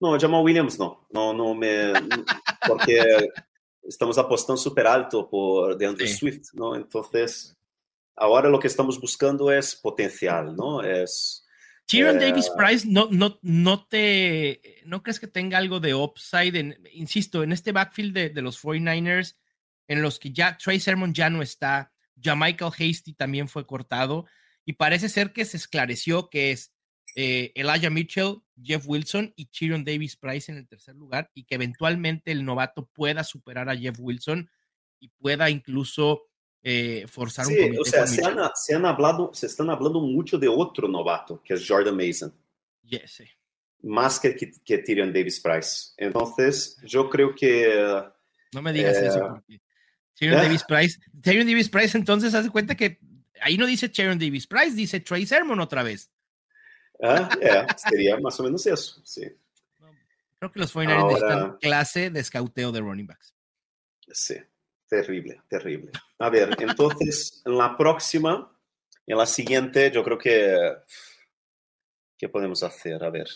No, 0.00 0.18
Jamal 0.18 0.42
Williams 0.42 0.78
no. 0.78 1.06
No, 1.10 1.32
no 1.34 1.54
me. 1.54 1.92
Porque 2.66 3.28
estamos 3.82 4.16
apostando 4.18 4.56
súper 4.56 4.86
alto 4.86 5.28
por 5.28 5.76
DeAndre 5.76 6.08
Swift, 6.08 6.54
¿no? 6.54 6.74
Entonces, 6.74 7.56
ahora 8.16 8.48
lo 8.48 8.58
que 8.58 8.68
estamos 8.68 8.98
buscando 9.00 9.52
es 9.52 9.76
potencial, 9.76 10.56
¿no? 10.56 10.82
Es. 10.82 11.46
Kieran 11.86 12.22
eh, 12.22 12.28
Davis 12.28 12.50
Price, 12.56 12.86
no, 12.88 13.08
no, 13.10 13.38
no 13.42 13.86
te. 13.86 14.80
¿No 14.86 15.02
crees 15.02 15.20
que 15.20 15.26
tenga 15.26 15.58
algo 15.58 15.80
de 15.80 15.94
upside? 15.94 16.78
insisto, 16.92 17.42
en 17.42 17.52
este 17.52 17.72
backfield 17.72 18.14
de, 18.14 18.30
de, 18.30 18.42
los 18.42 18.62
49ers, 18.62 19.36
en 19.86 20.00
los 20.00 20.18
que 20.18 20.32
ya 20.32 20.56
Trey 20.56 20.80
Sermon 20.80 21.12
ya 21.12 21.28
no 21.28 21.42
está, 21.42 21.92
ya 22.14 22.34
Michael 22.36 22.72
Hasty 22.72 23.12
también 23.12 23.48
fue 23.48 23.66
cortado, 23.66 24.26
y 24.64 24.74
parece 24.74 25.08
ser 25.08 25.32
que 25.32 25.44
se 25.44 25.56
esclareció 25.56 26.30
que 26.30 26.52
es 26.52 26.72
eh, 27.14 27.52
Elijah 27.54 27.90
Mitchell, 27.90 28.36
Jeff 28.62 28.84
Wilson 28.86 29.32
y 29.36 29.46
Chiron 29.46 29.84
Davis 29.84 30.16
Price 30.16 30.50
en 30.50 30.58
el 30.58 30.68
tercer 30.68 30.94
lugar 30.94 31.30
y 31.34 31.44
que 31.44 31.56
eventualmente 31.56 32.30
el 32.30 32.44
novato 32.44 32.86
pueda 32.86 33.24
superar 33.24 33.68
a 33.68 33.76
Jeff 33.76 33.96
Wilson 33.98 34.50
y 35.00 35.08
pueda 35.08 35.50
incluso 35.50 36.22
eh, 36.62 37.06
forzar 37.08 37.46
un 37.46 37.56
comité. 37.56 37.78
O 37.78 37.84
sea, 37.84 38.06
se 38.06 38.24
han, 38.24 38.38
se 38.54 38.74
han, 38.74 38.84
hablado, 38.84 39.30
se 39.32 39.46
están 39.46 39.70
hablando 39.70 40.00
mucho 40.00 40.38
de 40.38 40.48
otro 40.48 40.88
novato, 40.88 41.42
que 41.42 41.54
es 41.54 41.66
Jordan 41.66 41.96
Mason. 41.96 42.34
Yes, 42.82 43.22
Más 43.82 44.20
que, 44.20 44.36
que, 44.36 44.78
Tyrion 44.78 45.12
Davis 45.12 45.40
Price. 45.40 45.92
Entonces, 45.96 46.76
yo 46.84 47.08
creo 47.08 47.34
que... 47.34 48.04
No 48.52 48.62
me 48.62 48.72
digas 48.72 48.96
eso. 48.96 49.18
Eh, 49.18 49.28
porque 49.28 49.60
Tyrion 50.14 50.36
Davis 50.36 50.64
Price. 50.64 50.98
Tyrion 51.22 51.46
Davis 51.46 51.68
Price, 51.68 51.96
entonces, 51.96 52.34
hace 52.34 52.50
cuenta 52.50 52.74
que 52.74 52.98
ahí 53.40 53.56
no 53.56 53.66
dice 53.66 53.88
Tyrion 53.88 54.18
Davis 54.18 54.46
Price, 54.46 54.72
dice 54.72 55.00
Trey 55.00 55.24
Sermon 55.24 55.60
otra 55.60 55.82
vez. 55.82 56.10
Ah, 57.02 57.28
é, 57.40 57.66
sería 57.76 58.18
más 58.18 58.38
o 58.40 58.42
menos 58.42 58.66
eso, 58.66 59.00
sí. 59.04 59.22
Creo 60.38 60.52
que 60.52 60.60
los 60.60 60.74
49ers 60.74 61.06
necesitan 61.06 61.56
clase 61.58 62.10
de 62.10 62.20
escauteo 62.20 62.72
de 62.72 62.80
running 62.80 63.06
backs. 63.06 63.34
Sí, 64.08 64.36
terrible, 64.88 65.42
terrible. 65.48 65.92
A 66.18 66.30
ver, 66.30 66.56
entonces, 66.58 67.42
en 67.44 67.58
la 67.58 67.76
próxima, 67.76 68.50
en 69.06 69.18
la 69.18 69.26
siguiente, 69.26 69.90
yo 69.90 70.02
creo 70.02 70.18
que... 70.18 70.56
¿Qué 72.18 72.28
podemos 72.28 72.62
hacer? 72.62 73.02
A 73.02 73.10
ver. 73.10 73.28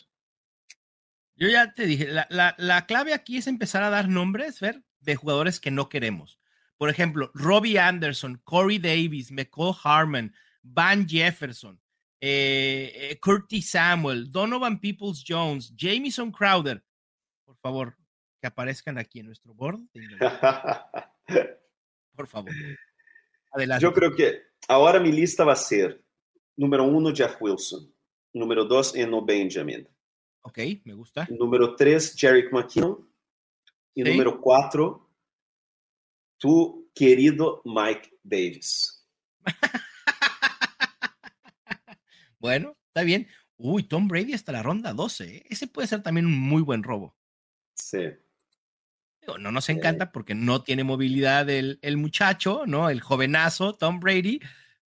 Yo 1.37 1.49
ya 1.49 1.73
te 1.73 1.87
dije, 1.87 2.07
la, 2.09 2.27
la, 2.31 2.55
la 2.59 2.87
clave 2.87 3.15
aquí 3.15 3.39
es 3.39 3.47
empezar 3.47 3.83
a 3.83 3.91
dar 3.91 4.09
nombres, 4.09 4.61
ver, 4.61 4.83
de 5.01 5.17
jugadores 5.17 5.59
que 5.61 5.71
no 5.71 5.89
queremos. 5.89 6.39
Por 6.77 6.91
ejemplo, 6.91 7.31
Robbie 7.35 7.79
Anderson, 7.79 8.41
Corey 8.45 8.79
Davis, 8.79 9.31
McCall 9.31 9.75
Harmon, 9.83 10.35
Van 10.63 11.09
Jefferson, 11.09 11.81
eh, 12.27 13.11
eh, 13.11 13.21
Curtis 13.21 13.69
Samuel, 13.69 14.31
Donovan 14.31 14.81
Peoples 14.81 15.23
Jones, 15.23 15.75
Jamison 15.77 16.33
Crowder. 16.33 16.83
Por 17.45 17.55
favor, 17.59 17.99
que 18.41 18.47
aparezcan 18.47 18.97
aquí 18.97 19.21
en 19.21 19.27
nuestro 19.27 19.53
board. 19.53 19.81
Por 22.17 22.27
favor. 22.27 22.51
Adelante. 23.53 23.83
Yo 23.83 23.93
creo 23.93 24.17
que 24.17 24.41
ahora 24.69 25.01
mi 25.01 25.13
lista 25.13 25.45
va 25.45 25.53
a 25.53 25.57
ser 25.57 26.03
número 26.57 26.85
uno, 26.85 27.15
Jeff 27.15 27.37
Wilson. 27.43 27.93
Número 28.33 28.65
dos, 28.65 28.97
Eno 28.97 29.23
Benjamin. 29.23 29.87
Ok, 30.41 30.61
me 30.85 30.95
gusta. 30.95 31.29
Número 31.31 31.77
tres, 31.77 32.15
Jerick 32.17 32.51
McKinnon. 32.51 33.07
Y 33.95 34.03
número 34.03 34.41
cuatro, 34.41 35.11
tu 36.39 36.91
querido 36.95 37.61
Mike 37.67 38.19
Davis. 38.23 39.07
Bueno, 42.45 42.77
está 42.89 43.05
bien. 43.05 43.27
Uy, 43.57 43.85
Tom 43.85 44.07
Brady 44.07 44.35
hasta 44.35 44.53
la 44.53 44.63
ronda 44.63 44.93
12. 44.93 45.37
¿eh? 45.37 45.47
Ese 45.49 45.67
puede 45.67 45.89
ser 45.89 46.03
también 46.03 46.27
un 46.27 46.39
muy 46.39 46.61
buen 46.61 46.83
robo. 46.83 47.17
Sí. 47.73 48.03
no 49.39 49.51
nos 49.51 49.71
encanta 49.71 50.13
porque 50.13 50.35
no 50.35 50.63
tiene 50.63 50.85
movilidad 50.85 51.49
el, 51.49 51.79
el, 51.81 51.97
muchacho, 51.97 52.65
¿no? 52.67 52.91
El 52.91 53.01
jovenazo 53.01 53.73
Tom 53.73 53.99
Brady, 53.99 54.41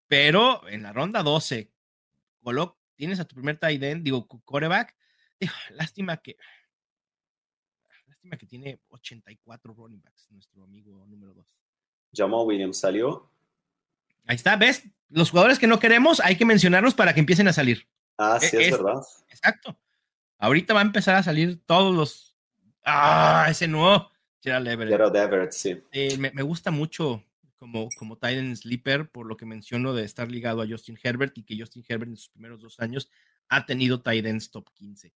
pero 0.06 0.68
en 0.68 0.84
la 0.84 0.92
ronda 0.92 1.24
12, 1.24 1.72
tienes 2.98 3.22
a 3.22 3.26
tu 3.26 3.36
primer 3.36 3.58
tight 3.58 3.82
end, 3.82 4.04
digo, 4.04 4.28
coreback. 4.28 4.94
lástima 5.70 6.18
que. 6.18 6.36
Lástima 8.06 8.36
que 8.36 8.48
tiene 8.48 8.82
84 8.90 9.74
running 9.74 10.02
backs, 10.02 10.30
nuestro 10.30 10.62
amigo 10.62 11.06
número 11.08 11.34
2. 11.34 11.56
Jamal 12.14 12.46
Williams 12.46 12.78
salió. 12.78 13.32
Ahí 14.26 14.36
está, 14.36 14.56
¿ves? 14.56 14.84
Los 15.10 15.30
jugadores 15.30 15.60
que 15.60 15.68
no 15.68 15.80
queremos 15.80 16.20
hay 16.20 16.36
que 16.36 16.46
mencionarlos 16.46 16.94
para 16.94 17.14
que 17.14 17.20
empiecen 17.20 17.48
a 17.48 17.54
salir. 17.54 17.88
Ah, 18.18 18.40
sí, 18.40 18.58
es, 18.58 18.72
verdad. 18.72 19.02
Exacto. 19.30 19.78
Ahorita 20.38 20.74
va 20.74 20.82
a 20.82 20.86
empezar 20.86 21.16
a 21.16 21.24
salir 21.24 21.62
todos 21.66 21.96
los. 21.96 22.38
Ah, 22.84 23.48
ese 23.50 23.68
no. 23.68 24.10
Gerald 24.42 24.68
Everett. 24.68 24.92
Gerald 24.92 25.16
Everett, 25.16 25.52
sí. 25.52 25.82
Eh, 25.92 26.18
me, 26.18 26.44
gusta 26.44 26.72
mucho 26.72 27.24
como, 27.56 27.90
como 27.98 28.16
Titan 28.16 28.56
Sleeper, 28.56 29.10
por 29.10 29.26
lo 29.26 29.38
que 29.38 29.46
menciono 29.46 29.94
de 29.94 30.04
estar 30.04 30.30
ligado 30.30 30.62
a 30.62 30.68
Justin 30.68 31.00
Herbert 31.02 31.38
y 31.38 31.44
que 31.44 31.58
Justin 31.58 31.84
Herbert 31.88 32.12
en 32.12 32.18
sus 32.18 32.30
primeros 32.30 32.62
dos 32.62 32.80
años 32.80 33.10
ha 33.50 33.66
tenido 33.66 34.02
Titans 34.02 34.52
top 34.52 34.70
15. 34.74 35.14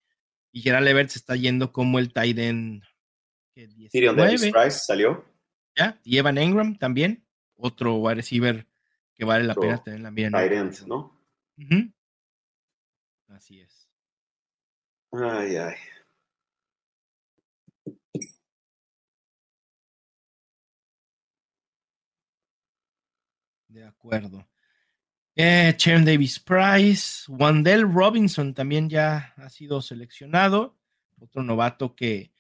Y 0.52 0.62
Gerald 0.62 0.88
Everett 0.88 1.10
se 1.10 1.20
está 1.20 1.36
yendo 1.36 1.72
como 1.72 2.00
el 2.00 2.12
Titan. 2.12 2.82
Tyrion 3.92 4.16
Davis 4.16 4.48
Price 4.52 4.80
salió. 4.80 5.26
Ya, 5.76 6.00
y 6.04 6.18
Evan 6.18 6.38
Engram 6.38 6.78
también, 6.78 7.26
otro 7.56 7.96
wide 7.96 8.16
receiver 8.16 8.69
que 9.20 9.26
vale 9.26 9.44
la 9.44 9.54
pena 9.54 9.84
tener 9.84 10.00
la 10.00 10.12
mira. 10.12 10.30
¿no? 10.88 11.14
Así 13.28 13.60
es. 13.60 13.90
Ay, 15.12 15.58
ay. 15.58 15.76
De 23.68 23.84
acuerdo. 23.84 24.48
Eh, 25.36 25.76
Davis 25.86 26.40
Price, 26.40 27.30
Wandell 27.30 27.92
Robinson 27.94 28.54
también 28.54 28.90
ya 28.90 29.34
ha 29.36 29.50
sido 29.50 29.82
seleccionado, 29.82 30.78
otro 31.20 31.44
novato 31.44 31.94
que, 31.94 32.32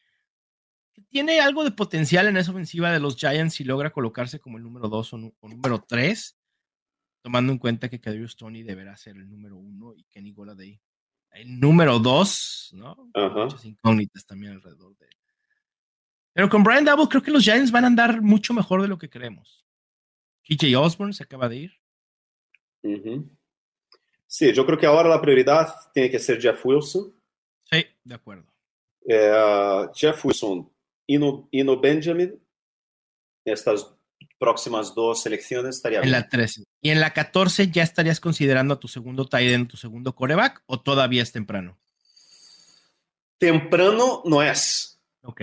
tiene 1.09 1.41
algo 1.41 1.65
de 1.65 1.71
potencial 1.71 2.27
en 2.27 2.37
esa 2.37 2.51
ofensiva 2.51 2.91
de 2.91 2.99
los 2.99 3.17
Giants 3.17 3.59
y 3.59 3.63
logra 3.65 3.91
colocarse 3.91 4.39
como 4.39 4.57
el 4.57 4.63
número 4.63 4.87
2 4.87 5.13
o, 5.13 5.33
o, 5.39 5.49
número 5.49 5.81
3 5.81 6.38
tomando 7.21 7.51
en 7.51 7.59
cuenta 7.59 7.89
que 7.89 7.99
Kadrius 7.99 8.35
Tony 8.35 8.63
deberá 8.63 8.95
ser 8.97 9.15
el 9.17 9.29
número 9.29 9.57
uno 9.57 9.93
y 9.95 10.03
Kenny 10.05 10.31
Goladay 10.31 10.79
el 11.31 11.59
número 11.59 11.99
dos, 11.99 12.69
¿no? 12.73 12.95
Muchas 13.13 13.65
incógnitas 13.65 14.25
también 14.25 14.53
alrededor 14.53 14.97
de 14.97 15.05
él. 15.05 15.17
Pero 16.33 16.49
con 16.49 16.63
Brian 16.63 16.85
Double 16.85 17.07
creo 17.07 17.21
que 17.21 17.31
los 17.31 17.43
Giants 17.43 17.71
van 17.71 17.83
a 17.83 17.87
andar 17.87 18.21
mucho 18.21 18.53
mejor 18.53 18.81
de 18.81 18.87
lo 18.87 18.97
que 18.97 19.09
creemos. 19.09 19.65
KJ 20.43 20.75
Osborne 20.77 21.13
se 21.13 21.23
acaba 21.23 21.49
de 21.49 21.55
ir. 21.57 21.71
Sí, 24.25 24.53
yo 24.53 24.65
creo 24.65 24.77
que 24.77 24.85
ahora 24.85 25.09
la 25.09 25.21
prioridad 25.21 25.73
tiene 25.93 26.09
que 26.09 26.19
ser 26.19 26.41
Jeff 26.41 26.65
Wilson. 26.65 27.13
Sí, 27.63 27.85
de 28.03 28.15
acuerdo. 28.15 28.51
Eh, 29.07 29.87
Jeff 29.93 30.23
Wilson, 30.23 30.71
Ino, 31.07 31.47
Ino 31.51 31.79
Benjamin, 31.79 32.39
estas 33.43 33.95
próximas 34.39 34.95
dos 34.95 35.21
selecciones 35.21 35.75
estaría 35.75 35.99
En 35.99 36.11
la 36.11 36.27
13. 36.27 36.63
¿Y 36.81 36.89
en 36.89 36.99
la 36.99 37.13
14 37.13 37.69
ya 37.69 37.83
estarías 37.83 38.19
considerando 38.19 38.73
a 38.73 38.79
tu 38.79 38.87
segundo 38.87 39.25
tight 39.25 39.51
end, 39.51 39.67
tu 39.67 39.77
segundo 39.77 40.15
coreback 40.15 40.63
o 40.65 40.79
todavía 40.79 41.21
es 41.21 41.31
temprano? 41.31 41.77
Temprano 43.37 44.23
no 44.25 44.41
es. 44.41 44.99
Ok. 45.23 45.41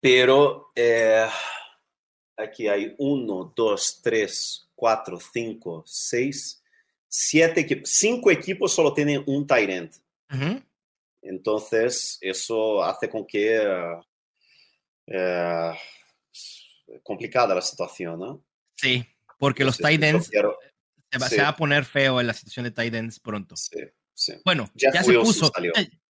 Pero 0.00 0.70
eh, 0.74 1.26
aquí 2.36 2.68
hay 2.68 2.94
uno, 2.98 3.52
dos, 3.56 4.00
tres, 4.02 4.70
cuatro, 4.74 5.18
cinco, 5.18 5.82
seis, 5.86 6.62
siete 7.08 7.62
equipos. 7.62 7.88
Cinco 7.90 8.30
equipos 8.30 8.72
solo 8.72 8.92
tienen 8.92 9.22
un 9.26 9.46
tight 9.46 9.70
end. 9.70 9.92
Entonces, 11.22 12.18
eso 12.20 12.82
hace 12.82 13.08
con 13.08 13.26
que 13.26 13.62
eh, 15.06 15.72
complicada 17.02 17.54
la 17.54 17.62
situación, 17.62 18.18
¿no? 18.18 18.44
Sí, 18.76 19.04
porque 19.38 19.64
los 19.64 19.78
tight 19.78 20.02
ends 20.02 20.28
se, 20.28 21.42
va, 21.42 21.48
a 21.48 21.56
poner 21.56 21.84
feo 21.84 22.20
en 22.20 22.26
la 22.26 22.34
situación 22.34 22.64
de 22.64 22.70
tight 22.70 22.94
ends 22.94 23.20
pronto. 23.20 23.56
Sí, 23.56 23.78
sí. 24.12 24.34
Bueno, 24.44 24.70
ya, 24.74 24.90
se 25.02 25.12
puso. 25.14 25.50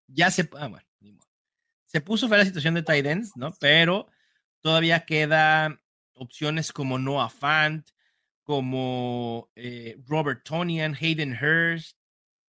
Ya 0.06 0.30
se, 0.30 0.48
ah, 0.58 0.68
bueno, 0.68 0.86
se 1.86 2.00
puso 2.00 2.28
fea 2.28 2.38
la 2.38 2.44
situación 2.44 2.74
de 2.74 2.82
tight 2.82 3.06
ends, 3.06 3.36
¿no? 3.36 3.52
Pero 3.60 4.08
todavía 4.60 5.04
queda 5.04 5.80
opciones 6.14 6.72
como 6.72 6.98
Noah 6.98 7.28
Fant, 7.28 7.88
como 8.42 9.50
eh, 9.54 9.96
Robert 10.06 10.44
Tonian, 10.44 10.94
Hayden 10.94 11.32
Hurst, 11.32 11.96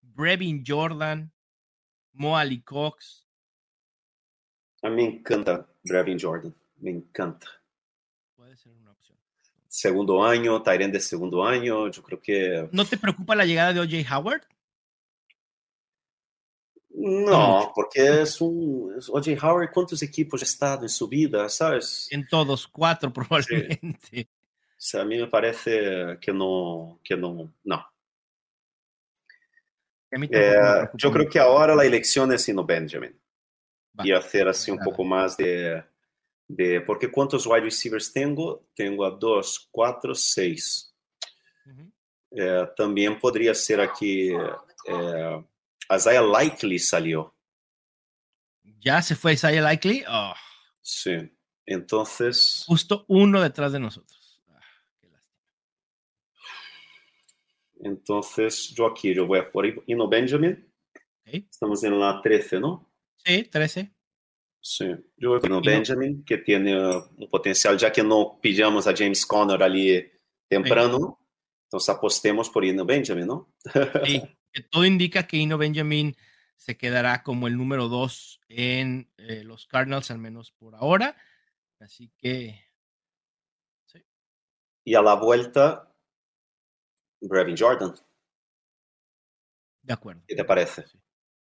Brevin 0.02 0.64
Jordan, 0.65 1.31
Mo 2.14 2.38
Ali 2.38 2.61
Cox. 2.61 3.27
A 4.81 4.89
mí 4.89 4.95
me 4.95 5.15
encanta 5.15 5.68
Brevin 5.84 6.19
Jordan, 6.19 6.56
me 6.77 6.91
encanta. 6.91 7.47
Puede 8.35 8.56
ser 8.57 8.73
una 8.73 8.91
opción. 8.91 9.18
Segundo 9.76 10.23
año, 10.23 10.64
Tyrant 10.64 10.93
de 10.93 11.02
segundo 11.02 11.43
año, 11.43 11.89
yo 11.91 12.02
creo 12.02 12.22
que... 12.22 12.69
¿No 12.72 12.85
te 12.85 12.97
preocupa 12.97 13.35
la 13.35 13.43
llegada 13.43 13.73
de 13.73 13.81
OJ 13.81 14.10
Howard? 14.10 14.43
No, 16.91 17.73
porque 17.76 18.22
es 18.22 18.39
un. 18.39 18.97
O.J. 19.10 19.31
Howard, 19.45 19.73
¿cuántos 19.73 20.02
equipos 20.02 20.41
ha 20.41 20.45
estado 20.45 20.84
en 20.84 20.89
su 20.89 21.10
vida, 21.10 21.49
sabes? 21.49 22.07
En 22.10 22.26
todos, 22.26 22.69
cuatro 22.69 23.11
probablemente. 23.11 23.99
Sí. 24.10 24.30
O 24.31 24.73
sea, 24.77 25.02
a 25.02 25.06
mí 25.06 25.18
me 25.18 25.27
parece 25.27 26.19
que 26.22 26.31
no. 26.31 27.02
Que 27.03 27.18
no, 27.18 27.53
no. 27.65 27.85
Eh, 30.10 30.88
yo 30.93 31.11
creo 31.11 31.30
que 31.30 31.39
ahora 31.39 31.76
la 31.76 31.84
elección 31.84 32.31
es 32.31 32.43
Sino 32.43 32.64
Benjamin. 32.64 33.19
Va. 33.99 34.07
Y 34.07 34.14
hacer 34.14 34.47
así 34.47 34.72
un 34.72 34.80
poco 34.80 35.03
más 35.03 35.35
de, 35.35 35.84
de. 36.47 36.81
Porque 36.81 37.11
¿cuántos 37.11 37.45
wide 37.45 37.61
receivers 37.61 38.11
tengo? 38.11 38.67
Tengo 38.76 39.05
a 39.05 39.11
dos, 39.11 39.67
cuatro, 39.72 40.13
seis. 40.15 40.93
Uh 41.65 41.69
-huh. 41.69 41.91
eh, 42.31 42.69
también 42.76 43.19
podría 43.19 43.53
ser 43.53 43.81
aquí. 43.81 44.30
Eh, 44.88 45.45
Isaiah 45.95 46.22
Likely 46.22 46.80
salió. 46.80 47.35
¿Ya 48.80 49.01
se 49.01 49.15
fue 49.15 49.34
Isaiah 49.34 49.61
Likely? 49.61 50.03
Oh. 50.07 50.34
Sí. 50.81 51.15
Entonces. 51.65 52.63
Justo 52.67 53.05
uno 53.07 53.41
detrás 53.41 53.72
de 53.72 53.80
nosotros. 53.80 54.41
Ah, 54.49 54.61
qué 54.99 55.09
lástima. 55.09 55.41
Entonces, 57.84 58.69
yo 58.76 58.85
aquí 58.88 59.13
yo 59.13 59.26
voy 59.26 59.39
a 59.39 59.51
por 59.51 59.65
Ino 59.88 60.07
Benjamin. 60.07 60.72
Okay. 61.22 61.47
Estamos 61.49 61.84
en 61.84 61.99
la 61.99 62.22
13, 62.22 62.59
¿no? 62.59 62.91
Sí, 63.23 63.43
13. 63.43 63.94
Yo 65.17 65.29
voy 65.29 65.39
con 65.41 65.51
Ino 65.51 65.61
Benjamin, 65.61 66.25
que 66.25 66.39
tiene 66.39 66.75
un 66.75 67.29
potencial, 67.29 67.77
ya 67.77 67.91
que 67.91 68.03
no 68.03 68.39
pillamos 68.41 68.87
a 68.87 68.95
James 68.95 69.23
Conner 69.25 69.61
ali 69.61 70.11
temprano. 70.47 71.19
Sí. 71.19 71.25
Entonces 71.65 71.89
apostemos 71.89 72.49
por 72.49 72.65
Ino 72.65 72.83
Benjamin, 72.83 73.27
¿no? 73.27 73.53
Sí. 74.05 74.23
todo 74.71 74.85
indica 74.85 75.27
que 75.27 75.37
Ino 75.37 75.57
Benjamin 75.57 76.15
se 76.55 76.77
quedará 76.77 77.21
como 77.21 77.47
el 77.47 77.57
número 77.57 77.89
dos 77.89 78.41
en 78.47 79.11
eh, 79.17 79.43
los 79.43 79.67
Cardinals, 79.67 80.09
al 80.09 80.17
menos 80.17 80.51
por 80.51 80.73
ahora. 80.73 81.15
Así 81.79 82.11
que. 82.17 82.59
Sí. 83.85 84.03
Y 84.83 84.95
a 84.95 85.01
la 85.03 85.13
vuelta, 85.13 85.93
Brevin 87.21 87.57
Jordan. 87.57 87.93
De 89.83 89.93
acuerdo. 89.93 90.23
¿Qué 90.27 90.35
te 90.35 90.43
parece? 90.43 90.87
Sí, 90.87 90.97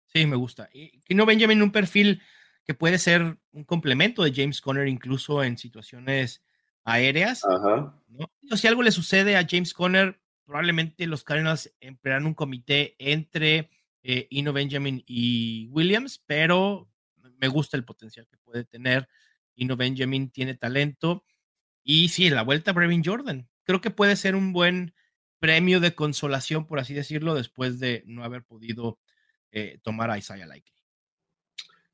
sí 0.08 0.26
me 0.26 0.38
gusta. 0.38 0.70
Y 0.74 1.04
Ino 1.08 1.28
Benjamin, 1.28 1.62
un 1.62 1.72
perfil 1.72 2.20
que 2.66 2.74
puede 2.74 2.98
ser 2.98 3.38
un 3.52 3.64
complemento 3.64 4.24
de 4.24 4.34
James 4.34 4.62
Conner, 4.62 4.88
incluso 4.88 5.44
en 5.44 5.58
situaciones 5.58 6.44
aéreas. 6.84 7.44
Ajá. 7.46 7.96
¿no? 8.08 8.32
O 8.50 8.58
si 8.58 8.68
algo 8.68 8.84
le 8.84 8.92
sucede 8.92 9.36
a 9.36 9.46
James 9.48 9.74
Conner, 9.74 10.22
probablemente 10.46 11.08
los 11.08 11.24
Cardinals 11.24 11.74
emplearán 11.80 12.26
un 12.26 12.34
comité 12.34 12.96
entre 13.00 13.70
eh, 14.04 14.28
Ino 14.30 14.54
Benjamin 14.54 15.04
y 15.06 15.68
Williams, 15.72 16.24
pero 16.26 16.90
me 17.38 17.48
gusta 17.48 17.78
el 17.78 17.86
potencial 17.86 18.28
que 18.28 18.38
puede 18.38 18.64
tener. 18.64 19.08
Ino 19.56 19.76
Benjamin 19.76 20.30
tiene 20.30 20.56
talento. 20.56 21.26
Y 21.84 22.10
sí, 22.10 22.30
la 22.30 22.44
vuelta 22.44 22.74
Brevin 22.74 23.04
Jordan. 23.04 23.50
Creo 23.64 23.82
que 23.82 23.92
puede 23.92 24.16
ser 24.16 24.36
un 24.36 24.54
buen 24.54 24.94
premio 25.40 25.80
de 25.80 25.96
consolación, 25.96 26.68
por 26.68 26.80
así 26.80 26.94
decirlo, 26.94 27.34
después 27.34 27.80
de 27.80 28.04
no 28.06 28.24
haber 28.24 28.44
podido 28.44 29.00
eh, 29.52 29.80
tomar 29.82 30.12
a 30.12 30.18
Isaiah 30.18 30.46
Likely. 30.46 30.76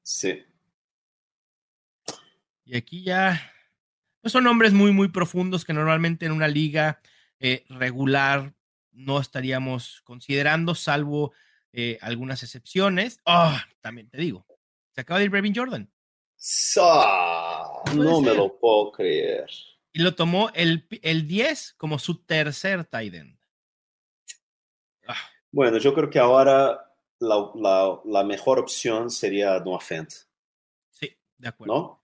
Sí. 0.01 0.43
Y 2.67 2.75
aquí 2.75 3.01
ya 3.01 3.53
pues 4.21 4.33
son 4.33 4.43
nombres 4.43 4.73
muy, 4.73 4.91
muy 4.91 5.07
profundos 5.07 5.63
que 5.63 5.71
normalmente 5.71 6.25
en 6.25 6.33
una 6.33 6.49
liga 6.49 6.99
eh, 7.39 7.65
regular 7.69 8.53
no 8.91 9.21
estaríamos 9.21 10.01
considerando, 10.03 10.75
salvo 10.75 11.31
eh, 11.71 11.97
algunas 12.01 12.43
excepciones. 12.43 13.21
Oh, 13.23 13.55
también 13.79 14.09
te 14.09 14.17
digo, 14.17 14.45
se 14.91 15.01
acaba 15.01 15.19
de 15.19 15.25
ir 15.25 15.31
Brevin 15.31 15.55
Jordan. 15.55 15.89
No 17.95 18.19
me 18.19 18.33
lo 18.33 18.59
puedo 18.59 18.91
creer. 18.91 19.49
Y 19.93 20.01
lo 20.01 20.13
tomó 20.13 20.49
el, 20.53 20.85
el 21.03 21.25
10 21.25 21.75
como 21.77 21.97
su 21.97 22.21
tercer 22.25 22.83
tight 22.83 23.13
end. 23.13 23.39
Ah. 25.07 25.15
Bueno, 25.51 25.77
yo 25.77 25.93
creo 25.93 26.09
que 26.09 26.19
ahora 26.19 26.93
la, 27.19 27.49
la, 27.55 28.01
la 28.03 28.23
mejor 28.25 28.59
opción 28.59 29.09
sería 29.09 29.57
Noah 29.61 29.79
Fent. 29.79 30.11
Sí, 30.89 31.15
de 31.37 31.47
acuerdo. 31.47 31.73
¿No? 31.73 31.96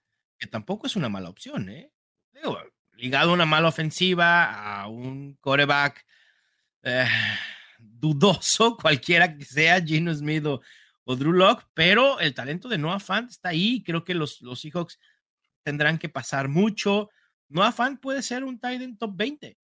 Que 0.43 0.47
tampoco 0.47 0.87
es 0.87 0.97
una 0.97 1.07
mala 1.07 1.29
opción, 1.29 1.69
¿eh? 1.69 1.89
Digo, 2.33 2.59
ligado 2.97 3.31
a 3.31 3.33
una 3.33 3.45
mala 3.45 3.69
ofensiva, 3.69 4.81
a 4.81 4.89
un 4.89 5.35
coreback 5.39 6.05
eh, 6.81 7.07
dudoso, 7.79 8.75
cualquiera 8.81 9.37
que 9.37 9.45
sea, 9.45 9.81
Gino 9.81 10.13
Smith 10.13 10.45
o, 10.45 10.61
o, 11.05 11.15
Drew 11.15 11.31
Locke, 11.31 11.65
pero 11.73 12.19
el 12.19 12.33
talento 12.33 12.67
de 12.67 12.77
Noah 12.77 12.99
Fant 12.99 13.29
está 13.29 13.49
ahí. 13.49 13.81
Creo 13.85 14.03
que 14.03 14.13
los, 14.13 14.41
los 14.41 14.59
Seahawks 14.59 14.99
tendrán 15.63 15.97
que 15.97 16.09
pasar 16.09 16.49
mucho. 16.49 17.09
Noah 17.47 17.71
Fant 17.71 18.01
puede 18.01 18.21
ser 18.21 18.43
un 18.43 18.59
tight 18.59 18.81
end 18.81 18.97
top 18.97 19.11
20. 19.15 19.57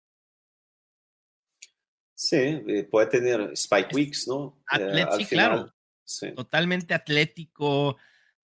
Sí, 2.14 2.36
eh, 2.38 2.88
puede 2.90 3.08
tener 3.08 3.50
Spike 3.52 3.94
Weeks, 3.94 4.28
¿no? 4.28 4.58
Atlet, 4.66 5.08
eh, 5.08 5.16
sí, 5.18 5.26
claro. 5.26 5.74
Sí. 6.02 6.32
Totalmente 6.32 6.94
atlético, 6.94 7.98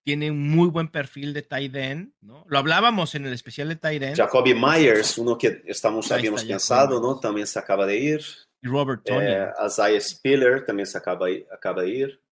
tiene 0.07 0.31
un 0.31 0.49
muy 0.51 0.69
buen 0.69 0.87
perfil 0.87 1.33
de 1.35 1.45
end, 1.51 2.13
¿no? 2.21 2.45
Lo 2.47 2.59
hablábamos 2.59 3.17
en 3.17 3.27
el 3.27 3.33
especial 3.33 3.69
de 3.71 3.75
tight 3.75 4.01
end. 4.01 4.17
Jacoby 4.17 4.55
Myers, 4.55 5.19
uno 5.19 5.37
que 5.37 5.65
estamos, 5.67 6.13
Ahí 6.13 6.21
habíamos 6.21 6.45
pensado, 6.45 7.01
¿no? 7.01 7.19
También 7.19 7.49
se 7.49 7.59
acaba 7.59 7.85
de 7.87 7.97
ir. 7.97 8.21
Y 8.63 8.69
Robert 8.69 9.03
Tony. 9.05 9.27
Eh, 9.27 9.49
Isaiah 9.67 10.01
Spiller 10.01 10.65
también 10.65 10.87
se 10.87 10.97
acaba, 10.97 11.27
acaba 11.53 11.83
de 11.83 11.89
ir. 11.91 12.23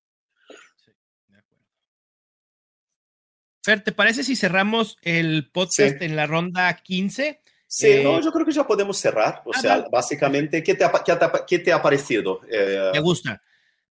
Sí, 0.76 0.92
de 1.26 1.38
acuerdo. 1.38 1.64
Fer, 3.64 3.82
¿te 3.82 3.90
parece 3.90 4.22
si 4.22 4.36
cerramos 4.36 4.96
el 5.02 5.50
podcast 5.50 5.98
Sí. 5.98 6.04
en 6.04 6.14
la 6.14 6.28
ronda 6.28 6.72
15? 6.76 7.42
Sí, 7.66 7.88
Eh, 7.88 8.04
no, 8.04 8.20
yo 8.20 8.30
creo 8.30 8.46
que 8.46 8.52
ya 8.52 8.64
podemos 8.64 8.96
cerrar. 8.98 9.42
O 9.44 9.50
ah, 9.52 9.60
sea, 9.60 9.88
básicamente, 9.90 10.62
¿qué 10.62 10.76
te, 10.76 10.84
ha, 10.84 10.92
qué 11.04 11.16
te 11.16 11.26
qué 11.48 11.58
te 11.58 11.72
ha 11.72 11.82
parecido? 11.82 12.40
Eh, 12.48 12.92
Me 12.92 13.00
gusta. 13.00 13.42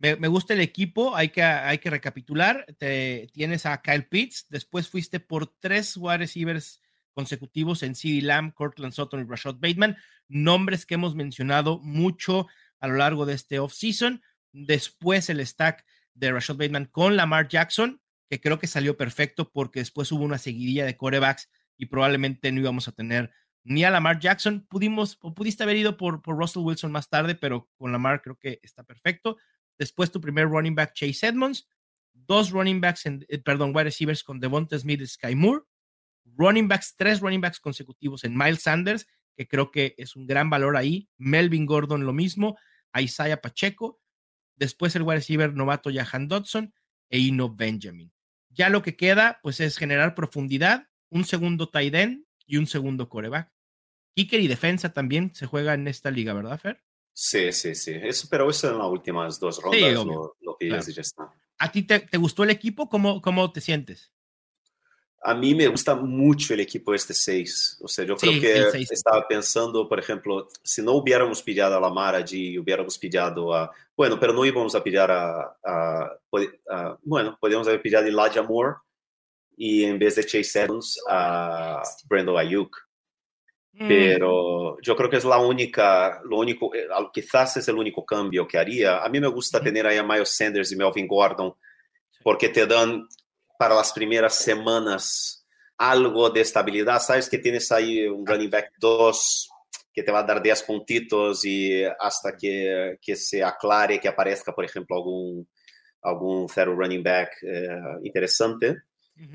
Me, 0.01 0.27
gusta 0.27 0.55
el 0.55 0.61
equipo, 0.61 1.15
hay 1.15 1.29
que, 1.29 1.43
hay 1.43 1.77
que 1.77 1.91
recapitular. 1.91 2.65
Te, 2.79 3.27
tienes 3.33 3.67
a 3.67 3.83
Kyle 3.83 4.07
Pitts, 4.07 4.47
después 4.49 4.89
fuiste 4.89 5.19
por 5.19 5.45
tres 5.59 5.95
wide 5.95 6.17
receivers 6.17 6.81
consecutivos 7.13 7.83
en 7.83 7.93
CD 7.93 8.21
Lamb, 8.23 8.53
Cortland 8.55 8.93
Sutton 8.93 9.21
y 9.21 9.29
Rashad 9.29 9.57
Bateman, 9.59 9.97
nombres 10.27 10.87
que 10.87 10.95
hemos 10.95 11.13
mencionado 11.13 11.77
mucho 11.79 12.47
a 12.79 12.87
lo 12.87 12.95
largo 12.95 13.27
de 13.27 13.35
este 13.35 13.59
offseason. 13.59 14.23
Después 14.51 15.29
el 15.29 15.45
stack 15.45 15.85
de 16.15 16.31
Rashad 16.31 16.55
Bateman 16.55 16.85
con 16.85 17.15
Lamar 17.15 17.47
Jackson, 17.47 18.01
que 18.27 18.41
creo 18.41 18.57
que 18.57 18.65
salió 18.65 18.97
perfecto 18.97 19.51
porque 19.51 19.81
después 19.81 20.11
hubo 20.11 20.23
una 20.23 20.39
seguidilla 20.39 20.83
de 20.83 20.97
corebacks 20.97 21.47
y 21.77 21.85
probablemente 21.85 22.51
no 22.51 22.59
íbamos 22.61 22.87
a 22.87 22.91
tener 22.91 23.31
ni 23.63 23.83
a 23.83 23.91
Lamar 23.91 24.19
Jackson. 24.19 24.65
Pudimos 24.67 25.19
o 25.21 25.35
pudiste 25.35 25.61
haber 25.61 25.77
ido 25.77 25.95
por, 25.95 26.23
por 26.23 26.37
Russell 26.37 26.63
Wilson 26.63 26.91
más 26.91 27.07
tarde, 27.07 27.35
pero 27.35 27.69
con 27.77 27.91
Lamar 27.91 28.23
creo 28.23 28.39
que 28.39 28.59
está 28.63 28.83
perfecto. 28.83 29.37
Después 29.77 30.11
tu 30.11 30.21
primer 30.21 30.47
running 30.47 30.75
back, 30.75 30.93
Chase 30.93 31.27
Edmonds. 31.27 31.67
Dos 32.13 32.51
running 32.51 32.81
backs, 32.81 33.05
en, 33.05 33.25
eh, 33.29 33.39
perdón, 33.39 33.71
wide 33.73 33.85
receivers 33.85 34.23
con 34.23 34.39
Devonta 34.39 34.77
Smith 34.77 35.01
y 35.01 35.07
Sky 35.07 35.35
Moore. 35.35 35.63
Running 36.25 36.67
backs, 36.67 36.95
tres 36.95 37.19
running 37.19 37.41
backs 37.41 37.59
consecutivos 37.59 38.23
en 38.23 38.37
Miles 38.37 38.61
Sanders, 38.61 39.07
que 39.35 39.47
creo 39.47 39.71
que 39.71 39.95
es 39.97 40.15
un 40.15 40.27
gran 40.27 40.49
valor 40.49 40.77
ahí. 40.77 41.09
Melvin 41.17 41.65
Gordon 41.65 42.05
lo 42.05 42.13
mismo. 42.13 42.57
Isaiah 42.97 43.41
Pacheco. 43.41 43.99
Después 44.55 44.95
el 44.95 45.03
wide 45.03 45.15
receiver 45.15 45.53
novato 45.53 45.89
Jahan 45.91 46.27
Dodson 46.27 46.73
e 47.09 47.19
Ino 47.19 47.53
Benjamin. 47.53 48.11
Ya 48.49 48.69
lo 48.69 48.81
que 48.81 48.95
queda, 48.95 49.39
pues 49.41 49.59
es 49.59 49.77
generar 49.77 50.13
profundidad, 50.13 50.87
un 51.09 51.25
segundo 51.25 51.69
tight 51.69 51.95
end 51.95 52.25
y 52.45 52.57
un 52.57 52.67
segundo 52.67 53.09
coreback. 53.09 53.51
Kicker 54.13 54.41
y 54.41 54.47
defensa 54.47 54.93
también 54.93 55.33
se 55.33 55.45
juega 55.45 55.73
en 55.73 55.87
esta 55.87 56.11
liga, 56.11 56.33
¿verdad, 56.33 56.59
Fer? 56.59 56.83
Sí, 57.13 57.51
sí, 57.51 57.75
sí. 57.75 57.93
Eso, 58.01 58.27
pero 58.29 58.49
eso 58.49 58.69
en 58.69 58.77
las 58.77 58.87
últimas 58.87 59.39
dos 59.39 59.61
rondas 59.61 59.81
obvio. 59.97 60.05
lo, 60.05 60.35
lo 60.41 60.57
Claro. 60.57 60.83
y 60.87 60.93
ya 60.93 61.01
está. 61.01 61.33
¿A 61.59 61.71
ti 61.71 61.83
te, 61.83 61.99
te 61.99 62.17
gustó 62.17 62.43
el 62.43 62.49
equipo? 62.51 62.89
¿Cómo, 62.89 63.21
¿Cómo 63.21 63.51
te 63.51 63.61
sientes? 63.61 64.11
A 65.23 65.35
mí 65.35 65.53
me 65.53 65.67
gusta 65.67 65.93
mucho 65.95 66.53
el 66.55 66.61
equipo 66.61 66.95
este 66.95 67.13
6. 67.13 67.77
O 67.83 67.87
sea, 67.87 68.03
yo 68.05 68.15
creo 68.17 68.33
Sí, 68.33 68.39
que 68.41 68.81
estaba 68.89 69.27
pensando, 69.27 69.87
por 69.87 69.99
ejemplo, 69.99 70.47
si 70.63 70.81
no 70.81 70.93
hubiéramos 70.93 71.43
pillado 71.43 71.77
a 71.77 71.79
Lamar 71.79 72.15
allí, 72.15 72.57
hubiéramos 72.57 72.97
pillado 72.97 73.53
a... 73.53 73.71
Bueno, 73.95 74.19
pero 74.19 74.33
no 74.33 74.43
íbamos 74.43 74.73
a 74.73 74.83
pillar 74.83 75.11
a... 75.11 75.55
a- 75.63 76.17
pod- 76.31 76.59
a- 76.71 76.97
bueno, 77.03 77.37
podíamos 77.39 77.67
haber 77.67 77.83
pillado 77.83 78.05
a 78.05 78.09
Elijah 78.09 78.41
Moore 78.41 78.77
y 79.55 79.83
en 79.83 79.99
vez 79.99 80.15
de 80.15 80.23
Chase 80.25 80.61
Edmonds 80.63 80.99
a 81.07 81.83
Brandon 82.05 82.37
Ayuk. 82.39 82.75
Mm. 83.73 83.87
Pero 83.87 84.77
yo 84.81 84.95
creo 84.95 85.09
que 85.09 85.17
es 85.17 85.25
la 85.25 85.37
única, 85.37 86.21
lo 86.25 86.37
único, 86.37 86.73
eh, 86.75 86.87
quizás 87.13 87.57
es 87.57 87.67
el 87.67 87.75
único 87.75 88.05
cambio 88.05 88.47
que 88.47 88.57
haría. 88.57 89.03
A 89.03 89.09
mí 89.09 89.19
me 89.19 89.27
gusta 89.27 89.61
tener 89.61 89.87
ahí 89.87 89.97
a 89.97 90.03
Miles 90.03 90.35
Sanders 90.35 90.71
y 90.71 90.75
Melvin 90.75 91.07
Gordon 91.07 91.53
porque 92.23 92.49
te 92.49 92.65
dan 92.65 93.07
para 93.57 93.75
las 93.75 93.93
primeras 93.93 94.35
semanas 94.35 95.45
algo 95.77 96.29
de 96.29 96.41
estabilidad. 96.41 96.99
Sabes 96.99 97.29
que 97.29 97.39
tienes 97.39 97.71
ahí 97.71 98.07
un 98.07 98.25
running 98.25 98.49
back 98.49 98.73
2 98.79 99.49
que 99.93 100.03
te 100.03 100.11
va 100.11 100.19
a 100.19 100.23
dar 100.23 100.41
10 100.41 100.63
puntitos 100.63 101.43
y 101.43 101.83
hasta 101.83 102.35
que, 102.37 102.97
que 103.01 103.15
se 103.15 103.43
aclare, 103.43 103.99
que 103.99 104.07
aparezca, 104.07 104.53
por 104.53 104.63
ejemplo, 104.63 104.95
algún, 104.95 105.47
algún 106.01 106.47
running 106.47 107.03
back 107.03 107.31
eh, 107.43 107.67
interesante. 108.03 108.77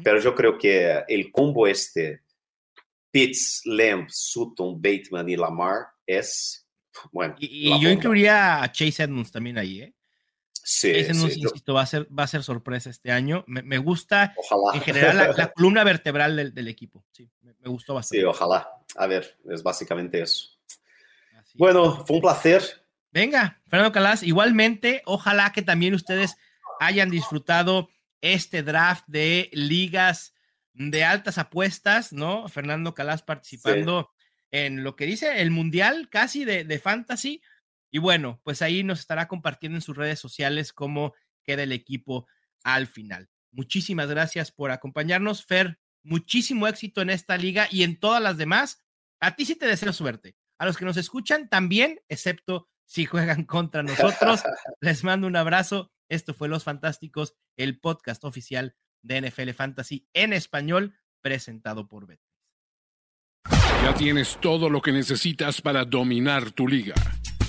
Pero 0.02 0.18
yo 0.18 0.34
creo 0.34 0.58
que 0.58 1.04
el 1.06 1.30
combo 1.30 1.68
este, 1.68 2.22
Pitts, 3.16 3.62
Lamb, 3.64 4.08
Sutton, 4.10 4.74
Bateman 4.76 5.26
y 5.26 5.36
Lamar, 5.36 5.86
es, 6.06 6.68
bueno. 7.10 7.34
Y, 7.38 7.80
yo 7.80 7.88
incluiría 7.88 8.62
a 8.62 8.70
Chase 8.70 9.04
Edmonds 9.04 9.32
también 9.32 9.56
ahí, 9.56 9.80
¿eh? 9.80 9.94
Sí, 10.52 10.92
Chase 10.92 11.12
Edmonds, 11.12 11.38
insisto, 11.38 11.72
va 11.72 11.80
a, 11.80 11.86
ser, 11.86 12.06
va 12.06 12.24
a 12.24 12.26
ser 12.26 12.42
sorpresa 12.42 12.90
este 12.90 13.10
año. 13.10 13.42
Me, 13.46 13.62
me 13.62 13.78
gusta 13.78 14.34
en 14.74 14.82
general 14.82 15.34
la, 15.34 15.50
columna 15.54 15.82
vertebral 15.82 16.36
del, 16.36 16.52
del, 16.52 16.68
equipo. 16.68 17.06
Sí, 17.10 17.26
me, 17.40 17.54
me, 17.58 17.70
gustó 17.70 17.94
bastante. 17.94 18.20
Sí, 18.20 18.24
ojalá. 18.26 18.68
A 18.96 19.06
ver, 19.06 19.38
es 19.50 19.62
básicamente 19.62 20.20
eso. 20.20 20.50
Bueno, 21.54 22.04
fue 22.04 22.16
un 22.16 22.22
placer. 22.22 22.62
Venga, 23.12 23.62
Fernando 23.70 23.92
Calas, 23.92 24.24
igualmente, 24.24 25.00
ojalá 25.06 25.52
que 25.52 25.62
también 25.62 25.94
ustedes 25.94 26.36
hayan 26.80 27.08
disfrutado 27.08 27.88
este 28.20 28.62
draft 28.62 29.04
de 29.06 29.48
ligas 29.54 30.34
de 30.76 31.04
altas 31.04 31.38
apuestas, 31.38 32.12
¿no? 32.12 32.48
Fernando 32.48 32.94
Calas 32.94 33.22
participando 33.22 34.10
en 34.50 34.84
lo 34.84 34.94
que 34.94 35.06
dice 35.06 35.40
el 35.40 35.50
Mundial 35.50 36.08
casi 36.10 36.44
de, 36.44 36.64
de, 36.64 36.78
Fantasy. 36.78 37.42
Y 37.90 37.98
bueno, 37.98 38.40
pues 38.44 38.62
ahí 38.62 38.84
nos 38.84 39.00
estará 39.00 39.26
compartiendo 39.26 39.78
en 39.78 39.82
sus 39.82 39.96
redes 39.96 40.18
sociales 40.18 40.72
cómo 40.72 41.14
queda 41.42 41.62
el 41.62 41.72
equipo 41.72 42.26
al 42.62 42.86
final. 42.86 43.30
Muchísimas 43.52 44.08
gracias 44.08 44.52
por 44.52 44.70
acompañarnos, 44.70 45.46
Fer. 45.46 45.78
Muchísimo 46.02 46.68
éxito 46.68 47.00
en 47.00 47.10
esta 47.10 47.38
liga 47.38 47.68
y 47.70 47.82
en 47.82 47.98
todas 47.98 48.22
las 48.22 48.36
demás. 48.36 48.84
A 49.18 49.34
ti 49.34 49.46
sí 49.46 49.56
te 49.56 49.66
deseo 49.66 49.94
suerte. 49.94 50.36
A 50.58 50.66
los 50.66 50.76
que 50.76 50.84
nos 50.84 50.98
escuchan 50.98 51.48
también, 51.48 52.00
excepto 52.08 52.68
si 52.84 53.06
juegan 53.06 53.44
contra 53.46 53.82
nosotros. 53.82 54.42
Les 54.80 55.04
mando 55.04 55.26
un 55.26 55.36
abrazo. 55.36 55.90
Esto 56.08 56.34
fue 56.34 56.48
Los 56.48 56.64
Fantásticos, 56.64 57.34
el 57.56 57.80
podcast 57.80 58.24
oficial 58.24 58.76
de 59.02 59.22
NFL 59.22 59.50
Fantasy 59.50 60.06
en 60.12 60.32
español, 60.32 60.94
presentado 61.22 61.88
por 61.88 62.06
Bet. 62.06 62.20
Ya 63.82 63.94
tienes 63.94 64.38
todo 64.40 64.68
lo 64.68 64.82
que 64.82 64.92
necesitas 64.92 65.60
para 65.60 65.84
dominar 65.84 66.50
tu 66.50 66.66
liga. 66.66 66.94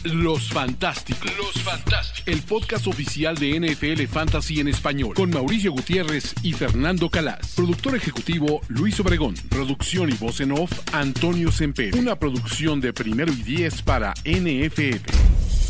Los 0.03 0.49
Fantásticos. 0.49 1.36
Los 1.38 1.64
Fantásticos. 1.64 2.28
El 2.28 2.41
podcast 2.44 2.88
oficial 2.88 3.36
de 3.36 3.60
NFL 3.60 4.06
Fantasy 4.06 4.60
en 4.60 4.68
español. 4.68 5.15
Con 5.15 5.32
Mauricio 5.32 5.72
Gutiérrez 5.72 6.34
y 6.44 6.53
Fernando 6.53 7.10
Calas. 7.10 7.56
Productor 7.56 7.95
ejecutivo 7.95 8.61
Luis 8.68 8.99
Obregón. 8.99 9.36
Producción 9.49 10.10
y 10.10 10.14
voz 10.14 10.40
en 10.40 10.52
off 10.52 10.72
Antonio 10.94 11.52
Semper. 11.52 11.95
Una 11.95 12.18
producción 12.18 12.80
de 12.80 12.94
primero 12.94 13.34
y 13.34 13.44
diez 13.44 13.82
para 13.82 14.14
NFL. 14.24 15.66